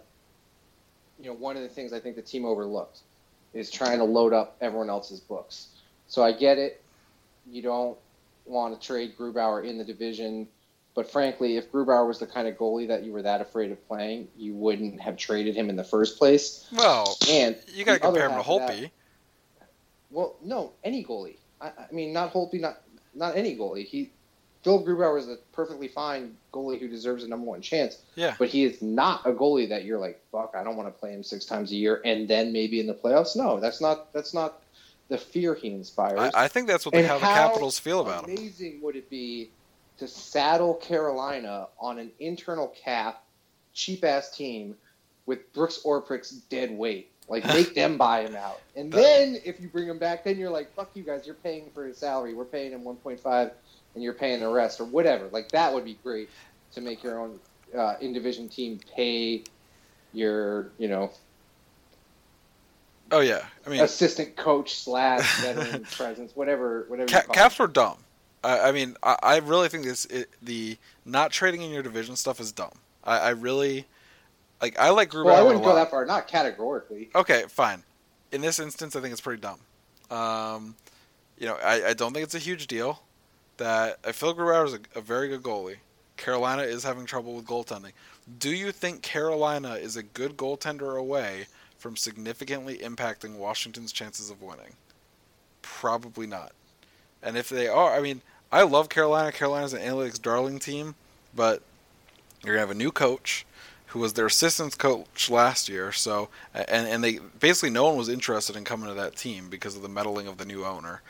you 1.19 1.25
know, 1.27 1.33
one 1.33 1.55
of 1.55 1.63
the 1.63 1.69
things 1.69 1.93
I 1.93 1.99
think 1.99 2.15
the 2.15 2.21
team 2.21 2.45
overlooked 2.45 2.99
is 3.53 3.69
trying 3.71 3.97
to 3.99 4.03
load 4.03 4.33
up 4.33 4.57
everyone 4.61 4.89
else's 4.89 5.19
books. 5.19 5.67
So 6.07 6.23
I 6.23 6.31
get 6.31 6.57
it. 6.57 6.81
You 7.49 7.61
don't 7.61 7.97
want 8.45 8.79
to 8.79 8.85
trade 8.85 9.15
Grubauer 9.17 9.63
in 9.65 9.77
the 9.77 9.83
division, 9.83 10.47
but 10.99 11.09
frankly, 11.09 11.55
if 11.55 11.71
Grubauer 11.71 12.05
was 12.05 12.19
the 12.19 12.27
kind 12.27 12.45
of 12.45 12.57
goalie 12.57 12.85
that 12.89 13.03
you 13.05 13.13
were 13.13 13.21
that 13.21 13.39
afraid 13.39 13.71
of 13.71 13.87
playing, 13.87 14.27
you 14.35 14.53
wouldn't 14.53 14.99
have 14.99 15.15
traded 15.15 15.55
him 15.55 15.69
in 15.69 15.77
the 15.77 15.83
first 15.85 16.17
place. 16.17 16.67
well, 16.73 17.17
And 17.29 17.55
you 17.73 17.85
got 17.85 17.93
to 17.93 17.99
compare 18.01 18.25
him 18.27 18.31
to 18.43 18.49
of 18.51 18.67
that- 18.67 18.91
Well, 20.11 20.35
no, 20.43 20.73
any 20.83 21.05
goalie. 21.05 21.37
I, 21.61 21.67
I 21.67 21.93
mean, 21.93 22.11
not 22.11 22.33
Holtby, 22.33 22.59
not 22.59 22.81
not 23.15 23.37
any 23.37 23.55
goalie. 23.55 23.85
He, 23.85 24.11
Phil 24.61 24.83
Grubauer 24.85 25.17
is 25.17 25.29
a 25.29 25.37
perfectly 25.53 25.87
fine 25.87 26.35
goalie 26.51 26.77
who 26.77 26.89
deserves 26.89 27.23
a 27.23 27.29
number 27.29 27.45
one 27.45 27.61
chance. 27.61 27.99
Yeah. 28.15 28.35
But 28.37 28.49
he 28.49 28.65
is 28.65 28.81
not 28.81 29.25
a 29.25 29.31
goalie 29.31 29.69
that 29.69 29.85
you're 29.85 29.99
like, 29.99 30.19
fuck, 30.33 30.53
I 30.53 30.65
don't 30.65 30.75
want 30.75 30.93
to 30.93 30.99
play 30.99 31.13
him 31.13 31.23
six 31.23 31.45
times 31.45 31.71
a 31.71 31.75
year 31.75 32.01
and 32.03 32.27
then 32.27 32.51
maybe 32.51 32.81
in 32.81 32.87
the 32.87 32.93
playoffs. 32.93 33.37
No, 33.37 33.61
that's 33.61 33.79
not 33.79 34.11
that's 34.11 34.33
not 34.33 34.61
the 35.07 35.17
fear 35.17 35.55
he 35.55 35.69
inspires. 35.69 36.19
I, 36.33 36.43
I 36.43 36.47
think 36.49 36.67
that's 36.67 36.85
what 36.85 36.93
the, 36.93 37.07
how 37.07 37.19
the 37.19 37.25
Capitals 37.25 37.79
feel 37.79 38.01
about 38.01 38.27
him. 38.27 38.35
Amazing 38.35 38.81
would 38.81 38.97
it 38.97 39.09
be 39.09 39.49
to 39.99 40.07
saddle 40.07 40.75
Carolina 40.75 41.67
on 41.79 41.99
an 41.99 42.11
internal 42.19 42.67
cap, 42.83 43.23
cheap 43.73 44.03
ass 44.03 44.35
team 44.35 44.75
with 45.25 45.51
Brooks 45.53 45.79
Orpik's 45.85 46.31
dead 46.31 46.71
weight? 46.71 47.11
Like 47.27 47.45
make 47.45 47.75
them 47.75 47.97
buy 47.99 48.25
him 48.25 48.35
out, 48.35 48.59
and 48.75 48.91
then 48.91 49.37
if 49.45 49.59
you 49.59 49.67
bring 49.67 49.87
him 49.87 49.99
back, 49.99 50.23
then 50.23 50.37
you're 50.37 50.49
like, 50.49 50.73
fuck 50.73 50.89
you 50.95 51.03
guys, 51.03 51.27
you're 51.27 51.35
paying 51.35 51.69
for 51.73 51.85
his 51.85 51.97
salary. 51.97 52.33
We're 52.33 52.45
paying 52.45 52.71
him 52.71 52.81
1.5, 52.81 53.51
and 53.93 54.03
you're 54.03 54.13
paying 54.13 54.39
the 54.39 54.49
rest 54.49 54.79
or 54.79 54.85
whatever. 54.85 55.27
Like 55.27 55.51
that 55.51 55.71
would 55.71 55.85
be 55.85 55.99
great 56.01 56.29
to 56.73 56.81
make 56.81 57.03
your 57.03 57.19
own 57.19 57.39
uh, 57.77 57.95
in 58.01 58.13
division 58.13 58.49
team 58.49 58.79
pay 58.95 59.43
your 60.11 60.71
you 60.79 60.87
know 60.87 61.11
Oh 63.11 63.21
yeah, 63.21 63.45
I 63.65 63.69
mean, 63.69 63.81
assistant 63.81 64.35
coach 64.35 64.75
slash 64.75 65.41
veteran 65.41 65.83
presence, 65.91 66.35
whatever 66.35 66.85
whatever. 66.87 67.09
Ca- 67.09 67.33
Caps 67.33 67.57
were 67.57 67.67
dumb. 67.67 67.97
I, 68.43 68.69
I 68.69 68.71
mean, 68.71 68.95
I, 69.03 69.17
I 69.21 69.37
really 69.37 69.69
think 69.69 69.83
this 69.83 70.05
it, 70.05 70.29
the 70.41 70.77
not 71.05 71.31
trading 71.31 71.61
in 71.61 71.71
your 71.71 71.83
division 71.83 72.15
stuff 72.15 72.39
is 72.39 72.51
dumb. 72.51 72.73
I, 73.03 73.17
I 73.17 73.29
really 73.29 73.85
like. 74.61 74.77
I 74.79 74.89
like 74.89 75.09
Grubauer 75.09 75.25
Well, 75.25 75.37
I 75.37 75.41
wouldn't 75.41 75.63
go 75.63 75.75
that 75.75 75.89
far. 75.89 76.05
Not 76.05 76.27
categorically. 76.27 77.09
Okay, 77.15 77.43
fine. 77.47 77.83
In 78.31 78.41
this 78.41 78.59
instance, 78.59 78.95
I 78.95 79.01
think 79.01 79.11
it's 79.11 79.21
pretty 79.21 79.41
dumb. 79.41 79.59
Um, 80.15 80.75
you 81.37 81.47
know, 81.47 81.57
I, 81.63 81.89
I 81.89 81.93
don't 81.93 82.13
think 82.13 82.23
it's 82.23 82.35
a 82.35 82.39
huge 82.39 82.67
deal. 82.67 83.01
That 83.57 83.99
I 84.05 84.13
feel 84.13 84.33
Grubauer 84.33 84.65
is 84.67 84.73
a, 84.73 84.79
a 84.95 85.01
very 85.01 85.27
good 85.27 85.43
goalie. 85.43 85.77
Carolina 86.15 86.63
is 86.63 86.83
having 86.83 87.05
trouble 87.05 87.33
with 87.33 87.45
goaltending. 87.45 87.91
Do 88.37 88.49
you 88.51 88.71
think 88.71 89.01
Carolina 89.01 89.75
is 89.75 89.95
a 89.95 90.03
good 90.03 90.37
goaltender 90.37 90.97
away 90.97 91.47
from 91.77 91.95
significantly 91.95 92.77
impacting 92.77 93.37
Washington's 93.37 93.91
chances 93.91 94.29
of 94.29 94.41
winning? 94.41 94.75
Probably 95.61 96.27
not. 96.27 96.51
And 97.21 97.37
if 97.37 97.49
they 97.49 97.67
are, 97.67 97.93
I 97.93 98.01
mean, 98.01 98.21
I 98.51 98.63
love 98.63 98.89
Carolina. 98.89 99.31
Carolina's 99.31 99.73
an 99.73 99.81
analytics 99.81 100.21
darling 100.21 100.59
team, 100.59 100.95
but 101.35 101.61
you're 102.43 102.55
gonna 102.55 102.67
have 102.67 102.71
a 102.71 102.75
new 102.75 102.91
coach 102.91 103.45
who 103.87 103.99
was 103.99 104.13
their 104.13 104.27
assistant 104.27 104.77
coach 104.77 105.29
last 105.29 105.67
year. 105.67 105.91
So, 105.91 106.29
and 106.53 106.87
and 106.87 107.03
they 107.03 107.19
basically 107.39 107.69
no 107.69 107.85
one 107.85 107.97
was 107.97 108.09
interested 108.09 108.55
in 108.55 108.63
coming 108.63 108.87
to 108.87 108.93
that 108.95 109.15
team 109.15 109.49
because 109.49 109.75
of 109.75 109.81
the 109.81 109.89
meddling 109.89 110.27
of 110.27 110.37
the 110.37 110.45
new 110.45 110.65
owner, 110.65 111.01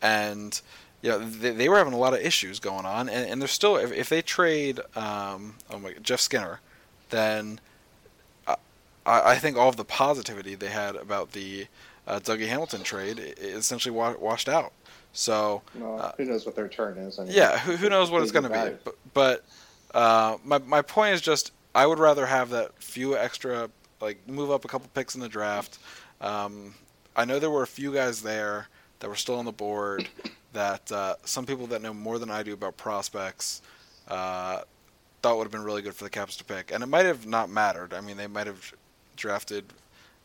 and 0.00 0.60
know 1.02 1.18
they, 1.18 1.50
they 1.50 1.68
were 1.68 1.78
having 1.78 1.92
a 1.92 1.98
lot 1.98 2.14
of 2.14 2.20
issues 2.20 2.58
going 2.58 2.86
on, 2.86 3.08
and, 3.08 3.30
and 3.30 3.40
they're 3.40 3.48
still 3.48 3.76
if, 3.76 3.92
if 3.92 4.08
they 4.08 4.22
trade 4.22 4.80
um 4.96 5.54
oh 5.70 5.78
my 5.78 5.94
Jeff 6.02 6.20
Skinner, 6.20 6.60
then 7.10 7.60
I, 9.06 9.32
I 9.32 9.36
think 9.38 9.56
all 9.56 9.68
of 9.68 9.76
the 9.76 9.84
positivity 9.84 10.54
they 10.54 10.68
had 10.68 10.96
about 10.96 11.32
the 11.32 11.66
uh, 12.06 12.20
Dougie 12.20 12.48
Hamilton 12.48 12.82
trade 12.82 13.18
essentially 13.38 13.94
wa- 13.94 14.16
washed 14.18 14.48
out. 14.48 14.72
So 15.12 15.62
Well, 15.74 16.00
Uh, 16.00 16.12
who 16.16 16.24
knows 16.24 16.46
what 16.46 16.54
their 16.54 16.68
turn 16.68 16.96
is? 16.98 17.18
I 17.18 17.24
mean, 17.24 17.32
yeah, 17.32 17.58
who, 17.58 17.76
who 17.76 17.88
knows 17.88 18.10
what 18.10 18.22
it's 18.22 18.32
going 18.32 18.44
to 18.44 18.48
be? 18.50 18.76
But, 18.84 18.94
but 19.12 19.44
uh, 19.94 20.36
my 20.44 20.58
my 20.58 20.82
point 20.82 21.14
is 21.14 21.20
just 21.20 21.52
I 21.74 21.86
would 21.86 21.98
rather 21.98 22.26
have 22.26 22.50
that 22.50 22.80
few 22.82 23.16
extra, 23.16 23.70
like 24.00 24.26
move 24.28 24.50
up 24.50 24.64
a 24.64 24.68
couple 24.68 24.88
picks 24.94 25.14
in 25.14 25.20
the 25.20 25.28
draft. 25.28 25.78
Um, 26.20 26.74
I 27.16 27.24
know 27.24 27.38
there 27.38 27.50
were 27.50 27.62
a 27.62 27.66
few 27.66 27.92
guys 27.92 28.22
there 28.22 28.68
that 29.00 29.08
were 29.08 29.16
still 29.16 29.36
on 29.38 29.44
the 29.44 29.52
board 29.52 30.08
that 30.52 30.90
uh, 30.92 31.14
some 31.24 31.46
people 31.46 31.66
that 31.68 31.82
know 31.82 31.94
more 31.94 32.18
than 32.18 32.30
I 32.30 32.42
do 32.42 32.52
about 32.52 32.76
prospects 32.76 33.62
uh, 34.08 34.62
thought 35.22 35.36
would 35.36 35.44
have 35.44 35.52
been 35.52 35.64
really 35.64 35.82
good 35.82 35.94
for 35.94 36.04
the 36.04 36.10
Caps 36.10 36.36
to 36.36 36.44
pick, 36.44 36.70
and 36.72 36.82
it 36.82 36.86
might 36.86 37.06
have 37.06 37.26
not 37.26 37.50
mattered. 37.50 37.92
I 37.94 38.00
mean, 38.00 38.16
they 38.16 38.26
might 38.26 38.46
have 38.46 38.72
drafted 39.16 39.64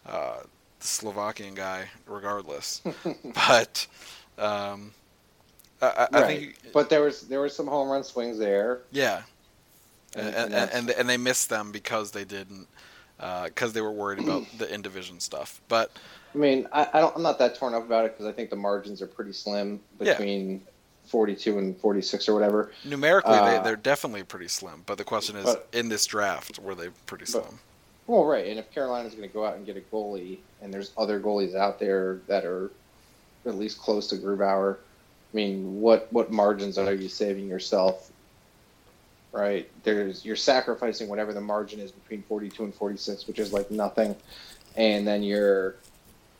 uh, 0.05 0.38
the 0.79 0.88
Slovakian 0.88 1.55
guy 1.55 1.89
regardless, 2.05 2.81
but. 3.33 3.88
Um, 4.38 4.91
I, 5.81 5.86
I, 5.86 5.89
right. 5.89 6.09
I 6.13 6.23
think, 6.27 6.59
but 6.73 6.89
there 6.89 7.01
was 7.01 7.21
there 7.21 7.39
were 7.39 7.49
some 7.49 7.67
home 7.67 7.89
run 7.89 8.03
swings 8.03 8.38
there. 8.38 8.81
Yeah, 8.91 9.21
And- 10.15 10.27
and 10.27 10.53
and 10.53 10.71
and, 10.71 10.89
and, 10.91 11.09
they 11.09 11.17
missed 11.17 11.49
them 11.49 11.71
because 11.71 12.11
they 12.11 12.23
didn't 12.23 12.67
because 13.17 13.73
they 13.73 13.81
were 13.81 13.91
worried 13.91 14.19
about 14.19 14.43
the 14.57 14.73
in 14.73 14.81
division 14.81 15.19
stuff. 15.19 15.61
But 15.67 15.91
I 16.33 16.38
mean, 16.38 16.67
I, 16.71 16.88
I 16.93 16.99
don't. 16.99 17.15
I'm 17.15 17.21
not 17.23 17.39
that 17.39 17.55
torn 17.55 17.73
up 17.73 17.83
about 17.86 18.05
it 18.05 18.13
because 18.13 18.25
I 18.25 18.31
think 18.31 18.49
the 18.49 18.55
margins 18.55 19.01
are 19.01 19.07
pretty 19.07 19.33
slim 19.33 19.79
Yeah. 19.99 20.13
between 20.13 20.61
42 21.07 21.59
and 21.59 21.77
46 21.77 22.27
or 22.29 22.33
whatever. 22.33 22.71
numerically, 22.83 23.33
they 23.33 23.57
Uh, 23.57 23.61
they're 23.61 23.75
definitely 23.75 24.23
pretty 24.23 24.47
slim. 24.47 24.83
But 24.86 24.97
the 24.97 25.03
question 25.03 25.36
is, 25.36 25.45
but- 25.45 25.67
in 25.71 25.88
this 25.89 26.05
draft, 26.05 26.57
were 26.59 26.75
they 26.75 26.89
pretty 27.05 27.25
but- 27.25 27.43
slim? 27.43 27.59
Well, 28.07 28.25
right. 28.25 28.45
And 28.45 28.59
if 28.59 28.69
Carolina's 28.71 29.15
going 29.15 29.27
to 29.27 29.33
go 29.33 29.43
out 29.45 29.55
and 29.55 29.65
get 29.65 29.77
a 29.77 29.81
goalie, 29.81 30.38
and 30.61 30.71
there's 30.71 30.91
other 30.95 31.19
goalies 31.19 31.55
out 31.55 31.79
there 31.79 32.19
that 32.27 32.45
are 32.45 32.69
at 33.45 33.55
least 33.55 33.79
close 33.79 34.07
to 34.07 34.15
Grubauer, 34.17 34.75
I 34.75 35.35
mean, 35.35 35.81
what 35.81 36.11
what 36.11 36.31
margins 36.31 36.77
are 36.77 36.93
you 36.93 37.09
saving 37.09 37.47
yourself? 37.47 38.11
Right. 39.31 39.69
There's 39.83 40.23
you're 40.23 40.35
sacrificing 40.35 41.09
whatever 41.09 41.33
the 41.33 41.41
margin 41.41 41.79
is 41.79 41.91
between 41.91 42.23
42 42.23 42.63
and 42.63 42.73
46, 42.73 43.27
which 43.27 43.39
is 43.39 43.51
like 43.51 43.69
nothing, 43.69 44.15
and 44.77 45.05
then 45.05 45.23
you're, 45.23 45.75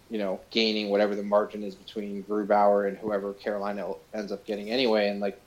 you 0.10 0.18
know, 0.18 0.40
gaining 0.50 0.90
whatever 0.90 1.14
the 1.14 1.24
margin 1.24 1.64
is 1.64 1.76
between 1.76 2.24
Grubauer 2.24 2.88
and 2.88 2.98
whoever 2.98 3.34
Carolina 3.34 3.94
ends 4.14 4.32
up 4.32 4.46
getting 4.46 4.70
anyway, 4.70 5.10
and 5.10 5.20
like. 5.20 5.40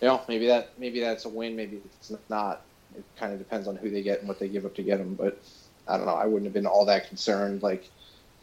You 0.00 0.08
know, 0.08 0.20
maybe 0.28 0.48
that 0.48 0.78
maybe 0.78 1.00
that's 1.00 1.24
a 1.24 1.30
win, 1.30 1.56
maybe 1.56 1.80
it's 1.98 2.12
not 2.28 2.62
it 2.96 3.04
kind 3.16 3.32
of 3.32 3.38
depends 3.38 3.66
on 3.68 3.76
who 3.76 3.90
they 3.90 4.02
get 4.02 4.20
and 4.20 4.28
what 4.28 4.38
they 4.38 4.48
give 4.48 4.64
up 4.64 4.74
to 4.74 4.82
get 4.82 4.98
them. 4.98 5.14
But 5.14 5.38
I 5.88 5.96
don't 5.96 6.06
know. 6.06 6.14
I 6.14 6.26
wouldn't 6.26 6.44
have 6.44 6.52
been 6.52 6.66
all 6.66 6.84
that 6.86 7.08
concerned. 7.08 7.62
Like 7.62 7.90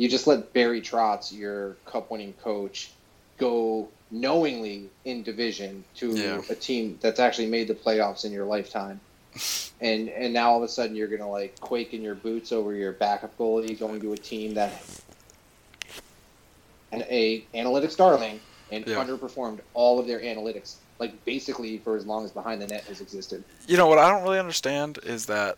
you 0.01 0.09
just 0.09 0.25
let 0.25 0.51
Barry 0.51 0.81
Trotz, 0.81 1.31
your 1.31 1.77
cup-winning 1.85 2.33
coach, 2.33 2.91
go 3.37 3.87
knowingly 4.09 4.89
in 5.05 5.21
division 5.21 5.85
to 5.97 6.17
Yeah. 6.17 6.41
a 6.49 6.55
team 6.55 6.97
that's 7.03 7.19
actually 7.19 7.45
made 7.45 7.67
the 7.67 7.75
playoffs 7.75 8.25
in 8.25 8.31
your 8.31 8.45
lifetime. 8.45 8.99
And 9.79 10.09
and 10.09 10.31
now 10.33 10.51
all 10.51 10.57
of 10.57 10.63
a 10.63 10.67
sudden 10.67 10.95
you're 10.95 11.07
gonna 11.07 11.29
like 11.29 11.59
quake 11.59 11.93
in 11.93 12.01
your 12.03 12.13
boots 12.13 12.51
over 12.51 12.73
your 12.73 12.93
backup 12.93 13.35
goalie 13.37 13.79
going 13.79 13.99
to 14.01 14.13
a 14.13 14.17
team 14.17 14.53
that 14.55 14.71
and 16.91 17.01
a 17.03 17.45
analytics 17.55 17.95
darling 17.95 18.39
and 18.71 18.85
Yeah. 18.87 19.03
underperformed 19.03 19.59
all 19.73 19.99
of 19.99 20.05
their 20.07 20.19
analytics 20.19 20.75
like 20.99 21.25
basically 21.25 21.79
for 21.79 21.95
as 21.95 22.05
long 22.05 22.25
as 22.25 22.31
behind 22.31 22.61
the 22.61 22.67
net 22.67 22.83
has 22.85 23.01
existed. 23.01 23.43
You 23.67 23.77
know 23.77 23.87
what 23.87 23.97
I 23.97 24.07
don't 24.09 24.21
really 24.23 24.37
understand 24.39 24.99
is 25.03 25.25
that 25.27 25.57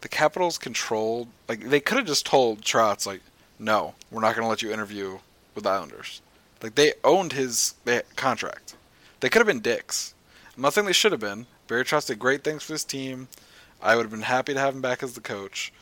the 0.00 0.08
Capitals 0.08 0.58
controlled 0.58 1.26
like 1.48 1.68
they 1.68 1.80
could 1.80 1.98
have 1.98 2.06
just 2.06 2.24
told 2.24 2.62
Trotz 2.62 3.04
like, 3.04 3.20
no, 3.58 3.94
we're 4.10 4.20
not 4.20 4.34
going 4.34 4.44
to 4.44 4.48
let 4.48 4.62
you 4.62 4.72
interview 4.72 5.18
with 5.54 5.64
the 5.64 5.70
Islanders. 5.70 6.20
Like 6.62 6.74
they 6.74 6.94
owned 7.04 7.32
his 7.32 7.74
contract. 8.16 8.76
They 9.20 9.28
could 9.28 9.40
have 9.40 9.46
been 9.46 9.60
dicks. 9.60 10.14
I'm 10.54 10.62
not 10.62 10.72
saying 10.72 10.86
they 10.86 10.92
should 10.92 11.12
have 11.12 11.20
been. 11.20 11.46
Barry 11.68 11.84
Trotz 11.84 12.06
did 12.06 12.18
great 12.18 12.44
things 12.44 12.62
for 12.62 12.72
his 12.72 12.84
team. 12.84 13.28
I 13.82 13.96
would 13.96 14.02
have 14.02 14.10
been 14.10 14.22
happy 14.22 14.54
to 14.54 14.60
have 14.60 14.74
him 14.74 14.80
back 14.80 15.02
as 15.02 15.14
the 15.14 15.20
coach, 15.20 15.72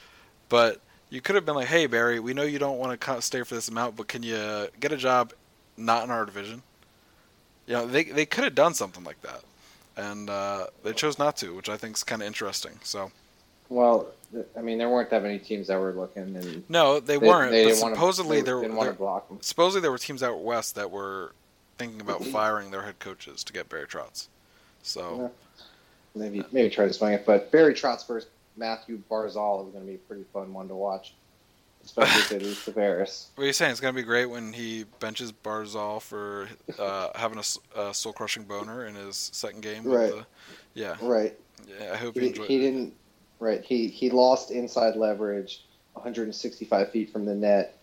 but 0.49 0.81
you 1.11 1.21
could 1.21 1.37
have 1.37 1.47
been 1.47 1.55
like, 1.55 1.69
hey 1.69 1.87
Barry, 1.87 2.19
we 2.19 2.35
know 2.35 2.43
you 2.43 2.59
don't 2.59 2.79
want 2.79 3.01
to 3.01 3.23
stay 3.23 3.43
for 3.43 3.55
this 3.55 3.69
amount, 3.69 3.97
but 3.97 4.09
can 4.09 4.23
you 4.23 4.69
get 4.81 4.93
a 4.93 4.97
job 4.97 5.33
not 5.77 6.05
in 6.05 6.11
our 6.11 6.25
division? 6.25 6.63
You 7.67 7.75
know, 7.75 7.87
they 7.87 8.05
they 8.05 8.27
could 8.27 8.45
have 8.45 8.55
done 8.55 8.75
something 8.75 9.05
like 9.05 9.21
that 9.23 9.43
and 9.97 10.29
uh, 10.29 10.67
they 10.83 10.93
chose 10.93 11.19
not 11.19 11.37
to, 11.39 11.55
which 11.55 11.69
I 11.69 11.77
think 11.77 11.97
is 11.97 12.05
kind 12.05 12.23
of 12.23 12.27
interesting. 12.27 12.79
So 12.83 13.11
Well, 13.69 14.09
I 14.57 14.61
mean, 14.61 14.79
there 14.79 14.89
weren't 14.89 15.11
that 15.11 15.23
many 15.23 15.39
teams 15.39 15.69
that 15.69 15.79
were 15.79 15.93
looking, 15.93 16.23
and 16.37 16.69
no, 16.69 17.01
they, 17.01 17.19
they, 17.19 17.27
weren't. 17.29 17.51
They 17.53 17.65
but 17.65 17.69
didn't 17.71 17.83
want 17.83 17.95
supposedly 17.95 18.39
to, 18.39 18.45
there, 18.45 18.61
didn't 18.61 18.77
want 18.77 18.91
to 18.91 18.97
block 18.97 19.29
them. 19.29 19.39
supposedly 19.41 19.81
there 19.81 19.91
were 19.91 19.99
teams 19.99 20.23
out 20.23 20.41
west 20.43 20.75
that 20.75 20.91
were 20.91 21.33
thinking 21.79 22.01
about 22.01 22.25
firing 22.27 22.71
their 22.71 22.83
head 22.83 22.99
coaches 22.99 23.43
to 23.45 23.53
get 23.53 23.69
Barry 23.69 23.87
Trotz. 23.87 24.29
So 24.83 25.31
Maybe 26.15 26.45
maybe 26.53 26.71
try 26.71 26.87
to 26.87 26.93
swing 26.93 27.13
it, 27.15 27.27
but 27.27 27.51
Barry 27.51 27.75
Trotz 27.75 28.07
versus 28.07 28.29
Matthew 28.57 29.01
Barzal 29.11 29.67
is 29.67 29.73
going 29.73 29.85
to 29.85 29.89
be 29.91 29.95
a 29.95 29.99
pretty 29.99 30.25
fun 30.33 30.53
one 30.55 30.69
to 30.69 30.75
watch, 30.77 31.15
especially 31.85 32.21
if 32.21 32.29
they 32.29 32.39
lose 32.39 32.65
to 32.65 32.71
what 33.35 33.43
are 33.43 33.47
you 33.47 33.53
saying? 33.53 33.73
It's 33.73 33.81
gonna 33.81 33.93
be 33.95 34.03
great 34.03 34.27
when 34.27 34.53
he 34.53 34.85
benches 35.01 35.33
Barzal 35.33 36.01
for 36.01 36.49
uh, 36.79 37.09
having 37.17 37.41
a 37.77 37.93
soul-crushing 37.95 38.45
boner 38.45 38.87
in 38.87 38.95
his 38.95 39.17
second 39.33 39.63
game. 39.63 39.85
Right. 39.85 40.13
the- 40.13 40.27
yeah, 40.75 40.97
Right. 41.01 41.37
yeah. 41.69 41.93
I 41.93 41.97
hope 41.97 42.15
He, 42.15 42.29
enjoy. 42.29 42.47
he 42.47 42.59
didn't. 42.59 42.95
Right. 43.41 43.63
He 43.65 43.89
he 43.89 44.11
lost 44.11 44.51
inside 44.51 44.97
leverage, 44.97 45.63
165 45.95 46.91
feet 46.91 47.13
from 47.13 47.25
the 47.25 47.35
net, 47.35 47.77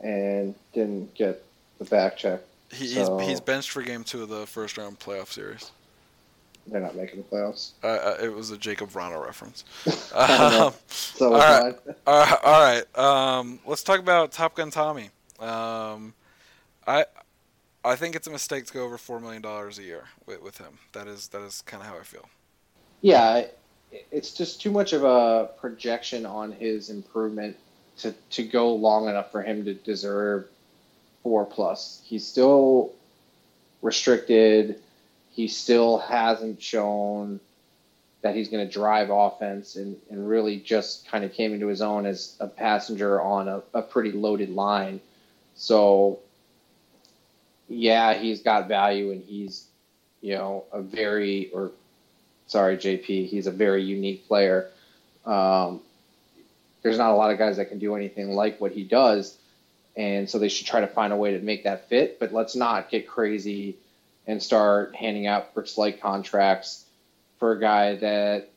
and 0.00 0.54
didn't 0.72 1.14
get 1.14 1.42
the 1.78 1.84
back 1.84 2.16
check. 2.16 2.40
He, 2.72 2.86
so- 2.88 3.18
he's 3.18 3.28
he's 3.28 3.40
benched 3.40 3.70
for 3.70 3.82
game 3.82 4.04
two 4.04 4.22
of 4.22 4.28
the 4.28 4.46
first 4.46 4.78
round 4.78 4.98
playoff 4.98 5.28
series. 5.32 5.70
They're 6.66 6.80
not 6.80 6.94
making 6.94 7.16
the 7.22 7.24
playoffs. 7.24 7.70
Uh, 7.82 7.86
uh, 7.86 8.16
it 8.22 8.32
was 8.32 8.50
a 8.52 8.56
Jakub 8.56 8.92
Vrana 8.92 9.24
reference. 9.24 9.64
Um, 10.14 10.72
So 10.88 11.32
All 11.32 11.38
right. 11.38 11.74
all 12.06 12.18
right, 12.20 12.38
all 12.44 12.62
right. 12.62 12.98
Um, 12.98 13.58
let's 13.66 13.82
talk 13.82 13.98
about 13.98 14.30
Top 14.32 14.54
Gun 14.54 14.70
Tommy. 14.70 15.10
Um, 15.40 16.14
I 16.86 17.06
I 17.84 17.96
think 17.96 18.14
it's 18.14 18.26
a 18.26 18.30
mistake 18.30 18.66
to 18.66 18.72
go 18.74 18.84
over 18.84 18.98
four 18.98 19.20
million 19.20 19.40
dollars 19.42 19.78
a 19.78 19.82
year 19.82 20.04
with, 20.26 20.42
with 20.42 20.58
him. 20.58 20.78
That 20.92 21.06
is 21.08 21.28
that 21.28 21.40
is 21.42 21.62
kind 21.62 21.82
of 21.82 21.88
how 21.88 21.96
I 21.98 22.02
feel. 22.02 22.28
Yeah, 23.00 23.46
it's 24.10 24.34
just 24.34 24.60
too 24.60 24.70
much 24.70 24.92
of 24.92 25.04
a 25.04 25.50
projection 25.60 26.26
on 26.26 26.52
his 26.52 26.90
improvement 26.90 27.56
to, 27.98 28.14
to 28.30 28.42
go 28.42 28.74
long 28.74 29.08
enough 29.08 29.30
for 29.30 29.42
him 29.42 29.64
to 29.64 29.74
deserve 29.74 30.46
four 31.22 31.44
plus. 31.44 32.00
He's 32.04 32.26
still 32.26 32.92
restricted. 33.82 34.80
He 35.32 35.48
still 35.48 35.98
hasn't 35.98 36.62
shown 36.62 37.40
that 38.22 38.34
he's 38.34 38.48
going 38.48 38.66
to 38.66 38.72
drive 38.72 39.08
offense 39.10 39.76
and, 39.76 39.96
and 40.10 40.28
really 40.28 40.58
just 40.58 41.08
kind 41.08 41.24
of 41.24 41.32
came 41.32 41.54
into 41.54 41.68
his 41.68 41.80
own 41.80 42.04
as 42.04 42.36
a 42.38 42.46
passenger 42.46 43.20
on 43.20 43.48
a, 43.48 43.62
a 43.72 43.82
pretty 43.82 44.12
loaded 44.12 44.50
line. 44.50 45.00
So, 45.54 46.18
yeah, 47.68 48.14
he's 48.14 48.42
got 48.42 48.68
value 48.68 49.10
and 49.12 49.24
he's, 49.24 49.66
you 50.20 50.34
know, 50.34 50.64
a 50.72 50.82
very, 50.82 51.50
or 51.52 51.70
sorry, 52.50 52.76
JP, 52.76 53.28
he's 53.28 53.46
a 53.46 53.52
very 53.52 53.82
unique 53.82 54.26
player. 54.26 54.68
Um, 55.24 55.80
there's 56.82 56.98
not 56.98 57.10
a 57.10 57.14
lot 57.14 57.30
of 57.30 57.38
guys 57.38 57.58
that 57.58 57.66
can 57.66 57.78
do 57.78 57.94
anything 57.94 58.30
like 58.30 58.60
what 58.60 58.72
he 58.72 58.82
does. 58.82 59.36
And 59.96 60.28
so 60.28 60.38
they 60.38 60.48
should 60.48 60.66
try 60.66 60.80
to 60.80 60.86
find 60.86 61.12
a 61.12 61.16
way 61.16 61.32
to 61.32 61.40
make 61.40 61.64
that 61.64 61.88
fit. 61.88 62.18
But 62.18 62.32
let's 62.32 62.56
not 62.56 62.90
get 62.90 63.06
crazy 63.06 63.76
and 64.26 64.42
start 64.42 64.96
handing 64.96 65.26
out 65.26 65.50
Rich 65.54 65.78
Light 65.78 66.00
contracts 66.00 66.84
for 67.38 67.52
a 67.52 67.60
guy 67.60 67.96
that, 67.96 68.50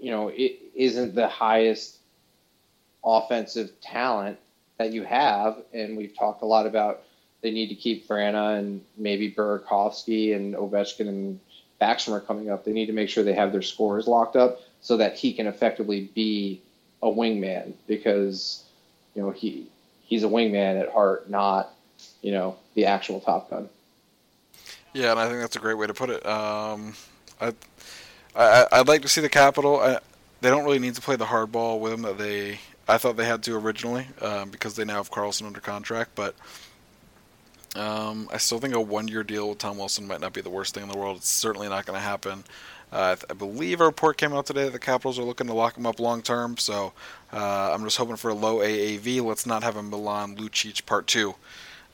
you 0.00 0.10
know, 0.10 0.28
it 0.28 0.60
isn't 0.74 1.14
the 1.14 1.28
highest 1.28 1.96
offensive 3.04 3.80
talent 3.80 4.38
that 4.78 4.92
you 4.92 5.04
have. 5.04 5.56
And 5.72 5.96
we've 5.96 6.16
talked 6.16 6.42
a 6.42 6.46
lot 6.46 6.66
about 6.66 7.02
they 7.40 7.50
need 7.50 7.68
to 7.68 7.74
keep 7.74 8.08
Vrana 8.08 8.58
and 8.58 8.82
maybe 8.96 9.30
Burakovsky 9.30 10.34
and 10.34 10.54
Ovechkin 10.54 11.08
and 11.08 11.40
Backstrom 11.80 12.12
are 12.12 12.20
coming 12.20 12.50
up. 12.50 12.64
They 12.64 12.72
need 12.72 12.86
to 12.86 12.92
make 12.92 13.08
sure 13.08 13.24
they 13.24 13.34
have 13.34 13.52
their 13.52 13.62
scores 13.62 14.06
locked 14.06 14.36
up 14.36 14.60
so 14.80 14.96
that 14.98 15.16
he 15.16 15.32
can 15.32 15.46
effectively 15.46 16.10
be 16.14 16.62
a 17.02 17.06
wingman 17.06 17.72
because, 17.86 18.64
you 19.14 19.22
know, 19.22 19.30
he 19.30 19.66
he's 20.02 20.24
a 20.24 20.28
wingman 20.28 20.80
at 20.80 20.90
heart, 20.90 21.28
not, 21.28 21.74
you 22.22 22.32
know, 22.32 22.56
the 22.74 22.86
actual 22.86 23.20
Top 23.20 23.50
Gun. 23.50 23.68
Yeah, 24.92 25.10
and 25.10 25.20
I 25.20 25.28
think 25.28 25.40
that's 25.40 25.56
a 25.56 25.60
great 25.60 25.76
way 25.76 25.86
to 25.86 25.94
put 25.94 26.10
it. 26.10 26.24
Um, 26.24 26.94
I, 27.40 27.52
I 28.36 28.66
I'd 28.72 28.88
like 28.88 29.02
to 29.02 29.08
see 29.08 29.20
the 29.20 29.28
Capital. 29.28 29.80
I, 29.80 29.98
they 30.40 30.50
don't 30.50 30.64
really 30.64 30.78
need 30.78 30.94
to 30.94 31.00
play 31.00 31.16
the 31.16 31.24
hardball 31.24 31.80
with 31.80 31.92
him 31.92 32.02
that 32.02 32.18
they 32.18 32.60
I 32.86 32.98
thought 32.98 33.16
they 33.16 33.24
had 33.24 33.42
to 33.44 33.56
originally 33.56 34.06
um, 34.20 34.50
because 34.50 34.76
they 34.76 34.84
now 34.84 34.96
have 34.96 35.10
Carlson 35.10 35.46
under 35.46 35.60
contract, 35.60 36.12
but. 36.14 36.34
Um, 37.74 38.28
I 38.32 38.38
still 38.38 38.58
think 38.58 38.74
a 38.74 38.80
one-year 38.80 39.24
deal 39.24 39.48
with 39.48 39.58
Tom 39.58 39.78
Wilson 39.78 40.06
might 40.06 40.20
not 40.20 40.32
be 40.32 40.40
the 40.40 40.50
worst 40.50 40.74
thing 40.74 40.84
in 40.84 40.88
the 40.88 40.96
world. 40.96 41.16
It's 41.18 41.28
certainly 41.28 41.68
not 41.68 41.86
going 41.86 41.96
to 41.96 42.02
happen. 42.02 42.44
Uh, 42.92 43.16
I 43.28 43.34
believe 43.34 43.80
a 43.80 43.84
report 43.86 44.16
came 44.16 44.32
out 44.32 44.46
today 44.46 44.64
that 44.64 44.72
the 44.72 44.78
Capitals 44.78 45.18
are 45.18 45.24
looking 45.24 45.48
to 45.48 45.54
lock 45.54 45.76
him 45.76 45.84
up 45.84 45.98
long 45.98 46.22
term. 46.22 46.56
So 46.56 46.92
uh, 47.32 47.72
I'm 47.72 47.82
just 47.82 47.96
hoping 47.96 48.14
for 48.16 48.30
a 48.30 48.34
low 48.34 48.58
AAV. 48.58 49.20
Let's 49.24 49.46
not 49.46 49.64
have 49.64 49.76
a 49.76 49.82
Milan 49.82 50.36
Lucic 50.36 50.86
part 50.86 51.08
two. 51.08 51.34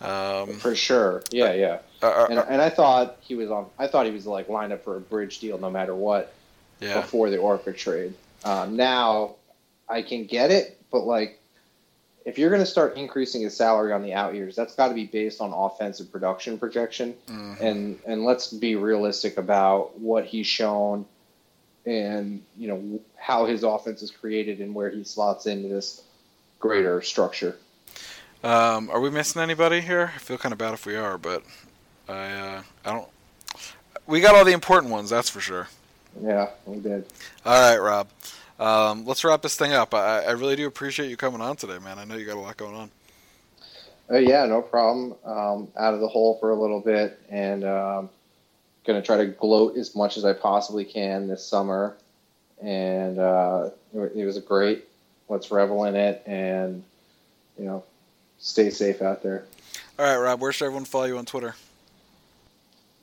Um, 0.02 0.58
For 0.58 0.74
sure. 0.74 1.22
Yeah, 1.30 1.54
yeah. 1.54 1.78
uh, 2.02 2.06
uh, 2.06 2.26
And, 2.28 2.38
and 2.38 2.62
I 2.62 2.68
thought 2.68 3.16
he 3.20 3.34
was 3.34 3.50
on. 3.50 3.66
I 3.78 3.86
thought 3.86 4.04
he 4.04 4.12
was 4.12 4.26
like 4.26 4.50
lined 4.50 4.72
up 4.74 4.84
for 4.84 4.96
a 4.96 5.00
bridge 5.00 5.38
deal 5.38 5.56
no 5.58 5.70
matter 5.70 5.94
what. 5.94 6.34
yeah. 6.80 7.00
before 7.00 7.30
the 7.30 7.36
Orpik 7.36 7.76
trade. 7.76 8.14
Um, 8.44 8.76
now 8.76 9.36
I 9.88 10.02
can 10.02 10.24
get 10.26 10.50
it, 10.50 10.80
but 10.90 11.04
like 11.04 11.39
if 12.24 12.38
you're 12.38 12.50
going 12.50 12.62
to 12.62 12.66
start 12.66 12.96
increasing 12.96 13.42
his 13.42 13.56
salary 13.56 13.92
on 13.92 14.02
the 14.02 14.12
out 14.14 14.34
years, 14.34 14.54
that's 14.54 14.74
got 14.74 14.88
to 14.88 14.94
be 14.94 15.06
based 15.06 15.40
on 15.40 15.52
offensive 15.52 16.12
production 16.12 16.58
projection, 16.58 17.14
Mhm. 17.28 17.60
and 17.60 17.98
and 18.06 18.24
let's 18.24 18.52
be 18.52 18.76
realistic 18.76 19.36
about 19.38 19.98
what 19.98 20.24
he's 20.26 20.46
shown, 20.46 21.06
and 21.86 22.42
you 22.58 22.68
know 22.68 23.00
how 23.16 23.46
his 23.46 23.62
offense 23.62 24.02
is 24.02 24.10
created 24.10 24.60
and 24.60 24.74
where 24.74 24.90
he 24.90 25.04
slots 25.04 25.46
into 25.46 25.68
this 25.68 26.02
greater 26.58 27.00
structure. 27.02 27.56
Um, 28.42 28.90
are 28.90 29.00
we 29.00 29.10
missing 29.10 29.42
anybody 29.42 29.80
here? 29.80 30.12
I 30.14 30.18
feel 30.18 30.38
kind 30.38 30.52
of 30.52 30.58
bad 30.58 30.72
if 30.74 30.86
we 30.86 30.96
are, 30.96 31.18
but 31.18 31.42
I 32.08 32.30
uh, 32.32 32.62
I 32.84 32.92
don't. 32.92 33.08
We 34.06 34.20
got 34.20 34.34
all 34.34 34.44
the 34.44 34.52
important 34.52 34.92
ones, 34.92 35.10
that's 35.10 35.28
for 35.30 35.40
sure. 35.40 35.68
Yeah, 36.22 36.48
we 36.66 36.78
did. 36.78 37.06
All 37.46 37.52
right, 37.70 37.78
Rob. 37.78 38.08
Um, 38.60 39.06
let's 39.06 39.24
wrap 39.24 39.40
this 39.40 39.56
thing 39.56 39.72
up. 39.72 39.94
I, 39.94 40.20
I 40.24 40.30
really 40.32 40.54
do 40.54 40.66
appreciate 40.66 41.08
you 41.08 41.16
coming 41.16 41.40
on 41.40 41.56
today, 41.56 41.78
man. 41.78 41.98
I 41.98 42.04
know 42.04 42.16
you 42.16 42.26
got 42.26 42.36
a 42.36 42.40
lot 42.40 42.58
going 42.58 42.74
on. 42.74 42.90
Uh, 44.10 44.18
yeah, 44.18 44.44
no 44.44 44.60
problem. 44.60 45.14
Um, 45.24 45.68
out 45.78 45.94
of 45.94 46.00
the 46.00 46.08
hole 46.08 46.36
for 46.38 46.50
a 46.50 46.60
little 46.60 46.80
bit, 46.80 47.18
and 47.30 47.64
um, 47.64 48.10
gonna 48.84 49.00
try 49.00 49.16
to 49.16 49.26
gloat 49.26 49.78
as 49.78 49.96
much 49.96 50.18
as 50.18 50.26
I 50.26 50.34
possibly 50.34 50.84
can 50.84 51.26
this 51.26 51.44
summer. 51.44 51.96
And 52.60 53.18
uh, 53.18 53.70
it, 53.94 54.12
it 54.16 54.24
was 54.26 54.36
a 54.36 54.42
great. 54.42 54.84
Let's 55.30 55.50
revel 55.50 55.84
in 55.84 55.96
it, 55.96 56.22
and 56.26 56.84
you 57.58 57.64
know, 57.64 57.84
stay 58.40 58.68
safe 58.68 59.00
out 59.00 59.22
there. 59.22 59.44
All 59.98 60.04
right, 60.04 60.18
Rob. 60.18 60.40
Where 60.40 60.52
should 60.52 60.66
everyone 60.66 60.84
follow 60.84 61.04
you 61.04 61.16
on 61.16 61.24
Twitter? 61.24 61.54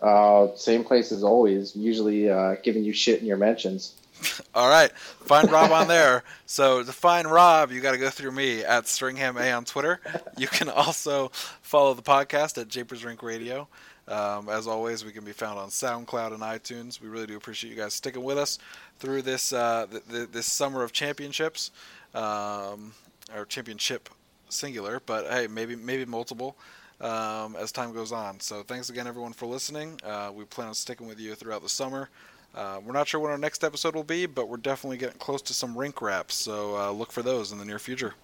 Uh, 0.01 0.49
same 0.55 0.83
place 0.83 1.11
as 1.11 1.23
always. 1.23 1.75
Usually 1.75 2.29
uh, 2.29 2.57
giving 2.61 2.83
you 2.83 2.93
shit 2.93 3.21
in 3.21 3.25
your 3.25 3.37
mentions. 3.37 3.95
All 4.55 4.69
right, 4.69 4.91
find 4.97 5.51
Rob 5.51 5.71
on 5.71 5.87
there. 5.87 6.23
So 6.45 6.83
to 6.83 6.91
find 6.91 7.29
Rob, 7.29 7.71
you 7.71 7.81
got 7.81 7.91
to 7.91 7.97
go 7.97 8.09
through 8.09 8.31
me 8.31 8.63
at 8.63 8.85
Stringham 8.85 9.39
A 9.39 9.51
on 9.51 9.65
Twitter. 9.65 9.99
You 10.37 10.47
can 10.47 10.69
also 10.69 11.29
follow 11.61 11.93
the 11.93 12.01
podcast 12.01 12.59
at 12.59 12.67
Japers 12.67 13.03
Rink 13.03 13.21
Radio. 13.23 13.67
Um, 14.07 14.47
as 14.47 14.67
always, 14.67 15.03
we 15.03 15.11
can 15.11 15.25
be 15.25 15.33
found 15.33 15.59
on 15.59 15.69
SoundCloud 15.69 16.33
and 16.33 16.41
iTunes. 16.41 17.01
We 17.01 17.09
really 17.09 17.27
do 17.27 17.35
appreciate 17.35 17.69
you 17.71 17.75
guys 17.75 17.93
sticking 17.93 18.23
with 18.23 18.37
us 18.37 18.57
through 18.99 19.23
this 19.23 19.51
uh, 19.51 19.87
th- 19.91 20.03
th- 20.09 20.29
this 20.31 20.45
summer 20.45 20.83
of 20.83 20.93
championships, 20.93 21.71
um, 22.15 22.93
or 23.35 23.45
championship 23.45 24.09
singular, 24.49 25.01
but 25.05 25.27
hey, 25.27 25.47
maybe 25.47 25.75
maybe 25.75 26.05
multiple 26.05 26.55
um, 27.01 27.55
as 27.57 27.71
time 27.71 27.93
goes 27.93 28.11
on. 28.11 28.39
So 28.39 28.63
thanks 28.63 28.89
again, 28.89 29.07
everyone, 29.07 29.33
for 29.33 29.45
listening. 29.45 29.99
Uh, 30.03 30.31
we 30.33 30.45
plan 30.45 30.69
on 30.69 30.73
sticking 30.73 31.07
with 31.07 31.19
you 31.19 31.35
throughout 31.35 31.61
the 31.61 31.69
summer. 31.69 32.09
Uh, 32.57 32.79
we're 32.83 32.91
not 32.91 33.07
sure 33.07 33.19
when 33.19 33.29
our 33.29 33.37
next 33.37 33.63
episode 33.63 33.93
will 33.93 34.03
be, 34.03 34.25
but 34.25 34.49
we're 34.49 34.57
definitely 34.57 34.97
getting 34.97 35.19
close 35.19 35.43
to 35.43 35.53
some 35.53 35.77
rink 35.77 36.01
wraps, 36.01 36.33
so 36.33 36.75
uh, 36.75 36.89
look 36.89 37.11
for 37.11 37.21
those 37.21 37.51
in 37.51 37.59
the 37.59 37.65
near 37.65 37.77
future. 37.77 38.15